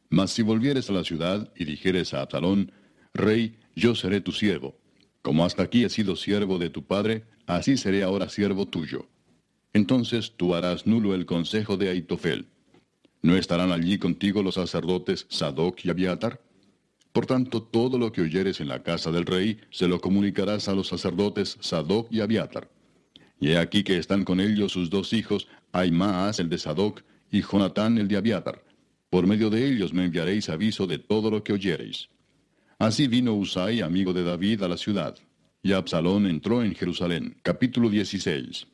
Mas 0.09 0.31
si 0.31 0.41
volvieres 0.41 0.89
a 0.89 0.93
la 0.93 1.03
ciudad 1.03 1.51
y 1.55 1.65
dijeres 1.65 2.13
a 2.13 2.21
Absalón, 2.21 2.71
Rey, 3.13 3.57
yo 3.75 3.95
seré 3.95 4.21
tu 4.21 4.31
siervo. 4.31 4.77
Como 5.25 5.43
hasta 5.43 5.63
aquí 5.63 5.83
he 5.83 5.89
sido 5.89 6.15
siervo 6.15 6.59
de 6.59 6.69
tu 6.69 6.85
padre, 6.85 7.23
así 7.47 7.77
seré 7.77 8.03
ahora 8.03 8.29
siervo 8.29 8.67
tuyo. 8.67 9.07
Entonces 9.73 10.33
tú 10.37 10.53
harás 10.53 10.85
nulo 10.85 11.15
el 11.15 11.25
consejo 11.25 11.77
de 11.77 11.89
Aitofel. 11.89 12.45
¿No 13.23 13.35
estarán 13.35 13.71
allí 13.71 13.97
contigo 13.97 14.43
los 14.43 14.53
sacerdotes 14.53 15.25
Sadoc 15.27 15.83
y 15.83 15.89
Abiatar? 15.89 16.41
Por 17.11 17.25
tanto, 17.25 17.63
todo 17.63 17.97
lo 17.97 18.11
que 18.11 18.21
oyeres 18.21 18.61
en 18.61 18.67
la 18.67 18.83
casa 18.83 19.09
del 19.09 19.25
rey, 19.25 19.57
se 19.71 19.87
lo 19.87 19.99
comunicarás 19.99 20.67
a 20.67 20.75
los 20.75 20.89
sacerdotes 20.89 21.57
Sadoc 21.59 22.07
y 22.11 22.21
Abiatar. 22.21 22.69
Y 23.39 23.49
he 23.49 23.57
aquí 23.57 23.83
que 23.83 23.97
están 23.97 24.25
con 24.25 24.39
ellos 24.39 24.73
sus 24.73 24.91
dos 24.91 25.11
hijos, 25.11 25.47
Aimaas 25.71 26.37
el 26.37 26.49
de 26.49 26.59
Sadoc, 26.59 27.01
y 27.31 27.41
Jonatán 27.41 27.97
el 27.97 28.07
de 28.07 28.17
Abiatar. 28.17 28.63
Por 29.09 29.25
medio 29.25 29.49
de 29.49 29.67
ellos 29.67 29.91
me 29.91 30.05
enviaréis 30.05 30.49
aviso 30.49 30.85
de 30.85 30.99
todo 30.99 31.31
lo 31.31 31.43
que 31.43 31.53
oyereis. 31.53 32.09
Así 32.85 33.07
vino 33.07 33.33
Usai, 33.33 33.81
amigo 33.81 34.13
de 34.13 34.23
David, 34.23 34.61
a 34.61 34.67
la 34.67 34.77
ciudad, 34.77 35.17
y 35.63 35.71
Absalón 35.71 36.27
entró 36.27 36.61
en 36.61 36.75
Jerusalén. 36.75 37.35
Capítulo 37.41 37.89
16. 37.89 38.67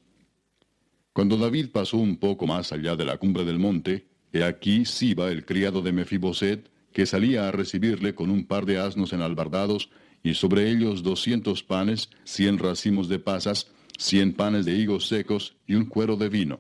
Cuando 1.14 1.38
David 1.38 1.70
pasó 1.72 1.95
un 1.95 2.18
poco 2.18 2.45
más 2.45 2.74
allá 2.74 2.97
de 2.97 3.05
la 3.05 3.16
cumbre 3.16 3.45
del 3.45 3.57
monte, 3.57 4.09
he 4.34 4.43
aquí 4.43 4.84
Siba, 4.84 5.32
el 5.32 5.45
criado 5.45 5.82
de 5.82 5.93
Mefiboset, 5.93 6.70
que 6.91 7.05
salía 7.05 7.47
a 7.47 7.53
recibirle 7.53 8.14
con 8.14 8.30
un 8.30 8.43
par 8.43 8.66
de 8.66 8.80
asnos 8.80 9.14
enalbardados, 9.14 9.89
y 10.24 10.34
sobre 10.34 10.70
ellos 10.70 11.03
doscientos 11.03 11.64
panes, 11.64 12.09
cien 12.26 12.57
racimos 12.57 13.07
de 13.07 13.20
pasas, 13.20 13.72
cien 13.97 14.34
panes 14.34 14.66
de 14.66 14.76
higos 14.76 15.07
secos 15.07 15.55
y 15.66 15.76
un 15.76 15.86
cuero 15.86 16.18
de 16.18 16.28
vino. 16.28 16.59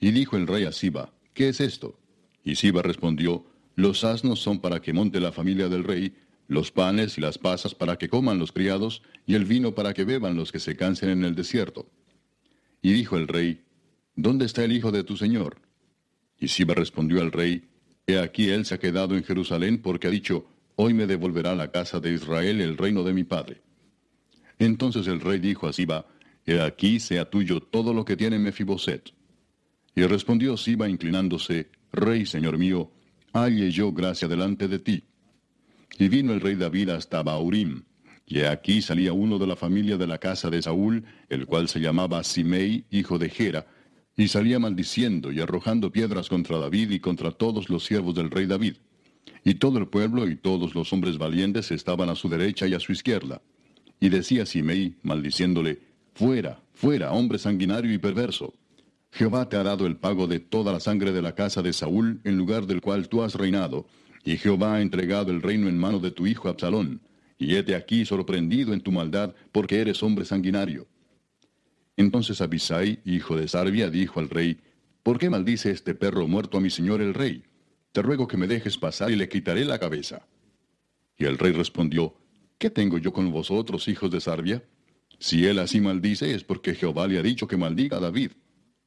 Y 0.00 0.10
dijo 0.10 0.36
el 0.36 0.48
rey 0.48 0.64
a 0.64 0.72
Siba, 0.72 1.12
¿qué 1.32 1.50
es 1.50 1.60
esto? 1.60 1.96
Y 2.42 2.56
Siba 2.56 2.82
respondió, 2.82 3.46
Los 3.76 4.02
asnos 4.02 4.40
son 4.40 4.58
para 4.58 4.82
que 4.82 4.92
monte 4.92 5.20
la 5.20 5.30
familia 5.30 5.68
del 5.68 5.84
rey, 5.84 6.12
los 6.50 6.72
panes 6.72 7.16
y 7.16 7.20
las 7.20 7.38
pasas 7.38 7.76
para 7.76 7.96
que 7.96 8.08
coman 8.08 8.40
los 8.40 8.50
criados, 8.50 9.02
y 9.24 9.36
el 9.36 9.44
vino 9.44 9.72
para 9.76 9.94
que 9.94 10.04
beban 10.04 10.34
los 10.34 10.50
que 10.50 10.58
se 10.58 10.76
cansen 10.76 11.10
en 11.10 11.24
el 11.24 11.36
desierto. 11.36 11.88
Y 12.82 12.92
dijo 12.92 13.16
el 13.16 13.28
rey, 13.28 13.62
¿Dónde 14.16 14.46
está 14.46 14.64
el 14.64 14.72
hijo 14.72 14.90
de 14.90 15.04
tu 15.04 15.16
señor? 15.16 15.62
Y 16.40 16.48
Siba 16.48 16.74
respondió 16.74 17.20
al 17.20 17.30
rey, 17.30 17.68
He 18.04 18.18
aquí 18.18 18.50
él 18.50 18.66
se 18.66 18.74
ha 18.74 18.78
quedado 18.80 19.16
en 19.16 19.22
Jerusalén 19.22 19.80
porque 19.80 20.08
ha 20.08 20.10
dicho, 20.10 20.44
Hoy 20.74 20.92
me 20.92 21.06
devolverá 21.06 21.54
la 21.54 21.70
casa 21.70 22.00
de 22.00 22.14
Israel 22.14 22.60
el 22.60 22.76
reino 22.76 23.04
de 23.04 23.12
mi 23.12 23.22
padre. 23.22 23.62
Entonces 24.58 25.06
el 25.06 25.20
rey 25.20 25.38
dijo 25.38 25.68
a 25.68 25.72
Siba, 25.72 26.06
He 26.44 26.60
aquí 26.60 26.98
sea 26.98 27.30
tuyo 27.30 27.60
todo 27.60 27.94
lo 27.94 28.04
que 28.04 28.16
tiene 28.16 28.40
Mefiboset. 28.40 29.12
Y 29.94 30.02
respondió 30.02 30.56
Siba 30.56 30.88
inclinándose, 30.88 31.70
Rey, 31.92 32.26
señor 32.26 32.58
mío, 32.58 32.90
halle 33.32 33.70
yo 33.70 33.92
gracia 33.92 34.26
delante 34.26 34.66
de 34.66 34.80
ti. 34.80 35.04
Y 36.00 36.08
vino 36.08 36.32
el 36.32 36.40
rey 36.40 36.54
David 36.54 36.88
hasta 36.88 37.22
Baurim, 37.22 37.82
y 38.26 38.40
aquí 38.40 38.80
salía 38.80 39.12
uno 39.12 39.38
de 39.38 39.46
la 39.46 39.54
familia 39.54 39.98
de 39.98 40.06
la 40.06 40.16
casa 40.16 40.48
de 40.48 40.62
Saúl, 40.62 41.04
el 41.28 41.44
cual 41.44 41.68
se 41.68 41.78
llamaba 41.78 42.24
Simei, 42.24 42.86
hijo 42.90 43.18
de 43.18 43.28
Gera, 43.28 43.66
y 44.16 44.28
salía 44.28 44.58
maldiciendo 44.58 45.30
y 45.30 45.40
arrojando 45.40 45.92
piedras 45.92 46.30
contra 46.30 46.56
David 46.56 46.92
y 46.92 47.00
contra 47.00 47.32
todos 47.32 47.68
los 47.68 47.84
siervos 47.84 48.14
del 48.14 48.30
rey 48.30 48.46
David. 48.46 48.76
Y 49.44 49.56
todo 49.56 49.76
el 49.76 49.88
pueblo 49.88 50.26
y 50.26 50.36
todos 50.36 50.74
los 50.74 50.90
hombres 50.94 51.18
valientes 51.18 51.70
estaban 51.70 52.08
a 52.08 52.14
su 52.14 52.30
derecha 52.30 52.66
y 52.66 52.72
a 52.72 52.80
su 52.80 52.92
izquierda. 52.92 53.42
Y 54.00 54.08
decía 54.08 54.46
Simei, 54.46 54.94
maldiciéndole, 55.02 55.80
Fuera, 56.14 56.62
fuera, 56.72 57.12
hombre 57.12 57.36
sanguinario 57.38 57.92
y 57.92 57.98
perverso. 57.98 58.54
Jehová 59.12 59.50
te 59.50 59.58
ha 59.58 59.64
dado 59.64 59.86
el 59.86 59.98
pago 59.98 60.26
de 60.26 60.40
toda 60.40 60.72
la 60.72 60.80
sangre 60.80 61.12
de 61.12 61.20
la 61.20 61.34
casa 61.34 61.60
de 61.60 61.74
Saúl, 61.74 62.22
en 62.24 62.38
lugar 62.38 62.66
del 62.66 62.80
cual 62.80 63.10
tú 63.10 63.22
has 63.22 63.34
reinado, 63.34 63.86
y 64.24 64.36
Jehová 64.36 64.76
ha 64.76 64.82
entregado 64.82 65.30
el 65.30 65.42
reino 65.42 65.68
en 65.68 65.78
mano 65.78 65.98
de 65.98 66.10
tu 66.10 66.26
hijo 66.26 66.48
Absalón, 66.48 67.00
y 67.38 67.56
hete 67.56 67.74
aquí 67.74 68.04
sorprendido 68.04 68.74
en 68.74 68.80
tu 68.80 68.92
maldad, 68.92 69.34
porque 69.52 69.80
eres 69.80 70.02
hombre 70.02 70.24
sanguinario. 70.24 70.86
Entonces 71.96 72.40
Abisai, 72.40 73.00
hijo 73.04 73.36
de 73.36 73.48
Sarbia, 73.48 73.90
dijo 73.90 74.20
al 74.20 74.30
rey, 74.30 74.58
¿Por 75.02 75.18
qué 75.18 75.30
maldice 75.30 75.70
este 75.70 75.94
perro 75.94 76.28
muerto 76.28 76.58
a 76.58 76.60
mi 76.60 76.70
señor 76.70 77.00
el 77.00 77.14
rey? 77.14 77.42
Te 77.92 78.02
ruego 78.02 78.28
que 78.28 78.36
me 78.36 78.46
dejes 78.46 78.76
pasar 78.76 79.10
y 79.10 79.16
le 79.16 79.28
quitaré 79.28 79.64
la 79.64 79.78
cabeza. 79.78 80.26
Y 81.16 81.24
el 81.24 81.38
rey 81.38 81.52
respondió, 81.52 82.14
¿Qué 82.58 82.68
tengo 82.68 82.98
yo 82.98 83.12
con 83.12 83.30
vosotros, 83.32 83.88
hijos 83.88 84.10
de 84.10 84.20
Sarbia? 84.20 84.62
Si 85.18 85.46
él 85.46 85.58
así 85.58 85.80
maldice 85.80 86.34
es 86.34 86.44
porque 86.44 86.74
Jehová 86.74 87.06
le 87.08 87.18
ha 87.18 87.22
dicho 87.22 87.48
que 87.48 87.56
maldiga 87.56 87.96
a 87.96 88.00
David. 88.00 88.32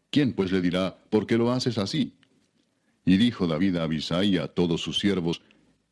¿Quién 0.09 0.33
pues 0.33 0.51
le 0.51 0.61
dirá, 0.61 0.95
¿por 1.09 1.25
qué 1.25 1.37
lo 1.37 1.51
haces 1.51 1.77
así? 1.77 2.13
Y 3.05 3.17
dijo 3.17 3.47
David 3.47 3.77
a 3.77 3.83
Abisai 3.83 4.35
y 4.35 4.37
a 4.37 4.47
todos 4.47 4.81
sus 4.81 4.99
siervos, 4.99 5.41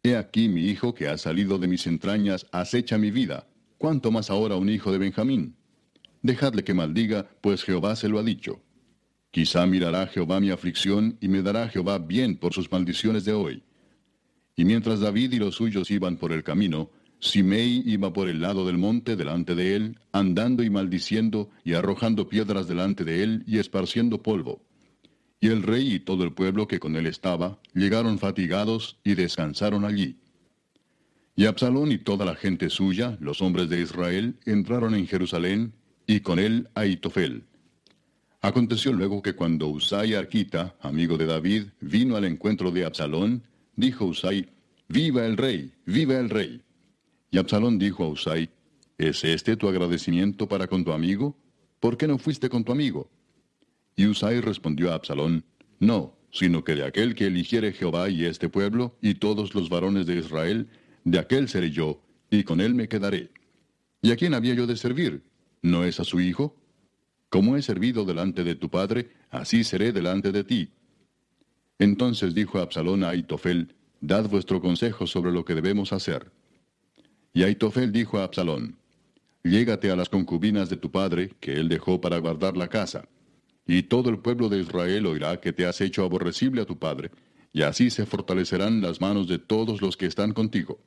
He 0.03 0.16
aquí 0.16 0.49
mi 0.49 0.66
hijo 0.66 0.95
que 0.95 1.07
ha 1.07 1.18
salido 1.18 1.59
de 1.59 1.68
mis 1.68 1.86
entrañas 1.86 2.47
acecha 2.51 2.97
mi 2.97 3.12
vida, 3.12 3.47
¿cuánto 3.78 4.12
más 4.12 4.30
ahora 4.30 4.55
un 4.55 4.70
hijo 4.70 4.91
de 4.91 4.97
Benjamín? 4.97 5.55
Dejadle 6.24 6.64
que 6.64 6.74
maldiga, 6.74 7.28
pues 7.41 7.64
Jehová 7.64 7.95
se 7.95 8.09
lo 8.09 8.18
ha 8.20 8.24
dicho. 8.24 8.62
Quizá 9.32 9.66
mirará 9.66 10.07
Jehová 10.07 10.39
mi 10.39 10.49
aflicción 10.49 11.18
y 11.22 11.28
me 11.28 11.41
dará 11.41 11.70
Jehová 11.70 11.99
bien 11.99 12.36
por 12.36 12.53
sus 12.53 12.72
maldiciones 12.72 13.26
de 13.26 13.34
hoy. 13.34 13.64
Y 14.55 14.66
mientras 14.66 14.99
David 14.99 15.34
y 15.34 15.39
los 15.39 15.55
suyos 15.55 15.89
iban 15.89 16.18
por 16.18 16.32
el 16.32 16.43
camino, 16.43 16.89
Simei 17.20 17.84
iba 17.86 18.12
por 18.12 18.28
el 18.28 18.41
lado 18.41 18.66
del 18.66 18.78
monte 18.78 19.16
delante 19.16 19.53
de 19.53 19.76
él, 19.76 19.99
andando 20.12 20.64
y 20.64 20.70
maldiciendo 20.70 21.49
y 21.64 21.74
arrojando 21.74 22.28
piedras 22.28 22.68
delante 22.68 23.03
de 23.03 23.24
él 23.24 23.43
y 23.45 23.59
esparciendo 23.59 24.22
polvo. 24.22 24.62
Y 25.42 25.48
el 25.48 25.64
rey 25.64 25.96
y 25.96 26.00
todo 26.00 26.24
el 26.24 26.34
pueblo 26.34 26.68
que 26.68 26.80
con 26.80 26.96
él 26.96 27.08
estaba 27.08 27.60
llegaron 27.74 28.20
fatigados 28.20 29.00
y 29.04 29.16
descansaron 29.16 29.84
allí. 29.84 30.16
Y 31.36 31.48
Absalón 31.48 31.92
y 31.92 31.98
toda 31.98 32.26
la 32.26 32.36
gente 32.36 32.70
suya, 32.70 33.18
los 33.20 33.42
hombres 33.42 33.68
de 33.68 33.82
Israel, 33.82 34.38
entraron 34.46 34.94
en 34.94 35.08
Jerusalén, 35.08 35.74
y 36.06 36.20
con 36.20 36.38
él 36.38 36.70
Aitofel. 36.76 37.44
Aconteció 38.42 38.94
luego 38.94 39.22
que 39.22 39.34
cuando 39.34 39.68
Usai 39.68 40.14
Arquita, 40.14 40.76
amigo 40.80 41.18
de 41.18 41.26
David, 41.26 41.64
vino 41.80 42.16
al 42.16 42.26
encuentro 42.26 42.70
de 42.70 42.86
Absalón, 42.86 43.44
dijo 43.76 44.06
Usai, 44.06 44.48
Viva 44.88 45.26
el 45.26 45.38
rey, 45.38 45.72
viva 45.86 46.20
el 46.20 46.30
rey. 46.30 46.62
Y 47.32 47.39
Absalón 47.39 47.80
dijo 47.80 48.04
a 48.04 48.10
Usai, 48.10 48.50
¿Es 48.98 49.24
este 49.24 49.56
tu 49.56 49.68
agradecimiento 49.68 50.48
para 50.48 50.68
con 50.68 50.84
tu 50.84 50.92
amigo? 50.92 51.36
¿Por 51.80 51.98
qué 51.98 52.08
no 52.08 52.20
fuiste 52.20 52.50
con 52.50 52.64
tu 52.64 52.72
amigo? 52.72 53.10
Y 53.96 54.08
Usai 54.08 54.42
respondió 54.42 54.92
a 54.92 54.96
Absalón, 54.96 55.44
No, 55.80 56.16
sino 56.32 56.64
que 56.64 56.76
de 56.76 56.86
aquel 56.86 57.16
que 57.16 57.28
eligiere 57.28 57.74
Jehová 57.74 58.10
y 58.10 58.26
este 58.26 58.50
pueblo, 58.50 58.98
y 59.02 59.16
todos 59.16 59.54
los 59.54 59.70
varones 59.70 60.06
de 60.06 60.18
Israel, 60.18 60.70
de 61.04 61.20
aquel 61.20 61.50
seré 61.50 61.72
yo, 61.72 62.02
y 62.30 62.44
con 62.44 62.62
él 62.62 62.74
me 62.74 62.88
quedaré. 62.88 63.32
¿Y 64.02 64.12
a 64.12 64.16
quién 64.16 64.34
había 64.34 64.54
yo 64.54 64.66
de 64.66 64.78
servir? 64.78 65.24
¿No 65.62 65.84
es 65.84 66.00
a 66.00 66.04
su 66.04 66.20
hijo? 66.20 66.56
Como 67.30 67.56
he 67.56 67.62
servido 67.62 68.06
delante 68.06 68.44
de 68.44 68.56
tu 68.56 68.70
padre, 68.70 69.12
así 69.30 69.64
seré 69.64 69.92
delante 69.92 70.32
de 70.32 70.44
ti. 70.44 70.70
Entonces 71.80 72.34
dijo 72.34 72.60
Absalón 72.60 73.04
a 73.04 73.10
Aitofel, 73.10 73.76
Dad 74.00 74.28
vuestro 74.30 74.62
consejo 74.62 75.06
sobre 75.06 75.32
lo 75.32 75.46
que 75.46 75.56
debemos 75.56 75.94
hacer. 75.94 76.32
Y 77.34 77.44
Aitofel 77.44 77.92
dijo 77.92 78.20
a 78.20 78.24
Absalón, 78.24 78.78
Llégate 79.44 79.89
a 79.89 79.96
las 79.96 80.10
concubinas 80.10 80.70
de 80.70 80.78
tu 80.78 80.92
padre, 80.92 81.32
que 81.39 81.54
él 81.54 81.70
dejó 81.70 82.00
para 82.00 82.20
guardar 82.20 82.56
la 82.58 82.68
casa. 82.68 83.08
Y 83.66 83.84
todo 83.84 84.09
el 84.09 84.20
pueblo 84.20 84.49
de 84.49 84.59
Israel 84.59 85.05
oirá 85.05 85.39
que 85.39 85.53
te 85.53 85.66
has 85.66 85.82
hecho 85.82 86.03
aborrecible 86.03 86.62
a 86.62 86.66
tu 86.66 86.78
padre, 86.78 87.12
y 87.53 87.62
así 87.62 87.89
se 87.89 88.05
fortalecerán 88.05 88.82
las 88.82 89.01
manos 89.01 89.28
de 89.28 89.39
todos 89.39 89.82
los 89.82 89.97
que 89.97 90.05
están 90.05 90.34
contigo. 90.34 90.80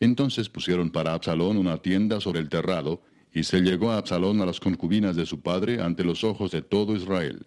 Entonces 0.00 0.48
pusieron 0.48 0.90
para 0.90 1.12
Absalón 1.12 1.58
una 1.58 1.78
tienda 1.78 2.20
sobre 2.20 2.40
el 2.40 2.48
terrado, 2.48 3.02
y 3.32 3.44
se 3.44 3.60
llegó 3.60 3.92
a 3.92 3.98
Absalón 3.98 4.40
a 4.40 4.46
las 4.46 4.58
concubinas 4.58 5.14
de 5.14 5.26
su 5.26 5.40
padre 5.40 5.80
ante 5.80 6.02
los 6.02 6.24
ojos 6.24 6.50
de 6.50 6.62
todo 6.62 6.96
Israel. 6.96 7.46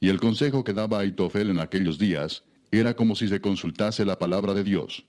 Y 0.00 0.08
el 0.08 0.20
consejo 0.20 0.64
que 0.64 0.74
daba 0.74 0.98
Aitofel 0.98 1.50
en 1.50 1.60
aquellos 1.60 1.98
días 1.98 2.44
era 2.70 2.94
como 2.94 3.14
si 3.14 3.28
se 3.28 3.40
consultase 3.40 4.04
la 4.04 4.18
palabra 4.18 4.52
de 4.52 4.64
Dios. 4.64 5.04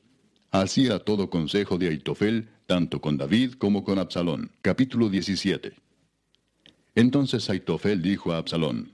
Así 0.51 0.85
era 0.85 0.99
todo 0.99 1.29
consejo 1.29 1.77
de 1.79 1.89
Aitofel, 1.89 2.49
tanto 2.67 3.01
con 3.01 3.17
David 3.17 3.53
como 3.53 3.83
con 3.83 3.97
Absalón. 3.97 4.51
Capítulo 4.61 5.09
17. 5.09 5.82
Entonces 6.95 7.49
Aitofel 7.49 8.01
dijo 8.01 8.31
a 8.31 8.37
Absalón, 8.37 8.91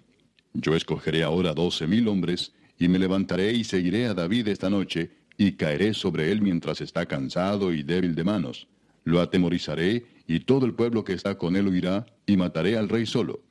Yo 0.54 0.76
escogeré 0.76 1.24
ahora 1.24 1.54
doce 1.54 1.86
mil 1.88 2.08
hombres, 2.08 2.54
y 2.78 2.88
me 2.88 2.98
levantaré 2.98 3.54
y 3.54 3.66
seguiré 3.66 4.06
a 4.08 4.14
David 4.14 4.48
esta 4.48 4.70
noche, 4.70 5.12
y 5.38 5.54
caeré 5.54 5.94
sobre 5.94 6.32
él 6.32 6.42
mientras 6.42 6.82
está 6.82 7.06
cansado 7.06 7.74
y 7.74 7.84
débil 7.84 8.16
de 8.16 8.24
manos. 8.24 8.68
Lo 9.04 9.20
atemorizaré, 9.20 10.06
y 10.28 10.42
todo 10.42 10.66
el 10.66 10.74
pueblo 10.74 11.04
que 11.04 11.14
está 11.14 11.38
con 11.38 11.56
él 11.56 11.68
huirá, 11.68 12.06
y 12.26 12.38
mataré 12.38 12.78
al 12.78 12.88
rey 12.88 13.06
solo. 13.06 13.42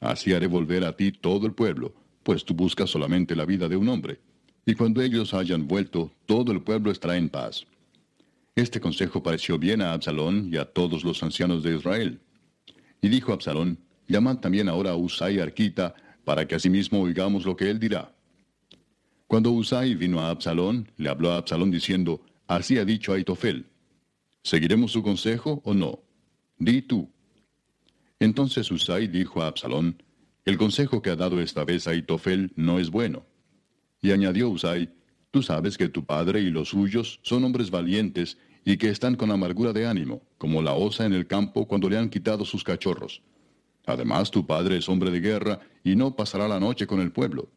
Así 0.00 0.32
haré 0.32 0.46
volver 0.46 0.84
a 0.84 0.96
ti 0.96 1.12
todo 1.12 1.46
el 1.46 1.52
pueblo, 1.52 1.94
pues 2.22 2.44
tú 2.44 2.54
buscas 2.54 2.88
solamente 2.88 3.36
la 3.36 3.44
vida 3.44 3.68
de 3.68 3.76
un 3.76 3.88
hombre. 3.88 4.20
Y 4.64 4.74
cuando 4.74 5.02
ellos 5.02 5.34
hayan 5.34 5.66
vuelto, 5.68 6.10
todo 6.26 6.52
el 6.52 6.62
pueblo 6.62 6.90
estará 6.90 7.16
en 7.16 7.28
paz. 7.28 7.66
Este 8.56 8.80
consejo 8.80 9.22
pareció 9.22 9.58
bien 9.58 9.82
a 9.82 9.92
Absalón 9.92 10.48
y 10.52 10.56
a 10.56 10.64
todos 10.64 11.04
los 11.04 11.22
ancianos 11.22 11.62
de 11.62 11.76
Israel. 11.76 12.20
Y 13.02 13.08
dijo 13.08 13.32
Absalón, 13.32 13.78
llamad 14.10 14.38
también 14.38 14.68
ahora 14.68 14.90
a 14.90 14.96
Usai 14.96 15.40
Arquita, 15.40 15.94
para 16.24 16.46
que 16.46 16.54
asimismo 16.54 17.00
oigamos 17.00 17.44
lo 17.44 17.56
que 17.56 17.70
él 17.70 17.78
dirá. 17.78 18.14
Cuando 19.26 19.52
Usai 19.52 19.94
vino 19.94 20.20
a 20.20 20.30
Absalón, 20.30 20.90
le 20.96 21.08
habló 21.08 21.32
a 21.32 21.36
Absalón 21.36 21.70
diciendo, 21.70 22.20
así 22.46 22.78
ha 22.78 22.84
dicho 22.84 23.12
Aitofel, 23.12 23.66
¿seguiremos 24.42 24.92
su 24.92 25.02
consejo 25.02 25.62
o 25.64 25.72
no? 25.72 26.00
Di 26.58 26.82
tú. 26.82 27.10
Entonces 28.18 28.70
Usai 28.70 29.06
dijo 29.06 29.42
a 29.42 29.46
Absalón, 29.46 30.02
el 30.44 30.58
consejo 30.58 31.00
que 31.00 31.10
ha 31.10 31.16
dado 31.16 31.40
esta 31.40 31.64
vez 31.64 31.86
Aitofel 31.86 32.52
no 32.56 32.78
es 32.78 32.90
bueno. 32.90 33.24
Y 34.02 34.10
añadió 34.10 34.50
Usai, 34.50 34.90
Tú 35.30 35.42
sabes 35.44 35.78
que 35.78 35.88
tu 35.88 36.04
padre 36.04 36.40
y 36.40 36.50
los 36.50 36.70
suyos 36.70 37.20
son 37.22 37.44
hombres 37.44 37.70
valientes 37.70 38.36
y 38.64 38.76
que 38.76 38.88
están 38.88 39.14
con 39.14 39.30
amargura 39.30 39.72
de 39.72 39.86
ánimo, 39.86 40.22
como 40.38 40.60
la 40.60 40.74
osa 40.74 41.06
en 41.06 41.12
el 41.12 41.26
campo 41.26 41.68
cuando 41.68 41.88
le 41.88 41.98
han 41.98 42.10
quitado 42.10 42.44
sus 42.44 42.64
cachorros. 42.64 43.22
Además, 43.86 44.30
tu 44.30 44.46
padre 44.46 44.76
es 44.76 44.88
hombre 44.88 45.10
de 45.10 45.20
guerra 45.20 45.60
y 45.82 45.96
no 45.96 46.14
pasará 46.14 46.46
la 46.48 46.60
noche 46.60 46.86
con 46.86 47.00
el 47.00 47.12
pueblo. 47.12 47.48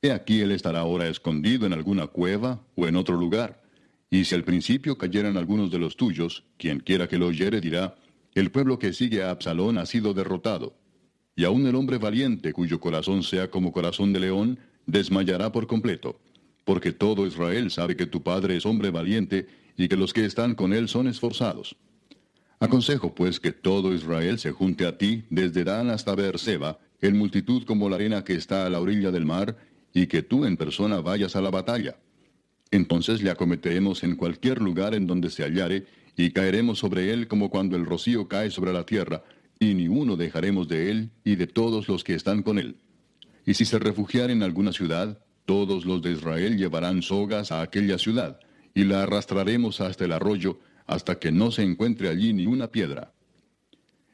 He 0.00 0.10
aquí 0.10 0.40
él 0.40 0.50
estará 0.50 0.80
ahora 0.80 1.08
escondido 1.08 1.66
en 1.66 1.72
alguna 1.72 2.06
cueva 2.06 2.60
o 2.74 2.86
en 2.86 2.96
otro 2.96 3.16
lugar. 3.16 3.62
Y 4.10 4.24
si 4.24 4.34
al 4.34 4.44
principio 4.44 4.98
cayeran 4.98 5.36
algunos 5.36 5.70
de 5.70 5.78
los 5.78 5.96
tuyos, 5.96 6.44
quien 6.58 6.80
quiera 6.80 7.08
que 7.08 7.18
lo 7.18 7.28
oyere 7.28 7.60
dirá, 7.60 7.94
el 8.34 8.50
pueblo 8.50 8.78
que 8.78 8.92
sigue 8.92 9.22
a 9.22 9.30
Absalón 9.30 9.78
ha 9.78 9.86
sido 9.86 10.12
derrotado. 10.12 10.74
Y 11.36 11.44
aun 11.44 11.66
el 11.66 11.76
hombre 11.76 11.98
valiente, 11.98 12.52
cuyo 12.52 12.80
corazón 12.80 13.22
sea 13.22 13.50
como 13.50 13.72
corazón 13.72 14.12
de 14.12 14.20
león, 14.20 14.58
desmayará 14.86 15.52
por 15.52 15.66
completo, 15.66 16.20
porque 16.64 16.92
todo 16.92 17.26
Israel 17.26 17.70
sabe 17.70 17.96
que 17.96 18.06
tu 18.06 18.22
padre 18.22 18.56
es 18.56 18.66
hombre 18.66 18.90
valiente 18.90 19.46
y 19.76 19.88
que 19.88 19.96
los 19.96 20.12
que 20.12 20.24
están 20.24 20.54
con 20.54 20.72
él 20.72 20.88
son 20.88 21.06
esforzados. 21.06 21.76
Aconsejo 22.62 23.12
pues 23.12 23.40
que 23.40 23.50
todo 23.50 23.92
Israel 23.92 24.38
se 24.38 24.52
junte 24.52 24.86
a 24.86 24.96
ti 24.96 25.24
desde 25.30 25.64
Dan 25.64 25.90
hasta 25.90 26.14
Beerseba, 26.14 26.78
en 27.00 27.18
multitud 27.18 27.64
como 27.64 27.88
la 27.88 27.96
arena 27.96 28.22
que 28.22 28.34
está 28.34 28.64
a 28.64 28.70
la 28.70 28.78
orilla 28.78 29.10
del 29.10 29.26
mar, 29.26 29.56
y 29.92 30.06
que 30.06 30.22
tú 30.22 30.44
en 30.44 30.56
persona 30.56 31.00
vayas 31.00 31.34
a 31.34 31.40
la 31.40 31.50
batalla. 31.50 31.96
Entonces 32.70 33.20
le 33.20 33.30
acometeremos 33.30 34.04
en 34.04 34.14
cualquier 34.14 34.62
lugar 34.62 34.94
en 34.94 35.08
donde 35.08 35.30
se 35.30 35.42
hallare, 35.42 35.86
y 36.16 36.30
caeremos 36.30 36.78
sobre 36.78 37.12
él 37.12 37.26
como 37.26 37.50
cuando 37.50 37.74
el 37.74 37.84
rocío 37.84 38.28
cae 38.28 38.52
sobre 38.52 38.72
la 38.72 38.86
tierra, 38.86 39.24
y 39.58 39.74
ni 39.74 39.88
uno 39.88 40.16
dejaremos 40.16 40.68
de 40.68 40.92
él 40.92 41.10
y 41.24 41.34
de 41.34 41.48
todos 41.48 41.88
los 41.88 42.04
que 42.04 42.14
están 42.14 42.44
con 42.44 42.60
él. 42.60 42.76
Y 43.44 43.54
si 43.54 43.64
se 43.64 43.80
refugiara 43.80 44.32
en 44.32 44.44
alguna 44.44 44.72
ciudad, 44.72 45.18
todos 45.46 45.84
los 45.84 46.00
de 46.00 46.12
Israel 46.12 46.56
llevarán 46.56 47.02
sogas 47.02 47.50
a 47.50 47.60
aquella 47.60 47.98
ciudad, 47.98 48.38
y 48.72 48.84
la 48.84 49.02
arrastraremos 49.02 49.80
hasta 49.80 50.04
el 50.04 50.12
arroyo, 50.12 50.60
hasta 50.86 51.18
que 51.18 51.32
no 51.32 51.50
se 51.50 51.62
encuentre 51.62 52.08
allí 52.08 52.32
ni 52.32 52.46
una 52.46 52.68
piedra. 52.68 53.12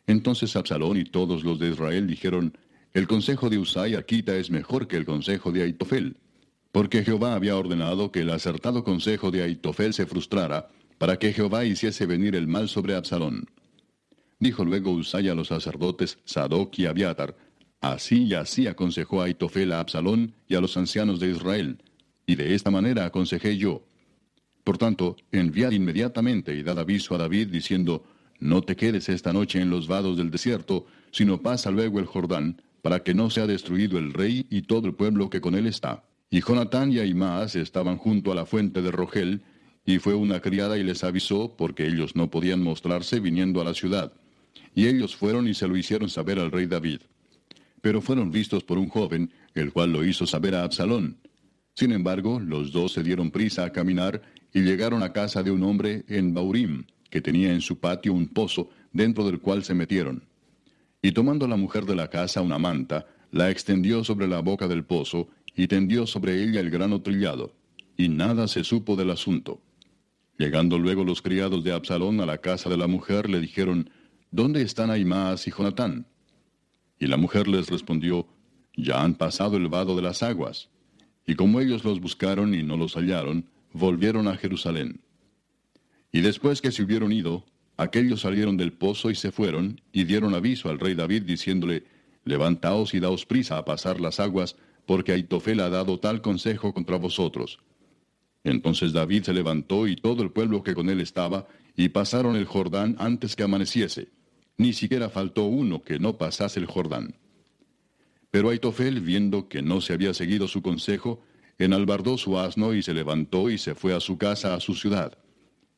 Entonces 0.06 0.56
Absalón 0.56 0.96
y 0.96 1.04
todos 1.04 1.44
los 1.44 1.58
de 1.58 1.70
Israel 1.70 2.06
dijeron, 2.06 2.56
El 2.94 3.06
consejo 3.06 3.50
de 3.50 3.58
Usai 3.58 3.94
Arquita 3.94 4.36
es 4.36 4.50
mejor 4.50 4.88
que 4.88 4.96
el 4.96 5.04
consejo 5.04 5.52
de 5.52 5.62
Aitofel, 5.62 6.16
porque 6.72 7.04
Jehová 7.04 7.34
había 7.34 7.56
ordenado 7.56 8.10
que 8.10 8.20
el 8.20 8.30
acertado 8.30 8.84
consejo 8.84 9.30
de 9.30 9.42
Aitofel 9.42 9.92
se 9.94 10.06
frustrara, 10.06 10.68
para 10.98 11.18
que 11.18 11.32
Jehová 11.32 11.64
hiciese 11.64 12.06
venir 12.06 12.34
el 12.34 12.46
mal 12.46 12.68
sobre 12.68 12.94
Absalón. 12.94 13.46
Dijo 14.40 14.64
luego 14.64 14.92
Usai 14.92 15.28
a 15.28 15.34
los 15.34 15.48
sacerdotes 15.48 16.18
Sadoc 16.24 16.78
y 16.78 16.86
Abiatar, 16.86 17.36
Así 17.80 18.24
y 18.24 18.34
así 18.34 18.66
aconsejó 18.66 19.22
Aitofel 19.22 19.72
a 19.72 19.80
Absalón 19.80 20.34
y 20.48 20.56
a 20.56 20.60
los 20.60 20.76
ancianos 20.76 21.20
de 21.20 21.30
Israel, 21.30 21.82
y 22.26 22.34
de 22.34 22.54
esta 22.54 22.70
manera 22.70 23.04
aconsejé 23.04 23.56
yo. 23.56 23.87
Por 24.68 24.76
tanto, 24.76 25.16
enviad 25.32 25.70
inmediatamente 25.70 26.54
y 26.54 26.62
dad 26.62 26.78
aviso 26.78 27.14
a 27.14 27.18
David 27.18 27.48
diciendo, 27.48 28.04
No 28.38 28.60
te 28.60 28.76
quedes 28.76 29.08
esta 29.08 29.32
noche 29.32 29.62
en 29.62 29.70
los 29.70 29.88
vados 29.88 30.18
del 30.18 30.30
desierto, 30.30 30.84
sino 31.10 31.40
pasa 31.40 31.70
luego 31.70 31.98
el 31.98 32.04
Jordán, 32.04 32.60
para 32.82 33.02
que 33.02 33.14
no 33.14 33.30
sea 33.30 33.46
destruido 33.46 33.96
el 33.96 34.12
rey 34.12 34.44
y 34.50 34.60
todo 34.60 34.86
el 34.86 34.94
pueblo 34.94 35.30
que 35.30 35.40
con 35.40 35.54
él 35.54 35.66
está. 35.66 36.04
Y 36.28 36.42
Jonatán 36.42 36.92
y 36.92 36.98
Ahimaas 36.98 37.56
estaban 37.56 37.96
junto 37.96 38.30
a 38.30 38.34
la 38.34 38.44
fuente 38.44 38.82
de 38.82 38.90
Rogel, 38.90 39.40
y 39.86 40.00
fue 40.00 40.12
una 40.12 40.40
criada 40.42 40.76
y 40.76 40.84
les 40.84 41.02
avisó, 41.02 41.56
porque 41.56 41.86
ellos 41.86 42.14
no 42.14 42.30
podían 42.30 42.62
mostrarse 42.62 43.20
viniendo 43.20 43.62
a 43.62 43.64
la 43.64 43.72
ciudad. 43.72 44.12
Y 44.74 44.86
ellos 44.86 45.16
fueron 45.16 45.48
y 45.48 45.54
se 45.54 45.66
lo 45.66 45.78
hicieron 45.78 46.10
saber 46.10 46.38
al 46.38 46.52
rey 46.52 46.66
David 46.66 47.00
pero 47.80 48.02
fueron 48.02 48.32
vistos 48.32 48.64
por 48.64 48.76
un 48.76 48.88
joven, 48.88 49.30
el 49.54 49.72
cual 49.72 49.92
lo 49.92 50.04
hizo 50.04 50.26
saber 50.26 50.56
a 50.56 50.64
Absalón. 50.64 51.16
Sin 51.74 51.92
embargo, 51.92 52.40
los 52.40 52.72
dos 52.72 52.92
se 52.92 53.04
dieron 53.04 53.30
prisa 53.30 53.64
a 53.64 53.72
caminar 53.72 54.20
y 54.52 54.60
llegaron 54.60 55.02
a 55.02 55.12
casa 55.12 55.42
de 55.42 55.50
un 55.50 55.62
hombre 55.62 56.04
en 56.08 56.34
Baurim, 56.34 56.84
que 57.10 57.20
tenía 57.20 57.52
en 57.52 57.60
su 57.60 57.78
patio 57.78 58.12
un 58.12 58.28
pozo, 58.28 58.70
dentro 58.92 59.24
del 59.24 59.40
cual 59.40 59.64
se 59.64 59.74
metieron. 59.74 60.24
Y 61.02 61.12
tomando 61.12 61.46
la 61.46 61.56
mujer 61.56 61.84
de 61.84 61.94
la 61.94 62.08
casa 62.08 62.42
una 62.42 62.58
manta, 62.58 63.06
la 63.30 63.50
extendió 63.50 64.04
sobre 64.04 64.26
la 64.26 64.40
boca 64.40 64.68
del 64.68 64.84
pozo, 64.84 65.28
y 65.54 65.66
tendió 65.66 66.06
sobre 66.06 66.42
ella 66.42 66.60
el 66.60 66.70
grano 66.70 67.02
trillado, 67.02 67.52
y 67.96 68.08
nada 68.08 68.48
se 68.48 68.64
supo 68.64 68.96
del 68.96 69.10
asunto. 69.10 69.60
Llegando 70.38 70.78
luego 70.78 71.04
los 71.04 71.20
criados 71.20 71.64
de 71.64 71.72
Absalón 71.72 72.20
a 72.20 72.26
la 72.26 72.38
casa 72.38 72.70
de 72.70 72.76
la 72.76 72.86
mujer, 72.86 73.28
le 73.28 73.40
dijeron, 73.40 73.90
¿Dónde 74.30 74.62
están 74.62 74.90
Ahimaas 74.90 75.46
y 75.48 75.50
Jonatán? 75.50 76.06
Y 77.00 77.06
la 77.06 77.16
mujer 77.16 77.48
les 77.48 77.68
respondió, 77.68 78.28
Ya 78.76 79.02
han 79.02 79.14
pasado 79.14 79.56
el 79.56 79.68
vado 79.68 79.96
de 79.96 80.02
las 80.02 80.22
aguas. 80.22 80.68
Y 81.26 81.34
como 81.34 81.60
ellos 81.60 81.84
los 81.84 82.00
buscaron 82.00 82.54
y 82.54 82.62
no 82.62 82.76
los 82.76 82.94
hallaron, 82.94 83.46
volvieron 83.72 84.28
a 84.28 84.36
Jerusalén. 84.36 85.00
Y 86.12 86.20
después 86.20 86.60
que 86.60 86.72
se 86.72 86.82
hubieron 86.82 87.12
ido, 87.12 87.44
aquellos 87.76 88.22
salieron 88.22 88.56
del 88.56 88.72
pozo 88.72 89.10
y 89.10 89.14
se 89.14 89.30
fueron, 89.32 89.80
y 89.92 90.04
dieron 90.04 90.34
aviso 90.34 90.68
al 90.68 90.78
rey 90.78 90.94
David 90.94 91.22
diciéndole, 91.22 91.84
Levantaos 92.24 92.94
y 92.94 93.00
daos 93.00 93.24
prisa 93.24 93.56
a 93.56 93.64
pasar 93.64 94.00
las 94.00 94.20
aguas, 94.20 94.56
porque 94.86 95.12
Aitofel 95.12 95.60
ha 95.60 95.70
dado 95.70 95.98
tal 95.98 96.20
consejo 96.20 96.72
contra 96.74 96.96
vosotros. 96.96 97.60
Entonces 98.44 98.92
David 98.92 99.24
se 99.24 99.32
levantó 99.32 99.86
y 99.86 99.96
todo 99.96 100.22
el 100.22 100.30
pueblo 100.30 100.62
que 100.62 100.74
con 100.74 100.88
él 100.88 101.00
estaba, 101.00 101.46
y 101.76 101.90
pasaron 101.90 102.36
el 102.36 102.44
Jordán 102.44 102.96
antes 102.98 103.36
que 103.36 103.42
amaneciese. 103.42 104.08
Ni 104.56 104.72
siquiera 104.72 105.08
faltó 105.08 105.44
uno 105.44 105.82
que 105.82 105.98
no 105.98 106.18
pasase 106.18 106.58
el 106.58 106.66
Jordán. 106.66 107.14
Pero 108.30 108.50
Aitofel, 108.50 109.00
viendo 109.00 109.48
que 109.48 109.62
no 109.62 109.80
se 109.80 109.92
había 109.92 110.12
seguido 110.12 110.48
su 110.48 110.60
consejo, 110.60 111.22
enalbardó 111.58 112.16
su 112.16 112.38
asno 112.38 112.74
y 112.74 112.82
se 112.82 112.94
levantó 112.94 113.50
y 113.50 113.58
se 113.58 113.74
fue 113.74 113.94
a 113.94 114.00
su 114.00 114.16
casa, 114.16 114.54
a 114.54 114.60
su 114.60 114.74
ciudad. 114.74 115.18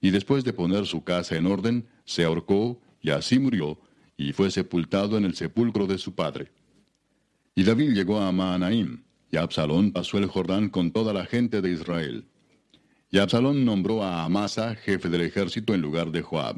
Y 0.01 0.11
después 0.11 0.44
de 0.44 0.52
poner 0.52 0.86
su 0.86 1.05
casa 1.05 1.36
en 1.36 1.47
orden, 1.47 1.89
se 2.05 2.24
ahorcó 2.24 2.81
y 3.02 3.11
así 3.11 3.39
murió, 3.39 3.81
y 4.16 4.32
fue 4.32 4.51
sepultado 4.51 5.16
en 5.16 5.24
el 5.24 5.35
sepulcro 5.35 5.86
de 5.86 5.98
su 5.98 6.15
padre. 6.15 6.52
Y 7.55 7.65
David 7.65 7.93
llegó 7.93 8.20
a 8.20 8.31
Maanaim, 8.32 9.02
y 9.31 9.36
Absalón 9.36 9.93
pasó 9.93 10.19
el 10.19 10.27
Jordán 10.27 10.69
con 10.69 10.90
toda 10.90 11.12
la 11.12 11.24
gente 11.24 11.61
de 11.62 11.73
Israel. 11.73 12.27
Y 13.11 13.19
Absalón 13.19 13.65
nombró 13.65 14.02
a 14.02 14.24
Amasa 14.24 14.74
jefe 14.74 15.09
del 15.09 15.23
ejército 15.23 15.74
en 15.74 15.81
lugar 15.81 16.12
de 16.12 16.23
Joab. 16.23 16.57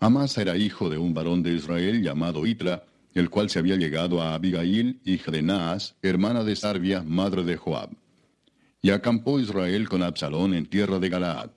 Amasa 0.00 0.42
era 0.42 0.56
hijo 0.56 0.88
de 0.88 0.98
un 0.98 1.12
varón 1.14 1.42
de 1.42 1.52
Israel 1.52 2.02
llamado 2.02 2.46
Itra, 2.46 2.84
el 3.14 3.28
cual 3.28 3.50
se 3.50 3.58
había 3.58 3.76
llegado 3.76 4.22
a 4.22 4.34
Abigail, 4.34 5.00
hija 5.04 5.30
de 5.30 5.42
Naas, 5.42 5.96
hermana 6.02 6.44
de 6.44 6.56
Sarbia, 6.56 7.02
madre 7.02 7.44
de 7.44 7.56
Joab. 7.56 7.90
Y 8.82 8.90
acampó 8.90 9.38
Israel 9.38 9.88
con 9.88 10.02
Absalón 10.02 10.54
en 10.54 10.66
tierra 10.66 10.98
de 10.98 11.08
Galaad. 11.08 11.50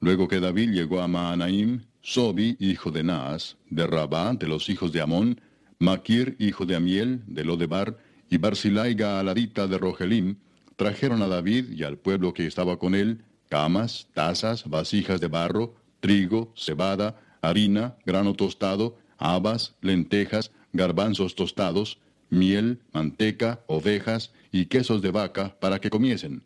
Luego 0.00 0.28
que 0.28 0.40
David 0.40 0.70
llegó 0.70 1.00
a 1.00 1.08
Maanaim, 1.08 1.84
Sobi, 2.02 2.56
hijo 2.60 2.90
de 2.92 3.02
Naas, 3.02 3.56
de 3.68 3.86
Rabá, 3.86 4.34
de 4.34 4.46
los 4.46 4.68
hijos 4.68 4.92
de 4.92 5.00
Amón, 5.00 5.40
Maquir, 5.78 6.36
hijo 6.38 6.64
de 6.64 6.76
Amiel, 6.76 7.22
de 7.26 7.44
Lodebar, 7.44 7.98
y 8.30 8.38
Barzilai 8.38 8.94
Gaaladita 8.94 9.66
de 9.66 9.78
Rogelim, 9.78 10.36
trajeron 10.76 11.22
a 11.22 11.28
David 11.28 11.72
y 11.72 11.82
al 11.82 11.98
pueblo 11.98 12.32
que 12.32 12.46
estaba 12.46 12.78
con 12.78 12.94
él, 12.94 13.24
camas, 13.48 14.08
tazas, 14.14 14.68
vasijas 14.68 15.20
de 15.20 15.28
barro, 15.28 15.74
trigo, 16.00 16.52
cebada, 16.56 17.20
harina, 17.40 17.96
grano 18.04 18.34
tostado, 18.34 18.98
habas, 19.18 19.74
lentejas, 19.80 20.52
garbanzos 20.72 21.34
tostados, 21.34 21.98
miel, 22.30 22.80
manteca, 22.92 23.64
ovejas 23.66 24.32
y 24.52 24.66
quesos 24.66 25.02
de 25.02 25.10
vaca 25.10 25.56
para 25.60 25.80
que 25.80 25.90
comiesen. 25.90 26.42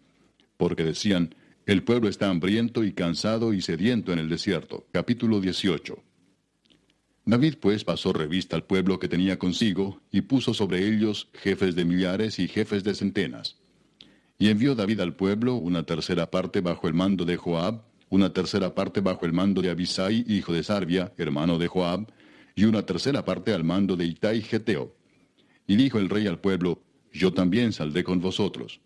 Porque 0.57 0.85
decían, 0.85 1.35
el 1.67 1.83
pueblo 1.85 2.09
está 2.09 2.29
hambriento 2.29 2.85
y 2.85 2.93
cansado 2.93 3.53
y 3.53 3.61
sediento 3.61 4.13
en 4.13 4.19
el 4.19 4.29
desierto. 4.29 4.87
Capítulo 4.93 5.41
18. 5.41 6.03
David 7.25 7.57
pues 7.61 7.85
pasó 7.85 8.13
revista 8.13 8.57
al 8.57 8.65
pueblo 8.65 8.99
que 8.99 9.09
tenía 9.09 9.39
consigo, 9.39 10.01
y 10.11 10.23
puso 10.23 10.53
sobre 10.55 10.89
ellos 10.89 11.29
jefes 11.35 11.77
de 11.77 11.85
millares 11.85 12.39
y 12.39 12.49
jefes 12.49 12.83
de 12.83 12.95
centenas. 12.95 13.57
Y 14.39 14.49
envió 14.49 14.75
David 14.75 15.01
al 15.01 15.15
pueblo 15.15 15.55
una 15.55 15.85
tercera 15.85 16.31
parte 16.31 16.61
bajo 16.61 16.89
el 16.89 16.95
mando 16.95 17.25
de 17.25 17.37
Joab, 17.37 17.83
una 18.09 18.33
tercera 18.33 18.75
parte 18.75 19.01
bajo 19.01 19.27
el 19.27 19.33
mando 19.33 19.63
de 19.63 19.71
Abisai, 19.71 20.25
hijo 20.27 20.53
de 20.53 20.63
Sarbia, 20.63 21.13
hermano 21.19 21.59
de 21.59 21.69
Joab, 21.69 22.11
y 22.57 22.65
una 22.65 22.85
tercera 22.85 23.25
parte 23.25 23.53
al 23.53 23.63
mando 23.63 23.97
de 23.97 24.07
Itai 24.07 24.43
Geteo. 24.43 24.97
Y 25.71 25.77
dijo 25.77 26.01
el 26.01 26.09
rey 26.09 26.27
al 26.27 26.41
pueblo, 26.41 26.83
Yo 27.13 27.33
también 27.33 27.73
saldré 27.73 28.03
con 28.03 28.21
vosotros. 28.21 28.81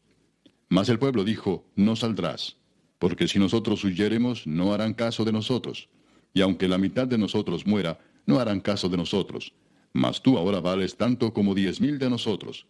Mas 0.69 0.91
el 0.91 0.99
pueblo 0.99 1.25
dijo, 1.25 1.65
No 1.77 1.97
saldrás, 1.97 2.59
porque 2.99 3.27
si 3.27 3.39
nosotros 3.39 3.83
huyéremos, 3.85 4.47
no 4.47 4.75
harán 4.75 4.93
caso 4.93 5.25
de 5.25 5.33
nosotros. 5.33 5.89
Y 6.35 6.43
aunque 6.43 6.69
la 6.69 6.77
mitad 6.77 7.07
de 7.07 7.17
nosotros 7.17 7.67
muera, 7.67 7.99
no 8.27 8.39
harán 8.39 8.61
caso 8.61 8.91
de 8.91 8.99
nosotros. 8.99 9.55
Mas 9.95 10.21
tú 10.21 10.37
ahora 10.37 10.61
vales 10.61 10.95
tanto 10.99 11.33
como 11.33 11.55
diez 11.55 11.81
mil 11.81 11.99
de 11.99 12.11
nosotros. 12.11 12.67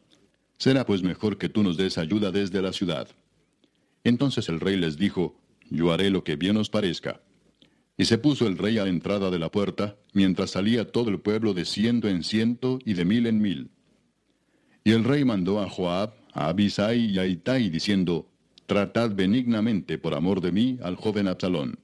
Será 0.59 0.87
pues 0.87 1.03
mejor 1.03 1.37
que 1.37 1.49
tú 1.49 1.65
nos 1.65 1.77
des 1.77 1.99
ayuda 1.99 2.31
desde 2.31 2.63
la 2.63 2.73
ciudad. 2.73 3.09
Entonces 4.05 4.49
el 4.49 4.61
rey 4.61 4.77
les 4.77 4.97
dijo, 4.97 5.41
yo 5.71 5.93
haré 5.93 6.11
lo 6.11 6.23
que 6.23 6.37
bien 6.37 6.57
os 6.57 6.71
parezca. 6.71 7.21
Y 7.97 8.05
se 8.05 8.19
puso 8.19 8.47
el 8.47 8.59
rey 8.59 8.79
a 8.79 8.85
la 8.85 8.91
entrada 8.91 9.33
de 9.33 9.41
la 9.41 9.51
puerta, 9.51 9.97
mientras 10.13 10.51
salía 10.51 10.93
todo 10.93 11.11
el 11.11 11.19
pueblo 11.19 11.53
de 11.53 11.65
ciento 11.65 12.09
en 12.09 12.23
ciento 12.23 12.79
y 12.85 12.95
de 12.95 13.05
mil 13.05 13.27
en 13.27 13.43
mil. 13.43 13.74
Y 14.85 14.93
el 14.93 15.03
rey 15.03 15.25
mandó 15.25 15.61
a 15.61 15.69
Joab, 15.69 16.13
a 16.35 16.49
Abisai 16.49 17.07
y 17.07 17.19
a 17.19 17.27
Itai, 17.27 17.71
diciendo, 17.71 18.29
Tratad 18.67 19.15
benignamente 19.15 19.97
por 19.97 20.15
amor 20.15 20.43
de 20.43 20.53
mí 20.53 20.79
al 20.83 20.97
joven 20.97 21.27
Absalón. 21.27 21.79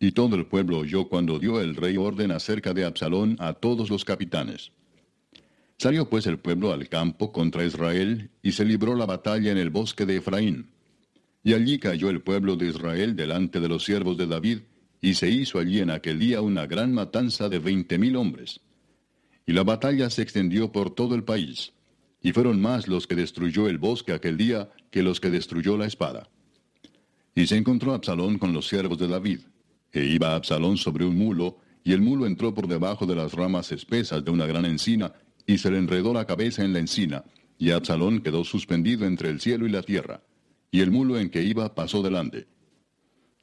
Y 0.00 0.12
todo 0.12 0.34
el 0.34 0.46
pueblo 0.46 0.78
oyó 0.78 1.08
cuando 1.08 1.38
dio 1.38 1.60
el 1.60 1.76
rey 1.76 1.96
orden 1.96 2.32
acerca 2.32 2.74
de 2.74 2.84
Absalón 2.84 3.36
a 3.38 3.52
todos 3.52 3.88
los 3.88 4.04
capitanes. 4.04 4.72
Salió 5.76 6.10
pues 6.10 6.26
el 6.26 6.40
pueblo 6.40 6.72
al 6.72 6.88
campo 6.88 7.30
contra 7.30 7.64
Israel, 7.64 8.30
y 8.42 8.50
se 8.50 8.64
libró 8.64 8.96
la 8.96 9.06
batalla 9.06 9.52
en 9.52 9.58
el 9.58 9.70
bosque 9.70 10.04
de 10.04 10.16
Efraín. 10.16 10.70
Y 11.44 11.54
allí 11.54 11.78
cayó 11.78 12.10
el 12.10 12.20
pueblo 12.20 12.56
de 12.56 12.66
Israel 12.66 13.14
delante 13.14 13.60
de 13.60 13.68
los 13.68 13.84
siervos 13.84 14.16
de 14.16 14.26
David, 14.26 14.58
y 15.00 15.14
se 15.14 15.30
hizo 15.30 15.60
allí 15.60 15.78
en 15.78 15.90
aquel 15.90 16.18
día 16.18 16.40
una 16.40 16.66
gran 16.66 16.92
matanza 16.92 17.48
de 17.48 17.60
veinte 17.60 17.96
mil 17.96 18.16
hombres. 18.16 18.60
Y 19.46 19.52
la 19.52 19.62
batalla 19.62 20.10
se 20.10 20.22
extendió 20.22 20.72
por 20.72 20.94
todo 20.94 21.14
el 21.14 21.22
país, 21.22 21.72
y 22.22 22.32
fueron 22.32 22.60
más 22.60 22.88
los 22.88 23.06
que 23.06 23.14
destruyó 23.14 23.68
el 23.68 23.78
bosque 23.78 24.12
aquel 24.12 24.36
día 24.36 24.70
que 24.90 25.02
los 25.02 25.20
que 25.20 25.30
destruyó 25.30 25.76
la 25.76 25.86
espada. 25.86 26.28
Y 27.34 27.46
se 27.46 27.56
encontró 27.56 27.94
Absalón 27.94 28.38
con 28.38 28.52
los 28.52 28.66
siervos 28.66 28.98
de 28.98 29.08
David, 29.08 29.40
e 29.92 30.04
iba 30.04 30.34
Absalón 30.34 30.76
sobre 30.76 31.04
un 31.04 31.16
mulo, 31.16 31.58
y 31.84 31.92
el 31.92 32.00
mulo 32.00 32.26
entró 32.26 32.52
por 32.54 32.66
debajo 32.66 33.06
de 33.06 33.16
las 33.16 33.32
ramas 33.32 33.72
espesas 33.72 34.24
de 34.24 34.30
una 34.30 34.46
gran 34.46 34.64
encina, 34.64 35.12
y 35.46 35.58
se 35.58 35.70
le 35.70 35.78
enredó 35.78 36.12
la 36.12 36.26
cabeza 36.26 36.64
en 36.64 36.72
la 36.72 36.80
encina, 36.80 37.24
y 37.58 37.70
Absalón 37.70 38.20
quedó 38.20 38.44
suspendido 38.44 39.06
entre 39.06 39.30
el 39.30 39.40
cielo 39.40 39.66
y 39.66 39.70
la 39.70 39.82
tierra 39.82 40.20
y 40.70 40.80
el 40.80 40.90
mulo 40.90 41.18
en 41.18 41.30
que 41.30 41.42
iba 41.42 41.74
pasó 41.74 42.02
delante. 42.02 42.46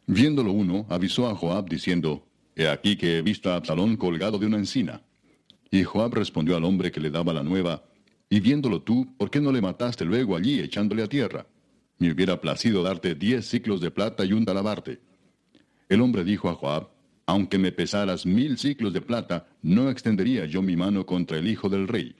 Viéndolo 0.07 0.51
uno, 0.51 0.85
avisó 0.89 1.27
a 1.27 1.35
Joab 1.35 1.67
diciendo, 1.67 2.27
He 2.55 2.67
aquí 2.67 2.95
que 2.95 3.17
he 3.17 3.21
visto 3.21 3.51
a 3.51 3.55
Absalón 3.55 3.97
colgado 3.97 4.37
de 4.37 4.45
una 4.45 4.57
encina. 4.57 5.01
Y 5.71 5.83
Joab 5.83 6.13
respondió 6.13 6.55
al 6.55 6.63
hombre 6.63 6.91
que 6.91 7.01
le 7.01 7.09
daba 7.09 7.33
la 7.33 7.43
nueva, 7.43 7.83
Y 8.29 8.39
viéndolo 8.39 8.81
tú, 8.81 9.07
¿por 9.17 9.29
qué 9.29 9.39
no 9.39 9.51
le 9.51 9.61
mataste 9.61 10.03
luego 10.05 10.35
allí 10.35 10.59
echándole 10.59 11.03
a 11.03 11.07
tierra? 11.07 11.45
Me 11.97 12.11
hubiera 12.11 12.41
placido 12.41 12.83
darte 12.83 13.15
diez 13.15 13.47
ciclos 13.47 13.79
de 13.79 13.91
plata 13.91 14.25
y 14.25 14.33
un 14.33 14.45
talabarte. 14.45 14.99
El 15.87 16.01
hombre 16.01 16.23
dijo 16.23 16.49
a 16.49 16.55
Joab, 16.55 16.89
Aunque 17.27 17.57
me 17.57 17.71
pesaras 17.71 18.25
mil 18.25 18.57
ciclos 18.57 18.91
de 18.93 19.01
plata, 19.01 19.47
no 19.61 19.89
extendería 19.89 20.45
yo 20.45 20.61
mi 20.61 20.75
mano 20.75 21.05
contra 21.05 21.37
el 21.37 21.47
hijo 21.47 21.69
del 21.69 21.87
rey. 21.87 22.15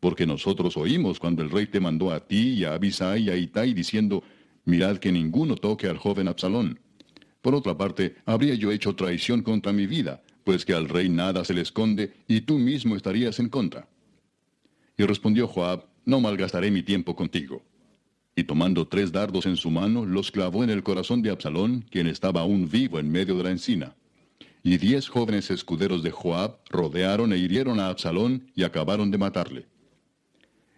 Porque 0.00 0.26
nosotros 0.26 0.76
oímos 0.76 1.20
cuando 1.20 1.42
el 1.42 1.50
rey 1.50 1.66
te 1.66 1.78
mandó 1.78 2.10
a 2.10 2.26
ti 2.26 2.54
y 2.54 2.64
a 2.64 2.74
Abisai 2.74 3.24
y 3.24 3.30
a 3.30 3.36
Itai 3.36 3.74
diciendo, 3.74 4.24
Mirad 4.64 4.96
que 4.96 5.12
ninguno 5.12 5.56
toque 5.56 5.86
al 5.86 5.98
joven 5.98 6.28
Absalón. 6.28 6.80
Por 7.42 7.54
otra 7.54 7.76
parte, 7.76 8.16
habría 8.24 8.54
yo 8.54 8.72
hecho 8.72 8.94
traición 8.94 9.42
contra 9.42 9.72
mi 9.72 9.86
vida, 9.86 10.22
pues 10.44 10.64
que 10.64 10.74
al 10.74 10.88
rey 10.88 11.08
nada 11.08 11.44
se 11.44 11.54
le 11.54 11.60
esconde, 11.60 12.14
y 12.26 12.42
tú 12.42 12.58
mismo 12.58 12.96
estarías 12.96 13.38
en 13.38 13.48
contra. 13.48 13.88
Y 15.00 15.04
respondió 15.06 15.48
Joab, 15.48 15.86
no 16.04 16.20
malgastaré 16.20 16.70
mi 16.70 16.82
tiempo 16.82 17.16
contigo. 17.16 17.62
Y 18.36 18.44
tomando 18.44 18.86
tres 18.86 19.10
dardos 19.10 19.46
en 19.46 19.56
su 19.56 19.70
mano, 19.70 20.04
los 20.04 20.30
clavó 20.30 20.62
en 20.62 20.68
el 20.68 20.82
corazón 20.82 21.22
de 21.22 21.30
Absalón, 21.30 21.86
quien 21.90 22.06
estaba 22.06 22.42
aún 22.42 22.68
vivo 22.68 22.98
en 22.98 23.10
medio 23.10 23.34
de 23.38 23.44
la 23.44 23.50
encina. 23.50 23.96
Y 24.62 24.76
diez 24.76 25.08
jóvenes 25.08 25.50
escuderos 25.50 26.02
de 26.02 26.10
Joab 26.10 26.58
rodearon 26.68 27.32
e 27.32 27.38
hirieron 27.38 27.80
a 27.80 27.88
Absalón 27.88 28.50
y 28.54 28.62
acabaron 28.62 29.10
de 29.10 29.16
matarle. 29.16 29.66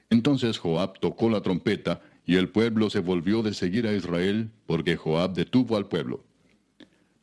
Entonces 0.09 0.57
Joab 0.57 1.01
tocó 1.01 1.29
la 1.29 1.41
trompeta, 1.41 2.01
y 2.25 2.37
el 2.37 2.49
pueblo 2.49 2.91
se 2.91 3.01
volvió 3.01 3.43
de 3.43 3.53
seguir 3.53 3.89
a 3.89 3.93
Israel, 3.93 4.53
porque 4.67 4.95
Joab 4.95 5.33
detuvo 5.33 5.77
al 5.77 5.89
pueblo. 5.89 6.25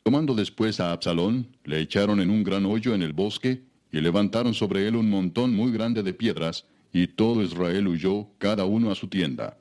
Tomando 0.04 0.34
después 0.34 0.82
a 0.82 0.92
Absalón, 0.92 1.48
le 1.64 1.80
echaron 1.80 2.20
en 2.20 2.30
un 2.30 2.44
gran 2.44 2.66
hoyo 2.66 2.94
en 2.94 3.04
el 3.04 3.14
bosque, 3.14 3.64
y 3.90 4.02
levantaron 4.02 4.54
sobre 4.54 4.86
él 4.86 4.98
un 4.98 5.10
montón 5.10 5.56
muy 5.56 5.72
grande 5.72 6.04
de 6.04 6.14
piedras, 6.14 6.66
y 6.92 7.08
todo 7.08 7.44
Israel 7.44 7.88
huyó, 7.88 8.28
cada 8.38 8.66
uno 8.66 8.92
a 8.92 8.96
su 8.96 9.08
tienda. 9.08 9.58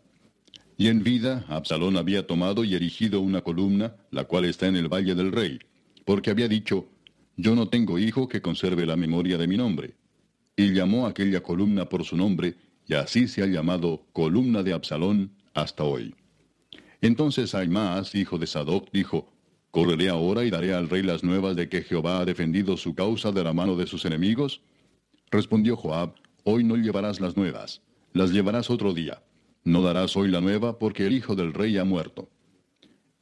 Y 0.76 0.88
en 0.88 1.02
vida, 1.02 1.44
Absalón 1.48 1.96
había 1.96 2.26
tomado 2.26 2.64
y 2.64 2.74
erigido 2.74 3.20
una 3.20 3.42
columna, 3.42 3.96
la 4.10 4.24
cual 4.24 4.44
está 4.44 4.68
en 4.68 4.76
el 4.76 4.88
valle 4.88 5.14
del 5.14 5.32
rey, 5.32 5.58
porque 6.04 6.30
había 6.30 6.48
dicho, 6.48 6.86
Yo 7.36 7.54
no 7.54 7.68
tengo 7.68 7.98
hijo 7.98 8.28
que 8.28 8.40
conserve 8.40 8.86
la 8.86 8.96
memoria 8.96 9.38
de 9.38 9.46
mi 9.46 9.56
nombre. 9.56 9.94
Y 10.56 10.72
llamó 10.72 11.06
aquella 11.06 11.42
columna 11.42 11.88
por 11.88 12.04
su 12.04 12.16
nombre, 12.16 12.56
y 12.86 12.94
así 12.94 13.28
se 13.28 13.42
ha 13.42 13.46
llamado 13.46 14.06
columna 14.12 14.62
de 14.62 14.72
Absalón 14.72 15.30
hasta 15.54 15.84
hoy. 15.84 16.14
Entonces 17.00 17.54
Aimaas, 17.54 18.14
hijo 18.14 18.38
de 18.38 18.46
Sadoc, 18.46 18.90
dijo, 18.92 19.30
¿Correré 19.70 20.08
ahora 20.08 20.44
y 20.44 20.50
daré 20.50 20.72
al 20.74 20.88
rey 20.88 21.02
las 21.02 21.22
nuevas 21.22 21.54
de 21.54 21.68
que 21.68 21.82
Jehová 21.82 22.20
ha 22.20 22.24
defendido 22.24 22.76
su 22.76 22.94
causa 22.94 23.32
de 23.32 23.44
la 23.44 23.52
mano 23.52 23.76
de 23.76 23.86
sus 23.86 24.04
enemigos? 24.04 24.62
Respondió 25.30 25.76
Joab, 25.76 26.14
Hoy 26.50 26.64
no 26.64 26.76
llevarás 26.76 27.20
las 27.20 27.36
nuevas, 27.36 27.82
las 28.14 28.30
llevarás 28.30 28.70
otro 28.70 28.94
día. 28.94 29.22
No 29.64 29.82
darás 29.82 30.16
hoy 30.16 30.30
la 30.30 30.40
nueva 30.40 30.78
porque 30.78 31.06
el 31.06 31.12
hijo 31.12 31.36
del 31.36 31.52
rey 31.52 31.76
ha 31.76 31.84
muerto. 31.84 32.30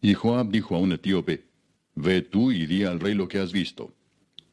Y 0.01 0.15
Joab 0.15 0.49
dijo 0.49 0.77
a 0.77 0.79
un 0.79 0.93
etíope, 0.93 1.49
Ve 1.97 2.23
tú 2.23 2.53
y 2.53 2.67
di 2.67 2.85
al 2.85 3.01
rey 3.01 3.15
lo 3.15 3.27
que 3.27 3.41
has 3.41 3.51
visto. 3.51 3.93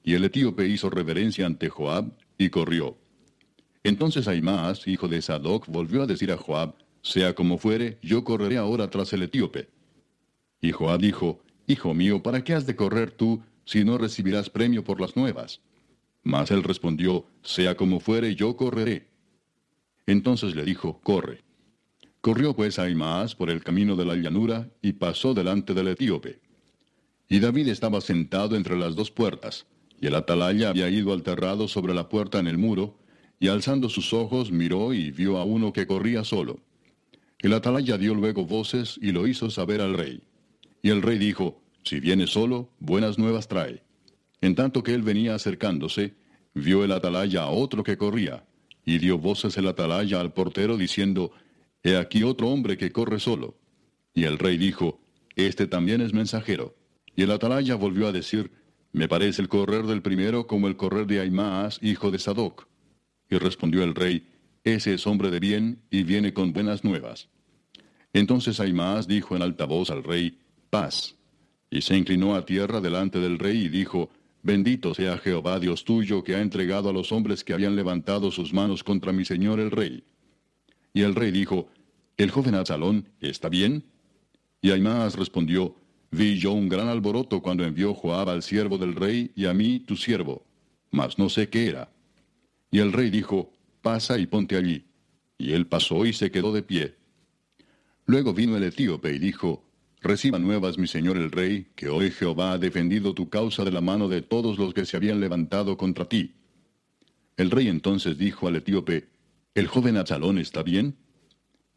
Y 0.03 0.15
el 0.15 0.23
etíope 0.23 0.67
hizo 0.67 0.89
reverencia 0.89 1.45
ante 1.45 1.69
Joab 1.69 2.17
y 2.39 2.49
corrió. 2.49 2.97
Entonces 3.83 4.27
Aimaas, 4.27 4.87
hijo 4.87 5.07
de 5.07 5.21
Sadoc, 5.21 5.67
volvió 5.67 6.01
a 6.01 6.07
decir 6.07 6.31
a 6.31 6.37
Joab, 6.37 6.73
Sea 7.03 7.35
como 7.35 7.59
fuere, 7.59 7.99
yo 8.01 8.23
correré 8.23 8.57
ahora 8.57 8.89
tras 8.89 9.13
el 9.13 9.21
etíope. 9.21 9.69
Y 10.61 10.71
Joab 10.71 10.99
dijo, 10.99 11.43
Hijo 11.67 11.93
mío, 11.93 12.23
¿para 12.23 12.43
qué 12.43 12.55
has 12.55 12.65
de 12.65 12.75
correr 12.75 13.11
tú 13.11 13.43
si 13.65 13.83
no 13.83 13.99
recibirás 13.99 14.49
premio 14.49 14.83
por 14.83 14.99
las 14.99 15.15
nuevas? 15.15 15.61
Mas 16.23 16.51
él 16.51 16.63
respondió, 16.63 17.25
Sea 17.43 17.75
como 17.75 17.99
fuere, 17.99 18.35
yo 18.35 18.55
correré. 18.55 19.07
Entonces 20.05 20.55
le 20.55 20.63
dijo, 20.63 20.99
Corre. 21.01 21.43
Corrió 22.21 22.55
pues 22.55 22.79
Aimaas 22.79 23.35
por 23.35 23.49
el 23.49 23.63
camino 23.63 23.97
de 23.97 24.05
la 24.05 24.15
llanura 24.15 24.69
y 24.81 24.93
pasó 24.93 25.33
delante 25.33 25.73
del 25.73 25.89
etíope. 25.89 26.39
Y 27.27 27.39
David 27.39 27.67
estaba 27.67 27.99
sentado 27.99 28.55
entre 28.55 28.77
las 28.77 28.95
dos 28.95 29.11
puertas, 29.11 29.65
y 29.99 30.07
el 30.07 30.15
atalaya 30.15 30.69
había 30.69 30.89
ido 30.89 31.11
alterrado 31.11 31.67
sobre 31.67 31.93
la 31.93 32.07
puerta 32.07 32.39
en 32.39 32.47
el 32.47 32.57
muro, 32.57 32.97
y 33.39 33.49
alzando 33.49 33.89
sus 33.89 34.13
ojos 34.13 34.51
miró 34.51 34.93
y 34.93 35.11
vio 35.11 35.37
a 35.37 35.43
uno 35.43 35.73
que 35.73 35.85
corría 35.85 36.23
solo. 36.23 36.59
El 37.39 37.51
atalaya 37.51 37.97
dio 37.97 38.15
luego 38.15 38.45
voces 38.45 38.97
y 39.01 39.11
lo 39.11 39.27
hizo 39.27 39.49
saber 39.49 39.81
al 39.81 39.93
rey. 39.93 40.21
Y 40.81 40.91
el 40.91 41.01
rey 41.01 41.17
dijo, 41.17 41.61
Si 41.83 41.99
viene 41.99 42.27
solo, 42.27 42.69
buenas 42.79 43.17
nuevas 43.19 43.49
trae. 43.49 43.83
En 44.43 44.55
tanto 44.55 44.83
que 44.83 44.93
él 44.93 45.03
venía 45.03 45.35
acercándose, 45.35 46.15
vio 46.53 46.83
el 46.83 46.91
atalaya 46.91 47.43
a 47.43 47.49
otro 47.49 47.81
que 47.81 47.95
corría, 47.95 48.43
y 48.83 48.97
dio 48.97 49.17
voces 49.17 49.55
el 49.55 49.69
atalaya 49.69 50.19
al 50.19 50.33
portero 50.33 50.75
diciendo, 50.75 51.31
He 51.81 51.95
aquí 51.95 52.23
otro 52.23 52.49
hombre 52.49 52.75
que 52.75 52.91
corre 52.91 53.21
solo. 53.21 53.55
Y 54.13 54.25
el 54.25 54.37
rey 54.37 54.57
dijo, 54.57 54.99
Este 55.37 55.65
también 55.65 56.01
es 56.01 56.13
mensajero. 56.13 56.75
Y 57.15 57.23
el 57.23 57.31
atalaya 57.31 57.75
volvió 57.75 58.05
a 58.05 58.11
decir, 58.11 58.51
Me 58.91 59.07
parece 59.07 59.41
el 59.41 59.47
correr 59.47 59.85
del 59.85 60.01
primero 60.01 60.45
como 60.45 60.67
el 60.67 60.75
correr 60.75 61.07
de 61.07 61.21
Aimaas, 61.21 61.79
hijo 61.81 62.11
de 62.11 62.19
Sadoc. 62.19 62.67
Y 63.29 63.37
respondió 63.37 63.85
el 63.85 63.95
rey, 63.95 64.27
Ese 64.65 64.93
es 64.93 65.07
hombre 65.07 65.31
de 65.31 65.39
bien 65.39 65.83
y 65.89 66.03
viene 66.03 66.33
con 66.33 66.51
buenas 66.51 66.83
nuevas. 66.83 67.29
Entonces 68.11 68.59
Aimaas 68.59 69.07
dijo 69.07 69.37
en 69.37 69.41
alta 69.41 69.63
voz 69.63 69.89
al 69.89 70.03
rey, 70.03 70.37
Paz. 70.69 71.15
Y 71.71 71.79
se 71.79 71.95
inclinó 71.95 72.35
a 72.35 72.45
tierra 72.45 72.81
delante 72.81 73.19
del 73.21 73.39
rey 73.39 73.57
y 73.57 73.69
dijo, 73.69 74.09
Bendito 74.43 74.93
sea 74.93 75.17
Jehová 75.17 75.57
Dios 75.59 75.85
tuyo, 75.85 76.21
que 76.21 76.35
ha 76.35 76.41
entregado 76.41 76.89
a 76.89 76.93
los 76.93 77.13
hombres 77.13 77.45
que 77.45 77.53
habían 77.53 77.77
levantado 77.77 78.29
sus 78.29 78.53
manos 78.53 78.83
contra 78.83 79.13
mi 79.13 79.23
señor 79.23 79.61
el 79.61 79.71
rey. 79.71 80.03
Y 80.93 81.01
el 81.01 81.15
rey 81.15 81.31
dijo, 81.31 81.69
¿El 82.17 82.29
joven 82.29 82.55
Absalón 82.55 83.07
está 83.21 83.47
bien? 83.47 83.85
Y 84.61 84.71
Aimaas 84.71 85.15
respondió, 85.15 85.75
Vi 86.11 86.37
yo 86.37 86.51
un 86.51 86.67
gran 86.67 86.89
alboroto 86.89 87.41
cuando 87.41 87.63
envió 87.63 87.93
Joab 87.93 88.29
al 88.29 88.43
siervo 88.43 88.77
del 88.77 88.95
rey 88.95 89.31
y 89.33 89.45
a 89.45 89.53
mí 89.53 89.79
tu 89.79 89.95
siervo, 89.95 90.45
mas 90.91 91.17
no 91.17 91.29
sé 91.29 91.47
qué 91.47 91.67
era. 91.67 91.89
Y 92.69 92.79
el 92.79 92.91
rey 92.91 93.09
dijo, 93.09 93.53
Pasa 93.81 94.19
y 94.19 94.27
ponte 94.27 94.57
allí. 94.57 94.85
Y 95.37 95.53
él 95.53 95.67
pasó 95.67 96.05
y 96.05 96.11
se 96.11 96.31
quedó 96.31 96.51
de 96.51 96.63
pie. 96.63 96.95
Luego 98.05 98.33
vino 98.33 98.57
el 98.57 98.63
etíope 98.63 99.13
y 99.13 99.19
dijo, 99.19 99.63
Reciba 100.03 100.38
nuevas, 100.38 100.77
mi 100.77 100.85
señor 100.85 101.15
el 101.15 101.31
rey, 101.31 101.67
que 101.77 101.88
hoy 101.88 102.11
Jehová 102.11 102.51
ha 102.51 102.57
defendido 102.57 103.13
tu 103.13 103.30
causa 103.30 103.63
de 103.63 103.71
la 103.71 103.80
mano 103.80 104.09
de 104.09 104.21
todos 104.21 104.57
los 104.57 104.73
que 104.73 104.85
se 104.85 104.97
habían 104.97 105.21
levantado 105.21 105.77
contra 105.77 106.09
ti. 106.09 106.34
El 107.38 107.49
rey 107.49 107.69
entonces 107.69 108.17
dijo 108.17 108.49
al 108.49 108.57
etíope, 108.57 109.07
¿El 109.55 109.67
joven 109.67 109.95
Absalón 109.95 110.39
está 110.39 110.61
bien? 110.61 110.97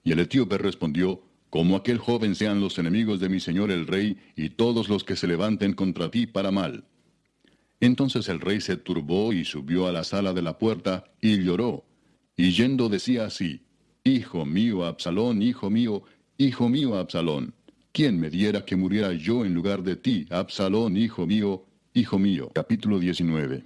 Y 0.03 0.11
el 0.11 0.19
etíope 0.19 0.59
respondió, 0.59 1.23
Como 1.51 1.77
aquel 1.77 1.98
joven 1.98 2.35
sean 2.35 2.61
los 2.61 2.81
enemigos 2.81 3.20
de 3.20 3.28
mi 3.28 3.39
señor 3.39 3.70
el 3.70 3.86
rey, 3.86 4.16
y 4.35 4.51
todos 4.51 4.89
los 4.89 5.05
que 5.05 5.15
se 5.15 5.28
levanten 5.28 5.74
contra 5.74 6.11
ti 6.11 6.27
para 6.27 6.51
mal. 6.51 6.85
Entonces 7.78 8.28
el 8.28 8.40
rey 8.40 8.61
se 8.61 8.77
turbó 8.77 9.32
y 9.32 9.44
subió 9.44 9.86
a 9.86 9.93
la 9.93 10.03
sala 10.03 10.32
de 10.32 10.43
la 10.43 10.59
puerta, 10.59 11.05
y 11.20 11.44
lloró, 11.44 11.85
y 12.36 12.51
yendo 12.51 12.89
decía 12.89 13.27
así, 13.27 13.62
Hijo 14.03 14.44
mío, 14.44 14.85
Absalón, 14.85 15.43
hijo 15.43 15.70
mío, 15.70 16.03
hijo 16.39 16.69
mío, 16.69 16.98
Absalón. 16.98 17.55
¿Quién 17.97 18.20
me 18.20 18.28
diera 18.28 18.62
que 18.66 18.77
muriera 18.77 19.14
yo 19.14 19.47
en 19.47 19.55
lugar 19.55 19.82
de 19.82 19.97
ti, 19.97 20.27
Absalón, 20.28 20.98
hijo 20.98 21.27
mío, 21.27 21.64
hijo 21.94 22.18
mío? 22.18 22.51
Capítulo 22.55 22.98
19. 22.98 23.64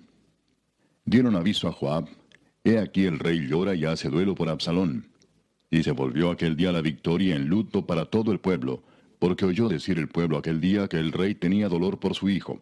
Dieron 1.04 1.34
aviso 1.34 1.66
a 1.66 1.72
Joab, 1.72 2.06
He 2.62 2.78
aquí 2.78 3.06
el 3.06 3.18
rey 3.18 3.48
llora 3.48 3.74
y 3.74 3.86
hace 3.86 4.08
duelo 4.08 4.36
por 4.36 4.48
Absalón. 4.48 5.08
Y 5.68 5.82
se 5.82 5.90
volvió 5.90 6.30
aquel 6.30 6.56
día 6.56 6.70
la 6.70 6.80
victoria 6.80 7.34
en 7.34 7.48
luto 7.48 7.86
para 7.86 8.04
todo 8.04 8.30
el 8.30 8.38
pueblo, 8.38 8.84
porque 9.18 9.46
oyó 9.46 9.68
decir 9.68 9.98
el 9.98 10.06
pueblo 10.06 10.38
aquel 10.38 10.60
día 10.60 10.86
que 10.86 10.98
el 10.98 11.10
rey 11.10 11.34
tenía 11.34 11.68
dolor 11.68 11.98
por 11.98 12.14
su 12.14 12.28
hijo. 12.28 12.60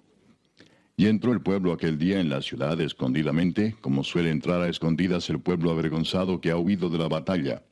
Y 0.97 1.05
entró 1.05 1.35
el 1.35 1.43
pueblo 1.43 1.75
aquel 1.75 1.99
día 1.99 2.19
en 2.19 2.31
la 2.31 2.41
ciudad 2.41 2.81
escondidamente, 2.81 3.77
como 3.83 4.05
suele 4.05 4.31
entrar 4.31 4.63
a 4.63 4.71
escondidas 4.71 5.29
el 5.29 5.41
pueblo 5.41 5.71
avergonzado 5.71 6.41
que 6.41 6.51
ha 6.51 6.57
huido 6.57 6.89
de 6.89 6.97
la 6.97 7.09
batalla. 7.09 7.63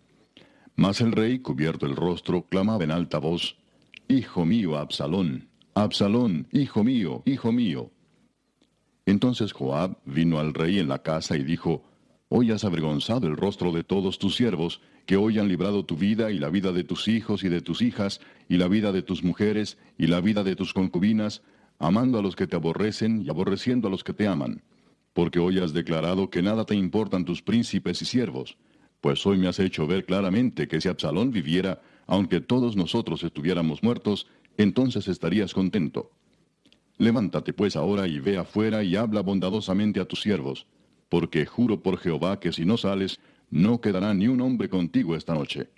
Mas 0.74 1.00
el 1.00 1.12
rey, 1.12 1.38
cubierto 1.38 1.86
el 1.86 1.96
rostro, 1.96 2.42
clamaba 2.42 2.84
en 2.84 2.90
alta 2.90 3.16
voz, 3.16 3.56
Hijo 4.08 4.44
mío, 4.44 4.76
Absalón, 4.76 5.48
Absalón, 5.74 6.46
hijo 6.52 6.84
mío, 6.84 7.22
hijo 7.26 7.52
mío. 7.52 7.90
Entonces 9.04 9.52
Joab 9.52 9.98
vino 10.04 10.38
al 10.38 10.54
rey 10.54 10.78
en 10.78 10.88
la 10.88 11.02
casa 11.02 11.36
y 11.36 11.42
dijo, 11.42 11.82
Hoy 12.28 12.50
has 12.50 12.64
avergonzado 12.64 13.28
el 13.28 13.36
rostro 13.36 13.70
de 13.70 13.84
todos 13.84 14.18
tus 14.18 14.34
siervos, 14.34 14.80
que 15.06 15.16
hoy 15.16 15.38
han 15.38 15.48
librado 15.48 15.84
tu 15.84 15.96
vida 15.96 16.32
y 16.32 16.38
la 16.38 16.50
vida 16.50 16.72
de 16.72 16.82
tus 16.82 17.06
hijos 17.06 17.44
y 17.44 17.48
de 17.48 17.60
tus 17.60 17.82
hijas, 17.82 18.20
y 18.48 18.56
la 18.56 18.66
vida 18.66 18.90
de 18.90 19.02
tus 19.02 19.22
mujeres 19.22 19.78
y 19.96 20.08
la 20.08 20.20
vida 20.20 20.42
de 20.42 20.56
tus 20.56 20.72
concubinas, 20.72 21.42
amando 21.78 22.18
a 22.18 22.22
los 22.22 22.34
que 22.34 22.48
te 22.48 22.56
aborrecen 22.56 23.22
y 23.22 23.28
aborreciendo 23.28 23.86
a 23.86 23.90
los 23.90 24.02
que 24.02 24.12
te 24.12 24.26
aman. 24.26 24.62
Porque 25.12 25.38
hoy 25.38 25.60
has 25.60 25.72
declarado 25.72 26.30
que 26.30 26.42
nada 26.42 26.64
te 26.64 26.74
importan 26.74 27.24
tus 27.24 27.42
príncipes 27.42 28.02
y 28.02 28.04
siervos. 28.04 28.56
Pues 29.00 29.24
hoy 29.24 29.38
me 29.38 29.46
has 29.46 29.60
hecho 29.60 29.86
ver 29.86 30.04
claramente 30.04 30.66
que 30.66 30.80
si 30.80 30.88
Absalón 30.88 31.30
viviera, 31.30 31.80
aunque 32.06 32.40
todos 32.40 32.76
nosotros 32.76 33.22
estuviéramos 33.22 33.82
muertos, 33.82 34.26
entonces 34.56 35.08
estarías 35.08 35.54
contento. 35.54 36.10
Levántate 36.98 37.52
pues 37.52 37.76
ahora 37.76 38.08
y 38.08 38.20
ve 38.20 38.38
afuera 38.38 38.82
y 38.82 38.96
habla 38.96 39.20
bondadosamente 39.20 40.00
a 40.00 40.06
tus 40.06 40.22
siervos, 40.22 40.66
porque 41.08 41.44
juro 41.46 41.82
por 41.82 41.98
Jehová 41.98 42.40
que 42.40 42.52
si 42.52 42.64
no 42.64 42.76
sales, 42.76 43.20
no 43.50 43.80
quedará 43.80 44.14
ni 44.14 44.28
un 44.28 44.40
hombre 44.40 44.68
contigo 44.68 45.14
esta 45.14 45.34
noche. 45.34 45.68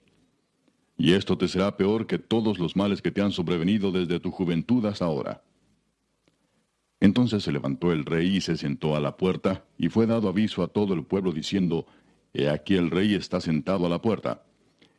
Y 0.97 1.13
esto 1.13 1.37
te 1.39 1.49
será 1.49 1.77
peor 1.77 2.07
que 2.07 2.19
todos 2.19 2.59
los 2.59 2.77
males 2.77 3.03
que 3.03 3.11
te 3.11 3.21
han 3.21 3.33
sobrevenido 3.33 3.93
desde 3.93 4.21
tu 4.21 4.31
juventud 4.31 4.85
hasta 4.87 5.05
ahora. 5.05 5.43
Entonces 7.01 7.45
se 7.45 7.53
levantó 7.53 7.93
el 7.93 8.05
rey 8.05 8.37
y 8.37 8.41
se 8.41 8.57
sentó 8.57 8.97
a 8.97 9.01
la 9.01 9.17
puerta, 9.17 9.65
y 9.77 9.89
fue 9.89 10.07
dado 10.07 10.29
aviso 10.29 10.63
a 10.63 10.69
todo 10.69 10.95
el 10.95 11.05
pueblo 11.05 11.33
diciendo, 11.33 11.87
He 12.33 12.49
aquí 12.49 12.75
el 12.75 12.91
rey 12.91 13.15
está 13.15 13.41
sentado 13.41 13.87
a 13.87 13.89
la 13.89 14.03
puerta. 14.03 14.45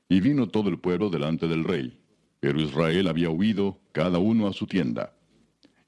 Y 0.09 0.21
vino 0.21 0.47
todo 0.47 0.69
el 0.69 0.79
pueblo 0.79 1.09
delante 1.09 1.47
del 1.47 1.63
rey. 1.63 1.99
Pero 2.39 2.59
Israel 2.59 3.07
había 3.07 3.29
huido, 3.29 3.79
cada 3.91 4.17
uno 4.17 4.47
a 4.47 4.53
su 4.53 4.65
tienda. 4.65 5.13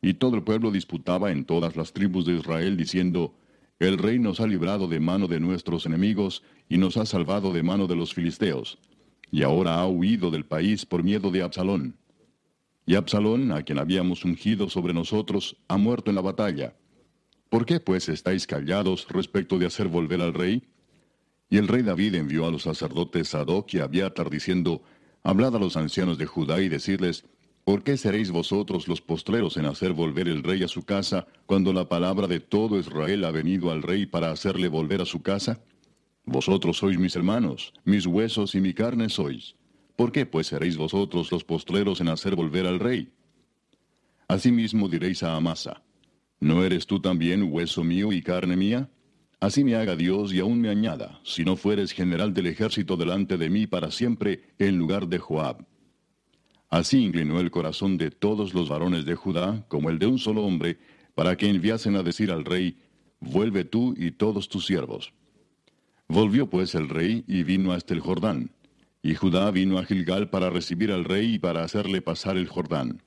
Y 0.01 0.13
todo 0.13 0.35
el 0.35 0.43
pueblo 0.43 0.71
disputaba 0.71 1.31
en 1.31 1.43
todas 1.43 1.75
las 1.75 1.91
tribus 1.91 2.25
de 2.25 2.33
Israel, 2.33 2.77
diciendo, 2.77 3.35
El 3.79 3.97
rey 3.97 4.19
nos 4.19 4.39
ha 4.39 4.47
librado 4.47 4.87
de 4.87 4.99
mano 4.99 5.27
de 5.27 5.39
nuestros 5.39 5.85
enemigos, 5.85 6.43
y 6.69 6.77
nos 6.77 6.97
ha 6.97 7.05
salvado 7.05 7.51
de 7.51 7.63
mano 7.63 7.87
de 7.87 7.95
los 7.95 8.13
filisteos. 8.13 8.77
Y 9.31 9.43
ahora 9.43 9.75
ha 9.75 9.87
huido 9.87 10.29
del 10.29 10.45
país 10.45 10.85
por 10.85 11.03
miedo 11.03 11.31
de 11.31 11.41
Absalón. 11.41 11.97
Y 12.85 12.95
Absalón, 12.95 13.51
a 13.51 13.63
quien 13.63 13.79
habíamos 13.79 14.23
ungido 14.25 14.69
sobre 14.69 14.93
nosotros, 14.93 15.57
ha 15.67 15.77
muerto 15.77 16.11
en 16.11 16.15
la 16.15 16.21
batalla. 16.21 16.75
¿Por 17.49 17.65
qué 17.65 17.79
pues 17.79 18.07
estáis 18.09 18.47
callados 18.47 19.07
respecto 19.09 19.57
de 19.57 19.65
hacer 19.65 19.87
volver 19.87 20.21
al 20.21 20.33
rey? 20.33 20.63
Y 21.51 21.57
el 21.57 21.67
rey 21.67 21.83
David 21.83 22.15
envió 22.15 22.47
a 22.47 22.51
los 22.51 22.63
sacerdotes 22.63 23.27
Sadoc 23.27 23.73
y 23.73 23.79
Abiatar 23.79 24.29
diciendo, 24.29 24.81
Hablad 25.21 25.57
a 25.57 25.59
los 25.59 25.75
ancianos 25.75 26.17
de 26.17 26.25
Judá 26.25 26.61
y 26.61 26.69
decirles, 26.69 27.25
¿Por 27.65 27.83
qué 27.83 27.97
seréis 27.97 28.31
vosotros 28.31 28.87
los 28.87 29.01
postreros 29.01 29.57
en 29.57 29.65
hacer 29.65 29.91
volver 29.91 30.29
el 30.29 30.43
rey 30.43 30.63
a 30.63 30.69
su 30.69 30.83
casa, 30.83 31.27
cuando 31.45 31.73
la 31.73 31.89
palabra 31.89 32.27
de 32.27 32.39
todo 32.39 32.79
Israel 32.79 33.25
ha 33.25 33.31
venido 33.31 33.69
al 33.69 33.83
rey 33.83 34.05
para 34.05 34.31
hacerle 34.31 34.69
volver 34.69 35.01
a 35.01 35.05
su 35.05 35.21
casa? 35.21 35.61
Vosotros 36.23 36.77
sois 36.77 36.97
mis 36.97 37.17
hermanos, 37.17 37.73
mis 37.83 38.07
huesos 38.07 38.55
y 38.55 38.61
mi 38.61 38.73
carne 38.73 39.09
sois. 39.09 39.55
¿Por 39.97 40.13
qué 40.13 40.25
pues 40.25 40.47
seréis 40.47 40.77
vosotros 40.77 41.33
los 41.33 41.43
postreros 41.43 41.99
en 41.99 42.07
hacer 42.07 42.33
volver 42.33 42.65
al 42.65 42.79
rey? 42.79 43.11
Asimismo 44.29 44.87
diréis 44.87 45.21
a 45.21 45.35
Amasa, 45.35 45.83
¿no 46.39 46.63
eres 46.63 46.87
tú 46.87 47.01
también 47.01 47.51
hueso 47.51 47.83
mío 47.83 48.13
y 48.13 48.21
carne 48.21 48.55
mía? 48.55 48.89
Así 49.41 49.63
me 49.63 49.75
haga 49.75 49.95
Dios 49.95 50.31
y 50.33 50.39
aún 50.39 50.61
me 50.61 50.69
añada, 50.69 51.19
si 51.23 51.43
no 51.43 51.57
fueres 51.57 51.91
general 51.91 52.33
del 52.33 52.47
ejército 52.47 52.95
delante 52.95 53.37
de 53.37 53.49
mí 53.49 53.67
para 53.67 53.91
siempre 53.91 54.43
en 54.59 54.77
lugar 54.77 55.07
de 55.07 55.17
Joab. 55.17 55.65
Así 56.69 57.03
inclinó 57.03 57.39
el 57.39 57.51
corazón 57.51 57.97
de 57.97 58.11
todos 58.11 58.53
los 58.53 58.69
varones 58.69 59.03
de 59.03 59.15
Judá, 59.15 59.65
como 59.67 59.89
el 59.89 59.99
de 59.99 60.05
un 60.05 60.19
solo 60.19 60.43
hombre, 60.43 60.77
para 61.15 61.35
que 61.35 61.49
enviasen 61.49 61.95
a 61.95 62.03
decir 62.03 62.31
al 62.31 62.45
rey, 62.45 62.77
Vuelve 63.21 63.65
tú 63.65 63.93
y 63.97 64.11
todos 64.11 64.49
tus 64.49 64.65
siervos. 64.65 65.13
Volvió 66.07 66.49
pues 66.49 66.73
el 66.73 66.89
rey 66.89 67.23
y 67.27 67.43
vino 67.43 67.71
hasta 67.71 67.93
el 67.93 67.99
Jordán. 67.99 68.49
Y 69.03 69.13
Judá 69.13 69.51
vino 69.51 69.77
a 69.77 69.85
Gilgal 69.85 70.29
para 70.31 70.49
recibir 70.49 70.91
al 70.91 71.05
rey 71.05 71.35
y 71.35 71.39
para 71.39 71.63
hacerle 71.63 72.01
pasar 72.01 72.35
el 72.35 72.47
Jordán. 72.47 73.03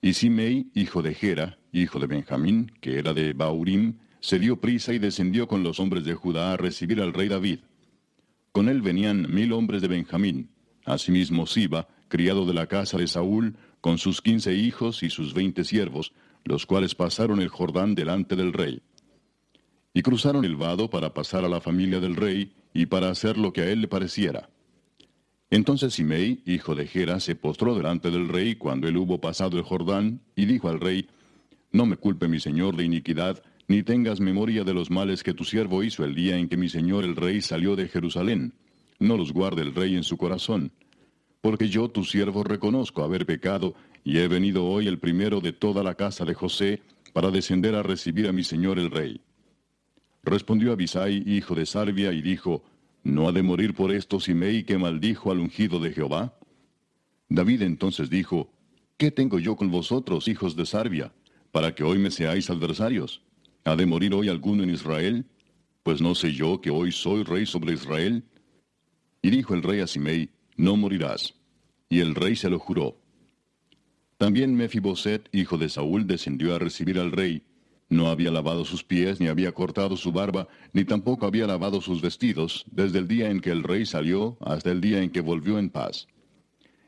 Y 0.00 0.12
Simei, 0.14 0.70
hijo 0.74 1.02
de 1.02 1.12
Gera, 1.12 1.58
hijo 1.72 1.98
de 1.98 2.06
Benjamín, 2.06 2.72
que 2.80 2.98
era 2.98 3.12
de 3.14 3.32
Baurim, 3.32 3.94
se 4.26 4.40
dio 4.40 4.60
prisa 4.60 4.92
y 4.92 4.98
descendió 4.98 5.46
con 5.46 5.62
los 5.62 5.78
hombres 5.78 6.04
de 6.04 6.14
Judá 6.14 6.52
a 6.52 6.56
recibir 6.56 7.00
al 7.00 7.12
rey 7.12 7.28
David. 7.28 7.60
Con 8.50 8.68
él 8.68 8.82
venían 8.82 9.32
mil 9.32 9.52
hombres 9.52 9.82
de 9.82 9.86
Benjamín, 9.86 10.50
asimismo 10.84 11.46
Siba, 11.46 11.86
criado 12.08 12.44
de 12.44 12.52
la 12.52 12.66
casa 12.66 12.98
de 12.98 13.06
Saúl, 13.06 13.54
con 13.80 13.98
sus 13.98 14.20
quince 14.20 14.52
hijos 14.52 15.04
y 15.04 15.10
sus 15.10 15.32
veinte 15.32 15.62
siervos, 15.62 16.12
los 16.42 16.66
cuales 16.66 16.96
pasaron 16.96 17.40
el 17.40 17.46
Jordán 17.46 17.94
delante 17.94 18.34
del 18.34 18.52
rey. 18.52 18.82
Y 19.94 20.02
cruzaron 20.02 20.44
el 20.44 20.56
vado 20.56 20.90
para 20.90 21.14
pasar 21.14 21.44
a 21.44 21.48
la 21.48 21.60
familia 21.60 22.00
del 22.00 22.16
rey 22.16 22.52
y 22.74 22.86
para 22.86 23.10
hacer 23.10 23.38
lo 23.38 23.52
que 23.52 23.60
a 23.60 23.70
él 23.70 23.80
le 23.80 23.86
pareciera. 23.86 24.50
Entonces 25.50 25.94
Simei, 25.94 26.42
hijo 26.46 26.74
de 26.74 26.88
Gera, 26.88 27.20
se 27.20 27.36
postró 27.36 27.76
delante 27.76 28.10
del 28.10 28.28
rey 28.28 28.56
cuando 28.56 28.88
él 28.88 28.96
hubo 28.96 29.20
pasado 29.20 29.56
el 29.56 29.62
Jordán, 29.62 30.20
y 30.34 30.46
dijo 30.46 30.68
al 30.68 30.80
rey, 30.80 31.08
No 31.70 31.86
me 31.86 31.96
culpe 31.96 32.26
mi 32.26 32.40
señor 32.40 32.74
de 32.74 32.82
iniquidad, 32.82 33.40
ni 33.68 33.82
tengas 33.82 34.20
memoria 34.20 34.62
de 34.64 34.74
los 34.74 34.90
males 34.90 35.22
que 35.22 35.34
tu 35.34 35.44
siervo 35.44 35.82
hizo 35.82 36.04
el 36.04 36.14
día 36.14 36.36
en 36.38 36.48
que 36.48 36.56
mi 36.56 36.68
señor 36.68 37.04
el 37.04 37.16
rey 37.16 37.40
salió 37.40 37.74
de 37.74 37.88
Jerusalén. 37.88 38.54
No 38.98 39.16
los 39.16 39.32
guarde 39.32 39.62
el 39.62 39.74
rey 39.74 39.96
en 39.96 40.04
su 40.04 40.16
corazón. 40.16 40.72
porque 41.42 41.68
yo 41.68 41.88
tu 41.88 42.02
siervo 42.02 42.42
reconozco 42.42 43.04
haber 43.04 43.24
pecado, 43.24 43.74
y 44.02 44.18
he 44.18 44.26
venido 44.26 44.64
hoy 44.64 44.88
el 44.88 44.98
primero 44.98 45.40
de 45.40 45.52
toda 45.52 45.84
la 45.84 45.94
casa 45.94 46.24
de 46.24 46.34
José, 46.34 46.82
para 47.12 47.30
descender 47.30 47.76
a 47.76 47.84
recibir 47.84 48.26
a 48.26 48.32
mi 48.32 48.42
señor 48.42 48.80
el 48.80 48.90
rey. 48.90 49.20
Respondió 50.24 50.72
Abisai, 50.72 51.22
hijo 51.24 51.54
de 51.54 51.64
Sarvia, 51.64 52.12
y 52.12 52.20
dijo, 52.20 52.64
¿No 53.04 53.28
ha 53.28 53.32
de 53.32 53.44
morir 53.44 53.74
por 53.74 53.92
esto 53.92 54.18
Simei 54.18 54.64
que 54.64 54.76
maldijo 54.76 55.30
al 55.30 55.38
ungido 55.38 55.78
de 55.78 55.92
Jehová? 55.92 56.36
David 57.28 57.62
entonces 57.62 58.10
dijo, 58.10 58.50
¿Qué 58.96 59.12
tengo 59.12 59.38
yo 59.38 59.54
con 59.54 59.70
vosotros, 59.70 60.26
hijos 60.26 60.56
de 60.56 60.66
Sarvia, 60.66 61.12
para 61.52 61.76
que 61.76 61.84
hoy 61.84 61.98
me 61.98 62.10
seáis 62.10 62.50
adversarios? 62.50 63.22
¿Ha 63.66 63.74
de 63.74 63.84
morir 63.84 64.14
hoy 64.14 64.28
alguno 64.28 64.62
en 64.62 64.70
Israel? 64.70 65.26
Pues 65.82 66.00
no 66.00 66.14
sé 66.14 66.32
yo 66.32 66.60
que 66.60 66.70
hoy 66.70 66.92
soy 66.92 67.24
rey 67.24 67.46
sobre 67.46 67.72
Israel. 67.72 68.22
Y 69.22 69.30
dijo 69.30 69.54
el 69.54 69.64
rey 69.64 69.80
a 69.80 69.88
Simei, 69.88 70.30
No 70.56 70.76
morirás. 70.76 71.34
Y 71.88 71.98
el 71.98 72.14
rey 72.14 72.36
se 72.36 72.48
lo 72.48 72.60
juró. 72.60 72.96
También 74.18 74.54
Mefiboset, 74.54 75.28
hijo 75.32 75.58
de 75.58 75.68
Saúl, 75.68 76.06
descendió 76.06 76.54
a 76.54 76.60
recibir 76.60 77.00
al 77.00 77.10
rey, 77.10 77.42
no 77.88 78.06
había 78.06 78.30
lavado 78.30 78.64
sus 78.64 78.84
pies, 78.84 79.18
ni 79.18 79.26
había 79.26 79.50
cortado 79.50 79.96
su 79.96 80.12
barba, 80.12 80.46
ni 80.72 80.84
tampoco 80.84 81.26
había 81.26 81.48
lavado 81.48 81.80
sus 81.80 82.00
vestidos, 82.00 82.66
desde 82.70 83.00
el 83.00 83.08
día 83.08 83.30
en 83.30 83.40
que 83.40 83.50
el 83.50 83.64
rey 83.64 83.84
salió 83.84 84.38
hasta 84.42 84.70
el 84.70 84.80
día 84.80 85.02
en 85.02 85.10
que 85.10 85.20
volvió 85.20 85.58
en 85.58 85.70
paz. 85.70 86.06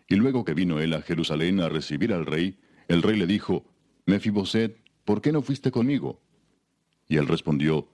Y 0.08 0.14
luego 0.14 0.44
que 0.44 0.54
vino 0.54 0.78
él 0.78 0.94
a 0.94 1.02
Jerusalén 1.02 1.58
a 1.60 1.68
recibir 1.68 2.12
al 2.12 2.24
rey, 2.24 2.56
el 2.86 3.02
rey 3.02 3.18
le 3.18 3.26
dijo, 3.26 3.64
Mefiboset, 4.06 4.78
¿por 5.04 5.20
qué 5.20 5.32
no 5.32 5.42
fuiste 5.42 5.72
conmigo? 5.72 6.20
Y 7.08 7.16
él 7.16 7.26
respondió, 7.26 7.88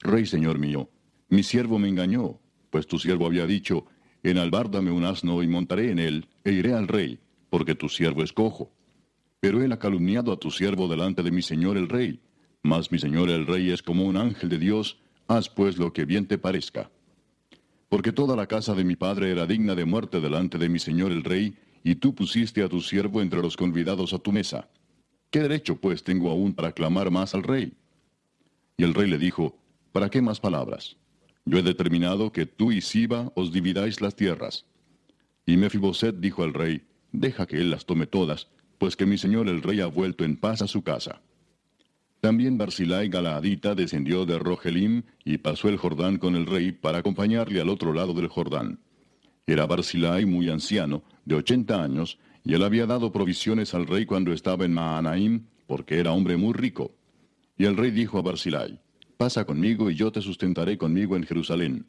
Rey 0.00 0.26
señor 0.26 0.58
mío, 0.58 0.88
mi 1.28 1.42
siervo 1.42 1.78
me 1.78 1.88
engañó, 1.88 2.40
pues 2.70 2.86
tu 2.86 2.98
siervo 2.98 3.26
había 3.26 3.46
dicho, 3.46 3.86
Enalbárdame 4.24 4.92
un 4.92 5.04
asno 5.04 5.42
y 5.42 5.48
montaré 5.48 5.90
en 5.90 5.98
él, 5.98 6.28
e 6.44 6.52
iré 6.52 6.74
al 6.74 6.86
rey, 6.86 7.18
porque 7.50 7.74
tu 7.74 7.88
siervo 7.88 8.22
es 8.22 8.32
cojo. 8.32 8.70
Pero 9.40 9.62
él 9.62 9.72
ha 9.72 9.80
calumniado 9.80 10.32
a 10.32 10.36
tu 10.36 10.52
siervo 10.52 10.86
delante 10.86 11.24
de 11.24 11.32
mi 11.32 11.42
señor 11.42 11.76
el 11.76 11.88
rey, 11.88 12.20
mas 12.62 12.92
mi 12.92 12.98
señor 13.00 13.30
el 13.30 13.46
rey 13.46 13.70
es 13.70 13.82
como 13.82 14.04
un 14.04 14.16
ángel 14.16 14.48
de 14.48 14.58
Dios, 14.58 15.00
haz 15.26 15.48
pues 15.48 15.76
lo 15.76 15.92
que 15.92 16.04
bien 16.04 16.26
te 16.26 16.38
parezca. 16.38 16.92
Porque 17.88 18.12
toda 18.12 18.36
la 18.36 18.46
casa 18.46 18.74
de 18.74 18.84
mi 18.84 18.94
padre 18.94 19.32
era 19.32 19.44
digna 19.44 19.74
de 19.74 19.84
muerte 19.84 20.20
delante 20.20 20.56
de 20.56 20.68
mi 20.68 20.78
señor 20.78 21.10
el 21.10 21.24
rey, 21.24 21.56
y 21.82 21.96
tú 21.96 22.14
pusiste 22.14 22.62
a 22.62 22.68
tu 22.68 22.80
siervo 22.80 23.22
entre 23.22 23.42
los 23.42 23.56
convidados 23.56 24.12
a 24.12 24.18
tu 24.18 24.30
mesa. 24.30 24.68
¿Qué 25.30 25.40
derecho 25.40 25.80
pues 25.80 26.04
tengo 26.04 26.30
aún 26.30 26.54
para 26.54 26.70
clamar 26.70 27.10
más 27.10 27.34
al 27.34 27.42
rey? 27.42 27.72
Y 28.82 28.84
el 28.84 28.94
rey 28.94 29.08
le 29.08 29.16
dijo, 29.16 29.56
¿para 29.92 30.10
qué 30.10 30.20
más 30.20 30.40
palabras? 30.40 30.96
Yo 31.44 31.56
he 31.56 31.62
determinado 31.62 32.32
que 32.32 32.46
tú 32.46 32.72
y 32.72 32.80
Siba 32.80 33.30
os 33.36 33.52
dividáis 33.52 34.00
las 34.00 34.16
tierras. 34.16 34.66
Y 35.46 35.56
Mefiboset 35.56 36.16
dijo 36.16 36.42
al 36.42 36.52
rey, 36.52 36.82
deja 37.12 37.46
que 37.46 37.58
él 37.58 37.70
las 37.70 37.86
tome 37.86 38.08
todas, 38.08 38.48
pues 38.78 38.96
que 38.96 39.06
mi 39.06 39.18
señor 39.18 39.48
el 39.48 39.62
rey 39.62 39.80
ha 39.80 39.86
vuelto 39.86 40.24
en 40.24 40.36
paz 40.36 40.62
a 40.62 40.66
su 40.66 40.82
casa. 40.82 41.22
También 42.20 42.58
Barzilai 42.58 43.08
Galaadita 43.08 43.76
descendió 43.76 44.26
de 44.26 44.40
Rogelim 44.40 45.04
y 45.24 45.38
pasó 45.38 45.68
el 45.68 45.76
Jordán 45.76 46.18
con 46.18 46.34
el 46.34 46.46
rey 46.46 46.72
para 46.72 46.98
acompañarle 46.98 47.60
al 47.60 47.68
otro 47.68 47.92
lado 47.92 48.14
del 48.14 48.26
Jordán. 48.26 48.80
Era 49.46 49.66
Barzilai 49.66 50.26
muy 50.26 50.50
anciano, 50.50 51.04
de 51.24 51.36
ochenta 51.36 51.84
años, 51.84 52.18
y 52.42 52.54
él 52.54 52.64
había 52.64 52.86
dado 52.86 53.12
provisiones 53.12 53.74
al 53.74 53.86
rey 53.86 54.06
cuando 54.06 54.32
estaba 54.32 54.64
en 54.64 54.74
Maanaim, 54.74 55.46
porque 55.68 56.00
era 56.00 56.10
hombre 56.10 56.36
muy 56.36 56.52
rico. 56.52 56.96
Y 57.62 57.64
el 57.64 57.76
rey 57.76 57.92
dijo 57.92 58.18
a 58.18 58.22
Barzilai, 58.22 58.76
Pasa 59.16 59.44
conmigo 59.44 59.88
y 59.88 59.94
yo 59.94 60.10
te 60.10 60.20
sustentaré 60.20 60.76
conmigo 60.76 61.14
en 61.14 61.22
Jerusalén. 61.22 61.86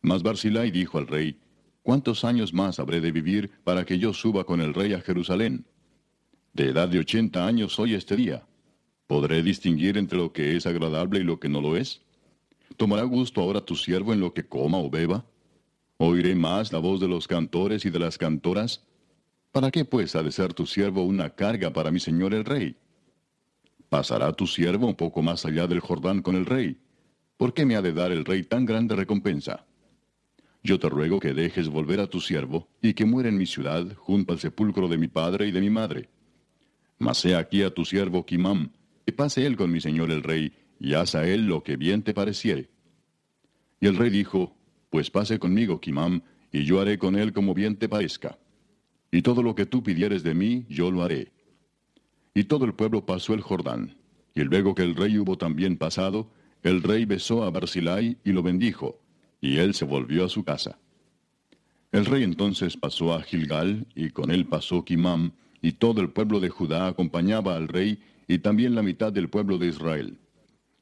Mas 0.00 0.22
Barzilai 0.22 0.70
dijo 0.70 0.96
al 0.96 1.06
rey, 1.06 1.38
¿Cuántos 1.82 2.24
años 2.24 2.54
más 2.54 2.78
habré 2.78 3.02
de 3.02 3.12
vivir 3.12 3.50
para 3.64 3.84
que 3.84 3.98
yo 3.98 4.14
suba 4.14 4.44
con 4.44 4.62
el 4.62 4.72
rey 4.72 4.94
a 4.94 5.02
Jerusalén? 5.02 5.66
De 6.54 6.70
edad 6.70 6.88
de 6.88 7.00
ochenta 7.00 7.46
años 7.46 7.74
soy 7.74 7.92
este 7.92 8.16
día. 8.16 8.46
¿Podré 9.06 9.42
distinguir 9.42 9.98
entre 9.98 10.16
lo 10.16 10.32
que 10.32 10.56
es 10.56 10.64
agradable 10.66 11.20
y 11.20 11.24
lo 11.24 11.38
que 11.38 11.50
no 11.50 11.60
lo 11.60 11.76
es? 11.76 12.00
¿Tomará 12.78 13.02
gusto 13.02 13.42
ahora 13.42 13.60
tu 13.60 13.76
siervo 13.76 14.14
en 14.14 14.20
lo 14.20 14.32
que 14.32 14.48
coma 14.48 14.78
o 14.78 14.88
beba? 14.88 15.26
¿Oiré 15.98 16.34
más 16.34 16.72
la 16.72 16.78
voz 16.78 16.98
de 16.98 17.08
los 17.08 17.28
cantores 17.28 17.84
y 17.84 17.90
de 17.90 17.98
las 17.98 18.16
cantoras? 18.16 18.86
¿Para 19.52 19.70
qué 19.70 19.84
pues 19.84 20.16
ha 20.16 20.22
de 20.22 20.32
ser 20.32 20.54
tu 20.54 20.64
siervo 20.64 21.04
una 21.04 21.28
carga 21.28 21.74
para 21.74 21.90
mi 21.90 22.00
señor 22.00 22.32
el 22.32 22.46
rey? 22.46 22.78
¿Pasará 23.94 24.32
tu 24.32 24.48
siervo 24.48 24.88
un 24.88 24.96
poco 24.96 25.22
más 25.22 25.46
allá 25.46 25.68
del 25.68 25.78
Jordán 25.78 26.20
con 26.20 26.34
el 26.34 26.46
rey? 26.46 26.78
¿Por 27.36 27.54
qué 27.54 27.64
me 27.64 27.76
ha 27.76 27.80
de 27.80 27.92
dar 27.92 28.10
el 28.10 28.24
rey 28.24 28.42
tan 28.42 28.66
grande 28.66 28.96
recompensa? 28.96 29.66
Yo 30.64 30.80
te 30.80 30.88
ruego 30.88 31.20
que 31.20 31.32
dejes 31.32 31.68
volver 31.68 32.00
a 32.00 32.08
tu 32.08 32.20
siervo 32.20 32.66
y 32.82 32.94
que 32.94 33.04
muera 33.04 33.28
en 33.28 33.38
mi 33.38 33.46
ciudad 33.46 33.86
junto 33.94 34.32
al 34.32 34.40
sepulcro 34.40 34.88
de 34.88 34.98
mi 34.98 35.06
padre 35.06 35.46
y 35.46 35.52
de 35.52 35.60
mi 35.60 35.70
madre. 35.70 36.08
Mas 36.98 37.24
he 37.24 37.36
aquí 37.36 37.62
a 37.62 37.70
tu 37.70 37.84
siervo 37.84 38.26
Kimam, 38.26 38.72
y 39.06 39.12
pase 39.12 39.46
él 39.46 39.56
con 39.56 39.70
mi 39.70 39.80
señor 39.80 40.10
el 40.10 40.24
rey, 40.24 40.52
y 40.80 40.94
haz 40.94 41.14
a 41.14 41.28
él 41.28 41.46
lo 41.46 41.62
que 41.62 41.76
bien 41.76 42.02
te 42.02 42.14
pareciere. 42.14 42.70
Y 43.80 43.86
el 43.86 43.96
rey 43.96 44.10
dijo, 44.10 44.56
Pues 44.90 45.08
pase 45.08 45.38
conmigo, 45.38 45.80
Kimam, 45.80 46.20
y 46.50 46.64
yo 46.64 46.80
haré 46.80 46.98
con 46.98 47.14
él 47.14 47.32
como 47.32 47.54
bien 47.54 47.76
te 47.76 47.88
parezca. 47.88 48.40
Y 49.12 49.22
todo 49.22 49.40
lo 49.40 49.54
que 49.54 49.66
tú 49.66 49.84
pidieres 49.84 50.24
de 50.24 50.34
mí, 50.34 50.66
yo 50.68 50.90
lo 50.90 51.04
haré. 51.04 51.33
Y 52.34 52.44
todo 52.44 52.64
el 52.64 52.74
pueblo 52.74 53.06
pasó 53.06 53.32
el 53.32 53.40
Jordán. 53.40 53.96
Y 54.34 54.42
luego 54.42 54.74
que 54.74 54.82
el 54.82 54.96
rey 54.96 55.16
hubo 55.18 55.38
también 55.38 55.76
pasado, 55.76 56.28
el 56.64 56.82
rey 56.82 57.04
besó 57.04 57.44
a 57.44 57.50
Barzilai 57.50 58.18
y 58.24 58.32
lo 58.32 58.42
bendijo, 58.42 59.00
y 59.40 59.58
él 59.58 59.74
se 59.74 59.84
volvió 59.84 60.24
a 60.24 60.28
su 60.28 60.42
casa. 60.42 60.78
El 61.92 62.06
rey 62.06 62.24
entonces 62.24 62.76
pasó 62.76 63.14
a 63.14 63.22
Gilgal, 63.22 63.86
y 63.94 64.10
con 64.10 64.32
él 64.32 64.46
pasó 64.46 64.84
Kimam, 64.84 65.30
y 65.62 65.72
todo 65.72 66.00
el 66.00 66.10
pueblo 66.10 66.40
de 66.40 66.48
Judá 66.48 66.88
acompañaba 66.88 67.54
al 67.54 67.68
rey, 67.68 68.00
y 68.26 68.38
también 68.38 68.74
la 68.74 68.82
mitad 68.82 69.12
del 69.12 69.28
pueblo 69.28 69.58
de 69.58 69.68
Israel. 69.68 70.18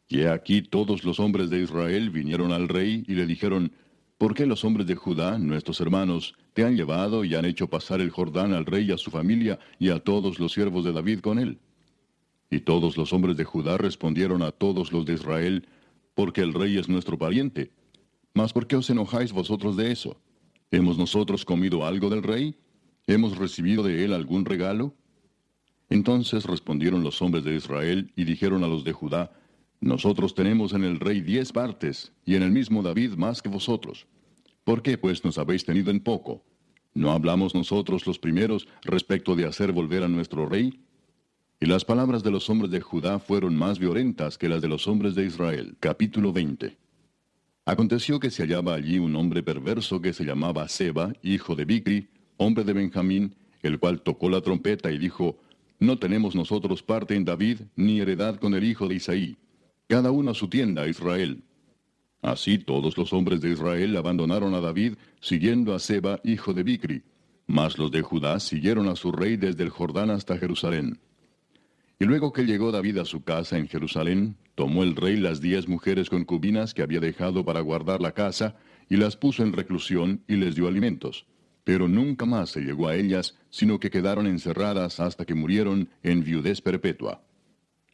Y 0.09 0.23
aquí 0.23 0.63
todos 0.63 1.05
los 1.05 1.21
hombres 1.21 1.51
de 1.51 1.61
Israel 1.61 2.11
vinieron 2.11 2.53
al 2.53 2.69
rey 2.69 3.05
y 3.07 3.15
le 3.15 3.27
dijeron, 3.27 3.73
¿por 4.23 4.35
qué 4.35 4.47
los 4.47 4.65
hombres 4.65 4.87
de 4.87 4.95
Judá, 4.95 5.37
nuestros 5.37 5.81
hermanos, 5.81 6.37
te 6.53 6.63
han 6.63 6.77
llevado 6.77 7.25
y 7.25 7.35
han 7.35 7.45
hecho 7.45 7.67
pasar 7.67 8.01
el 8.01 8.11
Jordán 8.11 8.55
al 8.55 8.67
rey 8.67 8.85
y 8.85 8.93
a 8.93 8.97
su 8.97 9.11
familia 9.11 9.59
y 9.81 9.89
a 9.89 9.99
todos 9.99 10.39
los 10.39 10.53
siervos 10.53 10.85
de 10.85 10.93
David 10.93 11.19
con 11.19 11.41
él? 11.41 11.59
Y 12.49 12.61
todos 12.61 12.97
los 12.97 13.13
hombres 13.13 13.37
de 13.37 13.43
Judá 13.43 13.79
respondieron 13.79 14.43
a 14.43 14.53
todos 14.53 14.93
los 14.93 15.05
de 15.07 15.15
Israel, 15.15 15.67
porque 16.15 16.41
el 16.41 16.55
rey 16.55 16.79
es 16.79 16.89
nuestro 16.89 17.19
pariente. 17.19 17.73
Mas 18.33 18.53
¿por 18.53 18.69
qué 18.69 18.77
os 18.77 18.89
enojáis 18.91 19.33
vosotros 19.33 19.77
de 19.77 19.91
eso? 19.91 20.17
¿Hemos 20.71 20.97
nosotros 20.97 21.45
comido 21.45 21.85
algo 21.85 22.09
del 22.09 22.23
rey? 22.23 22.55
¿Hemos 23.09 23.37
recibido 23.37 23.83
de 23.83 24.05
él 24.05 24.13
algún 24.13 24.45
regalo? 24.45 24.95
Entonces 25.91 26.45
respondieron 26.45 27.03
los 27.03 27.21
hombres 27.23 27.43
de 27.43 27.57
Israel 27.57 28.13
y 28.15 28.23
dijeron 28.23 28.63
a 28.63 28.69
los 28.69 28.85
de 28.85 28.93
Judá, 28.93 29.33
Nosotros 29.83 30.37
tenemos 30.37 30.75
en 30.75 30.85
el 30.85 31.01
rey 31.01 31.23
diez 31.23 31.51
partes, 31.51 32.13
y 32.25 32.37
en 32.37 32.45
el 32.45 32.53
mismo 32.53 32.85
David 32.85 33.15
más 33.15 33.43
que 33.43 33.49
vosotros. 33.49 34.07
¿Por 34.63 34.81
qué 34.81 34.97
pues 34.97 35.25
nos 35.25 35.39
habéis 35.39 35.65
tenido 35.65 35.91
en 35.91 35.99
poco? 35.99 36.45
¿No 36.95 37.11
hablamos 37.11 37.53
nosotros 37.53 38.07
los 38.07 38.21
primeros 38.21 38.69
respecto 38.83 39.35
de 39.35 39.45
hacer 39.45 39.73
volver 39.73 40.05
a 40.05 40.09
nuestro 40.09 40.49
rey? 40.49 40.85
Y 41.59 41.67
las 41.67 41.85
palabras 41.85 42.23
de 42.23 42.31
los 42.31 42.49
hombres 42.49 42.71
de 42.71 42.81
Judá 42.81 43.19
fueron 43.19 43.57
más 43.57 43.81
violentas 43.81 44.39
que 44.39 44.49
las 44.49 44.63
de 44.63 44.69
los 44.69 44.87
hombres 44.87 45.17
de 45.17 45.27
Israel. 45.27 45.75
Capítulo 45.81 46.33
20. 46.33 46.79
Aconteció 47.65 48.21
que 48.21 48.31
se 48.31 48.45
hallaba 48.45 48.75
allí 48.75 49.01
un 49.01 49.17
hombre 49.17 49.43
perverso 49.43 50.01
que 50.01 50.13
se 50.13 50.25
llamaba 50.25 50.69
Seba, 50.69 51.13
hijo 51.25 51.57
de 51.57 51.65
Bicri, 51.65 52.09
hombre 52.37 52.63
de 52.63 52.73
Benjamín, 52.73 53.35
el 53.63 53.81
cual 53.81 54.03
tocó 54.03 54.31
la 54.31 54.43
trompeta 54.43 54.93
y 54.93 54.99
dijo, 54.99 55.41
no 55.81 55.99
tenemos 55.99 56.37
nosotros 56.37 56.85
parte 56.85 57.17
en 57.17 57.25
David, 57.25 57.63
ni 57.75 58.01
heredad 58.01 58.37
con 58.37 58.55
el 58.55 58.63
hijo 58.63 58.87
de 58.87 58.95
Isaí. 58.95 59.37
Cada 59.93 60.11
uno 60.11 60.31
a 60.31 60.35
su 60.35 60.49
tienda, 60.49 60.89
Israel. 60.89 61.45
Así 62.23 62.57
todos 62.57 62.97
los 62.97 63.13
hombres 63.13 63.43
de 63.43 63.51
Israel 63.51 63.95
abandonaron 63.95 64.55
a 64.55 64.61
David, 64.63 64.95
siguiendo 65.21 65.75
a 65.75 65.79
Seba, 65.79 66.19
hijo 66.25 66.55
de 66.55 66.63
Bicri. 66.63 67.03
Mas 67.47 67.77
los 67.77 67.91
de 67.91 68.01
Judá 68.01 68.41
siguieron 68.41 68.89
a 68.89 68.97
su 68.97 69.13
rey 69.13 69.37
desde 69.37 69.65
el 69.65 69.69
Jordán 69.69 70.09
hasta 70.09 70.39
Jerusalén. 70.39 70.99
Y 71.99 72.07
luego 72.07 72.33
que 72.33 72.47
llegó 72.47 72.73
David 72.73 72.97
a 73.01 73.05
su 73.05 73.23
casa 73.23 73.59
en 73.59 73.69
Jerusalén, 73.69 74.39
tomó 74.55 74.83
el 74.83 74.97
rey 74.97 75.19
las 75.19 75.43
diez 75.43 75.69
mujeres 75.69 76.09
concubinas 76.09 76.73
que 76.73 76.81
había 76.81 77.01
dejado 77.01 77.45
para 77.45 77.61
guardar 77.61 78.01
la 78.01 78.13
casa, 78.13 78.57
y 78.89 78.97
las 78.97 79.19
puso 79.19 79.43
en 79.43 79.53
reclusión 79.53 80.23
y 80.27 80.37
les 80.37 80.55
dio 80.55 80.69
alimentos 80.69 81.27
pero 81.65 81.87
nunca 81.87 82.25
más 82.27 82.51
se 82.51 82.61
llegó 82.63 82.89
a 82.89 82.97
ellas, 82.97 83.37
sino 83.51 83.79
que 83.79 83.91
quedaron 83.91 84.27
encerradas 84.27 84.99
hasta 84.99 85.25
que 85.25 85.35
murieron 85.35 85.91
en 86.03 86.25
viudez 86.25 86.61
perpetua. 86.61 87.23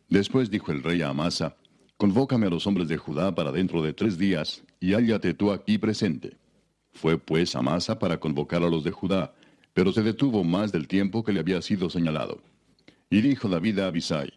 Después 0.09 0.51
dijo 0.51 0.73
el 0.73 0.83
rey 0.83 1.03
a 1.03 1.11
Amasa, 1.11 1.59
Convócame 1.99 2.47
a 2.47 2.51
los 2.51 2.65
hombres 2.69 2.87
de 2.87 2.97
Judá 2.97 3.35
para 3.35 3.51
dentro 3.51 3.83
de 3.83 3.93
tres 3.93 4.17
días, 4.19 4.63
y 4.79 4.95
hállate 4.95 5.35
tú 5.35 5.51
aquí 5.51 5.79
presente. 5.79 6.37
Fue 6.93 7.19
pues 7.19 7.57
Amasa 7.57 7.99
para 7.99 8.21
convocar 8.21 8.63
a 8.63 8.71
los 8.71 8.85
de 8.85 8.93
Judá, 8.93 9.35
pero 9.75 9.93
se 9.93 10.05
detuvo 10.05 10.45
más 10.45 10.71
del 10.71 10.87
tiempo 10.87 11.25
que 11.25 11.33
le 11.33 11.41
había 11.41 11.61
sido 11.61 11.91
señalado. 11.91 12.41
Y 13.11 13.21
dijo 13.21 13.49
David 13.49 13.81
a 13.81 13.89
Abisai, 13.89 14.33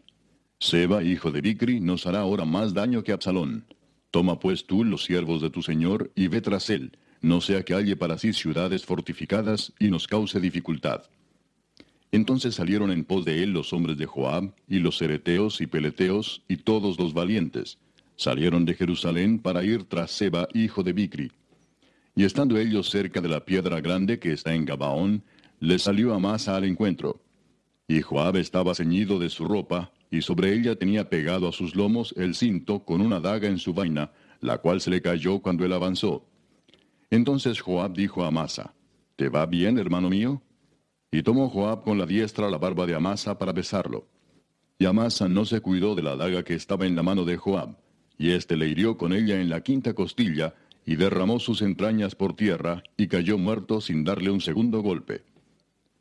Seba, 0.59 1.03
hijo 1.03 1.29
de 1.29 1.41
Bicri, 1.41 1.79
nos 1.79 2.07
hará 2.07 2.21
ahora 2.21 2.45
más 2.45 2.73
daño 2.73 3.03
que 3.03 3.11
Absalón. 3.11 3.67
Toma 4.09 4.39
pues 4.39 4.65
tú 4.65 4.83
los 4.83 5.03
siervos 5.03 5.39
de 5.43 5.51
tu 5.51 5.61
señor 5.61 6.11
y 6.15 6.29
ve 6.29 6.41
tras 6.41 6.71
él, 6.71 6.97
no 7.21 7.41
sea 7.41 7.61
que 7.61 7.75
halle 7.75 7.95
para 7.95 8.17
sí 8.17 8.33
ciudades 8.33 8.83
fortificadas 8.85 9.71
y 9.77 9.91
nos 9.91 10.07
cause 10.07 10.39
dificultad. 10.39 11.03
Entonces 12.11 12.55
salieron 12.55 12.91
en 12.91 13.05
pos 13.05 13.23
de 13.23 13.41
él 13.41 13.51
los 13.51 13.71
hombres 13.71 13.97
de 13.97 14.05
Joab, 14.05 14.53
y 14.67 14.79
los 14.79 14.97
cereteos 14.97 15.61
y 15.61 15.67
peleteos, 15.67 16.43
y 16.47 16.57
todos 16.57 16.99
los 16.99 17.13
valientes. 17.13 17.77
Salieron 18.17 18.65
de 18.65 18.73
Jerusalén 18.73 19.39
para 19.39 19.63
ir 19.63 19.85
tras 19.85 20.11
Seba, 20.11 20.47
hijo 20.53 20.83
de 20.83 20.93
Bicri. 20.93 21.31
Y 22.13 22.25
estando 22.25 22.57
ellos 22.57 22.89
cerca 22.89 23.21
de 23.21 23.29
la 23.29 23.45
piedra 23.45 23.79
grande 23.79 24.19
que 24.19 24.33
está 24.33 24.53
en 24.53 24.65
Gabaón, 24.65 25.23
le 25.59 25.79
salió 25.79 26.13
Amasa 26.13 26.57
al 26.57 26.65
encuentro. 26.65 27.21
Y 27.87 28.01
Joab 28.01 28.35
estaba 28.35 28.75
ceñido 28.75 29.17
de 29.17 29.29
su 29.29 29.45
ropa, 29.45 29.93
y 30.09 30.21
sobre 30.21 30.53
ella 30.53 30.75
tenía 30.75 31.09
pegado 31.09 31.47
a 31.47 31.53
sus 31.53 31.75
lomos 31.75 32.13
el 32.17 32.35
cinto 32.35 32.83
con 32.83 32.99
una 32.99 33.21
daga 33.21 33.47
en 33.47 33.57
su 33.57 33.73
vaina, 33.73 34.11
la 34.41 34.57
cual 34.57 34.81
se 34.81 34.89
le 34.89 35.01
cayó 35.01 35.39
cuando 35.39 35.63
él 35.63 35.71
avanzó. 35.71 36.25
Entonces 37.09 37.61
Joab 37.61 37.93
dijo 37.93 38.23
a 38.23 38.27
Amasa, 38.27 38.73
¿Te 39.15 39.29
va 39.29 39.45
bien, 39.45 39.77
hermano 39.77 40.09
mío? 40.09 40.41
Y 41.11 41.23
tomó 41.23 41.49
Joab 41.49 41.83
con 41.83 41.97
la 41.97 42.05
diestra 42.05 42.49
la 42.49 42.57
barba 42.57 42.85
de 42.85 42.95
Amasa 42.95 43.37
para 43.37 43.51
besarlo. 43.51 44.07
Y 44.79 44.85
Amasa 44.85 45.27
no 45.27 45.43
se 45.43 45.59
cuidó 45.59 45.93
de 45.93 46.01
la 46.01 46.15
daga 46.15 46.43
que 46.43 46.53
estaba 46.53 46.87
en 46.87 46.95
la 46.95 47.03
mano 47.03 47.25
de 47.25 47.35
Joab, 47.35 47.75
y 48.17 48.31
éste 48.31 48.55
le 48.55 48.67
hirió 48.67 48.97
con 48.97 49.11
ella 49.11 49.41
en 49.41 49.49
la 49.49 49.61
quinta 49.61 49.93
costilla, 49.93 50.55
y 50.85 50.95
derramó 50.95 51.39
sus 51.39 51.61
entrañas 51.61 52.15
por 52.15 52.35
tierra, 52.35 52.81
y 52.95 53.07
cayó 53.07 53.37
muerto 53.37 53.81
sin 53.81 54.03
darle 54.03 54.31
un 54.31 54.41
segundo 54.41 54.81
golpe. 54.81 55.23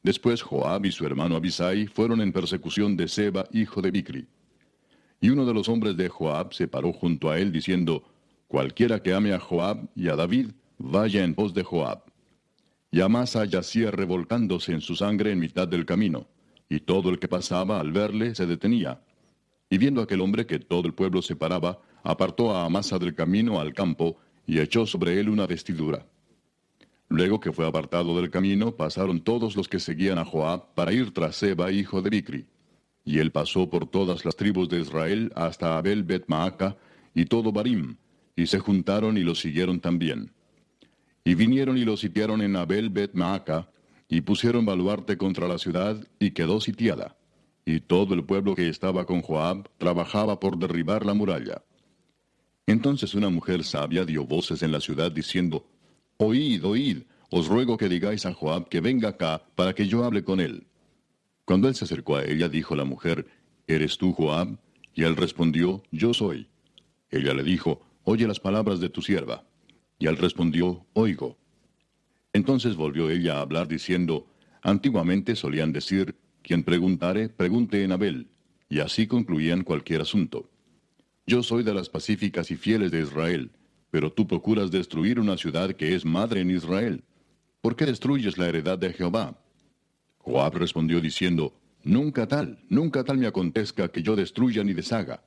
Después 0.03 0.43
Joab 0.43 0.87
y 0.87 0.93
su 0.93 1.05
hermano 1.05 1.37
Abisai 1.37 1.87
fueron 1.87 2.21
en 2.21 2.33
persecución 2.33 2.97
de 2.97 3.09
Seba, 3.09 3.47
hijo 3.53 3.83
de 3.83 3.91
Bicri. 3.91 4.29
Y 5.21 5.29
uno 5.29 5.45
de 5.45 5.53
los 5.53 5.69
hombres 5.69 5.97
de 5.97 6.09
Joab 6.09 6.55
se 6.55 6.69
paró 6.69 6.93
junto 6.93 7.31
a 7.31 7.39
él 7.39 7.53
diciendo, 7.53 8.05
Cualquiera 8.49 9.03
que 9.03 9.13
ame 9.13 9.33
a 9.33 9.39
Joab 9.41 9.89
y 9.95 10.09
a 10.09 10.17
David, 10.17 10.53
vaya 10.79 11.23
en 11.23 11.35
pos 11.35 11.53
de 11.53 11.63
Joab. 11.63 12.10
Y 12.91 13.01
Amasa 13.01 13.45
yacía 13.45 13.91
revolcándose 13.91 14.73
en 14.73 14.81
su 14.81 14.97
sangre 14.97 15.33
en 15.33 15.39
mitad 15.39 15.69
del 15.69 15.87
camino, 15.87 16.27
y 16.69 16.81
todo 16.81 17.11
el 17.11 17.19
que 17.19 17.29
pasaba 17.29 17.81
al 17.81 17.93
verle 17.93 18.35
se 18.35 18.47
detenía. 18.47 19.01
Y 19.69 19.79
viendo 19.79 20.03
aquel 20.03 20.21
hombre 20.21 20.47
que 20.47 20.59
todo 20.59 20.87
el 20.87 20.95
pueblo 20.95 21.23
se 21.23 21.37
paraba, 21.37 21.79
apartó 22.03 22.55
a 22.55 22.65
Amasa 22.65 22.99
del 22.99 23.15
camino 23.15 23.61
al 23.61 23.73
campo, 23.75 24.19
y 24.47 24.59
echó 24.59 24.87
sobre 24.87 25.21
él 25.21 25.29
una 25.29 25.47
vestidura. 25.47 26.07
Luego 27.09 27.41
que 27.41 27.53
fue 27.53 27.67
apartado 27.67 28.17
del 28.17 28.31
camino, 28.31 28.77
pasaron 28.77 29.21
todos 29.21 29.57
los 29.57 29.69
que 29.69 29.79
seguían 29.79 30.19
a 30.19 30.25
Joab 30.25 30.75
para 30.75 30.93
ir 30.93 31.13
tras 31.13 31.37
Seba, 31.37 31.71
hijo 31.71 32.03
de 32.03 32.11
Bicri. 32.11 32.47
Y 33.05 33.19
él 33.19 33.33
pasó 33.33 33.69
por 33.69 33.87
todas 33.87 34.25
las 34.25 34.37
tribus 34.37 34.69
de 34.69 34.81
Israel 34.81 35.33
hasta 35.35 35.77
Abel 35.77 36.05
Bet 36.05 36.25
Maaca 36.29 36.77
y 37.15 37.25
todo 37.25 37.51
Barim, 37.53 37.97
y 38.37 38.47
se 38.47 38.59
juntaron 38.59 39.19
y 39.19 39.23
lo 39.23 39.35
siguieron 39.35 39.81
también. 39.81 40.33
Y 41.31 41.37
vinieron 41.37 41.79
y 41.79 41.85
lo 41.85 41.97
sitiaron 41.97 42.43
en 42.43 42.57
Abel 42.57 42.91
Bet 42.91 43.15
Maaca, 43.15 43.71
y 44.09 44.23
pusieron 44.23 44.67
baluarte 44.67 45.17
contra 45.17 45.47
la 45.47 45.59
ciudad, 45.59 46.05
y 46.19 46.33
quedó 46.33 46.61
sitiada. 46.61 47.17
Y 47.65 47.79
todo 47.79 48.15
el 48.15 48.25
pueblo 48.25 48.57
que 48.57 48.69
estaba 48.69 49.07
con 49.07 49.23
Joab 49.23 49.69
trabajaba 49.79 50.41
por 50.41 50.59
derribar 50.59 51.07
la 51.07 51.15
muralla. 51.15 51.63
Entonces 52.67 53.15
una 53.15 53.29
mujer 53.29 53.63
sabia 53.63 54.05
dio 54.05 54.27
voces 54.27 54.65
en 54.65 54.73
la 54.73 54.81
ciudad 54.81 55.13
diciendo, 55.13 55.69
Oíd, 56.17 56.65
oíd, 56.65 57.03
os 57.31 57.47
ruego 57.47 57.77
que 57.77 57.89
digáis 57.89 58.27
a 58.27 58.35
Joab 58.35 58.69
que 58.69 58.81
venga 58.81 59.11
acá 59.11 59.41
para 59.55 59.73
que 59.73 59.87
yo 59.87 60.03
hable 60.03 60.25
con 60.25 60.41
él. 60.41 60.67
Cuando 61.45 61.69
él 61.69 61.77
se 61.77 61.85
acercó 61.85 62.17
a 62.17 62.25
ella, 62.25 62.49
dijo 62.49 62.75
la 62.75 62.85
mujer, 62.85 63.29
¿Eres 63.69 63.99
tú 63.99 64.13
Joab? 64.15 64.59
Y 64.95 65.05
él 65.05 65.15
respondió, 65.15 65.85
Yo 65.93 66.13
soy. 66.13 66.49
Ella 67.09 67.35
le 67.35 67.45
dijo, 67.45 67.83
Oye 68.03 68.27
las 68.27 68.41
palabras 68.41 68.81
de 68.81 68.89
tu 68.89 69.01
sierva. 69.01 69.45
Y 70.01 70.09
él 70.09 70.17
respondió, 70.17 70.85
Oigo. 70.95 71.39
Entonces 72.33 72.75
volvió 72.75 73.11
ella 73.11 73.37
a 73.37 73.43
hablar 73.43 73.69
diciendo, 73.69 74.27
Antiguamente 74.63 75.37
solían 75.37 75.73
decir, 75.73 76.17
quien 76.43 76.65
preguntare, 76.65 77.29
pregunte 77.29 77.85
en 77.85 77.93
Abel, 77.93 78.29
y 78.69 78.81
así 78.81 79.07
concluían 79.07 79.63
cualquier 79.63 80.01
asunto. 80.01 80.51
Yo 81.27 81.43
soy 81.43 81.63
de 81.63 81.75
las 81.75 81.89
pacíficas 81.89 82.51
y 82.51 82.57
fieles 82.57 82.91
de 82.91 83.03
Israel, 83.03 83.51
pero 83.91 84.13
tú 84.13 84.27
procuras 84.27 84.71
destruir 84.71 85.21
una 85.21 85.37
ciudad 85.37 85.73
que 85.75 85.95
es 85.95 86.05
madre 86.05 86.41
en 86.41 86.51
Israel. 86.51 87.05
¿Por 87.61 87.77
qué 87.77 87.85
destruyes 87.85 88.39
la 88.39 88.49
heredad 88.49 88.79
de 88.79 88.93
Jehová? 88.93 89.39
Joab 90.19 90.57
respondió 90.57 91.01
diciendo, 91.01 91.55
Nunca 91.83 92.27
tal, 92.27 92.59
nunca 92.69 93.05
tal 93.05 93.19
me 93.19 93.27
acontezca 93.27 93.89
que 93.89 94.03
yo 94.03 94.17
destruya 94.17 94.65
ni 94.65 94.73
deshaga. 94.73 95.23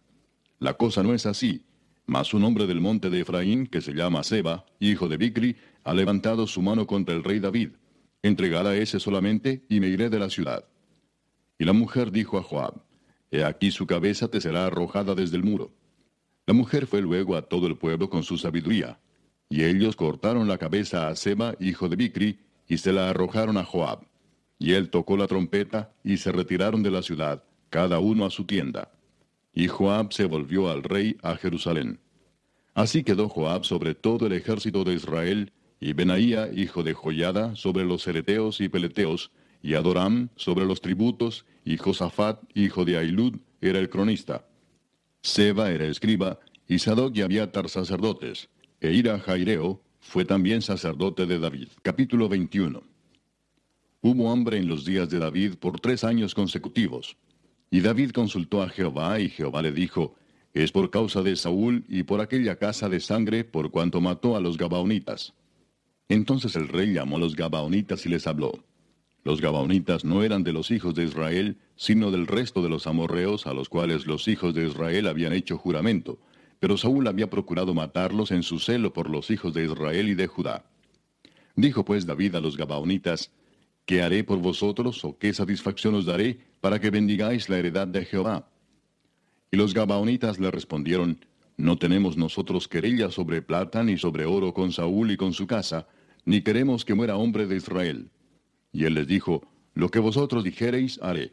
La 0.59 0.75
cosa 0.75 1.03
no 1.03 1.13
es 1.13 1.25
así, 1.25 1.63
mas 2.05 2.33
un 2.33 2.43
hombre 2.43 2.67
del 2.67 2.81
monte 2.81 3.09
de 3.09 3.21
Efraín, 3.21 3.67
que 3.67 3.81
se 3.81 3.93
llama 3.93 4.23
Seba, 4.23 4.65
hijo 4.79 5.07
de 5.07 5.17
Bicri, 5.17 5.55
ha 5.83 5.93
levantado 5.93 6.47
su 6.47 6.61
mano 6.61 6.85
contra 6.85 7.15
el 7.15 7.23
rey 7.23 7.39
David. 7.39 7.69
Entregad 8.21 8.67
a 8.67 8.75
ese 8.75 8.99
solamente, 8.99 9.65
y 9.69 9.79
me 9.79 9.87
iré 9.87 10.09
de 10.09 10.19
la 10.19 10.29
ciudad. 10.29 10.65
Y 11.57 11.65
la 11.65 11.73
mujer 11.73 12.11
dijo 12.11 12.37
a 12.37 12.43
Joab, 12.43 12.83
He 13.31 13.43
aquí 13.43 13.71
su 13.71 13.87
cabeza 13.87 14.27
te 14.27 14.41
será 14.41 14.65
arrojada 14.65 15.15
desde 15.15 15.37
el 15.37 15.43
muro. 15.43 15.73
La 16.45 16.53
mujer 16.53 16.87
fue 16.87 17.01
luego 17.01 17.35
a 17.35 17.43
todo 17.43 17.67
el 17.67 17.77
pueblo 17.77 18.09
con 18.09 18.23
su 18.23 18.37
sabiduría, 18.37 18.99
y 19.49 19.63
ellos 19.63 19.95
cortaron 19.95 20.47
la 20.47 20.57
cabeza 20.57 21.07
a 21.07 21.15
Seba, 21.15 21.55
hijo 21.59 21.89
de 21.89 21.95
Bicri, 21.95 22.39
y 22.67 22.77
se 22.77 22.91
la 22.91 23.09
arrojaron 23.09 23.57
a 23.57 23.63
Joab. 23.63 24.07
Y 24.59 24.73
él 24.73 24.89
tocó 24.89 25.17
la 25.17 25.27
trompeta, 25.27 25.93
y 26.03 26.17
se 26.17 26.31
retiraron 26.31 26.83
de 26.83 26.91
la 26.91 27.01
ciudad, 27.01 27.43
cada 27.69 27.99
uno 27.99 28.25
a 28.25 28.29
su 28.29 28.45
tienda. 28.45 28.91
Y 29.53 29.67
Joab 29.67 30.13
se 30.13 30.25
volvió 30.25 30.69
al 30.69 30.83
rey 30.83 31.17
a 31.21 31.35
Jerusalén. 31.35 31.99
Así 32.73 33.03
quedó 33.03 33.29
Joab 33.29 33.65
sobre 33.65 33.93
todo 33.93 34.25
el 34.25 34.33
ejército 34.33 34.83
de 34.83 34.95
Israel, 34.95 35.51
y 35.79 35.93
Benaía, 35.93 36.49
hijo 36.53 36.81
de 36.81 36.93
Joyada, 36.93 37.55
sobre 37.55 37.83
los 37.83 38.03
cereteos 38.03 38.61
y 38.61 38.69
peleteos, 38.69 39.31
y 39.61 39.75
Adoram 39.75 40.29
sobre 40.35 40.65
los 40.65 40.81
tributos, 40.81 41.45
y 41.65 41.77
Josafat, 41.77 42.41
hijo 42.55 42.85
de 42.85 42.97
Ailud, 42.97 43.35
era 43.61 43.79
el 43.79 43.89
cronista. 43.89 44.47
Seba 45.21 45.71
era 45.71 45.85
escriba, 45.85 46.39
y 46.67 46.79
Sadoc 46.79 47.15
y 47.15 47.21
Abiatar 47.21 47.69
sacerdotes, 47.69 48.49
e 48.81 48.91
Ira 48.91 49.19
Jaireo 49.19 49.81
fue 49.99 50.25
también 50.25 50.61
sacerdote 50.61 51.25
de 51.25 51.39
David. 51.39 51.67
Capítulo 51.81 52.27
21 52.27 52.83
Hubo 54.01 54.31
hambre 54.31 54.57
en 54.57 54.67
los 54.67 54.83
días 54.83 55.09
de 55.09 55.19
David 55.19 55.55
por 55.55 55.79
tres 55.79 56.03
años 56.03 56.35
consecutivos. 56.35 57.15
Y 57.73 57.81
David 57.81 58.11
consultó 58.11 58.61
a 58.61 58.69
Jehová, 58.69 59.19
y 59.19 59.29
Jehová 59.29 59.63
le 59.63 59.71
dijo, 59.71 60.13
Es 60.53 60.71
por 60.71 60.91
causa 60.91 61.23
de 61.23 61.35
Saúl 61.35 61.83
y 61.89 62.03
por 62.03 62.21
aquella 62.21 62.57
casa 62.57 62.87
de 62.87 62.99
sangre 62.99 63.43
por 63.43 63.71
cuanto 63.71 63.99
mató 63.99 64.35
a 64.35 64.39
los 64.39 64.59
Gabaonitas. 64.59 65.33
Entonces 66.07 66.55
el 66.55 66.67
rey 66.67 66.93
llamó 66.93 67.15
a 67.15 67.19
los 67.19 67.35
Gabaonitas 67.35 68.05
y 68.05 68.09
les 68.09 68.27
habló. 68.27 68.63
Los 69.23 69.41
Gabaonitas 69.41 70.05
no 70.05 70.21
eran 70.21 70.43
de 70.43 70.53
los 70.53 70.69
hijos 70.69 70.93
de 70.93 71.05
Israel, 71.05 71.57
sino 71.75 72.11
del 72.11 72.27
resto 72.27 72.61
de 72.61 72.69
los 72.69 72.85
amorreos 72.85 73.47
a 73.47 73.55
los 73.55 73.69
cuales 73.69 74.05
los 74.05 74.27
hijos 74.27 74.53
de 74.53 74.67
Israel 74.67 75.07
habían 75.07 75.33
hecho 75.33 75.57
juramento, 75.57 76.19
pero 76.59 76.77
Saúl 76.77 77.07
había 77.07 77.31
procurado 77.31 77.73
matarlos 77.73 78.29
en 78.29 78.43
su 78.43 78.59
celo 78.59 78.93
por 78.93 79.09
los 79.09 79.31
hijos 79.31 79.51
de 79.51 79.65
Israel 79.65 80.09
y 80.09 80.13
de 80.13 80.27
Judá. 80.27 80.63
Dijo 81.55 81.83
pues 81.83 82.05
David 82.05 82.35
a 82.35 82.39
los 82.39 82.55
Gabaonitas, 82.55 83.31
¿Qué 83.85 84.01
haré 84.01 84.23
por 84.23 84.39
vosotros 84.39 85.03
o 85.05 85.17
qué 85.17 85.33
satisfacción 85.33 85.95
os 85.95 86.05
daré 86.05 86.39
para 86.61 86.79
que 86.79 86.89
bendigáis 86.89 87.49
la 87.49 87.57
heredad 87.57 87.87
de 87.87 88.05
Jehová? 88.05 88.49
Y 89.51 89.57
los 89.57 89.73
Gabaonitas 89.73 90.39
le 90.39 90.51
respondieron, 90.51 91.25
No 91.57 91.77
tenemos 91.77 92.17
nosotros 92.17 92.67
querella 92.67 93.11
sobre 93.11 93.41
plata 93.41 93.83
ni 93.83 93.97
sobre 93.97 94.25
oro 94.25 94.53
con 94.53 94.71
Saúl 94.71 95.11
y 95.11 95.17
con 95.17 95.33
su 95.33 95.47
casa, 95.47 95.87
ni 96.25 96.41
queremos 96.41 96.85
que 96.85 96.93
muera 96.93 97.17
hombre 97.17 97.45
de 97.45 97.57
Israel 97.57 98.09
y 98.73 98.85
él 98.85 98.95
les 98.95 99.07
dijo, 99.07 99.43
Lo 99.75 99.89
que 99.89 99.99
vosotros 99.99 100.43
dijereis, 100.43 100.99
haré. 101.01 101.31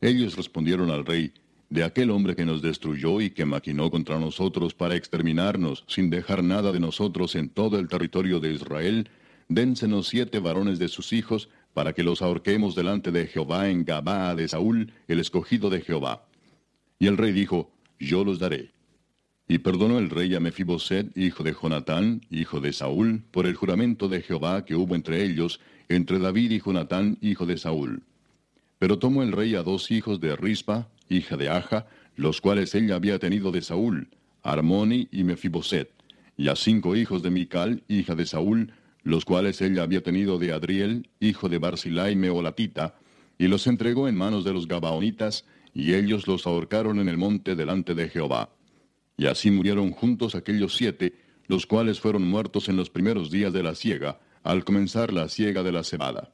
Ellos 0.00 0.36
respondieron 0.36 0.90
al 0.90 1.04
rey, 1.04 1.32
De 1.68 1.82
aquel 1.82 2.10
hombre 2.10 2.36
que 2.36 2.46
nos 2.46 2.62
destruyó 2.62 3.20
y 3.20 3.30
que 3.30 3.44
maquinó 3.44 3.90
contra 3.90 4.20
nosotros 4.20 4.74
para 4.74 4.94
exterminarnos, 4.94 5.84
sin 5.88 6.10
dejar 6.10 6.44
nada 6.44 6.70
de 6.70 6.78
nosotros 6.78 7.34
en 7.34 7.48
todo 7.48 7.78
el 7.78 7.88
territorio 7.88 8.38
de 8.38 8.52
Israel, 8.52 9.10
dénsenos 9.48 10.08
siete 10.08 10.38
varones 10.38 10.78
de 10.78 10.88
sus 10.88 11.12
hijos, 11.12 11.48
para 11.74 11.92
que 11.92 12.02
los 12.02 12.22
ahorquemos 12.22 12.74
delante 12.74 13.12
de 13.12 13.26
Jehová 13.26 13.68
en 13.68 13.84
Gabaa 13.84 14.34
de 14.34 14.48
Saúl, 14.48 14.92
el 15.08 15.20
escogido 15.20 15.68
de 15.68 15.82
Jehová. 15.82 16.26
Y 16.98 17.06
el 17.06 17.16
rey 17.16 17.32
dijo, 17.32 17.70
Yo 17.98 18.24
los 18.24 18.38
daré. 18.38 18.70
Y 19.48 19.58
perdonó 19.58 19.98
el 19.98 20.10
rey 20.10 20.34
a 20.34 20.40
Mefiboset, 20.40 21.16
hijo 21.16 21.44
de 21.44 21.54
Jonatán, 21.54 22.22
hijo 22.30 22.60
de 22.60 22.72
Saúl, 22.72 23.22
por 23.30 23.46
el 23.46 23.54
juramento 23.54 24.08
de 24.08 24.22
Jehová 24.22 24.64
que 24.64 24.74
hubo 24.74 24.94
entre 24.94 25.22
ellos, 25.22 25.60
entre 25.88 26.18
David 26.18 26.50
y 26.50 26.60
Jonatán, 26.60 27.18
hijo 27.20 27.46
de 27.46 27.58
Saúl. 27.58 28.02
Pero 28.78 28.98
tomó 28.98 29.22
el 29.22 29.32
rey 29.32 29.54
a 29.54 29.62
dos 29.62 29.90
hijos 29.90 30.20
de 30.20 30.34
Rispa, 30.34 30.88
hija 31.08 31.36
de 31.36 31.48
Aja, 31.48 31.86
los 32.16 32.40
cuales 32.40 32.74
ella 32.74 32.96
había 32.96 33.18
tenido 33.18 33.52
de 33.52 33.62
Saúl, 33.62 34.08
Armoni 34.42 35.08
y 35.12 35.24
Mefiboset, 35.24 35.90
y 36.36 36.48
a 36.48 36.56
cinco 36.56 36.96
hijos 36.96 37.22
de 37.22 37.30
Mical, 37.30 37.82
hija 37.88 38.14
de 38.14 38.26
Saúl, 38.26 38.72
los 39.06 39.24
cuales 39.24 39.60
ella 39.62 39.84
había 39.84 40.02
tenido 40.02 40.36
de 40.36 40.52
Adriel, 40.52 41.08
hijo 41.20 41.48
de 41.48 41.58
Barzilai 41.58 42.16
Meolatita, 42.16 42.96
y 43.38 43.46
los 43.46 43.68
entregó 43.68 44.08
en 44.08 44.16
manos 44.16 44.42
de 44.42 44.52
los 44.52 44.66
Gabaonitas, 44.66 45.44
y 45.72 45.94
ellos 45.94 46.26
los 46.26 46.44
ahorcaron 46.44 46.98
en 46.98 47.08
el 47.08 47.16
monte 47.16 47.54
delante 47.54 47.94
de 47.94 48.08
Jehová. 48.08 48.50
Y 49.16 49.26
así 49.26 49.52
murieron 49.52 49.92
juntos 49.92 50.34
aquellos 50.34 50.74
siete, 50.74 51.14
los 51.46 51.66
cuales 51.66 52.00
fueron 52.00 52.28
muertos 52.28 52.68
en 52.68 52.76
los 52.76 52.90
primeros 52.90 53.30
días 53.30 53.52
de 53.52 53.62
la 53.62 53.76
siega, 53.76 54.18
al 54.42 54.64
comenzar 54.64 55.12
la 55.12 55.28
siega 55.28 55.62
de 55.62 55.70
la 55.70 55.84
cebada. 55.84 56.32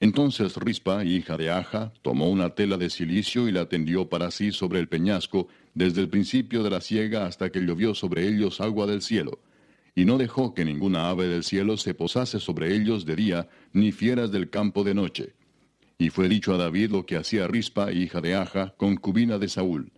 Entonces 0.00 0.56
Rispa, 0.56 1.04
hija 1.04 1.36
de 1.36 1.50
Aja, 1.50 1.92
tomó 2.00 2.30
una 2.30 2.54
tela 2.54 2.78
de 2.78 2.88
silicio 2.88 3.48
y 3.48 3.52
la 3.52 3.68
tendió 3.68 4.08
para 4.08 4.30
sí 4.30 4.50
sobre 4.50 4.80
el 4.80 4.88
peñasco, 4.88 5.48
desde 5.74 6.00
el 6.00 6.08
principio 6.08 6.62
de 6.62 6.70
la 6.70 6.80
siega 6.80 7.26
hasta 7.26 7.50
que 7.50 7.60
llovió 7.60 7.94
sobre 7.94 8.26
ellos 8.26 8.62
agua 8.62 8.86
del 8.86 9.02
cielo. 9.02 9.40
Y 9.94 10.04
no 10.04 10.18
dejó 10.18 10.54
que 10.54 10.64
ninguna 10.64 11.10
ave 11.10 11.28
del 11.28 11.44
cielo 11.44 11.76
se 11.76 11.94
posase 11.94 12.40
sobre 12.40 12.74
ellos 12.74 13.04
de 13.04 13.16
día, 13.16 13.48
ni 13.72 13.92
fieras 13.92 14.32
del 14.32 14.48
campo 14.48 14.84
de 14.84 14.94
noche. 14.94 15.34
Y 15.98 16.10
fue 16.10 16.28
dicho 16.28 16.54
a 16.54 16.56
David 16.56 16.90
lo 16.90 17.06
que 17.06 17.16
hacía 17.16 17.46
Rispa, 17.46 17.92
hija 17.92 18.20
de 18.20 18.34
Aja, 18.34 18.74
concubina 18.76 19.38
de 19.38 19.48
Saúl. 19.48 19.92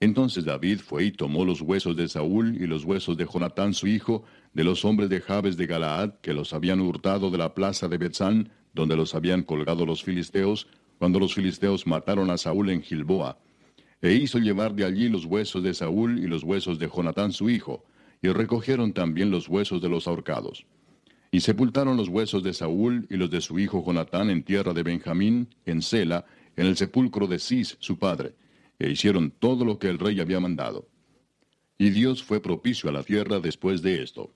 Entonces 0.00 0.44
David 0.44 0.80
fue 0.80 1.04
y 1.04 1.12
tomó 1.12 1.44
los 1.44 1.60
huesos 1.60 1.96
de 1.96 2.08
Saúl 2.08 2.60
y 2.60 2.66
los 2.66 2.84
huesos 2.84 3.16
de 3.16 3.24
Jonatán 3.24 3.72
su 3.72 3.86
hijo, 3.86 4.24
de 4.52 4.64
los 4.64 4.84
hombres 4.84 5.08
de 5.08 5.20
Jabes 5.20 5.56
de 5.56 5.66
Galaad, 5.66 6.14
que 6.20 6.34
los 6.34 6.52
habían 6.52 6.80
hurtado 6.80 7.30
de 7.30 7.38
la 7.38 7.54
plaza 7.54 7.86
de 7.86 7.98
Betzán, 7.98 8.50
donde 8.74 8.96
los 8.96 9.14
habían 9.14 9.44
colgado 9.44 9.86
los 9.86 10.02
filisteos, 10.02 10.66
cuando 10.98 11.20
los 11.20 11.34
filisteos 11.34 11.86
mataron 11.86 12.30
a 12.30 12.38
Saúl 12.38 12.70
en 12.70 12.82
Gilboa. 12.82 13.38
E 14.00 14.12
hizo 14.14 14.40
llevar 14.40 14.74
de 14.74 14.84
allí 14.84 15.08
los 15.08 15.24
huesos 15.24 15.62
de 15.62 15.72
Saúl 15.72 16.18
y 16.18 16.26
los 16.26 16.42
huesos 16.42 16.80
de 16.80 16.88
Jonatán 16.88 17.32
su 17.32 17.48
hijo, 17.48 17.84
y 18.22 18.28
recogieron 18.28 18.92
también 18.92 19.30
los 19.30 19.48
huesos 19.48 19.82
de 19.82 19.88
los 19.88 20.06
ahorcados. 20.06 20.64
Y 21.32 21.40
sepultaron 21.40 21.96
los 21.96 22.08
huesos 22.08 22.42
de 22.42 22.54
Saúl 22.54 23.06
y 23.10 23.16
los 23.16 23.30
de 23.30 23.40
su 23.40 23.58
hijo 23.58 23.84
Jonatán 23.84 24.30
en 24.30 24.44
tierra 24.44 24.72
de 24.72 24.82
Benjamín, 24.82 25.48
en 25.66 25.82
Sela, 25.82 26.24
en 26.56 26.66
el 26.66 26.76
sepulcro 26.76 27.26
de 27.26 27.38
Cis, 27.38 27.76
su 27.80 27.98
padre, 27.98 28.34
e 28.78 28.90
hicieron 28.90 29.30
todo 29.30 29.64
lo 29.64 29.78
que 29.78 29.88
el 29.88 29.98
rey 29.98 30.20
había 30.20 30.40
mandado. 30.40 30.88
Y 31.78 31.90
Dios 31.90 32.22
fue 32.22 32.40
propicio 32.40 32.90
a 32.90 32.92
la 32.92 33.02
tierra 33.02 33.40
después 33.40 33.82
de 33.82 34.02
esto. 34.02 34.32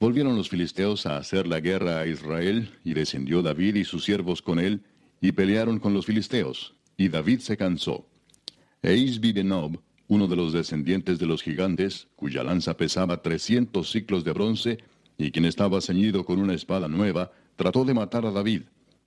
Volvieron 0.00 0.36
los 0.36 0.50
filisteos 0.50 1.06
a 1.06 1.16
hacer 1.16 1.46
la 1.46 1.60
guerra 1.60 2.00
a 2.00 2.06
Israel, 2.06 2.70
y 2.84 2.92
descendió 2.92 3.40
David 3.40 3.76
y 3.76 3.84
sus 3.84 4.04
siervos 4.04 4.42
con 4.42 4.58
él, 4.58 4.82
y 5.20 5.32
pelearon 5.32 5.78
con 5.78 5.94
los 5.94 6.04
filisteos, 6.04 6.74
y 6.98 7.08
David 7.08 7.38
se 7.38 7.56
cansó. 7.56 8.06
E 8.82 8.94
Isbibenob, 8.96 9.80
uno 10.08 10.26
de 10.26 10.36
los 10.36 10.52
descendientes 10.52 11.18
de 11.18 11.26
los 11.26 11.42
gigantes, 11.42 12.08
cuya 12.16 12.42
lanza 12.42 12.76
pesaba 12.76 13.22
trescientos 13.22 13.90
ciclos 13.90 14.24
de 14.24 14.32
bronce, 14.32 14.78
y 15.16 15.30
quien 15.30 15.44
estaba 15.44 15.80
ceñido 15.80 16.24
con 16.24 16.40
una 16.40 16.54
espada 16.54 16.88
nueva, 16.88 17.32
trató 17.56 17.84
de 17.84 17.94
matar 17.94 18.26
a 18.26 18.30
David. 18.30 18.62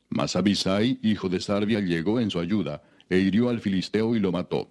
Mas 0.09 0.35
Abisai, 0.35 0.99
hijo 1.03 1.29
de 1.29 1.39
Sarbia, 1.39 1.79
llegó 1.81 2.19
en 2.19 2.31
su 2.31 2.39
ayuda, 2.39 2.81
e 3.09 3.19
hirió 3.19 3.49
al 3.49 3.59
filisteo 3.59 4.15
y 4.15 4.19
lo 4.19 4.31
mató. 4.31 4.69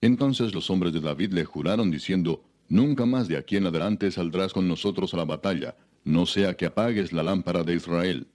Entonces 0.00 0.54
los 0.54 0.70
hombres 0.70 0.92
de 0.92 1.00
David 1.00 1.32
le 1.32 1.44
juraron 1.44 1.90
diciendo, 1.90 2.42
Nunca 2.68 3.04
más 3.04 3.26
de 3.26 3.36
aquí 3.36 3.56
en 3.56 3.66
adelante 3.66 4.10
saldrás 4.12 4.52
con 4.52 4.68
nosotros 4.68 5.12
a 5.12 5.16
la 5.16 5.24
batalla, 5.24 5.76
no 6.04 6.24
sea 6.24 6.56
que 6.56 6.66
apagues 6.66 7.12
la 7.12 7.24
lámpara 7.24 7.64
de 7.64 7.74
Israel. 7.74 8.28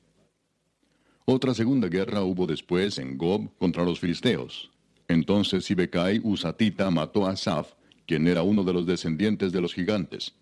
Otra 1.23 1.53
segunda 1.53 1.87
guerra 1.87 2.21
hubo 2.21 2.45
después 2.45 2.99
en 2.99 3.17
Gob 3.17 3.49
contra 3.57 3.85
los 3.85 3.99
filisteos. 3.99 4.71
Entonces 5.07 5.65
Sibecai 5.65 6.19
Usatita 6.23 6.89
mató 6.89 7.27
a 7.27 7.35
Saf, 7.35 7.73
quien 8.05 8.27
era 8.27 8.43
uno 8.43 8.63
de 8.63 8.73
los 8.73 8.85
descendientes 8.85 9.51
de 9.51 9.61
los 9.61 9.73
gigantes. 9.73 10.35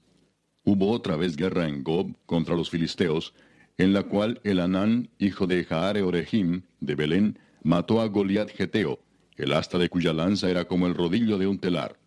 Hubo 0.64 0.92
otra 0.92 1.16
vez 1.16 1.36
guerra 1.36 1.68
en 1.68 1.84
Gob 1.84 2.16
contra 2.26 2.56
los 2.56 2.70
filisteos, 2.70 3.34
en 3.78 3.94
la 3.94 4.04
cual 4.04 4.40
el 4.44 4.60
Anán, 4.60 5.10
hijo 5.20 5.48
de 5.48 5.64
Jaare 5.64 6.02
Orehim, 6.02 6.62
de 6.80 6.96
Belén, 6.96 7.40
mató 7.64 8.02
a 8.02 8.08
Goliat 8.08 8.50
Geteo, 8.50 9.00
el 9.36 9.54
asta 9.54 9.78
de 9.78 9.90
cuya 9.90 10.14
lanza 10.14 10.50
era 10.50 10.66
como 10.66 10.88
el 10.88 10.94
rodillo 10.94 11.38
de 11.38 11.48
un 11.48 11.60
telar. 11.60 12.00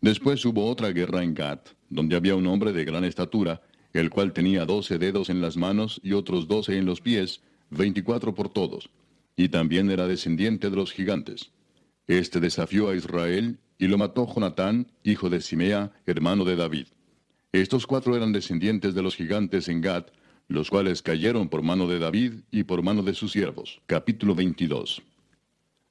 Después 0.00 0.44
hubo 0.46 0.66
otra 0.66 0.90
guerra 0.90 1.22
en 1.22 1.34
Gat, 1.34 1.70
donde 1.90 2.16
había 2.16 2.36
un 2.36 2.46
hombre 2.46 2.72
de 2.72 2.84
gran 2.84 3.04
estatura, 3.04 3.60
el 3.92 4.08
cual 4.08 4.32
tenía 4.32 4.64
doce 4.64 4.98
dedos 4.98 5.28
en 5.28 5.42
las 5.42 5.56
manos 5.56 6.00
y 6.02 6.12
otros 6.12 6.46
doce 6.46 6.78
en 6.78 6.86
los 6.86 7.00
pies, 7.00 7.42
veinticuatro 7.70 8.34
por 8.34 8.48
todos, 8.48 8.88
y 9.36 9.48
también 9.48 9.90
era 9.90 10.06
descendiente 10.06 10.70
de 10.70 10.76
los 10.76 10.92
gigantes. 10.92 11.50
Este 12.06 12.40
desafió 12.40 12.88
a 12.88 12.96
Israel 12.96 13.58
y 13.78 13.86
lo 13.88 13.96
mató 13.98 14.26
Jonatán, 14.26 14.92
hijo 15.04 15.30
de 15.30 15.40
Simea, 15.40 15.92
hermano 16.06 16.44
de 16.44 16.56
David. 16.56 16.86
Estos 17.52 17.86
cuatro 17.86 18.16
eran 18.16 18.32
descendientes 18.32 18.94
de 18.94 19.02
los 19.02 19.16
gigantes 19.16 19.68
en 19.68 19.80
Gad, 19.80 20.06
los 20.48 20.70
cuales 20.70 21.02
cayeron 21.02 21.48
por 21.48 21.62
mano 21.62 21.88
de 21.88 21.98
David 21.98 22.40
y 22.50 22.64
por 22.64 22.82
mano 22.82 23.02
de 23.02 23.14
sus 23.14 23.32
siervos. 23.32 23.80
Capítulo 23.86 24.34
22. 24.34 25.02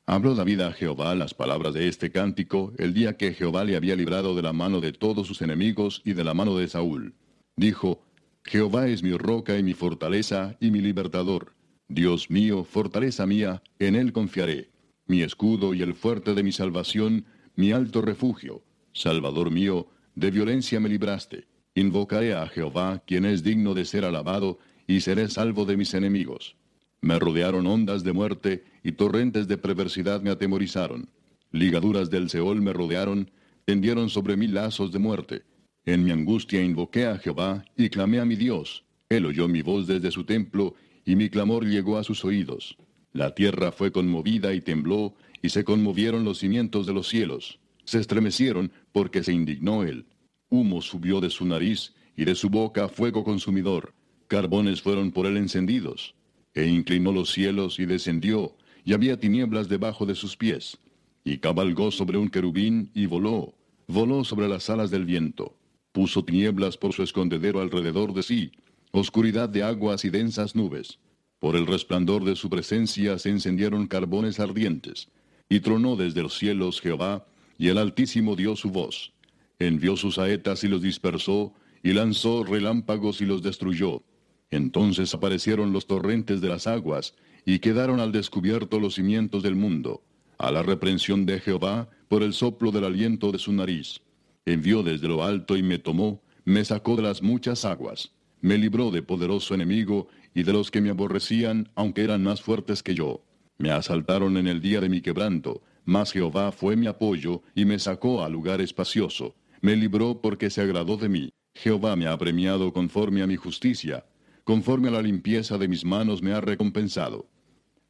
Habló 0.05 0.35
David 0.35 0.61
a 0.61 0.71
Jehová 0.71 1.13
las 1.15 1.33
palabras 1.33 1.73
de 1.73 1.87
este 1.87 2.11
cántico 2.11 2.73
el 2.77 2.93
día 2.93 3.15
que 3.15 3.33
Jehová 3.33 3.63
le 3.63 3.75
había 3.75 3.95
librado 3.95 4.35
de 4.35 4.41
la 4.41 4.53
mano 4.53 4.81
de 4.81 4.91
todos 4.91 5.27
sus 5.27 5.41
enemigos 5.41 6.01
y 6.03 6.13
de 6.13 6.23
la 6.23 6.33
mano 6.33 6.57
de 6.57 6.67
Saúl. 6.67 7.13
Dijo, 7.55 8.01
Jehová 8.43 8.87
es 8.87 9.03
mi 9.03 9.15
roca 9.15 9.57
y 9.57 9.63
mi 9.63 9.73
fortaleza 9.73 10.57
y 10.59 10.71
mi 10.71 10.81
libertador. 10.81 11.53
Dios 11.89 12.29
mío, 12.29 12.63
fortaleza 12.63 13.25
mía, 13.25 13.63
en 13.79 13.95
él 13.95 14.13
confiaré. 14.13 14.69
Mi 15.07 15.23
escudo 15.23 15.73
y 15.73 15.81
el 15.81 15.95
fuerte 15.95 16.35
de 16.35 16.43
mi 16.43 16.51
salvación, 16.51 17.25
mi 17.55 17.71
alto 17.71 18.03
refugio. 18.03 18.61
Salvador 18.93 19.49
mío, 19.49 19.87
de 20.13 20.29
violencia 20.29 20.79
me 20.79 20.87
libraste. 20.87 21.47
Invocaré 21.73 22.35
a 22.35 22.45
Jehová, 22.47 23.01
quien 23.07 23.25
es 23.25 23.41
digno 23.41 23.73
de 23.73 23.85
ser 23.85 24.05
alabado, 24.05 24.59
y 24.85 25.01
seré 25.01 25.29
salvo 25.29 25.65
de 25.65 25.77
mis 25.77 25.95
enemigos. 25.95 26.55
Me 27.01 27.17
rodearon 27.17 27.65
ondas 27.65 28.03
de 28.03 28.13
muerte, 28.13 28.63
y 28.83 28.91
torrentes 28.91 29.47
de 29.47 29.57
perversidad 29.57 30.21
me 30.21 30.29
atemorizaron. 30.29 31.09
Ligaduras 31.51 32.11
del 32.11 32.29
Seol 32.29 32.61
me 32.61 32.71
rodearon, 32.71 33.31
tendieron 33.65 34.11
sobre 34.11 34.37
mí 34.37 34.45
lazos 34.45 34.91
de 34.91 34.99
muerte. 34.99 35.41
En 35.85 36.03
mi 36.03 36.11
angustia 36.11 36.63
invoqué 36.63 37.07
a 37.07 37.17
Jehová, 37.17 37.65
y 37.75 37.89
clamé 37.89 38.19
a 38.19 38.25
mi 38.25 38.35
Dios. 38.35 38.85
Él 39.09 39.25
oyó 39.25 39.47
mi 39.47 39.63
voz 39.63 39.87
desde 39.87 40.11
su 40.11 40.23
templo, 40.23 40.75
y 41.09 41.15
mi 41.15 41.29
clamor 41.29 41.65
llegó 41.65 41.97
a 41.97 42.03
sus 42.03 42.23
oídos. 42.23 42.77
La 43.13 43.33
tierra 43.33 43.71
fue 43.71 43.91
conmovida 43.91 44.53
y 44.53 44.61
tembló, 44.61 45.15
y 45.41 45.49
se 45.49 45.63
conmovieron 45.63 46.23
los 46.23 46.39
cimientos 46.39 46.85
de 46.85 46.93
los 46.93 47.07
cielos 47.07 47.59
se 47.89 47.99
estremecieron 47.99 48.71
porque 48.91 49.23
se 49.23 49.33
indignó 49.33 49.83
él. 49.83 50.05
Humo 50.49 50.79
subió 50.81 51.21
de 51.21 51.31
su 51.31 51.43
nariz 51.45 51.95
y 52.15 52.23
de 52.23 52.35
su 52.35 52.49
boca 52.51 52.87
fuego 52.87 53.23
consumidor. 53.23 53.95
Carbones 54.27 54.83
fueron 54.83 55.11
por 55.11 55.25
él 55.25 55.37
encendidos. 55.37 56.13
E 56.53 56.67
inclinó 56.67 57.11
los 57.11 57.31
cielos 57.31 57.79
y 57.79 57.87
descendió, 57.87 58.55
y 58.85 58.93
había 58.93 59.19
tinieblas 59.19 59.69
debajo 59.69 60.05
de 60.05 60.13
sus 60.13 60.37
pies. 60.37 60.77
Y 61.23 61.39
cabalgó 61.39 61.89
sobre 61.89 62.19
un 62.19 62.29
querubín 62.29 62.91
y 62.93 63.07
voló, 63.07 63.55
voló 63.87 64.23
sobre 64.23 64.47
las 64.47 64.69
alas 64.69 64.91
del 64.91 65.05
viento. 65.05 65.57
Puso 65.91 66.23
tinieblas 66.23 66.77
por 66.77 66.93
su 66.93 67.01
escondedero 67.01 67.59
alrededor 67.59 68.13
de 68.13 68.21
sí, 68.21 68.51
oscuridad 68.91 69.49
de 69.49 69.63
aguas 69.63 70.05
y 70.05 70.09
densas 70.09 70.55
nubes. 70.55 70.99
Por 71.39 71.55
el 71.55 71.67
resplandor 71.67 72.23
de 72.25 72.35
su 72.35 72.49
presencia 72.49 73.17
se 73.17 73.29
encendieron 73.29 73.87
carbones 73.87 74.39
ardientes. 74.39 75.09
Y 75.47 75.61
tronó 75.61 75.95
desde 75.95 76.21
los 76.21 76.37
cielos 76.37 76.81
Jehová, 76.81 77.25
y 77.57 77.69
el 77.69 77.77
Altísimo 77.77 78.35
dio 78.35 78.55
su 78.55 78.69
voz. 78.69 79.13
Envió 79.57 79.97
sus 79.97 80.15
saetas 80.15 80.63
y 80.63 80.67
los 80.67 80.81
dispersó, 80.81 81.53
y 81.83 81.93
lanzó 81.93 82.43
relámpagos 82.43 83.21
y 83.21 83.25
los 83.25 83.41
destruyó. 83.41 84.03
Entonces 84.51 85.13
aparecieron 85.13 85.71
los 85.71 85.87
torrentes 85.87 86.41
de 86.41 86.49
las 86.49 86.67
aguas, 86.67 87.15
y 87.45 87.59
quedaron 87.59 87.99
al 87.99 88.11
descubierto 88.11 88.79
los 88.79 88.95
cimientos 88.95 89.43
del 89.43 89.55
mundo, 89.55 90.03
a 90.37 90.51
la 90.51 90.63
reprensión 90.63 91.25
de 91.25 91.39
Jehová 91.39 91.89
por 92.07 92.23
el 92.23 92.33
soplo 92.33 92.71
del 92.71 92.85
aliento 92.85 93.31
de 93.31 93.39
su 93.39 93.53
nariz. 93.53 94.01
Envió 94.45 94.83
desde 94.83 95.07
lo 95.07 95.23
alto 95.23 95.57
y 95.57 95.63
me 95.63 95.79
tomó, 95.79 96.21
me 96.45 96.65
sacó 96.65 96.95
de 96.95 97.03
las 97.03 97.21
muchas 97.21 97.65
aguas, 97.65 98.11
me 98.41 98.57
libró 98.57 98.91
de 98.91 99.01
poderoso 99.01 99.53
enemigo 99.53 100.07
y 100.33 100.43
de 100.43 100.53
los 100.53 100.71
que 100.71 100.81
me 100.81 100.89
aborrecían, 100.89 101.69
aunque 101.75 102.03
eran 102.03 102.23
más 102.23 102.41
fuertes 102.41 102.83
que 102.83 102.95
yo. 102.95 103.23
Me 103.57 103.71
asaltaron 103.71 104.37
en 104.37 104.47
el 104.47 104.61
día 104.61 104.79
de 104.79 104.89
mi 104.89 105.01
quebranto, 105.01 105.61
mas 105.85 106.11
Jehová 106.11 106.51
fue 106.51 106.75
mi 106.75 106.87
apoyo 106.87 107.41
y 107.55 107.65
me 107.65 107.79
sacó 107.79 108.23
a 108.23 108.29
lugar 108.29 108.61
espacioso. 108.61 109.35
Me 109.61 109.75
libró 109.75 110.21
porque 110.21 110.49
se 110.49 110.61
agradó 110.61 110.97
de 110.97 111.09
mí. 111.09 111.29
Jehová 111.53 111.95
me 111.95 112.07
ha 112.07 112.17
premiado 112.17 112.71
conforme 112.71 113.21
a 113.21 113.27
mi 113.27 113.35
justicia. 113.35 114.05
Conforme 114.43 114.87
a 114.87 114.91
la 114.91 115.01
limpieza 115.01 115.57
de 115.57 115.67
mis 115.67 115.83
manos 115.83 116.21
me 116.21 116.31
ha 116.31 116.41
recompensado. 116.41 117.27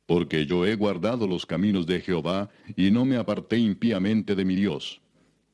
Porque 0.07 0.47
yo 0.47 0.65
he 0.65 0.75
guardado 0.75 1.27
los 1.27 1.45
caminos 1.45 1.85
de 1.85 2.01
Jehová 2.01 2.49
y 2.75 2.89
no 2.89 3.05
me 3.05 3.17
aparté 3.17 3.59
impíamente 3.59 4.35
de 4.35 4.45
mi 4.45 4.55
Dios. 4.55 5.01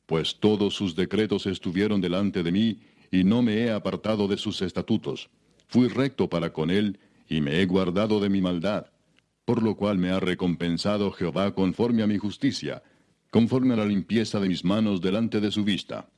Pues 0.06 0.36
todos 0.40 0.74
sus 0.74 0.96
decretos 0.96 1.46
estuvieron 1.46 2.00
delante 2.00 2.42
de 2.42 2.52
mí 2.52 2.78
y 3.18 3.24
no 3.24 3.42
me 3.42 3.54
he 3.58 3.70
apartado 3.70 4.28
de 4.28 4.36
sus 4.36 4.62
estatutos. 4.62 5.30
Fui 5.68 5.88
recto 5.88 6.28
para 6.28 6.52
con 6.52 6.70
él 6.70 6.98
y 7.28 7.40
me 7.40 7.60
he 7.60 7.66
guardado 7.66 8.20
de 8.20 8.28
mi 8.28 8.40
maldad 8.40 8.86
por 9.46 9.62
lo 9.62 9.76
cual 9.76 9.96
me 9.96 10.10
ha 10.10 10.18
recompensado 10.18 11.12
Jehová 11.12 11.54
conforme 11.54 12.02
a 12.02 12.08
mi 12.08 12.18
justicia, 12.18 12.82
conforme 13.30 13.74
a 13.74 13.76
la 13.78 13.86
limpieza 13.86 14.40
de 14.40 14.48
mis 14.48 14.64
manos 14.64 15.00
delante 15.00 15.40
de 15.40 15.52
su 15.52 15.62
vista. 15.62 16.10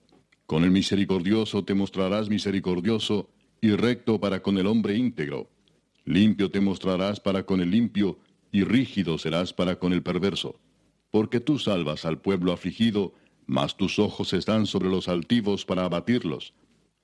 Con 0.47 0.65
el 0.65 0.71
misericordioso 0.71 1.63
te 1.63 1.75
mostrarás 1.75 2.31
misericordioso 2.31 3.29
y 3.61 3.73
recto 3.73 4.19
para 4.19 4.41
con 4.41 4.57
el 4.57 4.67
hombre 4.67 4.97
íntegro. 4.97 5.51
Limpio 6.07 6.51
te 6.51 6.61
mostrarás 6.61 7.21
para 7.21 7.43
con 7.45 7.61
el 7.61 7.71
limpio 7.71 8.19
y 8.51 8.65
rígido 8.65 9.19
serás 9.19 9.53
para 9.53 9.79
con 9.79 9.93
el 9.93 10.03
perverso. 10.03 10.59
Porque 11.11 11.39
tú 11.39 11.59
salvas 11.59 12.07
al 12.07 12.23
pueblo 12.23 12.53
afligido, 12.53 13.13
mas 13.47 13.77
tus 13.77 13.99
ojos 13.99 14.33
están 14.33 14.65
sobre 14.65 14.89
los 14.89 15.07
altivos 15.07 15.67
para 15.67 15.85
abatirlos. 15.85 16.55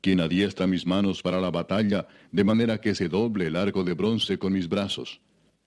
quien 0.00 0.20
adiestra 0.20 0.66
mis 0.66 0.86
manos 0.86 1.22
para 1.22 1.40
la 1.40 1.50
batalla, 1.50 2.06
de 2.30 2.44
manera 2.44 2.80
que 2.80 2.94
se 2.94 3.08
doble 3.08 3.46
el 3.46 3.56
arco 3.56 3.84
de 3.84 3.94
bronce 3.94 4.38
con 4.38 4.52
mis 4.52 4.68
brazos. 4.68 5.20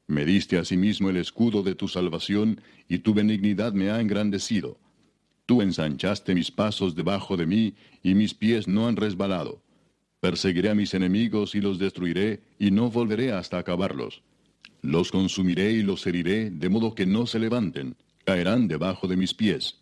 Me 0.08 0.26
diste 0.26 0.58
asimismo 0.58 1.10
el 1.10 1.18
escudo 1.18 1.64
de 1.64 1.76
tu 1.76 1.88
salvación, 1.88 2.62
y 2.88 3.00
tu 3.00 3.14
benignidad 3.14 3.74
me 3.74 3.90
ha 3.90 4.00
engrandecido. 4.00 4.78
Tú 5.46 5.62
ensanchaste 5.62 6.34
mis 6.34 6.52
pasos 6.52 6.96
debajo 6.96 7.38
de 7.38 7.46
mí, 7.46 7.76
y 8.04 8.16
mis 8.16 8.34
pies 8.34 8.68
no 8.68 8.88
han 8.88 8.96
resbalado. 8.96 9.62
Perseguiré 10.20 10.70
a 10.70 10.76
mis 10.76 10.94
enemigos 10.94 11.56
y 11.56 11.62
los 11.62 11.80
destruiré, 11.80 12.42
y 12.60 12.72
no 12.72 12.90
volveré 12.90 13.32
hasta 13.32 13.58
acabarlos. 13.58 14.22
Los 14.82 15.12
consumiré 15.12 15.72
y 15.72 15.84
los 15.84 16.06
heriré, 16.08 16.50
de 16.50 16.70
modo 16.70 16.96
que 16.96 17.06
no 17.06 17.26
se 17.26 17.40
levanten, 17.40 17.96
caerán 18.24 18.68
debajo 18.68 19.08
de 19.08 19.18
mis 19.18 19.34
pies. 19.34 19.80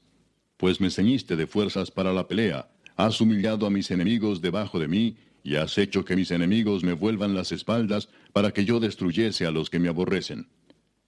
Pues 0.57 0.81
me 0.81 0.89
ceñiste 0.89 1.35
de 1.35 1.47
fuerzas 1.47 1.89
para 1.89 2.11
la 2.13 2.27
pelea, 2.27 2.69
has 2.99 3.21
humillado 3.21 3.65
a 3.65 3.69
mis 3.69 3.91
enemigos 3.91 4.41
debajo 4.41 4.77
de 4.77 4.89
mí, 4.89 5.15
y 5.41 5.55
has 5.55 5.77
hecho 5.77 6.03
que 6.03 6.17
mis 6.17 6.31
enemigos 6.31 6.83
me 6.83 6.91
vuelvan 6.91 7.33
las 7.33 7.53
espaldas, 7.53 8.09
para 8.33 8.51
que 8.51 8.65
yo 8.65 8.81
destruyese 8.81 9.45
a 9.45 9.51
los 9.51 9.69
que 9.69 9.79
me 9.79 9.87
aborrecen. 9.87 10.49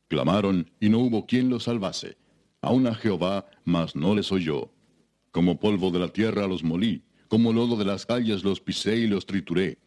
Clamaron, 0.08 0.72
y 0.80 0.88
no 0.88 1.00
hubo 1.00 1.26
quien 1.26 1.50
los 1.50 1.64
salvase. 1.64 2.16
Aún 2.62 2.88
a 2.88 2.96
Jehová, 2.96 3.46
mas 3.66 3.94
no 3.94 4.16
les 4.16 4.32
oyó. 4.32 4.72
Como 5.32 5.60
polvo 5.60 5.92
de 5.92 6.00
la 6.00 6.08
tierra 6.08 6.48
los 6.48 6.64
molí, 6.64 7.04
como 7.28 7.52
lodo 7.52 7.76
de 7.76 7.84
las 7.84 8.06
calles 8.06 8.46
los 8.46 8.62
pisé 8.62 8.96
y 8.96 9.08
los 9.08 9.26
trituré. 9.26 9.78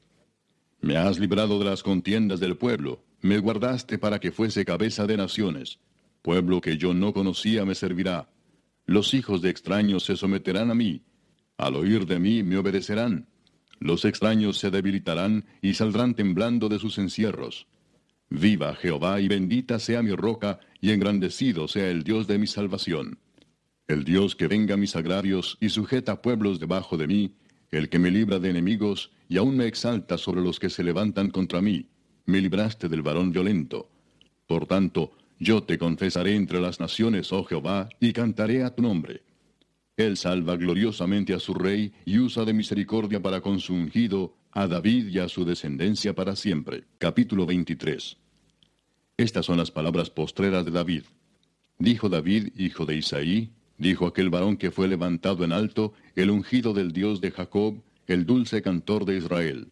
Me 0.82 0.98
has 0.98 1.18
librado 1.18 1.58
de 1.58 1.64
las 1.64 1.82
contiendas 1.82 2.38
del 2.38 2.58
pueblo, 2.58 3.02
me 3.22 3.38
guardaste 3.38 3.96
para 3.96 4.20
que 4.20 4.30
fuese 4.30 4.66
cabeza 4.66 5.06
de 5.06 5.16
naciones. 5.16 5.78
Pueblo 6.20 6.60
que 6.60 6.76
yo 6.76 6.92
no 6.92 7.14
conocía 7.14 7.64
me 7.64 7.74
servirá. 7.74 8.28
Los 8.84 9.14
hijos 9.14 9.40
de 9.40 9.48
extraños 9.48 10.04
se 10.04 10.18
someterán 10.18 10.70
a 10.70 10.74
mí. 10.74 11.00
Al 11.56 11.76
oír 11.76 12.06
de 12.06 12.18
mí 12.18 12.42
me 12.42 12.56
obedecerán. 12.56 13.26
Los 13.78 14.04
extraños 14.04 14.58
se 14.58 14.70
debilitarán 14.70 15.44
y 15.62 15.74
saldrán 15.74 16.14
temblando 16.14 16.68
de 16.68 16.78
sus 16.78 16.98
encierros. 16.98 17.66
Viva 18.30 18.74
Jehová 18.74 19.20
y 19.20 19.28
bendita 19.28 19.78
sea 19.78 20.02
mi 20.02 20.14
roca 20.14 20.60
y 20.80 20.90
engrandecido 20.90 21.68
sea 21.68 21.90
el 21.90 22.02
Dios 22.02 22.26
de 22.26 22.38
mi 22.38 22.46
salvación. 22.46 23.18
El 23.86 24.04
Dios 24.04 24.34
que 24.34 24.48
venga 24.48 24.76
mis 24.76 24.96
agravios 24.96 25.58
y 25.60 25.68
sujeta 25.68 26.22
pueblos 26.22 26.58
debajo 26.58 26.96
de 26.96 27.06
mí, 27.06 27.34
el 27.70 27.88
que 27.88 27.98
me 27.98 28.10
libra 28.10 28.38
de 28.38 28.50
enemigos 28.50 29.10
y 29.28 29.36
aún 29.36 29.56
me 29.56 29.66
exalta 29.66 30.16
sobre 30.16 30.40
los 30.40 30.58
que 30.58 30.70
se 30.70 30.82
levantan 30.82 31.30
contra 31.30 31.60
mí 31.60 31.88
me 32.26 32.40
libraste 32.40 32.88
del 32.88 33.02
varón 33.02 33.32
violento. 33.32 33.90
Por 34.46 34.66
tanto, 34.66 35.12
yo 35.38 35.62
te 35.62 35.78
confesaré 35.78 36.34
entre 36.36 36.60
las 36.60 36.80
naciones, 36.80 37.32
oh 37.32 37.44
Jehová, 37.44 37.88
y 38.00 38.12
cantaré 38.12 38.62
a 38.62 38.74
tu 38.74 38.82
nombre. 38.82 39.22
Él 39.96 40.16
salva 40.16 40.56
gloriosamente 40.56 41.34
a 41.34 41.38
su 41.38 41.54
rey 41.54 41.92
y 42.04 42.18
usa 42.18 42.44
de 42.44 42.52
misericordia 42.52 43.22
para 43.22 43.40
con 43.40 43.60
su 43.60 43.74
ungido, 43.74 44.34
a 44.50 44.66
David 44.66 45.08
y 45.08 45.18
a 45.20 45.28
su 45.28 45.44
descendencia 45.44 46.14
para 46.14 46.34
siempre. 46.34 46.84
Capítulo 46.98 47.46
23. 47.46 48.16
Estas 49.16 49.46
son 49.46 49.58
las 49.58 49.70
palabras 49.70 50.10
postreras 50.10 50.64
de 50.64 50.72
David. 50.72 51.02
Dijo 51.78 52.08
David, 52.08 52.48
hijo 52.56 52.86
de 52.86 52.96
Isaí, 52.96 53.50
dijo 53.78 54.06
aquel 54.06 54.30
varón 54.30 54.56
que 54.56 54.72
fue 54.72 54.88
levantado 54.88 55.44
en 55.44 55.52
alto, 55.52 55.92
el 56.16 56.30
ungido 56.30 56.72
del 56.72 56.92
Dios 56.92 57.20
de 57.20 57.30
Jacob, 57.30 57.80
el 58.08 58.26
dulce 58.26 58.62
cantor 58.62 59.04
de 59.04 59.18
Israel. 59.18 59.68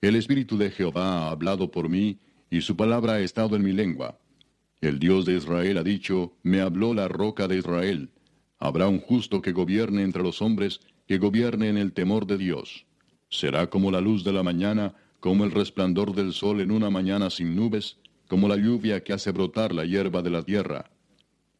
El 0.00 0.14
Espíritu 0.14 0.56
de 0.56 0.70
Jehová 0.70 1.26
ha 1.26 1.30
hablado 1.30 1.70
por 1.70 1.88
mí, 1.88 2.18
y 2.48 2.60
su 2.60 2.76
palabra 2.76 3.14
ha 3.14 3.20
estado 3.20 3.56
en 3.56 3.62
mi 3.62 3.72
lengua. 3.72 4.18
El 4.80 4.98
Dios 5.00 5.24
de 5.24 5.36
Israel 5.36 5.78
ha 5.78 5.82
dicho, 5.82 6.32
me 6.42 6.60
habló 6.60 6.94
la 6.94 7.08
roca 7.08 7.48
de 7.48 7.58
Israel. 7.58 8.10
Habrá 8.64 8.86
un 8.86 9.00
justo 9.00 9.42
que 9.42 9.50
gobierne 9.50 10.04
entre 10.04 10.22
los 10.22 10.40
hombres, 10.40 10.82
que 11.08 11.18
gobierne 11.18 11.68
en 11.68 11.76
el 11.76 11.92
temor 11.92 12.28
de 12.28 12.38
Dios. 12.38 12.86
Será 13.28 13.68
como 13.68 13.90
la 13.90 14.00
luz 14.00 14.22
de 14.22 14.32
la 14.32 14.44
mañana, 14.44 14.94
como 15.18 15.42
el 15.42 15.50
resplandor 15.50 16.14
del 16.14 16.32
sol 16.32 16.60
en 16.60 16.70
una 16.70 16.88
mañana 16.88 17.28
sin 17.28 17.56
nubes, 17.56 17.96
como 18.28 18.46
la 18.46 18.54
lluvia 18.56 19.02
que 19.02 19.12
hace 19.14 19.32
brotar 19.32 19.74
la 19.74 19.84
hierba 19.84 20.22
de 20.22 20.30
la 20.30 20.44
tierra. 20.44 20.92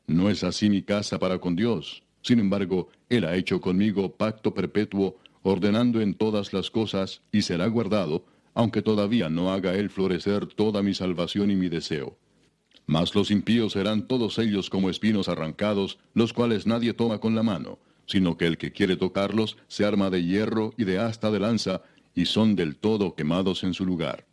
No 0.07 0.31
es 0.31 0.45
así 0.45 0.71
mi 0.71 0.83
casa 0.83 1.19
para 1.19 1.41
con 1.41 1.57
Dios. 1.57 2.05
Sin 2.21 2.39
embargo, 2.39 2.89
Él 3.09 3.25
ha 3.25 3.35
hecho 3.35 3.61
conmigo 3.61 4.13
pacto 4.13 4.55
perpetuo, 4.55 5.17
ordenando 5.43 6.01
en 6.01 6.15
todas 6.15 6.53
las 6.53 6.71
cosas, 6.71 7.23
y 7.33 7.43
será 7.43 7.67
guardado, 7.67 8.25
aunque 8.55 8.81
todavía 8.81 9.29
no 9.29 9.53
haga 9.53 9.75
él 9.75 9.91
florecer 9.91 10.47
toda 10.47 10.85
mi 10.85 10.95
salvación 10.95 11.51
y 11.51 11.57
mi 11.57 11.69
deseo. 11.69 12.17
Mas 12.87 13.15
los 13.15 13.31
impíos 13.31 13.73
serán 13.73 14.09
todos 14.09 14.39
ellos 14.39 14.71
como 14.71 14.91
espinos 14.91 15.29
arrancados, 15.29 15.99
los 16.15 16.33
cuales 16.33 16.67
nadie 16.67 16.95
toma 16.95 17.19
con 17.19 17.35
la 17.35 17.43
mano, 17.43 17.79
sino 18.07 18.37
que 18.37 18.47
el 18.47 18.59
que 18.59 18.73
quiere 18.73 18.97
tocarlos 18.97 19.57
se 19.69 19.85
arma 19.85 20.11
de 20.11 20.25
hierro 20.25 20.75
y 20.77 20.85
de 20.85 20.99
asta 20.99 21.31
de 21.31 21.41
lanza, 21.41 21.83
y 22.15 22.27
son 22.27 22.57
del 22.57 22.77
todo 22.77 23.15
quemados 23.15 23.65
en 23.65 23.75
su 23.75 23.87
lugar. 23.87 24.27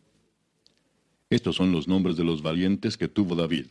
Estos 1.30 1.56
son 1.56 1.72
los 1.72 1.86
nombres 1.86 2.16
de 2.16 2.24
los 2.24 2.42
valientes 2.42 2.96
que 2.96 3.08
tuvo 3.08 3.36
David. 3.36 3.66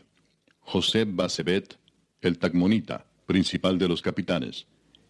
José 0.62 1.06
Basebet, 1.06 1.78
el 2.22 2.40
Tagmonita, 2.40 3.06
principal 3.26 3.78
de 3.78 3.88
los 3.88 4.02
capitanes. 4.02 4.68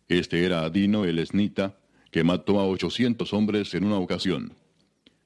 Este 0.07 0.43
era 0.43 0.63
Adino 0.63 1.05
el 1.05 1.19
Esnita, 1.19 1.77
que 2.11 2.23
mató 2.23 2.59
a 2.59 2.65
ochocientos 2.65 3.33
hombres 3.33 3.73
en 3.75 3.85
una 3.85 3.97
ocasión. 3.97 4.53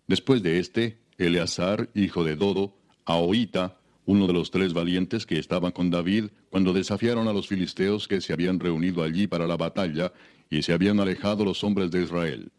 Después 0.08 0.44
de 0.44 0.60
este, 0.60 1.00
Eleazar, 1.18 1.90
hijo 1.96 2.24
de 2.24 2.36
Dodo, 2.36 2.76
Ahoita, 3.06 3.78
uno 4.06 4.28
de 4.28 4.34
los 4.34 4.52
tres 4.52 4.74
valientes 4.74 5.26
que 5.26 5.40
estaban 5.40 5.72
con 5.72 5.90
David 5.90 6.26
cuando 6.50 6.74
desafiaron 6.74 7.28
a 7.28 7.34
los 7.34 7.48
filisteos 7.48 8.08
que 8.08 8.22
se 8.22 8.34
habían 8.34 8.60
reunido 8.60 9.04
allí 9.04 9.28
para 9.28 9.48
la 9.48 9.58
batalla 9.58 10.12
y 10.50 10.62
se 10.62 10.74
habían 10.74 11.00
alejado 11.00 11.46
los 11.46 11.64
hombres 11.64 11.92
de 11.92 12.04
Israel. 12.04 12.52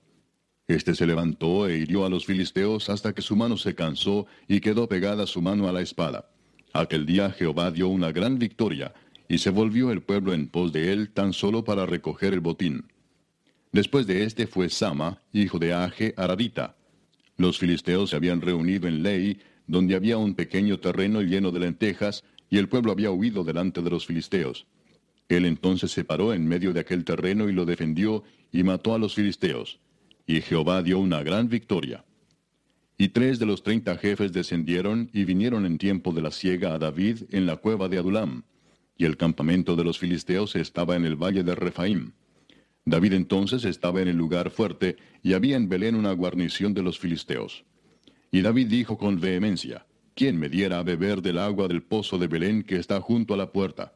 Este 0.67 0.95
se 0.95 1.07
levantó 1.07 1.69
e 1.69 1.79
hirió 1.79 2.07
a 2.07 2.09
los 2.09 2.25
filisteos 2.25 2.89
hasta 2.89 3.15
que 3.15 3.23
su 3.23 3.37
mano 3.37 3.57
se 3.57 3.75
cansó 3.75 4.27
y 4.49 4.61
quedó 4.61 4.89
pegada 4.89 5.27
su 5.27 5.43
mano 5.43 5.69
a 5.69 5.73
la 5.73 5.83
espada. 5.83 6.31
Aquel 6.73 7.05
día 7.05 7.31
Jehová 7.31 7.71
dio 7.71 7.89
una 7.89 8.11
gran 8.13 8.39
victoria, 8.39 8.95
y 9.29 9.39
se 9.39 9.51
volvió 9.51 9.91
el 9.91 10.03
pueblo 10.03 10.33
en 10.35 10.49
pos 10.49 10.73
de 10.73 10.93
él 10.93 11.11
tan 11.11 11.33
solo 11.33 11.65
para 11.65 11.87
recoger 11.87 12.35
el 12.35 12.41
botín. 12.41 12.87
Después 13.73 14.07
de 14.07 14.25
este 14.25 14.47
fue 14.47 14.69
Sama, 14.69 15.23
hijo 15.33 15.59
de 15.59 15.73
Age 15.73 16.15
Aradita, 16.17 16.77
los 17.37 17.59
filisteos 17.59 18.11
se 18.11 18.17
habían 18.17 18.41
reunido 18.41 18.87
en 18.87 19.03
Ley, 19.03 19.41
donde 19.67 19.95
había 19.95 20.19
un 20.19 20.35
pequeño 20.35 20.79
terreno 20.79 21.23
lleno 21.23 21.51
de 21.51 21.61
lentejas, 21.61 22.25
y 22.51 22.59
el 22.59 22.69
pueblo 22.69 22.93
había 22.93 23.11
huido 23.11 23.45
delante 23.45 23.83
de 23.83 23.91
los 23.91 24.07
filisteos. 24.07 24.67
Él 25.29 25.47
entonces 25.47 25.91
se 25.91 26.05
paró 26.05 26.33
en 26.33 26.47
medio 26.47 26.73
de 26.73 26.81
aquel 26.81 27.05
terreno 27.05 27.49
y 27.49 27.53
lo 27.53 27.65
defendió, 27.65 28.25
y 28.53 28.63
mató 28.63 28.95
a 28.95 28.99
los 28.99 29.15
filisteos. 29.15 29.81
Y 30.27 30.41
Jehová 30.41 30.83
dio 30.83 30.99
una 30.99 31.23
gran 31.23 31.49
victoria. 31.49 32.05
Y 32.97 33.09
tres 33.09 33.39
de 33.39 33.47
los 33.47 33.63
treinta 33.63 33.97
jefes 33.97 34.33
descendieron 34.33 35.11
y 35.13 35.25
vinieron 35.25 35.67
en 35.67 35.79
tiempo 35.79 36.13
de 36.13 36.23
la 36.23 36.31
siega 36.31 36.75
a 36.75 36.79
David 36.79 37.23
en 37.31 37.47
la 37.47 37.57
cueva 37.57 37.89
de 37.89 37.99
Adulam. 37.99 38.45
Y 38.97 39.05
el 39.05 39.17
campamento 39.17 39.75
de 39.75 39.83
los 39.83 39.99
filisteos 39.99 40.55
estaba 40.55 40.95
en 40.95 41.05
el 41.05 41.17
valle 41.17 41.43
de 41.43 41.55
Refaim. 41.55 42.13
David 42.85 43.15
entonces 43.15 43.65
estaba 43.65 44.03
en 44.03 44.09
el 44.09 44.17
lugar 44.17 44.51
fuerte, 44.51 44.97
y 45.23 45.33
había 45.33 45.57
en 45.57 45.69
Belén 45.69 45.97
una 45.97 46.13
guarnición 46.13 46.75
de 46.75 46.83
los 46.83 46.99
filisteos. 46.99 47.65
Y 48.35 48.43
David 48.43 48.67
dijo 48.67 48.99
con 48.99 49.21
vehemencia, 49.21 49.87
¿quién 50.17 50.41
me 50.41 50.49
diera 50.49 50.81
a 50.81 50.83
beber 50.83 51.23
del 51.23 51.39
agua 51.39 51.69
del 51.69 51.85
pozo 51.85 52.19
de 52.19 52.27
Belén 52.27 52.65
que 52.65 52.75
está 52.75 53.01
junto 53.01 53.33
a 53.33 53.37
la 53.37 53.53
puerta? 53.53 53.95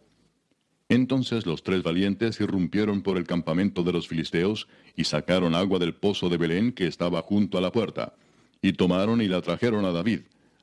Entonces 0.88 1.44
los 1.44 1.64
tres 1.64 1.82
valientes 1.82 2.40
irrumpieron 2.40 3.02
por 3.02 3.16
el 3.16 3.26
campamento 3.26 3.82
de 3.82 3.92
los 3.92 4.06
filisteos, 4.06 4.68
y 4.94 5.02
sacaron 5.02 5.56
agua 5.56 5.80
del 5.80 5.92
pozo 5.92 6.28
de 6.28 6.36
Belén 6.36 6.70
que 6.70 6.86
estaba 6.86 7.20
junto 7.22 7.58
a 7.58 7.60
la 7.60 7.72
puerta, 7.72 8.14
y 8.62 8.74
tomaron 8.74 9.20
y 9.22 9.26
la 9.26 9.42
trajeron 9.42 9.84
a 9.84 9.90
David. 9.90 10.20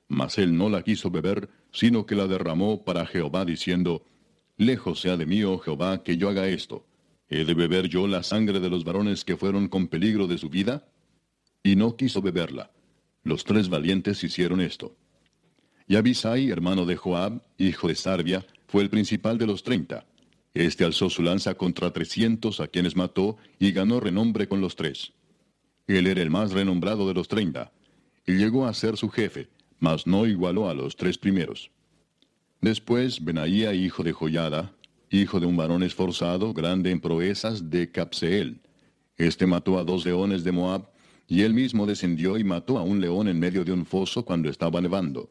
Mas 0.08 0.38
él 0.38 0.58
no 0.58 0.70
la 0.70 0.82
quiso 0.82 1.12
beber, 1.12 1.50
sino 1.74 2.06
que 2.06 2.16
la 2.16 2.28
derramó 2.28 2.86
para 2.86 3.06
Jehová, 3.06 3.44
diciendo, 3.44 4.06
Lejos 4.56 5.02
sea 5.02 5.18
de 5.18 5.26
mí, 5.26 5.44
oh 5.44 5.60
Jehová, 5.60 6.02
que 6.02 6.16
yo 6.16 6.30
haga 6.30 6.48
esto 6.48 6.86
¿He 7.28 7.44
de 7.44 7.54
beber 7.54 7.90
yo 7.90 8.08
la 8.08 8.24
sangre 8.24 8.62
de 8.62 8.70
los 8.70 8.86
varones 8.86 9.26
que 9.26 9.36
fueron 9.36 9.68
con 9.68 9.90
peligro 9.90 10.28
de 10.28 10.38
su 10.38 10.48
vida? 10.48 10.88
Y 11.62 11.76
no 11.76 11.98
quiso 11.98 12.22
beberla. 12.22 12.72
Los 13.26 13.44
tres 13.44 13.70
valientes 13.70 14.24
hicieron 14.24 14.62
esto. 14.62 14.96
Y 15.88 15.96
Abisai, 15.96 16.52
hermano 16.52 16.86
de 16.86 16.96
Joab, 16.96 17.42
hijo 17.58 17.88
de 17.88 17.96
Sarbia, 17.96 18.46
fue 18.68 18.84
el 18.84 18.90
principal 18.92 19.40
de 19.40 19.48
los 19.48 19.64
treinta. 19.64 20.06
Este 20.54 20.86
alzó 20.86 21.10
su 21.10 21.24
lanza 21.24 21.56
contra 21.56 21.92
trescientos 21.92 22.60
a 22.60 22.68
quienes 22.68 22.96
mató 22.96 23.38
y 23.58 23.72
ganó 23.72 24.00
renombre 24.00 24.48
con 24.48 24.62
los 24.62 24.76
tres. 24.76 25.12
Él 25.88 26.06
era 26.06 26.22
el 26.22 26.30
más 26.30 26.52
renombrado 26.52 27.08
de 27.08 27.16
los 27.16 27.28
treinta, 27.28 27.72
y 28.28 28.34
llegó 28.34 28.68
a 28.68 28.74
ser 28.76 28.96
su 28.96 29.10
jefe, 29.10 29.50
mas 29.80 30.06
no 30.06 30.28
igualó 30.28 30.70
a 30.70 30.76
los 30.76 30.96
tres 30.96 31.18
primeros. 31.18 31.72
Después 32.62 33.24
Benaía, 33.24 33.74
hijo 33.74 34.04
de 34.04 34.14
Joyada, 34.14 34.72
hijo 35.10 35.40
de 35.40 35.48
un 35.48 35.58
varón 35.58 35.82
esforzado, 35.82 36.54
grande 36.54 36.92
en 36.92 37.02
proezas, 37.02 37.72
de 37.72 37.92
Capseel. 37.92 38.62
Este 39.18 39.48
mató 39.48 39.80
a 39.80 39.84
dos 39.84 40.06
leones 40.06 40.44
de 40.44 40.52
Moab, 40.52 40.90
y 41.28 41.42
él 41.42 41.54
mismo 41.54 41.86
descendió 41.86 42.38
y 42.38 42.44
mató 42.44 42.78
a 42.78 42.84
un 42.84 43.02
león 43.02 43.28
en 43.28 43.40
medio 43.40 43.64
de 43.64 43.72
un 43.72 43.86
foso 43.86 44.24
cuando 44.26 44.50
estaba 44.50 44.82
nevando. 44.82 45.30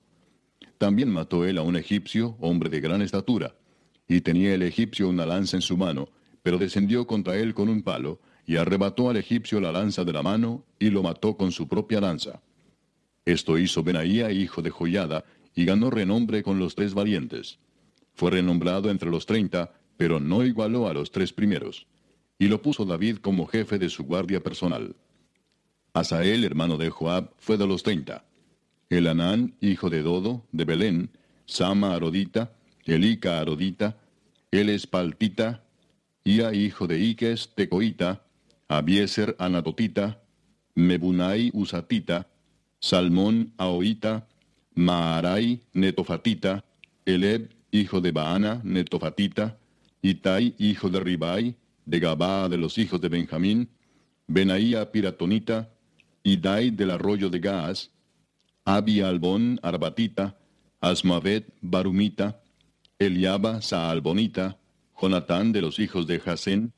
También 0.79 1.09
mató 1.09 1.45
él 1.45 1.59
a 1.59 1.63
un 1.63 1.77
egipcio, 1.77 2.37
hombre 2.41 2.69
de 2.69 2.81
gran 2.81 3.03
estatura, 3.03 3.55
y 4.09 4.21
tenía 4.21 4.55
el 4.55 4.63
egipcio 4.63 5.09
una 5.09 5.25
lanza 5.25 5.57
en 5.57 5.63
su 5.63 5.77
mano, 5.77 6.09
pero 6.43 6.59
descendió 6.59 7.07
contra 7.07 7.37
él 7.37 7.55
con 7.55 7.69
un 7.69 7.83
palo, 7.83 8.21
y 8.47 8.57
arrebató 8.57 9.09
al 9.09 9.17
egipcio 9.17 9.61
la 9.61 9.73
lanza 9.73 10.05
de 10.05 10.13
la 10.13 10.23
mano, 10.23 10.65
y 10.79 10.91
lo 10.91 11.03
mató 11.03 11.37
con 11.37 11.53
su 11.53 11.69
propia 11.69 12.01
lanza. 12.01 12.43
Esto 13.25 13.57
hizo 13.59 13.83
Benaía, 13.83 14.31
hijo 14.31 14.61
de 14.61 14.71
Joyada, 14.71 15.25
y 15.55 15.65
ganó 15.65 15.91
renombre 15.91 16.43
con 16.43 16.59
los 16.59 16.75
tres 16.75 16.93
valientes. 16.93 17.59
Fue 18.13 18.31
renombrado 18.31 18.91
entre 18.91 19.11
los 19.11 19.25
treinta, 19.25 19.73
pero 19.97 20.21
no 20.21 20.45
igualó 20.45 20.89
a 20.89 20.93
los 20.93 21.11
tres 21.11 21.33
primeros. 21.33 21.87
Y 22.39 22.49
lo 22.49 22.61
puso 22.61 22.85
David 22.85 23.19
como 23.19 23.47
jefe 23.47 23.79
de 23.79 23.89
su 23.89 24.05
guardia 24.05 24.43
personal. 24.43 24.97
Asael, 25.95 26.45
hermano 26.45 26.77
de 26.77 26.91
Joab, 26.91 27.31
fue 27.39 27.57
de 27.57 27.69
los 27.69 27.85
treinta. 27.85 28.25
Elanán, 28.91 29.55
hijo 29.61 29.91
de 29.91 30.03
Dodo, 30.03 30.45
de 30.51 30.65
Belén, 30.65 31.11
Sama 31.47 31.95
Arodita, 31.95 32.53
Elica 32.85 33.39
Arodita, 33.39 33.97
El 34.51 34.71
Espaltita, 34.71 35.63
Ia, 36.25 36.53
hijo 36.53 36.89
de 36.89 36.99
Iques, 36.99 37.51
Tecoita, 37.55 38.25
Abieser 38.67 39.37
Anatotita, 39.39 40.21
Mebunai 40.75 41.53
Usatita, 41.55 42.27
Salmón 42.81 43.53
Aoita, 43.57 44.27
Maarai 44.75 45.61
Netofatita, 45.75 46.65
Eleb, 47.07 47.51
hijo 47.71 48.01
de 48.01 48.11
Baana, 48.11 48.61
Netofatita, 48.65 49.59
Itai, 50.03 50.57
hijo 50.59 50.89
de 50.91 50.99
Ribai, 50.99 51.57
de 51.87 52.01
Gabá 52.01 52.49
de 52.49 52.57
los 52.57 52.79
hijos 52.79 53.01
de 53.01 53.09
Benjamín, 53.09 53.69
Benaía 54.27 54.91
Piratonita, 54.91 55.71
Idai 56.25 56.71
del 56.71 56.91
arroyo 56.91 57.29
de 57.29 57.39
Gaas, 57.39 57.91
Abi 58.65 59.03
Albón 59.03 59.61
Arbatita, 59.63 60.35
Asmavet 60.81 61.47
Barumita, 61.61 62.41
Eliaba 62.99 63.61
Saalbonita, 63.61 64.57
Jonatán 64.99 65.53
de 65.53 65.61
los 65.61 65.79
hijos 65.79 66.07
de 66.07 66.19
Jasén, 66.19 66.73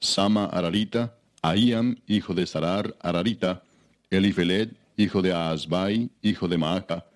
Sama 0.00 0.46
Ararita, 0.46 1.16
Ahiam, 1.42 1.96
hijo 2.08 2.34
de 2.34 2.44
Sarar 2.44 2.96
Ararita, 3.00 3.62
Elifelet, 4.10 4.70
hijo 4.96 5.22
de 5.22 5.32
Aasbai, 5.32 6.10
hijo 6.20 6.48
de 6.48 6.58
Maaca, 6.58 7.06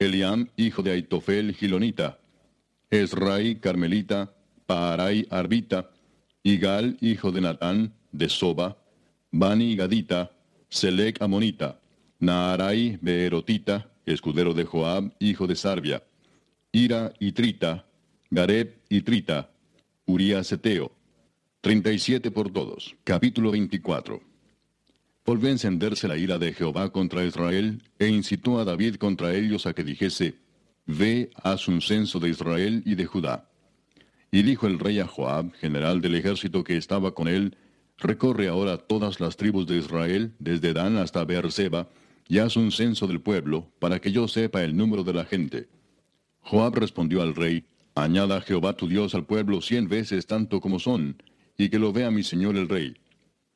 Eliam, 0.00 0.48
hijo 0.56 0.82
de 0.82 0.90
Aitofel 0.90 1.54
Gilonita, 1.54 2.18
Esrai 2.90 3.60
Carmelita, 3.60 4.32
Paarai 4.66 5.26
Arbita, 5.30 5.88
Igal, 6.42 6.96
hijo 7.00 7.30
de 7.30 7.40
Natán, 7.40 7.92
de 8.10 8.28
Soba, 8.28 8.76
Bani 9.30 9.76
Gadita, 9.76 10.32
Selec 10.72 11.20
Amonita, 11.20 11.78
Naarai 12.18 12.98
Beerotita, 13.02 13.92
escudero 14.06 14.54
de 14.54 14.64
Joab, 14.64 15.12
hijo 15.18 15.46
de 15.46 15.54
Sarbia, 15.54 16.02
Ira 16.72 17.12
y 17.20 17.32
Trita, 17.32 17.84
Gareb 18.30 18.78
y 18.88 19.02
Trita, 19.02 19.50
Urías 20.06 20.50
Eteo. 20.50 20.90
37 21.60 22.30
por 22.30 22.50
todos. 22.50 22.96
Capítulo 23.04 23.50
24. 23.50 24.22
Volvió 25.26 25.48
a 25.50 25.52
encenderse 25.52 26.08
la 26.08 26.16
ira 26.16 26.38
de 26.38 26.54
Jehová 26.54 26.90
contra 26.90 27.22
Israel, 27.22 27.82
e 27.98 28.08
incitó 28.08 28.58
a 28.58 28.64
David 28.64 28.94
contra 28.94 29.34
ellos 29.34 29.66
a 29.66 29.74
que 29.74 29.84
dijese, 29.84 30.36
Ve, 30.86 31.28
haz 31.42 31.68
un 31.68 31.82
censo 31.82 32.18
de 32.18 32.30
Israel 32.30 32.82
y 32.86 32.94
de 32.94 33.04
Judá. 33.04 33.50
Y 34.30 34.42
dijo 34.42 34.66
el 34.66 34.78
rey 34.78 35.00
a 35.00 35.06
Joab, 35.06 35.52
general 35.52 36.00
del 36.00 36.14
ejército 36.14 36.64
que 36.64 36.78
estaba 36.78 37.14
con 37.14 37.28
él, 37.28 37.58
Recorre 38.02 38.48
ahora 38.48 38.78
todas 38.78 39.20
las 39.20 39.36
tribus 39.36 39.68
de 39.68 39.76
Israel, 39.76 40.32
desde 40.40 40.72
Dan 40.72 40.96
hasta 40.96 41.24
Beerseba, 41.24 41.88
y 42.26 42.38
haz 42.38 42.56
un 42.56 42.72
censo 42.72 43.06
del 43.06 43.20
pueblo, 43.20 43.70
para 43.78 44.00
que 44.00 44.10
yo 44.10 44.26
sepa 44.26 44.64
el 44.64 44.76
número 44.76 45.04
de 45.04 45.12
la 45.12 45.24
gente. 45.24 45.68
Joab 46.40 46.74
respondió 46.74 47.22
al 47.22 47.36
rey, 47.36 47.64
Añada 47.94 48.40
Jehová 48.40 48.72
tu 48.72 48.88
Dios 48.88 49.14
al 49.14 49.24
pueblo 49.24 49.60
cien 49.60 49.88
veces 49.88 50.26
tanto 50.26 50.60
como 50.60 50.80
son, 50.80 51.22
y 51.56 51.68
que 51.68 51.78
lo 51.78 51.92
vea 51.92 52.10
mi 52.10 52.24
señor 52.24 52.56
el 52.56 52.68
rey. 52.68 52.96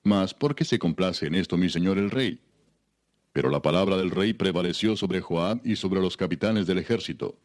Mas, 0.04 0.32
¿por 0.32 0.54
qué 0.54 0.64
se 0.64 0.78
complace 0.78 1.26
en 1.26 1.34
esto 1.34 1.56
mi 1.56 1.68
señor 1.68 1.98
el 1.98 2.12
rey? 2.12 2.38
Pero 3.32 3.50
la 3.50 3.62
palabra 3.62 3.96
del 3.96 4.12
rey 4.12 4.32
prevaleció 4.32 4.94
sobre 4.96 5.20
Joab 5.20 5.60
y 5.64 5.74
sobre 5.74 6.00
los 6.00 6.16
capitanes 6.16 6.68
del 6.68 6.78
ejército. 6.78 7.36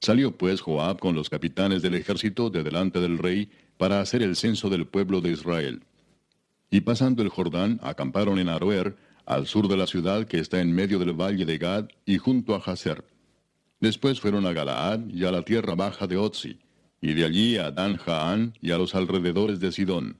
Salió 0.00 0.36
pues 0.38 0.60
Joab 0.60 1.00
con 1.00 1.16
los 1.16 1.28
capitanes 1.28 1.82
del 1.82 1.94
ejército 1.94 2.48
de 2.48 2.62
delante 2.62 3.00
del 3.00 3.18
rey 3.18 3.50
para 3.76 4.00
hacer 4.00 4.22
el 4.22 4.36
censo 4.36 4.70
del 4.70 4.86
pueblo 4.86 5.20
de 5.20 5.30
Israel. 5.30 5.82
Y 6.72 6.80
pasando 6.80 7.22
el 7.22 7.28
Jordán, 7.28 7.78
acamparon 7.82 8.38
en 8.38 8.48
Aroer, 8.48 8.96
al 9.26 9.46
sur 9.46 9.68
de 9.68 9.76
la 9.76 9.86
ciudad 9.86 10.26
que 10.26 10.38
está 10.38 10.62
en 10.62 10.72
medio 10.72 10.98
del 10.98 11.12
valle 11.12 11.44
de 11.44 11.58
Gad 11.58 11.88
y 12.06 12.16
junto 12.16 12.54
a 12.54 12.60
Jazer. 12.60 13.04
Después 13.78 14.20
fueron 14.20 14.46
a 14.46 14.54
Galaad 14.54 15.06
y 15.10 15.22
a 15.26 15.30
la 15.30 15.42
tierra 15.42 15.74
baja 15.74 16.06
de 16.06 16.16
Otzi, 16.16 16.58
y 17.02 17.12
de 17.12 17.26
allí 17.26 17.58
a 17.58 17.70
Dan 17.70 17.98
Jaán 17.98 18.54
y 18.62 18.70
a 18.70 18.78
los 18.78 18.94
alrededores 18.94 19.60
de 19.60 19.70
Sidón. 19.70 20.16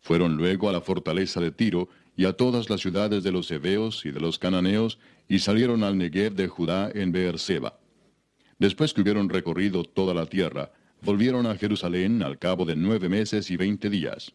Fueron 0.00 0.38
luego 0.38 0.70
a 0.70 0.72
la 0.72 0.80
fortaleza 0.80 1.38
de 1.38 1.50
Tiro 1.50 1.90
y 2.16 2.24
a 2.24 2.32
todas 2.32 2.70
las 2.70 2.80
ciudades 2.80 3.22
de 3.22 3.32
los 3.32 3.50
Heveos 3.50 4.06
y 4.06 4.10
de 4.10 4.20
los 4.20 4.38
Cananeos, 4.38 4.98
y 5.28 5.40
salieron 5.40 5.84
al 5.84 5.98
Negev 5.98 6.34
de 6.34 6.48
Judá 6.48 6.90
en 6.94 7.12
Beerseba. 7.12 7.78
Después 8.58 8.94
que 8.94 9.02
hubieron 9.02 9.28
recorrido 9.28 9.84
toda 9.84 10.14
la 10.14 10.24
tierra, 10.24 10.72
volvieron 11.02 11.44
a 11.46 11.56
Jerusalén 11.56 12.22
al 12.22 12.38
cabo 12.38 12.64
de 12.64 12.74
nueve 12.74 13.10
meses 13.10 13.50
y 13.50 13.58
veinte 13.58 13.90
días. 13.90 14.32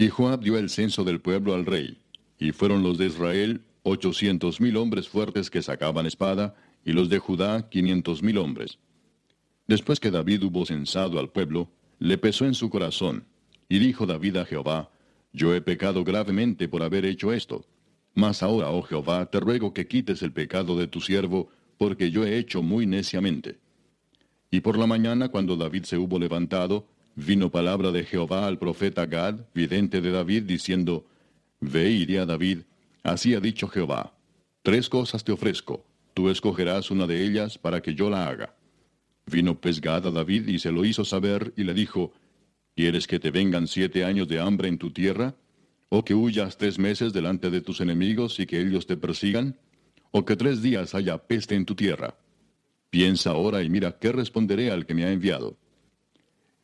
Y 0.00 0.10
Joab 0.10 0.44
dio 0.44 0.56
el 0.56 0.70
censo 0.70 1.02
del 1.02 1.20
pueblo 1.20 1.54
al 1.54 1.66
rey, 1.66 1.98
y 2.38 2.52
fueron 2.52 2.84
los 2.84 2.98
de 2.98 3.06
Israel 3.06 3.62
ochocientos 3.82 4.60
mil 4.60 4.76
hombres 4.76 5.08
fuertes 5.08 5.50
que 5.50 5.60
sacaban 5.60 6.06
espada, 6.06 6.54
y 6.84 6.92
los 6.92 7.08
de 7.08 7.18
Judá 7.18 7.68
quinientos 7.68 8.22
mil 8.22 8.38
hombres. 8.38 8.78
Después 9.66 9.98
que 9.98 10.12
David 10.12 10.44
hubo 10.44 10.64
censado 10.64 11.18
al 11.18 11.30
pueblo, 11.30 11.68
le 11.98 12.16
pesó 12.16 12.44
en 12.44 12.54
su 12.54 12.70
corazón, 12.70 13.24
y 13.68 13.80
dijo 13.80 14.06
David 14.06 14.36
a 14.36 14.44
Jehová, 14.44 14.88
Yo 15.32 15.52
he 15.52 15.60
pecado 15.60 16.04
gravemente 16.04 16.68
por 16.68 16.84
haber 16.84 17.04
hecho 17.04 17.32
esto. 17.32 17.66
Mas 18.14 18.44
ahora, 18.44 18.70
oh 18.70 18.82
Jehová, 18.82 19.26
te 19.26 19.40
ruego 19.40 19.74
que 19.74 19.88
quites 19.88 20.22
el 20.22 20.30
pecado 20.30 20.78
de 20.78 20.86
tu 20.86 21.00
siervo, 21.00 21.48
porque 21.76 22.12
yo 22.12 22.24
he 22.24 22.38
hecho 22.38 22.62
muy 22.62 22.86
neciamente. 22.86 23.58
Y 24.48 24.60
por 24.60 24.78
la 24.78 24.86
mañana, 24.86 25.28
cuando 25.28 25.56
David 25.56 25.82
se 25.82 25.98
hubo 25.98 26.20
levantado, 26.20 26.86
vino 27.26 27.50
palabra 27.50 27.90
de 27.90 28.04
Jehová 28.04 28.46
al 28.46 28.58
profeta 28.58 29.04
Gad, 29.06 29.40
vidente 29.52 30.00
de 30.00 30.12
David, 30.12 30.44
diciendo, 30.44 31.04
Ve 31.60 31.90
y 31.90 32.16
a 32.16 32.24
David, 32.24 32.60
así 33.02 33.34
ha 33.34 33.40
dicho 33.40 33.66
Jehová, 33.66 34.14
tres 34.62 34.88
cosas 34.88 35.24
te 35.24 35.32
ofrezco, 35.32 35.84
tú 36.14 36.30
escogerás 36.30 36.92
una 36.92 37.08
de 37.08 37.24
ellas 37.24 37.58
para 37.58 37.82
que 37.82 37.94
yo 37.94 38.08
la 38.08 38.28
haga. 38.28 38.54
Vino 39.26 39.60
pues 39.60 39.84
a 39.84 40.00
David 40.00 40.46
y 40.46 40.60
se 40.60 40.70
lo 40.70 40.84
hizo 40.84 41.04
saber 41.04 41.52
y 41.56 41.64
le 41.64 41.74
dijo, 41.74 42.12
¿Quieres 42.76 43.08
que 43.08 43.18
te 43.18 43.32
vengan 43.32 43.66
siete 43.66 44.04
años 44.04 44.28
de 44.28 44.38
hambre 44.38 44.68
en 44.68 44.78
tu 44.78 44.92
tierra? 44.92 45.34
¿O 45.88 46.04
que 46.04 46.14
huyas 46.14 46.56
tres 46.56 46.78
meses 46.78 47.12
delante 47.12 47.50
de 47.50 47.60
tus 47.60 47.80
enemigos 47.80 48.38
y 48.38 48.46
que 48.46 48.60
ellos 48.60 48.86
te 48.86 48.96
persigan? 48.96 49.58
¿O 50.12 50.24
que 50.24 50.36
tres 50.36 50.62
días 50.62 50.94
haya 50.94 51.18
peste 51.18 51.56
en 51.56 51.66
tu 51.66 51.74
tierra? 51.74 52.16
Piensa 52.90 53.30
ahora 53.30 53.64
y 53.64 53.68
mira 53.68 53.98
qué 53.98 54.12
responderé 54.12 54.70
al 54.70 54.86
que 54.86 54.94
me 54.94 55.04
ha 55.04 55.10
enviado. 55.10 55.56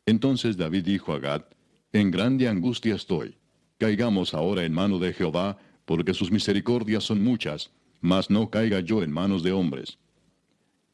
Entonces 0.07 0.57
David 0.57 0.85
dijo 0.85 1.13
a 1.13 1.19
Gad, 1.19 1.45
En 1.93 2.11
grande 2.11 2.49
angustia 2.49 2.95
estoy. 2.95 3.37
Caigamos 3.79 4.35
ahora 4.35 4.65
en 4.65 4.73
mano 4.73 4.99
de 4.99 5.13
Jehová, 5.13 5.59
porque 5.85 6.15
sus 6.15 6.31
misericordias 6.31 7.05
son 7.05 7.23
muchas, 7.23 7.71
mas 8.01 8.31
no 8.31 8.51
caiga 8.51 8.81
yo 8.81 9.03
en 9.03 9.11
manos 9.11 9.43
de 9.43 9.53
hombres. 9.53 9.99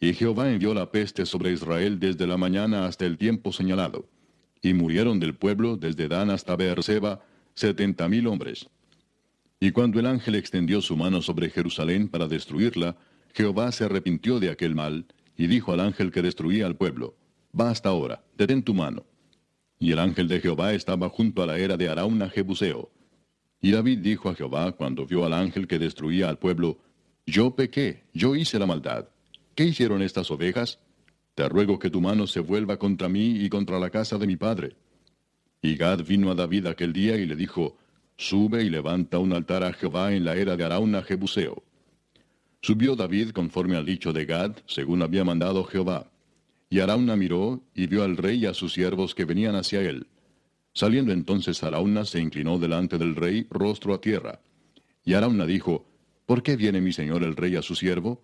Y 0.00 0.14
Jehová 0.14 0.50
envió 0.50 0.72
la 0.72 0.90
peste 0.90 1.26
sobre 1.26 1.52
Israel 1.52 1.98
desde 1.98 2.26
la 2.26 2.36
mañana 2.36 2.86
hasta 2.86 3.04
el 3.04 3.18
tiempo 3.18 3.52
señalado, 3.52 4.08
y 4.62 4.72
murieron 4.74 5.20
del 5.20 5.34
pueblo 5.34 5.76
desde 5.76 6.08
Dan 6.08 6.30
hasta 6.30 6.56
Beerseba 6.56 7.20
setenta 7.54 8.08
mil 8.08 8.26
hombres. 8.26 8.68
Y 9.58 9.72
cuando 9.72 10.00
el 10.00 10.06
ángel 10.06 10.36
extendió 10.36 10.80
su 10.80 10.96
mano 10.96 11.20
sobre 11.20 11.50
Jerusalén 11.50 12.08
para 12.08 12.28
destruirla, 12.28 12.96
Jehová 13.34 13.70
se 13.72 13.84
arrepintió 13.84 14.40
de 14.40 14.50
aquel 14.50 14.74
mal, 14.74 15.06
y 15.36 15.46
dijo 15.48 15.72
al 15.72 15.80
ángel 15.80 16.10
que 16.10 16.22
destruía 16.22 16.66
al 16.66 16.76
pueblo, 16.76 17.14
Basta 17.52 17.88
ahora, 17.88 18.22
detén 18.36 18.62
tu 18.62 18.74
mano. 18.74 19.04
Y 19.78 19.92
el 19.92 19.98
ángel 19.98 20.28
de 20.28 20.40
Jehová 20.40 20.74
estaba 20.74 21.08
junto 21.08 21.42
a 21.42 21.46
la 21.46 21.58
era 21.58 21.76
de 21.76 21.88
Arauna 21.88 22.28
Jebuseo. 22.28 22.90
Y 23.60 23.72
David 23.72 23.98
dijo 23.98 24.28
a 24.28 24.34
Jehová 24.34 24.72
cuando 24.72 25.06
vio 25.06 25.24
al 25.24 25.32
ángel 25.32 25.66
que 25.66 25.78
destruía 25.78 26.28
al 26.28 26.38
pueblo, 26.38 26.78
yo 27.26 27.54
pequé, 27.54 28.04
yo 28.12 28.34
hice 28.36 28.58
la 28.58 28.66
maldad. 28.66 29.08
¿Qué 29.54 29.64
hicieron 29.64 30.02
estas 30.02 30.30
ovejas? 30.30 30.78
te 31.40 31.48
ruego 31.48 31.78
que 31.78 31.88
tu 31.88 32.02
mano 32.02 32.26
se 32.26 32.40
vuelva 32.40 32.76
contra 32.76 33.08
mí 33.08 33.42
y 33.42 33.48
contra 33.48 33.78
la 33.78 33.88
casa 33.88 34.18
de 34.18 34.26
mi 34.26 34.36
padre. 34.36 34.76
Y 35.62 35.74
Gad 35.74 36.04
vino 36.04 36.30
a 36.30 36.34
David 36.34 36.66
aquel 36.66 36.92
día 36.92 37.16
y 37.16 37.24
le 37.24 37.34
dijo, 37.34 37.78
Sube 38.18 38.62
y 38.62 38.68
levanta 38.68 39.18
un 39.18 39.32
altar 39.32 39.64
a 39.64 39.72
Jehová 39.72 40.12
en 40.12 40.26
la 40.26 40.36
era 40.36 40.58
de 40.58 40.64
Arauna 40.64 41.02
Jebuseo. 41.02 41.62
Subió 42.60 42.94
David 42.94 43.30
conforme 43.30 43.76
al 43.76 43.86
dicho 43.86 44.12
de 44.12 44.26
Gad, 44.26 44.56
según 44.66 45.00
había 45.00 45.24
mandado 45.24 45.64
Jehová. 45.64 46.09
Y 46.72 46.78
Arauna 46.78 47.16
miró 47.16 47.64
y 47.74 47.88
vio 47.88 48.04
al 48.04 48.16
rey 48.16 48.44
y 48.44 48.46
a 48.46 48.54
sus 48.54 48.72
siervos 48.72 49.16
que 49.16 49.24
venían 49.24 49.56
hacia 49.56 49.80
él. 49.80 50.06
Saliendo 50.72 51.12
entonces 51.12 51.64
Arauna 51.64 52.04
se 52.04 52.20
inclinó 52.20 52.60
delante 52.60 52.96
del 52.96 53.16
rey, 53.16 53.48
rostro 53.50 53.92
a 53.92 54.00
tierra. 54.00 54.40
Y 55.04 55.14
Arauna 55.14 55.46
dijo, 55.46 55.84
¿Por 56.26 56.44
qué 56.44 56.54
viene 56.54 56.80
mi 56.80 56.92
señor 56.92 57.24
el 57.24 57.34
rey 57.34 57.56
a 57.56 57.62
su 57.62 57.74
siervo? 57.74 58.22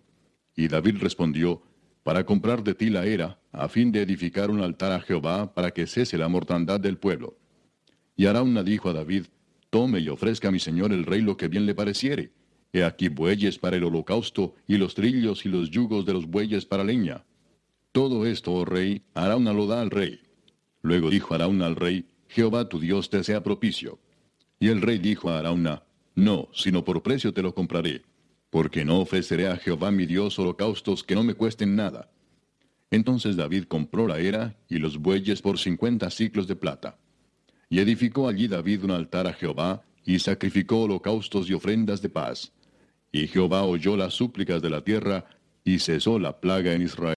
Y 0.55 0.69
David 0.69 0.95
respondió, 1.01 1.61
Para 2.03 2.25
comprar 2.25 2.63
de 2.63 2.73
ti 2.73 2.89
la 2.89 3.05
era, 3.05 3.37
a 3.51 3.67
fin 3.67 3.91
de 3.91 4.01
edificar 4.01 4.49
un 4.49 4.61
altar 4.61 4.93
a 4.93 5.01
Jehová, 5.01 5.53
para 5.53 5.71
que 5.71 5.85
cese 5.85 6.17
la 6.17 6.29
mortandad 6.29 6.79
del 6.79 6.97
pueblo. 6.97 7.37
Y 8.15 8.27
Arauna 8.27 8.63
dijo 8.63 8.87
a 8.89 8.93
David, 8.93 9.25
Tome 9.69 9.99
y 9.99 10.07
ofrezca 10.07 10.47
a 10.47 10.51
mi 10.51 10.59
señor 10.59 10.93
el 10.93 11.05
rey 11.05 11.19
lo 11.19 11.35
que 11.35 11.49
bien 11.49 11.65
le 11.65 11.75
pareciere. 11.75 12.31
He 12.71 12.85
aquí 12.85 13.09
bueyes 13.09 13.59
para 13.59 13.75
el 13.75 13.83
holocausto, 13.83 14.55
y 14.67 14.77
los 14.77 14.95
trillos 14.95 15.45
y 15.45 15.49
los 15.49 15.69
yugos 15.69 16.05
de 16.05 16.13
los 16.13 16.25
bueyes 16.27 16.65
para 16.65 16.85
leña. 16.85 17.25
Todo 17.97 18.27
esto, 18.27 18.53
oh 18.53 18.63
rey, 18.63 19.01
Arauna 19.15 19.53
lo 19.53 19.65
da 19.65 19.81
al 19.81 19.89
rey. 19.89 20.19
Luego 20.83 21.09
dijo 21.09 21.33
Arauna 21.33 21.65
al 21.65 21.75
rey, 21.75 22.05
Jehová 22.27 22.69
tu 22.69 22.79
Dios 22.79 23.09
te 23.09 23.23
sea 23.23 23.41
propicio. 23.41 23.97
Y 24.59 24.67
el 24.67 24.83
rey 24.83 24.99
dijo 24.99 25.31
a 25.31 25.39
Arauna, 25.39 25.81
No, 26.13 26.47
sino 26.53 26.85
por 26.85 27.01
precio 27.01 27.33
te 27.33 27.41
lo 27.41 27.55
compraré, 27.55 28.03
porque 28.51 28.85
no 28.85 28.99
ofreceré 28.99 29.47
a 29.47 29.57
Jehová 29.57 29.89
mi 29.89 30.05
Dios 30.05 30.37
holocaustos 30.37 31.03
que 31.03 31.15
no 31.15 31.23
me 31.23 31.33
cuesten 31.33 31.75
nada. 31.75 32.11
Entonces 32.91 33.35
David 33.35 33.63
compró 33.63 34.07
la 34.07 34.19
era 34.19 34.55
y 34.69 34.77
los 34.77 34.99
bueyes 34.99 35.41
por 35.41 35.57
cincuenta 35.57 36.11
ciclos 36.11 36.45
de 36.47 36.55
plata. 36.55 36.99
Y 37.67 37.79
edificó 37.79 38.27
allí 38.27 38.47
David 38.47 38.83
un 38.83 38.91
altar 38.91 39.25
a 39.25 39.33
Jehová, 39.33 39.81
y 40.05 40.19
sacrificó 40.19 40.81
holocaustos 40.81 41.49
y 41.49 41.55
ofrendas 41.55 42.03
de 42.03 42.09
paz. 42.09 42.53
Y 43.11 43.25
Jehová 43.25 43.63
oyó 43.63 43.97
las 43.97 44.13
súplicas 44.13 44.61
de 44.61 44.69
la 44.69 44.83
tierra, 44.83 45.25
y 45.63 45.79
cesó 45.79 46.19
la 46.19 46.39
plaga 46.39 46.73
en 46.73 46.83
Israel. 46.83 47.05